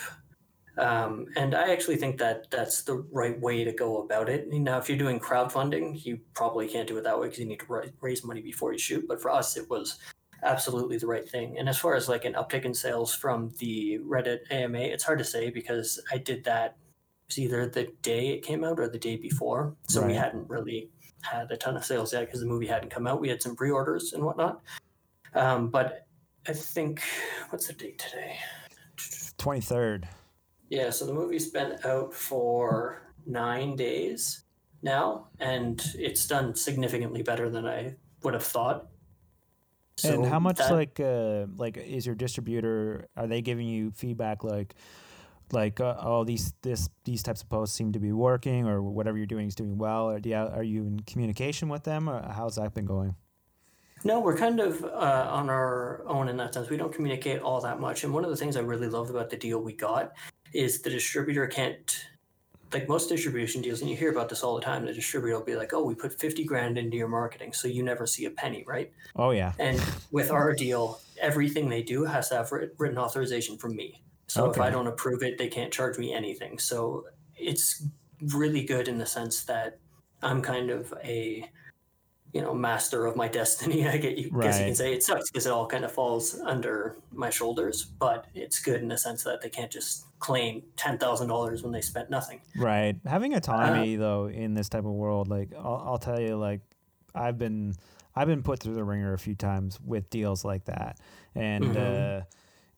um, 0.78 1.26
and 1.36 1.54
I 1.54 1.72
actually 1.72 1.96
think 1.96 2.16
that 2.18 2.50
that's 2.50 2.82
the 2.82 3.04
right 3.12 3.38
way 3.38 3.64
to 3.64 3.72
go 3.72 4.02
about 4.02 4.30
it. 4.30 4.50
Now, 4.50 4.78
if 4.78 4.88
you're 4.88 4.96
doing 4.96 5.20
crowdfunding, 5.20 6.04
you 6.06 6.20
probably 6.32 6.68
can't 6.68 6.88
do 6.88 6.96
it 6.96 7.04
that 7.04 7.18
way 7.18 7.26
because 7.26 7.38
you 7.38 7.44
need 7.44 7.60
to 7.60 7.92
raise 8.00 8.24
money 8.24 8.40
before 8.40 8.72
you 8.72 8.78
shoot. 8.78 9.06
But 9.06 9.20
for 9.20 9.30
us, 9.30 9.58
it 9.58 9.68
was 9.68 9.98
absolutely 10.42 10.96
the 10.96 11.06
right 11.06 11.28
thing. 11.28 11.58
And 11.58 11.68
as 11.68 11.76
far 11.76 11.96
as 11.96 12.08
like 12.08 12.24
an 12.24 12.32
uptick 12.32 12.64
in 12.64 12.72
sales 12.72 13.14
from 13.14 13.52
the 13.58 13.98
Reddit 13.98 14.50
AMA, 14.50 14.78
it's 14.78 15.04
hard 15.04 15.18
to 15.18 15.24
say 15.24 15.50
because 15.50 16.00
I 16.10 16.16
did 16.16 16.44
that 16.44 16.76
was 17.30 17.38
either 17.38 17.66
the 17.66 17.88
day 18.02 18.28
it 18.30 18.42
came 18.42 18.64
out 18.64 18.78
or 18.80 18.88
the 18.88 18.98
day 18.98 19.16
before. 19.16 19.76
So 19.88 20.04
we 20.04 20.14
hadn't 20.14 20.48
really 20.48 20.90
had 21.22 21.50
a 21.52 21.56
ton 21.56 21.76
of 21.76 21.84
sales 21.84 22.12
yet 22.12 22.26
because 22.26 22.40
the 22.40 22.46
movie 22.46 22.66
hadn't 22.66 22.90
come 22.90 23.06
out. 23.06 23.20
We 23.20 23.28
had 23.28 23.40
some 23.42 23.54
pre-orders 23.54 24.12
and 24.12 24.24
whatnot. 24.24 24.60
Um, 25.34 25.68
but 25.68 26.06
I 26.48 26.52
think 26.52 27.02
what's 27.50 27.68
the 27.68 27.74
date 27.74 27.98
today? 27.98 28.36
23rd. 29.38 30.04
Yeah, 30.70 30.90
so 30.90 31.06
the 31.06 31.12
movie's 31.14 31.50
been 31.50 31.78
out 31.84 32.12
for 32.14 33.02
nine 33.26 33.76
days 33.76 34.44
now, 34.82 35.28
and 35.38 35.82
it's 35.96 36.26
done 36.26 36.54
significantly 36.54 37.22
better 37.22 37.48
than 37.48 37.66
I 37.66 37.94
would 38.22 38.34
have 38.34 38.42
thought. 38.44 38.86
and 40.04 40.24
So 40.24 40.24
how 40.24 40.40
much 40.40 40.58
that- 40.58 40.72
like 40.72 40.98
uh 41.00 41.46
like 41.56 41.76
is 41.76 42.06
your 42.06 42.14
distributor 42.14 43.06
are 43.16 43.26
they 43.26 43.42
giving 43.42 43.68
you 43.68 43.90
feedback 43.90 44.42
like 44.44 44.74
like 45.52 45.80
uh, 45.80 45.96
oh 46.00 46.24
these 46.24 46.54
this 46.62 46.88
these 47.04 47.22
types 47.22 47.42
of 47.42 47.48
posts 47.48 47.76
seem 47.76 47.92
to 47.92 47.98
be 47.98 48.12
working 48.12 48.66
or 48.66 48.82
whatever 48.82 49.16
you're 49.16 49.26
doing 49.26 49.46
is 49.48 49.54
doing 49.54 49.78
well 49.78 50.10
or 50.10 50.20
do 50.20 50.30
you, 50.30 50.36
are 50.36 50.62
you 50.62 50.82
in 50.82 51.00
communication 51.00 51.68
with 51.68 51.84
them 51.84 52.08
or 52.08 52.22
how's 52.32 52.56
that 52.56 52.74
been 52.74 52.86
going 52.86 53.14
No, 54.04 54.20
we're 54.20 54.36
kind 54.36 54.60
of 54.60 54.82
uh, 54.82 55.26
on 55.30 55.50
our 55.50 56.02
own 56.06 56.28
in 56.28 56.36
that 56.38 56.54
sense. 56.54 56.70
We 56.70 56.78
don't 56.78 56.92
communicate 56.92 57.42
all 57.42 57.60
that 57.60 57.80
much. 57.80 58.02
And 58.04 58.14
one 58.14 58.24
of 58.24 58.30
the 58.30 58.36
things 58.36 58.56
I 58.56 58.60
really 58.60 58.88
loved 58.88 59.10
about 59.10 59.28
the 59.28 59.36
deal 59.36 59.60
we 59.60 59.74
got 59.74 60.12
is 60.54 60.80
the 60.80 60.90
distributor 60.90 61.46
can't, 61.46 62.06
like 62.72 62.88
most 62.88 63.08
distribution 63.08 63.60
deals, 63.60 63.82
and 63.82 63.90
you 63.90 63.96
hear 63.96 64.10
about 64.10 64.28
this 64.28 64.42
all 64.42 64.54
the 64.54 64.62
time. 64.62 64.86
The 64.86 64.94
distributor 64.94 65.36
will 65.36 65.44
be 65.44 65.56
like, 65.56 65.74
"Oh, 65.74 65.84
we 65.84 65.94
put 65.94 66.18
fifty 66.18 66.44
grand 66.44 66.78
into 66.78 66.96
your 66.96 67.08
marketing, 67.08 67.52
so 67.52 67.68
you 67.68 67.82
never 67.82 68.06
see 68.06 68.24
a 68.24 68.30
penny, 68.30 68.64
right?" 68.66 68.90
oh 69.16 69.32
yeah 69.32 69.52
And 69.58 69.78
with 70.10 70.30
our 70.30 70.54
deal, 70.54 71.00
everything 71.20 71.68
they 71.68 71.82
do 71.82 72.04
has 72.04 72.28
to 72.30 72.36
have 72.36 72.52
written 72.52 72.98
authorization 72.98 73.58
from 73.58 73.76
me. 73.76 74.02
So 74.30 74.50
if 74.50 74.58
I 74.60 74.70
don't 74.70 74.86
approve 74.86 75.22
it, 75.22 75.38
they 75.38 75.48
can't 75.48 75.72
charge 75.72 75.98
me 75.98 76.12
anything. 76.14 76.58
So 76.58 77.06
it's 77.36 77.82
really 78.34 78.64
good 78.64 78.88
in 78.88 78.98
the 78.98 79.06
sense 79.06 79.44
that 79.44 79.78
I'm 80.22 80.40
kind 80.42 80.70
of 80.70 80.92
a, 81.02 81.50
you 82.32 82.40
know, 82.42 82.54
master 82.54 83.06
of 83.06 83.16
my 83.16 83.28
destiny. 83.40 83.88
I 83.88 83.96
get 83.96 84.18
you 84.18 84.30
guess 84.40 84.58
you 84.60 84.66
can 84.66 84.74
say 84.74 84.92
it 84.92 85.02
sucks 85.02 85.30
because 85.30 85.46
it 85.46 85.52
all 85.52 85.66
kind 85.66 85.84
of 85.84 85.92
falls 85.92 86.38
under 86.40 86.96
my 87.12 87.30
shoulders, 87.30 87.84
but 87.84 88.26
it's 88.34 88.60
good 88.60 88.80
in 88.82 88.88
the 88.88 88.98
sense 88.98 89.24
that 89.24 89.40
they 89.40 89.48
can't 89.50 89.70
just 89.70 90.04
claim 90.20 90.62
ten 90.76 90.98
thousand 90.98 91.28
dollars 91.28 91.62
when 91.62 91.72
they 91.72 91.80
spent 91.80 92.10
nothing. 92.10 92.40
right 92.56 92.96
having 93.06 93.34
autonomy 93.34 93.96
though 93.96 94.26
in 94.26 94.52
this 94.54 94.68
type 94.68 94.84
of 94.84 94.92
world 94.92 95.28
like 95.28 95.48
I'll, 95.56 95.82
I'll 95.86 95.98
tell 95.98 96.20
you 96.20 96.36
like 96.36 96.60
i've 97.14 97.38
been 97.38 97.72
i've 98.14 98.28
been 98.28 98.42
put 98.42 98.60
through 98.60 98.74
the 98.74 98.84
ringer 98.84 99.14
a 99.14 99.18
few 99.18 99.34
times 99.34 99.80
with 99.80 100.10
deals 100.10 100.44
like 100.44 100.66
that 100.66 100.98
and 101.34 101.64
Mhm. 101.64 102.20
uh 102.20 102.24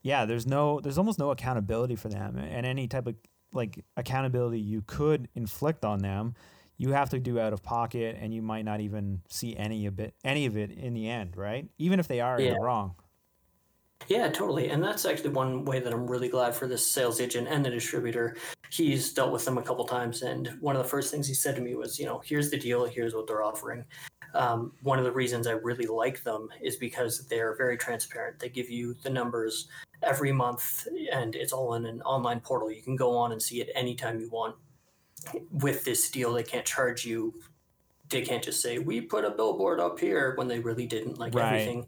yeah 0.02 0.24
there's 0.24 0.46
no 0.46 0.80
there's 0.80 0.98
almost 0.98 1.18
no 1.18 1.30
accountability 1.30 1.96
for 1.96 2.08
them 2.08 2.36
and 2.36 2.66
any 2.66 2.86
type 2.88 3.06
of 3.06 3.14
like 3.52 3.84
accountability 3.96 4.58
you 4.60 4.82
could 4.86 5.28
inflict 5.34 5.84
on 5.84 5.98
them 6.00 6.34
you 6.78 6.92
have 6.92 7.10
to 7.10 7.18
do 7.20 7.38
out 7.38 7.52
of 7.52 7.62
pocket 7.62 8.16
and 8.20 8.32
you 8.34 8.42
might 8.42 8.64
not 8.64 8.80
even 8.80 9.20
see 9.28 9.56
any 9.56 9.86
of 9.86 10.00
it 10.00 10.14
any 10.24 10.46
of 10.46 10.56
it 10.56 10.70
in 10.70 10.94
the 10.94 11.08
end 11.08 11.36
right 11.36 11.68
even 11.78 12.00
if 12.00 12.08
they 12.08 12.20
are 12.20 12.38
in 12.38 12.46
Yeah. 12.46 12.54
the 12.54 12.60
wrong 12.60 12.94
Yeah, 14.08 14.28
totally. 14.28 14.70
And 14.70 14.82
that's 14.82 15.04
actually 15.04 15.30
one 15.30 15.64
way 15.64 15.80
that 15.80 15.92
I'm 15.92 16.06
really 16.06 16.28
glad 16.28 16.54
for 16.54 16.66
this 16.66 16.86
sales 16.86 17.20
agent 17.20 17.48
and 17.48 17.64
the 17.64 17.70
distributor. 17.70 18.36
He's 18.70 19.12
dealt 19.12 19.32
with 19.32 19.44
them 19.44 19.58
a 19.58 19.62
couple 19.62 19.84
times. 19.84 20.22
And 20.22 20.48
one 20.60 20.76
of 20.76 20.82
the 20.82 20.88
first 20.88 21.10
things 21.10 21.26
he 21.26 21.34
said 21.34 21.56
to 21.56 21.62
me 21.62 21.74
was, 21.74 21.98
you 21.98 22.06
know, 22.06 22.20
here's 22.24 22.50
the 22.50 22.58
deal, 22.58 22.84
here's 22.84 23.14
what 23.14 23.26
they're 23.26 23.42
offering. 23.42 23.84
Um, 24.34 24.72
one 24.82 24.98
of 24.98 25.04
the 25.04 25.12
reasons 25.12 25.46
I 25.46 25.52
really 25.52 25.86
like 25.86 26.22
them 26.22 26.48
is 26.62 26.76
because 26.76 27.26
they're 27.28 27.54
very 27.56 27.76
transparent. 27.76 28.38
They 28.38 28.48
give 28.48 28.70
you 28.70 28.94
the 29.02 29.10
numbers 29.10 29.68
every 30.02 30.32
month, 30.32 30.88
and 31.12 31.36
it's 31.36 31.52
all 31.52 31.74
in 31.74 31.84
an 31.84 32.00
online 32.02 32.40
portal. 32.40 32.70
You 32.70 32.82
can 32.82 32.96
go 32.96 33.14
on 33.16 33.32
and 33.32 33.42
see 33.42 33.60
it 33.60 33.70
anytime 33.74 34.20
you 34.20 34.30
want. 34.30 34.56
With 35.50 35.84
this 35.84 36.10
deal, 36.10 36.32
they 36.32 36.42
can't 36.42 36.64
charge 36.64 37.04
you. 37.04 37.34
They 38.08 38.22
can't 38.22 38.42
just 38.42 38.62
say, 38.62 38.78
we 38.78 39.02
put 39.02 39.24
a 39.24 39.30
billboard 39.30 39.80
up 39.80 40.00
here 40.00 40.34
when 40.36 40.48
they 40.48 40.58
really 40.58 40.86
didn't. 40.86 41.18
Like 41.18 41.34
Right. 41.34 41.52
everything 41.52 41.86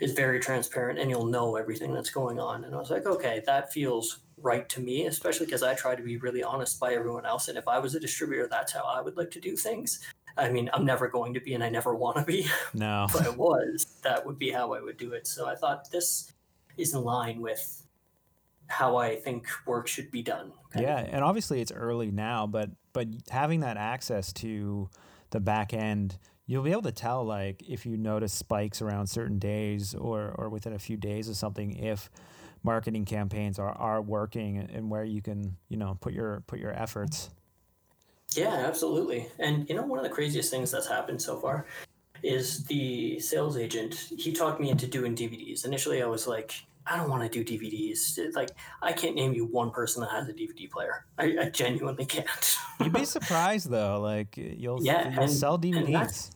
is 0.00 0.12
very 0.12 0.40
transparent 0.40 0.98
and 0.98 1.10
you'll 1.10 1.26
know 1.26 1.56
everything 1.56 1.92
that's 1.92 2.10
going 2.10 2.40
on. 2.40 2.64
And 2.64 2.74
I 2.74 2.78
was 2.78 2.90
like, 2.90 3.06
okay, 3.06 3.42
that 3.46 3.72
feels 3.72 4.20
right 4.38 4.68
to 4.70 4.80
me, 4.80 5.06
especially 5.06 5.46
because 5.46 5.62
I 5.62 5.74
try 5.74 5.94
to 5.94 6.02
be 6.02 6.16
really 6.16 6.42
honest 6.42 6.80
by 6.80 6.94
everyone 6.94 7.26
else. 7.26 7.48
And 7.48 7.58
if 7.58 7.68
I 7.68 7.78
was 7.78 7.94
a 7.94 8.00
distributor, 8.00 8.48
that's 8.50 8.72
how 8.72 8.82
I 8.82 9.00
would 9.00 9.16
like 9.16 9.30
to 9.32 9.40
do 9.40 9.56
things. 9.56 10.00
I 10.36 10.48
mean, 10.48 10.70
I'm 10.72 10.86
never 10.86 11.08
going 11.08 11.34
to 11.34 11.40
be 11.40 11.54
and 11.54 11.62
I 11.62 11.68
never 11.68 11.94
want 11.94 12.16
to 12.16 12.24
be. 12.24 12.46
no 12.74 13.06
if 13.08 13.20
I 13.20 13.28
was, 13.28 13.86
that 14.02 14.24
would 14.24 14.38
be 14.38 14.50
how 14.50 14.72
I 14.72 14.80
would 14.80 14.96
do 14.96 15.12
it. 15.12 15.26
So 15.26 15.46
I 15.46 15.54
thought 15.54 15.90
this 15.90 16.32
is 16.78 16.94
in 16.94 17.02
line 17.02 17.40
with 17.40 17.86
how 18.68 18.96
I 18.96 19.16
think 19.16 19.48
work 19.66 19.88
should 19.88 20.10
be 20.10 20.22
done. 20.22 20.52
yeah 20.76 20.98
and 20.98 21.24
obviously 21.24 21.60
it's 21.60 21.72
early 21.72 22.12
now 22.12 22.46
but 22.46 22.70
but 22.92 23.08
having 23.28 23.60
that 23.60 23.76
access 23.76 24.32
to 24.32 24.88
the 25.30 25.40
back 25.40 25.74
end 25.74 26.16
you'll 26.50 26.64
be 26.64 26.72
able 26.72 26.82
to 26.82 26.90
tell 26.92 27.24
like 27.24 27.62
if 27.68 27.86
you 27.86 27.96
notice 27.96 28.32
spikes 28.32 28.82
around 28.82 29.06
certain 29.06 29.38
days 29.38 29.94
or 29.94 30.34
or 30.36 30.48
within 30.48 30.72
a 30.72 30.78
few 30.78 30.96
days 30.96 31.28
of 31.28 31.36
something 31.36 31.76
if 31.76 32.10
marketing 32.64 33.04
campaigns 33.04 33.56
are, 33.58 33.70
are 33.72 34.02
working 34.02 34.58
and 34.58 34.90
where 34.90 35.04
you 35.04 35.22
can 35.22 35.56
you 35.68 35.76
know 35.76 35.96
put 36.00 36.12
your 36.12 36.42
put 36.48 36.58
your 36.58 36.72
efforts 36.72 37.30
Yeah, 38.34 38.54
absolutely. 38.70 39.26
And 39.38 39.68
you 39.68 39.74
know, 39.76 39.82
one 39.82 39.98
of 39.98 40.04
the 40.04 40.10
craziest 40.18 40.50
things 40.50 40.70
that's 40.70 40.86
happened 40.88 41.20
so 41.22 41.36
far 41.38 41.66
is 42.22 42.64
the 42.64 43.18
sales 43.20 43.56
agent. 43.56 43.94
He 44.18 44.30
talked 44.32 44.60
me 44.60 44.70
into 44.70 44.86
doing 44.86 45.14
DVDs. 45.16 45.64
Initially, 45.64 46.02
I 46.02 46.06
was 46.06 46.26
like, 46.28 46.50
I 46.86 46.96
don't 46.96 47.10
want 47.10 47.22
to 47.24 47.28
do 47.28 47.42
DVDs. 47.44 48.18
Like, 48.34 48.50
I 48.82 48.92
can't 48.92 49.14
name 49.16 49.32
you 49.34 49.46
one 49.46 49.70
person 49.70 50.02
that 50.02 50.10
has 50.10 50.28
a 50.28 50.32
DVD 50.32 50.70
player. 50.70 51.06
I, 51.18 51.24
I 51.42 51.48
genuinely 51.50 52.06
can't. 52.06 52.56
you'd 52.80 52.92
be 52.92 53.04
surprised 53.18 53.68
though 53.70 54.00
like 54.00 54.36
you'll 54.36 54.82
Yeah, 54.84 55.10
you'll 55.10 55.22
and- 55.24 55.32
sell 55.32 55.58
dvds 55.58 56.30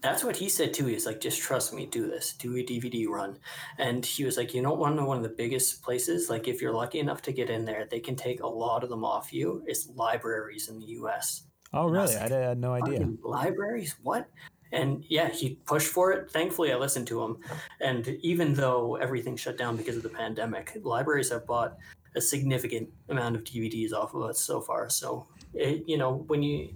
that's- 0.00 0.24
what 0.24 0.36
he 0.36 0.48
said 0.48 0.72
too. 0.74 0.86
He's 0.86 1.06
like, 1.06 1.20
just 1.20 1.40
trust 1.40 1.72
me, 1.74 1.86
do 1.86 2.06
this, 2.06 2.34
do 2.34 2.56
a 2.56 2.62
DVD 2.62 3.06
run. 3.08 3.38
And 3.78 4.04
he 4.04 4.24
was 4.24 4.36
like, 4.36 4.54
you 4.54 4.62
don't 4.62 4.78
want 4.78 4.94
to 4.96 5.00
know 5.02 5.08
one 5.08 5.16
of 5.16 5.22
the 5.22 5.28
biggest 5.28 5.82
places. 5.82 6.28
Like, 6.30 6.48
if 6.48 6.60
you're 6.62 6.72
lucky 6.74 6.98
enough 7.00 7.22
to 7.22 7.32
get 7.32 7.50
in 7.50 7.64
there, 7.64 7.86
they 7.90 8.00
can 8.00 8.16
take 8.16 8.40
a 8.42 8.46
lot 8.46 8.82
of 8.84 8.90
them 8.90 9.04
off 9.04 9.32
you. 9.32 9.62
It's 9.66 9.88
libraries 9.94 10.68
in 10.68 10.78
the 10.78 10.86
U.S. 10.86 11.44
oh 11.72 11.86
really 11.86 12.16
I, 12.16 12.28
did- 12.28 12.38
I 12.38 12.48
had 12.48 12.58
no 12.58 12.72
idea 12.74 13.06
libraries 13.22 13.94
what 14.02 14.26
and 14.72 15.04
yeah 15.08 15.28
he 15.28 15.56
pushed 15.66 15.88
for 15.88 16.12
it 16.12 16.30
thankfully 16.30 16.72
i 16.72 16.76
listened 16.76 17.06
to 17.08 17.22
him 17.22 17.38
and 17.80 18.06
even 18.22 18.54
though 18.54 18.96
everything 18.96 19.36
shut 19.36 19.56
down 19.58 19.76
because 19.76 19.96
of 19.96 20.02
the 20.02 20.08
pandemic 20.08 20.76
libraries 20.82 21.30
have 21.30 21.46
bought 21.46 21.76
a 22.16 22.20
significant 22.20 22.88
amount 23.08 23.34
of 23.36 23.44
dvds 23.44 23.92
off 23.92 24.14
of 24.14 24.22
us 24.22 24.38
so 24.40 24.60
far 24.60 24.88
so 24.90 25.26
it, 25.54 25.84
you 25.86 25.96
know 25.98 26.24
when 26.26 26.42
you 26.42 26.68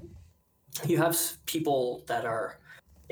you 0.87 0.97
have 0.97 1.18
people 1.47 2.03
that 2.07 2.25
are 2.25 2.59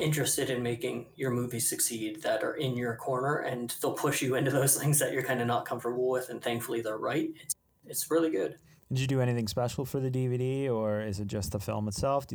interested 0.01 0.51
in 0.51 0.63
making 0.63 1.07
your 1.17 1.31
movie 1.31 1.61
succeed 1.61 2.23
that 2.23 2.43
are 2.43 2.55
in 2.55 2.77
your 2.77 2.97
corner 2.97 3.39
and 3.39 3.75
they'll 3.81 3.93
push 3.93 4.23
you 4.23 4.35
into 4.35 4.51
those 4.51 4.77
things 4.81 4.99
that 4.99 5.13
you're 5.13 5.23
kind 5.23 5.41
of 5.41 5.47
not 5.47 5.67
comfortable 5.67 6.09
with 6.09 6.31
and 6.31 6.43
thankfully 6.43 6.81
they're 6.81 6.99
right 6.99 7.31
it's, 7.43 7.55
it's 7.87 8.11
really 8.11 8.31
good 8.31 8.59
did 8.89 9.01
you 9.01 9.07
do 9.07 9.21
anything 9.21 9.47
special 9.47 9.85
for 9.85 10.01
the 10.01 10.11
dvd 10.11 10.71
or 10.71 11.01
is 11.01 11.21
it 11.21 11.27
just 11.27 11.53
the 11.53 11.61
film 11.61 11.89
itself 11.89 12.27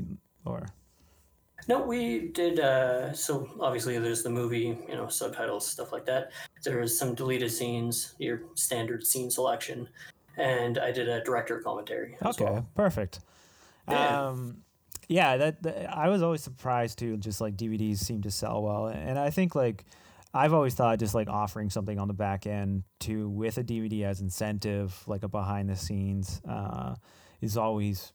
or 0.45 0.67
No, 1.67 1.81
we 1.81 2.29
did. 2.29 2.59
Uh, 2.59 3.13
so 3.13 3.49
obviously, 3.59 3.97
there's 3.97 4.21
the 4.21 4.29
movie, 4.29 4.77
you 4.87 4.95
know, 4.95 5.07
subtitles, 5.07 5.65
stuff 5.65 5.91
like 5.91 6.05
that. 6.05 6.31
There's 6.63 6.97
some 6.97 7.15
deleted 7.15 7.51
scenes, 7.51 8.13
your 8.19 8.43
standard 8.55 9.05
scene 9.07 9.31
selection, 9.31 9.87
and 10.37 10.77
I 10.77 10.91
did 10.91 11.09
a 11.09 11.23
director 11.23 11.59
commentary. 11.59 12.17
Okay, 12.23 12.43
well. 12.43 12.67
perfect. 12.75 13.19
Yeah. 13.87 14.27
Um, 14.27 14.57
yeah, 15.07 15.37
that, 15.37 15.63
that 15.63 15.95
I 15.95 16.09
was 16.09 16.21
always 16.21 16.41
surprised 16.41 16.99
too. 16.99 17.17
Just 17.17 17.41
like 17.41 17.55
DVDs 17.55 17.97
seem 17.97 18.21
to 18.23 18.31
sell 18.31 18.63
well, 18.63 18.87
and 18.87 19.17
I 19.19 19.29
think 19.29 19.55
like 19.55 19.85
I've 20.33 20.53
always 20.53 20.73
thought 20.73 20.99
just 20.99 21.15
like 21.15 21.29
offering 21.29 21.69
something 21.69 21.99
on 21.99 22.07
the 22.07 22.13
back 22.13 22.45
end 22.45 22.83
to 23.01 23.29
with 23.29 23.57
a 23.57 23.63
DVD 23.63 24.03
as 24.03 24.21
incentive, 24.21 25.01
like 25.07 25.23
a 25.23 25.27
behind 25.27 25.69
the 25.69 25.75
scenes, 25.75 26.41
uh, 26.47 26.95
is 27.41 27.57
always. 27.57 28.11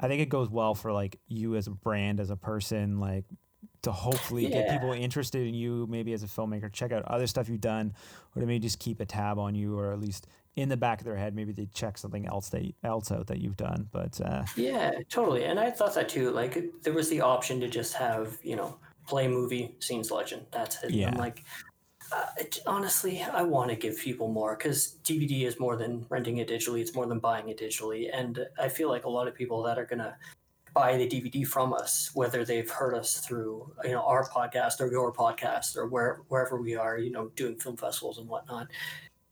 I 0.00 0.06
think 0.06 0.22
it 0.22 0.28
goes 0.28 0.48
well 0.48 0.76
for 0.76 0.92
like 0.92 1.18
you 1.26 1.56
as 1.56 1.66
a 1.66 1.72
brand, 1.72 2.20
as 2.20 2.30
a 2.30 2.36
person, 2.36 3.00
like 3.00 3.24
to 3.82 3.92
hopefully 3.92 4.48
get 4.48 4.70
people 4.70 4.92
interested 4.92 5.46
in 5.46 5.54
you, 5.54 5.86
maybe 5.88 6.12
as 6.12 6.22
a 6.22 6.26
filmmaker, 6.26 6.72
check 6.72 6.92
out 6.92 7.04
other 7.04 7.26
stuff 7.26 7.48
you've 7.48 7.60
done, 7.60 7.92
or 8.34 8.40
to 8.40 8.46
maybe 8.46 8.60
just 8.60 8.78
keep 8.78 9.00
a 9.00 9.04
tab 9.04 9.38
on 9.38 9.54
you, 9.54 9.78
or 9.78 9.92
at 9.92 10.00
least 10.00 10.26
in 10.58 10.68
the 10.68 10.76
back 10.76 11.00
of 11.00 11.04
their 11.04 11.16
head, 11.16 11.36
maybe 11.36 11.52
they 11.52 11.66
check 11.72 11.96
something 11.96 12.26
else 12.26 12.48
that 12.48 12.62
else 12.82 13.12
out 13.12 13.28
that 13.28 13.38
you've 13.38 13.56
done. 13.56 13.88
But 13.92 14.20
uh, 14.20 14.44
Yeah, 14.56 14.90
totally. 15.08 15.44
And 15.44 15.58
I 15.60 15.70
thought 15.70 15.94
that 15.94 16.08
too. 16.08 16.32
Like, 16.32 16.82
there 16.82 16.92
was 16.92 17.08
the 17.08 17.20
option 17.20 17.60
to 17.60 17.68
just 17.68 17.94
have, 17.94 18.38
you 18.42 18.56
know, 18.56 18.76
play 19.06 19.28
movie 19.28 19.76
scene 19.78 20.02
selection. 20.02 20.44
That's 20.50 20.82
it. 20.82 20.90
Yeah. 20.90 21.10
I'm 21.10 21.14
like, 21.14 21.44
uh, 22.10 22.26
it, 22.38 22.58
honestly, 22.66 23.22
I 23.22 23.42
want 23.42 23.70
to 23.70 23.76
give 23.76 23.98
people 23.98 24.32
more 24.32 24.56
because 24.56 24.96
DVD 25.04 25.42
is 25.42 25.60
more 25.60 25.76
than 25.76 26.04
renting 26.08 26.38
it 26.38 26.48
digitally. 26.48 26.80
It's 26.80 26.94
more 26.94 27.06
than 27.06 27.20
buying 27.20 27.48
it 27.50 27.60
digitally. 27.60 28.08
And 28.12 28.44
I 28.58 28.68
feel 28.68 28.88
like 28.88 29.04
a 29.04 29.10
lot 29.10 29.28
of 29.28 29.36
people 29.36 29.62
that 29.62 29.78
are 29.78 29.86
going 29.86 30.00
to 30.00 30.16
buy 30.74 30.96
the 30.96 31.06
DVD 31.06 31.46
from 31.46 31.72
us, 31.72 32.10
whether 32.14 32.44
they've 32.44 32.68
heard 32.68 32.94
us 32.94 33.18
through, 33.18 33.72
you 33.84 33.92
know, 33.92 34.02
our 34.02 34.28
podcast 34.28 34.80
or 34.80 34.90
your 34.90 35.12
podcast 35.12 35.76
or 35.76 35.86
where, 35.86 36.22
wherever 36.28 36.60
we 36.60 36.74
are, 36.74 36.98
you 36.98 37.10
know, 37.10 37.28
doing 37.36 37.56
film 37.56 37.76
festivals 37.76 38.18
and 38.18 38.28
whatnot. 38.28 38.66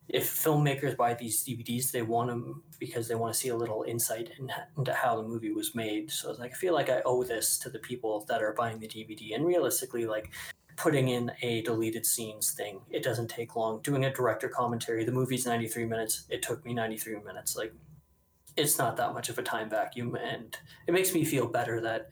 If 0.08 0.32
filmmakers 0.32 0.96
buy 0.96 1.14
these 1.14 1.44
DVDs, 1.44 1.90
they 1.90 2.02
want 2.02 2.28
them 2.28 2.62
because 2.78 3.08
they 3.08 3.14
want 3.14 3.34
to 3.34 3.38
see 3.38 3.48
a 3.48 3.56
little 3.56 3.84
insight 3.86 4.30
in, 4.38 4.52
into 4.76 4.92
how 4.92 5.16
the 5.16 5.26
movie 5.26 5.52
was 5.52 5.74
made. 5.74 6.10
So 6.10 6.32
like 6.32 6.52
I 6.52 6.54
feel 6.54 6.74
like 6.74 6.88
I 6.88 7.02
owe 7.04 7.24
this 7.24 7.58
to 7.60 7.70
the 7.70 7.80
people 7.80 8.24
that 8.28 8.42
are 8.42 8.52
buying 8.52 8.78
the 8.78 8.88
DVD. 8.88 9.34
And 9.34 9.44
realistically, 9.44 10.06
like 10.06 10.30
putting 10.76 11.08
in 11.08 11.32
a 11.42 11.62
deleted 11.62 12.06
scenes 12.06 12.52
thing, 12.52 12.80
it 12.90 13.02
doesn't 13.02 13.28
take 13.28 13.56
long. 13.56 13.80
Doing 13.82 14.04
a 14.04 14.12
director 14.12 14.48
commentary, 14.48 15.04
the 15.04 15.12
movie's 15.12 15.46
93 15.46 15.86
minutes. 15.86 16.24
It 16.28 16.42
took 16.42 16.64
me 16.64 16.74
93 16.74 17.16
minutes. 17.24 17.56
Like 17.56 17.72
it's 18.56 18.78
not 18.78 18.96
that 18.96 19.12
much 19.12 19.28
of 19.28 19.38
a 19.38 19.42
time 19.42 19.68
vacuum, 19.68 20.14
and 20.14 20.56
it 20.86 20.92
makes 20.92 21.12
me 21.14 21.24
feel 21.24 21.46
better 21.46 21.80
that 21.82 22.08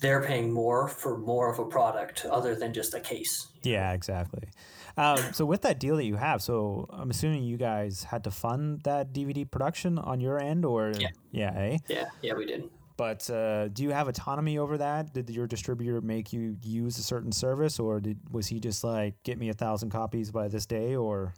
they're 0.00 0.22
paying 0.22 0.52
more 0.52 0.88
for 0.88 1.16
more 1.16 1.50
of 1.50 1.60
a 1.60 1.64
product 1.64 2.26
other 2.26 2.54
than 2.54 2.72
just 2.72 2.92
a 2.94 3.00
case. 3.00 3.46
Yeah, 3.62 3.92
exactly. 3.92 4.48
Um, 4.96 5.32
so 5.32 5.44
with 5.44 5.62
that 5.62 5.80
deal 5.80 5.96
that 5.96 6.04
you 6.04 6.16
have, 6.16 6.42
so 6.42 6.86
I'm 6.90 7.10
assuming 7.10 7.44
you 7.44 7.56
guys 7.56 8.04
had 8.04 8.24
to 8.24 8.30
fund 8.30 8.82
that 8.84 9.12
DVD 9.12 9.50
production 9.50 9.98
on 9.98 10.20
your 10.20 10.40
end, 10.40 10.64
or 10.64 10.92
Yeah. 10.98 11.08
yeah, 11.30 11.52
eh? 11.56 11.78
Yeah, 11.88 12.04
yeah, 12.20 12.34
we 12.34 12.46
did. 12.46 12.68
But 12.96 13.28
uh, 13.30 13.68
do 13.68 13.82
you 13.82 13.90
have 13.90 14.06
autonomy 14.06 14.58
over 14.58 14.78
that? 14.78 15.14
Did 15.14 15.30
your 15.30 15.46
distributor 15.46 16.00
make 16.00 16.32
you 16.32 16.56
use 16.62 16.98
a 16.98 17.02
certain 17.02 17.32
service, 17.32 17.78
or 17.80 18.00
did 18.00 18.18
was 18.30 18.46
he 18.46 18.60
just 18.60 18.84
like 18.84 19.14
get 19.22 19.38
me 19.38 19.48
a 19.48 19.54
thousand 19.54 19.90
copies 19.90 20.30
by 20.30 20.48
this 20.48 20.66
day, 20.66 20.94
or 20.94 21.34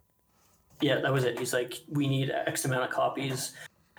Yeah, 0.81 1.01
that 1.01 1.13
was 1.13 1.25
it. 1.25 1.39
He's 1.39 1.53
like, 1.53 1.81
we 1.89 2.09
need 2.09 2.31
X 2.31 2.65
amount 2.65 2.85
of 2.85 2.91
copies. 2.91 3.53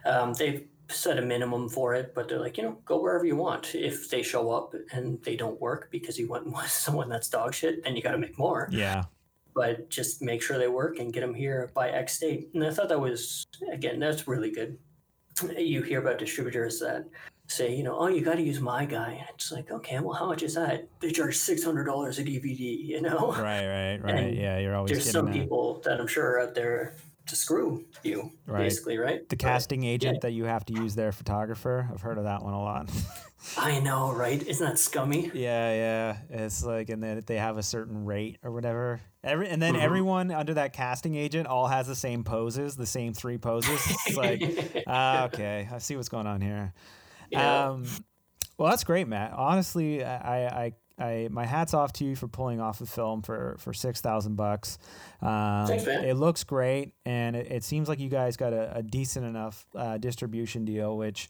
Um, 0.05 0.33
they've 0.33 0.67
set 0.89 1.17
a 1.17 1.21
minimum 1.21 1.67
for 1.69 1.95
it, 1.95 2.13
but 2.13 2.27
they're 2.27 2.39
like, 2.39 2.57
you 2.57 2.63
know, 2.63 2.77
go 2.85 2.99
wherever 3.01 3.25
you 3.25 3.35
want. 3.35 3.73
If 3.73 4.09
they 4.09 4.21
show 4.21 4.51
up 4.51 4.75
and 4.91 5.19
they 5.23 5.35
don't 5.35 5.59
work 5.59 5.87
because 5.89 6.19
you 6.19 6.27
went 6.27 6.45
with 6.55 6.69
someone 6.69 7.09
that's 7.09 7.29
dog 7.29 7.53
shit, 7.55 7.83
then 7.83 7.95
you 7.95 8.03
got 8.03 8.11
to 8.11 8.19
make 8.19 8.37
more. 8.37 8.67
yeah, 8.71 9.05
But 9.55 9.89
just 9.89 10.21
make 10.21 10.41
sure 10.41 10.57
they 10.59 10.67
work 10.67 10.99
and 10.99 11.13
get 11.13 11.21
them 11.21 11.33
here 11.33 11.71
by 11.73 11.89
X 11.89 12.19
date. 12.19 12.49
And 12.53 12.63
I 12.63 12.71
thought 12.71 12.89
that 12.89 12.99
was, 12.99 13.45
again, 13.71 13.99
that's 13.99 14.27
really 14.27 14.51
good. 14.51 14.77
You 15.57 15.81
hear 15.81 15.99
about 16.01 16.19
distributors 16.19 16.79
that 16.81 17.05
say, 17.47 17.73
you 17.73 17.83
know, 17.83 17.97
oh, 17.97 18.07
you 18.07 18.21
got 18.21 18.35
to 18.35 18.41
use 18.41 18.59
my 18.59 18.85
guy. 18.85 19.11
And 19.19 19.29
it's 19.33 19.51
like, 19.53 19.71
okay, 19.71 19.99
well, 19.99 20.13
how 20.13 20.27
much 20.27 20.43
is 20.43 20.55
that? 20.55 20.87
They 20.99 21.11
charge 21.11 21.37
$600 21.37 21.65
a 22.19 22.23
DVD, 22.23 22.85
you 22.85 23.01
know? 23.01 23.31
right, 23.31 23.65
right, 23.65 23.97
right. 24.03 24.15
And 24.25 24.35
yeah, 24.35 24.57
you're 24.59 24.75
always 24.75 24.91
There's 24.91 25.09
some 25.09 25.27
that. 25.27 25.33
people 25.33 25.81
that 25.85 25.99
I'm 26.01 26.07
sure 26.07 26.31
are 26.31 26.39
out 26.41 26.53
there 26.55 26.95
to 27.27 27.35
screw 27.35 27.83
you, 28.03 28.31
Right. 28.45 28.59
basically, 28.63 28.97
right? 28.97 29.27
the 29.29 29.35
But- 29.35 29.39
casting 29.39 29.83
agent 29.83 30.21
that 30.21 30.31
you 30.31 30.43
have 30.45 30.65
to 30.65 30.73
use 30.73 30.95
their 30.95 31.11
photographer. 31.11 31.89
I've 31.93 32.01
heard 32.01 32.17
of 32.17 32.25
that 32.25 32.43
one 32.43 32.53
a 32.53 32.61
lot. 32.61 32.89
I 33.57 33.79
know, 33.79 34.11
right? 34.11 34.41
Isn't 34.45 34.65
that 34.65 34.79
scummy? 34.79 35.31
Yeah, 35.33 35.71
yeah. 35.71 36.17
It's 36.29 36.63
like, 36.63 36.89
and 36.89 37.01
then 37.01 37.21
they 37.25 37.37
have 37.37 37.57
a 37.57 37.63
certain 37.63 38.05
rate 38.05 38.37
or 38.43 38.51
whatever. 38.51 39.01
Every 39.25 39.49
and 39.49 39.61
then 39.61 39.73
Mhm. 39.73 39.81
everyone 39.81 40.31
under 40.31 40.53
that 40.53 40.71
casting 40.71 41.15
agent 41.15 41.47
all 41.47 41.67
has 41.67 41.87
the 41.87 41.95
same 41.95 42.23
poses, 42.23 42.75
the 42.75 42.85
same 42.85 43.13
three 43.13 43.37
poses. 43.37 43.81
It's 44.05 44.15
like, 44.15 44.83
ah, 44.87 45.25
okay, 45.25 45.67
I 45.71 45.79
see 45.79 45.95
what's 45.95 46.09
going 46.09 46.27
on 46.27 46.39
here. 46.41 46.73
Yeah. 47.31 47.69
Um, 47.69 47.85
well, 48.57 48.69
that's 48.69 48.83
great, 48.83 49.07
Matt. 49.07 49.33
Honestly, 49.33 50.03
I, 50.03 50.65
I, 50.65 50.73
I, 50.99 51.27
my 51.31 51.45
hats 51.45 51.73
off 51.73 51.91
to 51.93 52.05
you 52.05 52.15
for 52.15 52.27
pulling 52.27 52.61
off 52.61 52.79
a 52.81 52.85
film 52.85 53.21
for 53.23 53.55
for 53.57 53.73
six 53.73 53.99
thousand 53.99 54.35
bucks. 54.35 54.77
Um, 55.21 55.65
Thanks, 55.67 55.85
man. 55.85 56.05
It 56.05 56.13
looks 56.15 56.43
great, 56.43 56.93
and 57.05 57.35
it, 57.35 57.51
it 57.51 57.63
seems 57.63 57.89
like 57.89 57.99
you 57.99 58.09
guys 58.09 58.37
got 58.37 58.53
a, 58.53 58.77
a 58.77 58.83
decent 58.83 59.25
enough 59.25 59.65
uh, 59.75 59.97
distribution 59.97 60.65
deal, 60.65 60.95
which. 60.97 61.27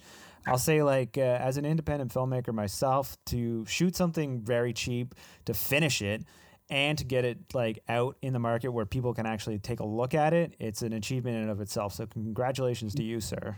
I'll 0.47 0.59
say, 0.59 0.83
like, 0.83 1.17
uh, 1.17 1.21
as 1.21 1.57
an 1.57 1.65
independent 1.65 2.13
filmmaker 2.13 2.53
myself, 2.53 3.17
to 3.25 3.65
shoot 3.65 3.95
something 3.95 4.41
very 4.41 4.73
cheap, 4.73 5.15
to 5.45 5.55
finish 5.55 6.03
it, 6.03 6.21
and 6.69 6.97
to 6.97 7.03
get 7.03 7.25
it 7.25 7.37
like 7.53 7.79
out 7.87 8.17
in 8.21 8.33
the 8.33 8.39
market 8.39 8.69
where 8.69 8.85
people 8.85 9.13
can 9.13 9.25
actually 9.25 9.59
take 9.59 9.79
a 9.79 9.85
look 9.85 10.13
at 10.13 10.33
it, 10.33 10.55
it's 10.59 10.81
an 10.81 10.93
achievement 10.93 11.35
in 11.35 11.43
and 11.43 11.51
of 11.51 11.61
itself. 11.61 11.93
So, 11.93 12.05
congratulations 12.05 12.95
to 12.95 13.03
you, 13.03 13.19
sir. 13.19 13.55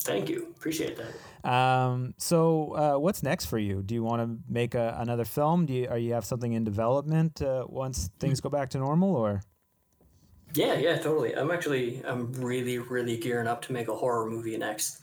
Thank 0.00 0.28
you. 0.28 0.48
Appreciate 0.56 0.98
that. 0.98 1.48
Um, 1.48 2.14
so, 2.18 2.74
uh, 2.74 2.98
what's 2.98 3.22
next 3.22 3.46
for 3.46 3.58
you? 3.58 3.82
Do 3.82 3.94
you 3.94 4.02
want 4.02 4.22
to 4.22 4.38
make 4.52 4.74
a, 4.74 4.96
another 4.98 5.24
film? 5.24 5.66
Do 5.66 5.72
you, 5.72 5.88
are 5.88 5.98
you 5.98 6.14
have 6.14 6.24
something 6.24 6.52
in 6.52 6.64
development 6.64 7.40
uh, 7.40 7.64
once 7.68 8.10
things 8.18 8.40
go 8.40 8.48
back 8.48 8.70
to 8.70 8.78
normal, 8.78 9.14
or? 9.14 9.42
Yeah, 10.54 10.74
yeah, 10.74 10.98
totally. 10.98 11.34
I'm 11.34 11.50
actually, 11.50 12.02
I'm 12.04 12.32
really, 12.32 12.78
really 12.78 13.16
gearing 13.16 13.46
up 13.46 13.62
to 13.62 13.72
make 13.72 13.88
a 13.88 13.94
horror 13.94 14.28
movie 14.28 14.56
next. 14.58 15.00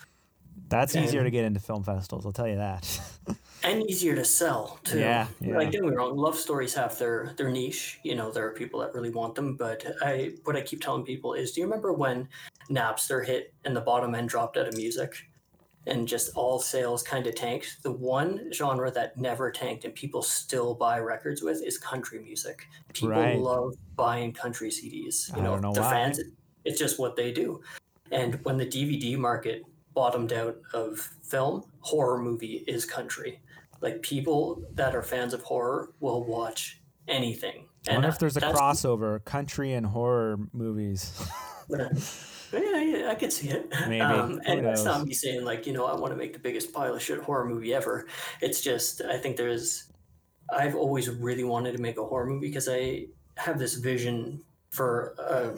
That's 0.70 0.96
easier 0.96 1.24
to 1.24 1.32
get 1.32 1.46
into 1.46 1.60
film 1.60 1.84
festivals. 1.84 2.26
I'll 2.26 2.32
tell 2.32 2.48
you 2.48 2.58
that. 2.58 3.02
and 3.64 3.84
easier 3.90 4.16
to 4.16 4.24
sell 4.24 4.80
too. 4.84 5.00
Yeah, 5.00 5.28
yeah. 5.42 5.58
Like 5.58 5.72
don't 5.72 5.82
get 5.82 5.92
me 5.92 5.96
wrong, 5.96 6.16
love 6.16 6.38
stories 6.38 6.74
have 6.76 6.98
their 6.98 7.34
their 7.38 7.50
niche. 7.50 8.00
You 8.04 8.16
know, 8.16 8.32
there 8.32 8.46
are 8.48 8.54
people 8.54 8.80
that 8.82 8.94
really 8.94 9.10
want 9.10 9.36
them. 9.36 9.56
But 9.56 9.86
I 10.02 10.34
what 10.44 10.56
I 10.56 10.62
keep 10.62 10.82
telling 10.82 11.04
people 11.04 11.34
is, 11.34 11.52
do 11.52 11.62
you 11.62 11.68
remember 11.68 11.92
when 11.94 12.28
Napster 12.70 13.26
hit 13.26 13.54
and 13.66 13.76
the 13.76 13.82
bottom 13.82 14.14
end 14.16 14.30
dropped 14.30 14.58
out 14.58 14.68
of 14.68 14.76
music? 14.78 15.16
And 15.88 16.08
just 16.08 16.36
all 16.36 16.60
sales 16.60 17.02
kind 17.02 17.26
of 17.26 17.34
tanked. 17.34 17.82
The 17.82 17.92
one 17.92 18.52
genre 18.54 18.92
that 18.92 19.18
never 19.18 19.50
tanked 19.50 19.86
and 19.86 19.96
people 19.96 20.22
still 20.22 20.76
buy 20.76 21.00
records 21.00 21.42
with 21.42 21.64
is 21.64 21.80
country 21.80 22.20
music. 22.20 22.68
People 22.94 23.10
Right. 23.10 23.40
love 23.40 23.74
buying 23.96 24.32
country 24.34 24.70
CDs. 24.70 25.36
You 25.36 25.42
know, 25.42 25.58
know 25.58 25.74
they're 25.74 25.82
why. 25.82 25.90
fans. 25.90 26.20
It's 26.64 26.78
just 26.78 27.00
what 27.00 27.16
they 27.16 27.32
do. 27.32 27.62
And 28.12 28.44
when 28.44 28.58
the 28.58 28.66
DVD 28.68 29.18
market 29.18 29.64
bottomed 30.00 30.32
out 30.32 30.56
of 30.74 30.98
film, 31.24 31.62
horror 31.82 32.22
movie 32.22 32.64
is 32.68 32.86
country. 32.86 33.42
Like 33.82 34.02
people 34.02 34.64
that 34.76 34.96
are 34.96 35.04
fans 35.04 35.34
of 35.34 35.42
horror 35.44 35.92
will 36.00 36.24
watch 36.24 36.80
anything. 37.10 37.66
I 37.86 37.96
wonder 37.96 38.08
And 38.08 38.14
if 38.14 38.18
there's 38.18 38.38
a 38.38 38.40
crossover 38.40 39.22
country 39.26 39.74
and 39.74 39.86
horror 39.86 40.40
movies. 40.54 41.12
Yeah, 42.52 42.82
yeah, 42.82 43.12
I 43.12 43.14
could 43.14 43.32
see 43.32 43.50
it. 43.50 43.72
Maybe. 43.88 44.02
Um, 44.02 44.42
and 44.44 44.66
that's 44.66 44.84
not 44.84 45.06
me 45.06 45.14
saying 45.14 45.46
like 45.46 45.68
you 45.68 45.74
know 45.74 45.86
I 45.86 45.94
want 45.94 46.12
to 46.14 46.18
make 46.18 46.34
the 46.34 46.40
biggest 46.40 46.74
pile 46.74 46.96
of 46.96 47.00
shit 47.00 47.20
horror 47.20 47.46
movie 47.46 47.76
ever. 47.76 48.08
It's 48.42 48.62
just 48.62 49.04
I 49.04 49.20
think 49.20 49.38
there's 49.38 49.92
I've 50.52 50.76
always 50.76 51.12
really 51.12 51.44
wanted 51.44 51.74
to 51.74 51.78
make 51.80 52.00
a 52.00 52.04
horror 52.04 52.26
movie 52.26 52.48
because 52.48 52.68
I 52.68 53.06
have 53.38 53.60
this 53.60 53.76
vision 53.76 54.42
for 54.72 55.14
a, 55.20 55.52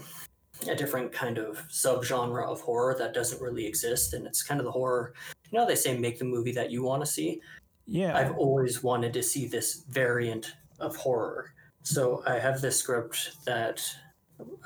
a 0.67 0.75
different 0.75 1.11
kind 1.11 1.37
of 1.37 1.57
subgenre 1.69 2.45
of 2.45 2.61
horror 2.61 2.95
that 2.97 3.13
doesn't 3.13 3.41
really 3.41 3.65
exist, 3.65 4.13
and 4.13 4.25
it's 4.27 4.43
kind 4.43 4.59
of 4.59 4.65
the 4.65 4.71
horror. 4.71 5.13
You 5.49 5.59
know, 5.59 5.67
they 5.67 5.75
say 5.75 5.97
make 5.97 6.19
the 6.19 6.25
movie 6.25 6.51
that 6.53 6.71
you 6.71 6.83
want 6.83 7.01
to 7.03 7.05
see. 7.05 7.41
yeah. 7.85 8.17
I've 8.17 8.35
always 8.37 8.83
wanted 8.83 9.13
to 9.13 9.23
see 9.23 9.47
this 9.47 9.83
variant 9.89 10.53
of 10.79 10.95
horror. 10.95 11.53
So 11.83 12.23
I 12.27 12.39
have 12.39 12.61
this 12.61 12.77
script 12.77 13.31
that, 13.45 13.83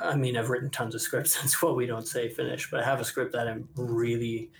I 0.01 0.15
mean, 0.15 0.37
I've 0.37 0.49
written 0.49 0.69
tons 0.69 0.95
of 0.95 1.01
scripts. 1.01 1.35
That's 1.41 1.61
what 1.61 1.75
we 1.75 1.85
don't 1.85 2.07
say 2.07 2.29
finish, 2.29 2.69
but 2.69 2.81
I 2.81 2.85
have 2.85 2.99
a 2.99 3.05
script 3.05 3.31
that 3.33 3.47
I'm 3.47 3.67
really, 3.75 4.51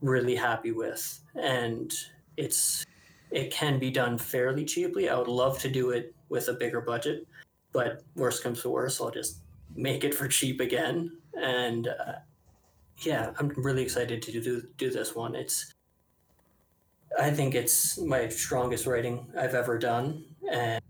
really 0.00 0.34
happy 0.36 0.72
with, 0.72 1.20
and 1.34 1.92
it's 2.36 2.84
it 3.30 3.50
can 3.50 3.78
be 3.78 3.90
done 3.90 4.18
fairly 4.18 4.64
cheaply. 4.64 5.08
I 5.08 5.16
would 5.18 5.28
love 5.28 5.58
to 5.60 5.68
do 5.68 5.90
it 5.90 6.14
with 6.28 6.48
a 6.48 6.52
bigger 6.52 6.80
budget, 6.80 7.26
but 7.72 8.02
worst 8.14 8.42
comes 8.42 8.62
to 8.62 8.70
worst, 8.70 9.00
I'll 9.00 9.10
just 9.10 9.38
make 9.74 10.04
it 10.04 10.14
for 10.14 10.28
cheap 10.28 10.60
again. 10.60 11.18
And 11.40 11.88
uh, 11.88 12.14
yeah, 12.98 13.32
I'm 13.38 13.48
really 13.56 13.82
excited 13.82 14.22
to 14.22 14.40
do 14.40 14.62
do 14.76 14.90
this 14.90 15.14
one. 15.14 15.34
It's 15.34 15.72
I 17.18 17.30
think 17.30 17.54
it's 17.54 17.98
my 17.98 18.28
strongest 18.28 18.86
writing 18.86 19.28
I've 19.38 19.54
ever 19.54 19.78
done, 19.78 20.24
and 20.50 20.82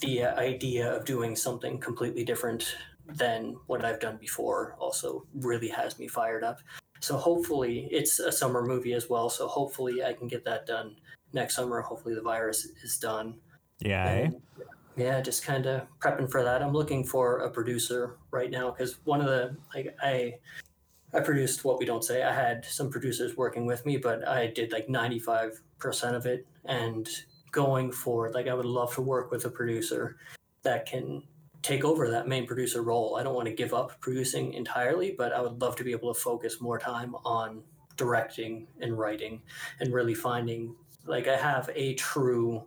the 0.00 0.24
idea 0.24 0.94
of 0.94 1.04
doing 1.04 1.36
something 1.36 1.78
completely 1.78 2.24
different 2.24 2.76
than 3.06 3.56
what 3.66 3.84
I've 3.84 4.00
done 4.00 4.16
before 4.16 4.76
also 4.78 5.26
really 5.34 5.68
has 5.68 5.98
me 5.98 6.08
fired 6.08 6.44
up. 6.44 6.60
So 7.00 7.16
hopefully, 7.16 7.88
it's 7.90 8.18
a 8.18 8.32
summer 8.32 8.64
movie 8.64 8.92
as 8.92 9.08
well. 9.08 9.30
So 9.30 9.46
hopefully, 9.46 10.04
I 10.04 10.12
can 10.12 10.28
get 10.28 10.44
that 10.44 10.66
done 10.66 10.96
next 11.32 11.54
summer. 11.54 11.80
Hopefully, 11.80 12.14
the 12.14 12.22
virus 12.22 12.66
is 12.82 12.98
done. 12.98 13.34
Yeah. 13.80 14.04
eh? 14.04 14.30
Yeah, 14.98 15.20
just 15.20 15.44
kind 15.44 15.64
of 15.66 15.82
prepping 16.00 16.28
for 16.28 16.42
that. 16.42 16.60
I'm 16.60 16.72
looking 16.72 17.04
for 17.04 17.38
a 17.38 17.50
producer 17.50 18.16
right 18.32 18.50
now 18.50 18.72
because 18.72 18.96
one 19.04 19.20
of 19.20 19.28
the 19.28 19.56
like 19.72 19.96
I 20.02 20.34
I 21.14 21.20
produced 21.20 21.64
what 21.64 21.78
we 21.78 21.86
don't 21.86 22.02
say. 22.02 22.24
I 22.24 22.34
had 22.34 22.64
some 22.64 22.90
producers 22.90 23.36
working 23.36 23.64
with 23.64 23.86
me, 23.86 23.96
but 23.96 24.26
I 24.26 24.48
did 24.48 24.72
like 24.72 24.88
95% 24.88 25.52
of 26.14 26.26
it 26.26 26.46
and 26.64 27.08
going 27.52 27.92
forward 27.92 28.34
like 28.34 28.48
I 28.48 28.54
would 28.54 28.66
love 28.66 28.92
to 28.96 29.00
work 29.00 29.30
with 29.30 29.44
a 29.44 29.50
producer 29.50 30.16
that 30.64 30.84
can 30.84 31.22
take 31.62 31.84
over 31.84 32.10
that 32.10 32.26
main 32.26 32.46
producer 32.46 32.82
role. 32.82 33.16
I 33.16 33.22
don't 33.22 33.36
want 33.36 33.46
to 33.46 33.54
give 33.54 33.72
up 33.72 34.00
producing 34.00 34.52
entirely, 34.52 35.14
but 35.16 35.32
I 35.32 35.40
would 35.40 35.60
love 35.60 35.76
to 35.76 35.84
be 35.84 35.92
able 35.92 36.12
to 36.12 36.20
focus 36.20 36.60
more 36.60 36.78
time 36.78 37.14
on 37.24 37.62
directing 37.96 38.66
and 38.80 38.98
writing 38.98 39.42
and 39.78 39.94
really 39.94 40.14
finding 40.14 40.74
like 41.06 41.28
I 41.28 41.36
have 41.36 41.70
a 41.74 41.94
true 41.94 42.64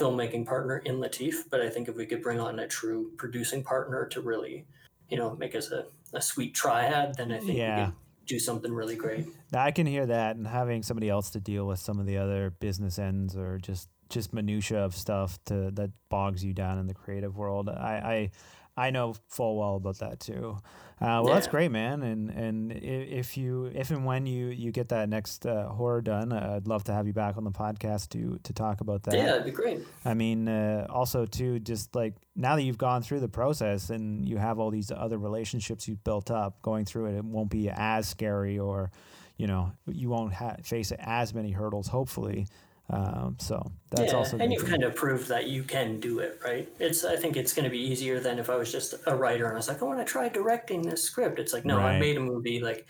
filmmaking 0.00 0.46
partner 0.46 0.78
in 0.78 0.96
Latif, 0.96 1.34
but 1.50 1.60
I 1.60 1.68
think 1.68 1.88
if 1.88 1.96
we 1.96 2.06
could 2.06 2.22
bring 2.22 2.40
on 2.40 2.58
a 2.60 2.66
true 2.66 3.12
producing 3.16 3.62
partner 3.62 4.06
to 4.06 4.20
really, 4.20 4.66
you 5.08 5.18
know, 5.18 5.36
make 5.36 5.54
us 5.54 5.70
a, 5.70 5.86
a 6.14 6.22
sweet 6.22 6.54
triad, 6.54 7.16
then 7.16 7.30
I 7.32 7.38
think 7.38 7.58
Yeah. 7.58 7.78
we 7.78 7.84
could 7.86 7.94
do 8.26 8.38
something 8.38 8.72
really 8.72 8.96
great. 8.96 9.26
Now, 9.52 9.64
I 9.64 9.72
can 9.72 9.86
hear 9.86 10.06
that, 10.06 10.36
and 10.36 10.46
having 10.46 10.82
somebody 10.82 11.08
else 11.08 11.30
to 11.30 11.40
deal 11.40 11.66
with 11.66 11.80
some 11.80 11.98
of 11.98 12.06
the 12.06 12.16
other 12.16 12.50
business 12.60 12.98
ends 12.98 13.36
or 13.36 13.58
just 13.58 13.88
just 14.08 14.32
minutia 14.32 14.78
of 14.84 14.94
stuff 14.96 15.38
to 15.44 15.70
that 15.72 15.90
bogs 16.08 16.44
you 16.44 16.52
down 16.52 16.78
in 16.78 16.88
the 16.88 16.94
creative 16.94 17.36
world. 17.36 17.68
I 17.68 17.72
I, 18.14 18.30
I 18.76 18.90
know 18.90 19.14
full 19.28 19.58
well 19.58 19.76
about 19.76 19.98
that 19.98 20.20
too. 20.20 20.58
Uh, 21.00 21.24
well, 21.24 21.32
that's 21.32 21.46
great, 21.46 21.70
man. 21.70 22.02
And 22.02 22.28
and 22.28 22.72
if 22.72 23.38
you 23.38 23.70
if 23.74 23.90
and 23.90 24.04
when 24.04 24.26
you 24.26 24.48
you 24.48 24.70
get 24.70 24.90
that 24.90 25.08
next 25.08 25.46
uh, 25.46 25.68
horror 25.68 26.02
done, 26.02 26.30
uh, 26.30 26.54
I'd 26.56 26.68
love 26.68 26.84
to 26.84 26.92
have 26.92 27.06
you 27.06 27.14
back 27.14 27.38
on 27.38 27.44
the 27.44 27.50
podcast 27.50 28.10
to 28.10 28.38
to 28.42 28.52
talk 28.52 28.82
about 28.82 29.04
that. 29.04 29.14
Yeah, 29.14 29.32
it'd 29.32 29.46
be 29.46 29.50
great. 29.50 29.80
I 30.04 30.12
mean, 30.12 30.46
uh, 30.46 30.86
also 30.90 31.24
too, 31.24 31.58
just 31.58 31.94
like 31.94 32.14
now 32.36 32.54
that 32.56 32.62
you've 32.62 32.76
gone 32.76 33.02
through 33.02 33.20
the 33.20 33.28
process 33.28 33.88
and 33.88 34.28
you 34.28 34.36
have 34.36 34.58
all 34.58 34.70
these 34.70 34.90
other 34.90 35.16
relationships 35.16 35.88
you've 35.88 36.04
built 36.04 36.30
up, 36.30 36.60
going 36.60 36.84
through 36.84 37.06
it, 37.06 37.16
it 37.16 37.24
won't 37.24 37.50
be 37.50 37.70
as 37.70 38.06
scary, 38.06 38.58
or 38.58 38.90
you 39.38 39.46
know, 39.46 39.72
you 39.86 40.10
won't 40.10 40.34
ha- 40.34 40.56
face 40.62 40.92
as 40.98 41.32
many 41.32 41.50
hurdles. 41.50 41.88
Hopefully, 41.88 42.46
um, 42.92 43.36
so 43.38 43.70
that's 43.90 44.12
yeah, 44.12 44.18
also 44.18 44.38
and 44.38 44.52
you've 44.52 44.66
kind 44.66 44.82
of 44.82 44.96
proved 44.96 45.28
that 45.28 45.46
you 45.46 45.62
can 45.62 46.00
do 46.00 46.18
it, 46.18 46.40
right? 46.44 46.68
It's 46.80 47.04
I 47.04 47.16
think 47.16 47.36
it's 47.36 47.52
going 47.52 47.64
to 47.64 47.70
be 47.70 47.78
easier 47.78 48.18
than 48.18 48.38
if 48.38 48.50
I 48.50 48.56
was 48.56 48.72
just 48.72 48.94
a 49.06 49.14
writer 49.14 49.46
and 49.46 49.54
I 49.54 49.56
was 49.56 49.68
like, 49.68 49.80
I 49.80 49.84
want 49.84 49.98
to 50.00 50.04
try 50.04 50.28
directing 50.28 50.82
this 50.82 51.02
script. 51.02 51.38
It's 51.38 51.52
like, 51.52 51.64
no, 51.64 51.78
Right. 51.78 51.96
I 51.96 52.00
made 52.00 52.16
a 52.16 52.20
movie. 52.20 52.60
Like, 52.60 52.86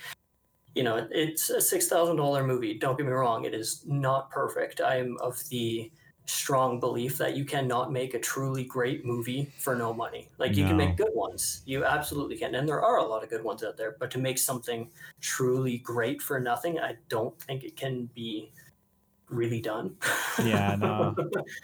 you 0.74 0.82
know, 0.84 1.06
it's 1.10 1.50
a 1.50 1.60
six 1.60 1.86
thousand 1.88 2.16
dollar 2.16 2.46
movie. 2.46 2.78
Don't 2.78 2.96
get 2.96 3.04
me 3.06 3.12
wrong, 3.12 3.44
it 3.44 3.54
is 3.54 3.82
not 3.86 4.30
perfect. 4.30 4.80
I 4.80 4.96
am 4.96 5.18
of 5.20 5.46
the 5.50 5.90
strong 6.26 6.78
belief 6.78 7.18
that 7.18 7.36
you 7.36 7.44
cannot 7.44 7.92
make 7.92 8.14
a 8.14 8.18
truly 8.18 8.64
great 8.64 9.04
movie 9.04 9.52
for 9.58 9.74
no 9.74 9.92
money. 9.92 10.28
Like 10.38 10.56
you 10.56 10.64
can 10.64 10.76
make 10.76 10.96
good 10.96 11.10
ones. 11.12 11.62
You 11.66 11.84
absolutely 11.84 12.36
can. 12.36 12.54
And 12.54 12.68
there 12.68 12.80
are 12.80 12.98
a 12.98 13.04
lot 13.04 13.24
of 13.24 13.30
good 13.30 13.42
ones 13.42 13.64
out 13.64 13.76
there, 13.76 13.96
but 13.98 14.12
to 14.12 14.18
make 14.18 14.38
something 14.38 14.88
truly 15.20 15.78
great 15.78 16.22
for 16.22 16.38
nothing, 16.38 16.78
I 16.78 16.96
don't 17.08 17.36
think 17.42 17.64
it 17.64 17.76
can 17.76 18.08
be 18.14 18.52
really 19.30 19.60
done. 19.60 19.96
Yeah, 20.42 20.76
no. 20.78 21.14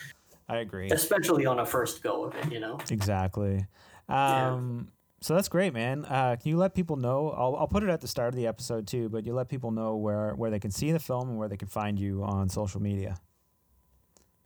I 0.49 0.59
agree. 0.59 0.89
Especially 0.91 1.45
on 1.47 1.59
a 1.59 1.67
first 1.67 2.03
go 2.03 2.25
of 2.25 2.35
it, 2.37 2.53
you 2.53 2.61
know. 2.61 2.79
Exactly. 2.91 3.67
Um, 4.09 4.89
So 5.21 5.35
that's 5.35 5.49
great, 5.49 5.73
man. 5.73 6.05
Uh, 6.05 6.37
can 6.41 6.51
you 6.51 6.57
let 6.57 6.75
people 6.75 6.97
know? 6.97 7.31
I'll, 7.31 7.57
I'll 7.57 7.67
put 7.67 7.83
it 7.83 7.89
at 7.89 8.01
the 8.01 8.07
start 8.07 8.29
of 8.29 8.37
the 8.37 8.47
episode 8.47 8.87
too, 8.87 9.09
but 9.09 9.27
you 9.27 9.35
let 9.35 9.49
people 9.49 9.71
know 9.73 9.97
where 9.97 10.35
where 10.37 10.51
they 10.51 10.61
can 10.61 10.71
see 10.71 10.93
the 10.93 11.01
film 11.01 11.31
and 11.31 11.39
where 11.39 11.49
they 11.49 11.57
can 11.57 11.69
find 11.69 11.99
you 11.99 12.23
on 12.23 12.49
social 12.49 12.81
media. 12.81 13.17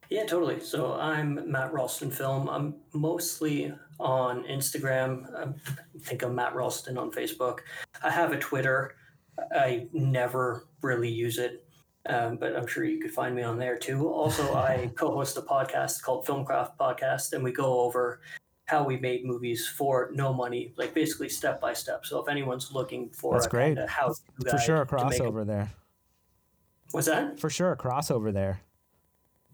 Yeah, 0.09 0.25
totally. 0.27 0.59
So 0.61 0.95
I'm 0.95 1.51
Matt 1.51 1.73
Ralston 1.73 2.11
Film. 2.11 2.49
I'm 2.49 2.77
mostly 2.95 3.73
on 3.99 4.45
Instagram. 4.45 5.27
I 5.37 5.53
think 6.01 6.23
I'm 6.23 6.35
Matt 6.35 6.55
Ralston 6.55 6.97
on 6.97 7.11
Facebook. 7.13 7.59
I 8.03 8.11
have 8.11 8.33
a 8.33 8.39
Twitter. 8.39 8.95
I 9.55 9.87
never 9.93 10.67
really 10.83 11.09
use 11.11 11.39
it, 11.39 11.67
um, 12.07 12.37
but 12.37 12.57
I'm 12.57 12.67
sure 12.67 12.85
you 12.85 13.01
could 13.01 13.13
find 13.13 13.35
me 13.35 13.43
on 13.43 13.59
there 13.59 13.77
too. 13.77 14.09
Also, 14.09 14.55
I 14.55 14.91
co-host 14.97 15.37
a 15.37 15.43
podcast 15.43 16.03
called 16.03 16.27
Filmcraft 16.27 16.73
Podcast, 16.79 17.33
and 17.33 17.45
we 17.45 17.53
go 17.53 17.81
over 17.81 18.21
how 18.67 18.85
we 18.85 18.97
made 18.97 19.25
movies 19.25 19.67
for 19.67 20.11
no 20.15 20.33
money, 20.33 20.73
like 20.77 20.95
basically 20.95 21.29
step 21.29 21.61
by 21.61 21.73
step. 21.73 22.07
So 22.07 22.23
if 22.23 22.29
anyone's 22.29 22.73
looking 22.73 23.11
for 23.11 23.35
That's 23.35 23.47
a 23.47 23.51
great. 23.51 23.79
how 23.89 24.15
For 24.49 24.59
sure, 24.59 24.83
a 24.83 24.87
crossover 24.87 25.45
there. 25.45 25.69
What's 26.93 27.09
that? 27.09 27.39
For 27.39 27.51
sure, 27.51 27.73
a 27.73 27.77
crossover 27.77 28.33
there. 28.33 28.61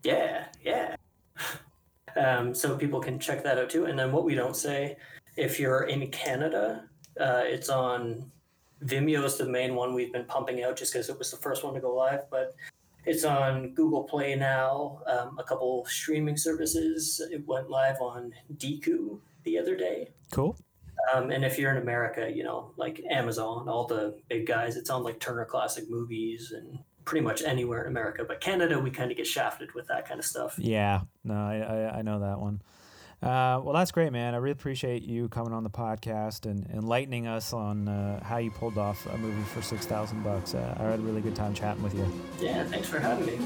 Yeah, 0.03 0.45
yeah. 0.63 0.97
Um, 2.19 2.55
so 2.55 2.79
people 2.79 2.99
can 2.99 3.19
check 3.19 3.45
that 3.45 3.59
out 3.59 3.69
too. 3.69 3.85
And 3.85 3.99
then 3.99 4.11
what 4.11 4.25
we 4.25 4.35
don't 4.35 4.57
say, 4.57 4.97
if 5.37 5.61
you're 5.61 5.83
in 5.83 6.09
Canada, 6.09 6.89
uh, 7.21 7.43
it's 7.45 7.69
on 7.69 8.31
Vimeo 8.85 9.25
is 9.25 9.37
the 9.37 9.47
main 9.47 9.75
one 9.75 9.95
we've 9.95 10.13
been 10.13 10.25
pumping 10.25 10.63
out 10.63 10.77
just 10.77 10.93
because 10.93 11.09
it 11.09 11.19
was 11.19 11.31
the 11.31 11.37
first 11.37 11.65
one 11.65 11.75
to 11.75 11.81
go 11.81 11.95
live. 11.95 12.29
But 12.31 12.55
it's 13.05 13.25
on 13.25 13.71
Google 13.71 14.05
Play 14.05 14.35
now, 14.35 15.01
um, 15.07 15.39
a 15.39 15.45
couple 15.45 15.85
streaming 15.87 16.37
services. 16.37 17.21
It 17.31 17.47
went 17.47 17.71
live 17.71 17.97
on 18.01 18.33
Deku 18.57 19.19
the 19.45 19.59
other 19.59 19.77
day. 19.77 20.09
Cool. 20.31 20.57
Um, 21.15 21.31
and 21.31 21.45
if 21.45 21.59
you're 21.59 21.71
in 21.71 21.77
America, 21.77 22.31
you 22.33 22.43
know, 22.43 22.73
like 22.77 23.01
Amazon, 23.09 23.69
all 23.69 23.87
the 23.87 24.19
big 24.29 24.47
guys, 24.47 24.77
it's 24.77 24.91
on 24.91 25.05
like 25.05 25.21
Turner 25.21 25.45
Classic 25.45 25.89
Movies 25.89 26.53
and 26.57 26.79
pretty 27.05 27.25
much 27.25 27.43
anywhere 27.43 27.83
in 27.83 27.89
America. 27.89 28.25
But 28.27 28.41
Canada, 28.41 28.79
we 28.79 28.91
kind 28.91 29.11
of 29.11 29.17
get 29.17 29.27
shafted 29.27 29.73
with 29.75 29.87
that 29.87 30.09
kind 30.09 30.19
of 30.19 30.27
stuff. 30.27 30.59
Yeah, 30.59 31.03
no, 31.23 31.35
I, 31.35 31.59
I, 31.59 31.99
I 31.99 32.03
know 32.03 32.21
that 32.21 32.41
one. 32.41 32.61
Uh, 33.23 33.59
well, 33.65 33.73
that's 33.73 33.91
great, 33.93 34.13
man. 34.13 34.35
I 34.35 34.37
really 34.37 34.53
appreciate 34.53 35.03
you 35.03 35.29
coming 35.31 35.53
on 35.55 35.65
the 35.65 35.71
podcast 35.71 36.45
and 36.45 36.69
enlightening 36.71 37.27
us 37.27 37.55
on 37.55 37.89
uh, 37.89 38.23
how 38.23 38.37
you 38.37 38.51
pulled 38.51 38.77
off 38.77 39.07
a 39.07 39.17
movie 39.17 39.43
for 39.43 39.63
six 39.63 39.87
thousand 39.87 40.23
bucks. 40.23 40.55
Uh, 40.55 40.77
I 40.79 40.83
had 40.85 40.99
a 40.99 41.03
really 41.03 41.23
good 41.23 41.35
time 41.35 41.55
chatting 41.55 41.83
with 41.83 41.95
you. 41.95 42.07
Yeah, 42.39 42.65
thanks 42.65 42.89
for 42.89 43.01
having 43.01 43.27
me. 43.27 43.39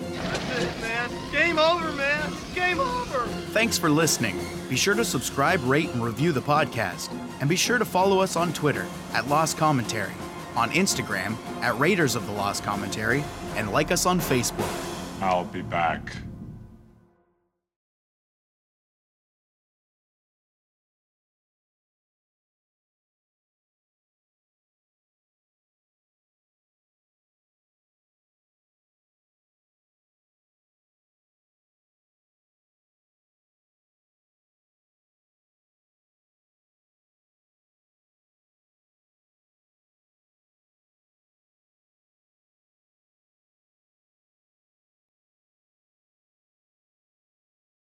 That's 0.00 0.64
it, 0.64 0.80
man. 0.80 1.10
Game 1.32 1.58
over, 1.58 1.92
man. 1.92 2.32
Game 2.54 2.80
over. 2.80 3.26
Thanks 3.52 3.76
for 3.76 3.90
listening. 3.90 4.40
Be 4.70 4.76
sure 4.76 4.94
to 4.94 5.04
subscribe, 5.04 5.62
rate, 5.64 5.90
and 5.90 6.02
review 6.02 6.32
the 6.32 6.40
podcast. 6.42 7.10
And 7.40 7.48
be 7.48 7.56
sure 7.56 7.78
to 7.78 7.84
follow 7.84 8.20
us 8.20 8.36
on 8.36 8.54
Twitter 8.54 8.86
at 9.12 9.28
Lost 9.28 9.58
Commentary, 9.58 10.12
on 10.56 10.70
Instagram 10.70 11.36
at 11.60 11.78
Raiders 11.78 12.16
of 12.16 12.26
the 12.26 12.32
Lost 12.32 12.64
Commentary, 12.64 13.22
and 13.54 13.70
like 13.70 13.92
us 13.92 14.06
on 14.06 14.18
Facebook. 14.18 15.20
I'll 15.20 15.44
be 15.44 15.62
back. 15.62 16.16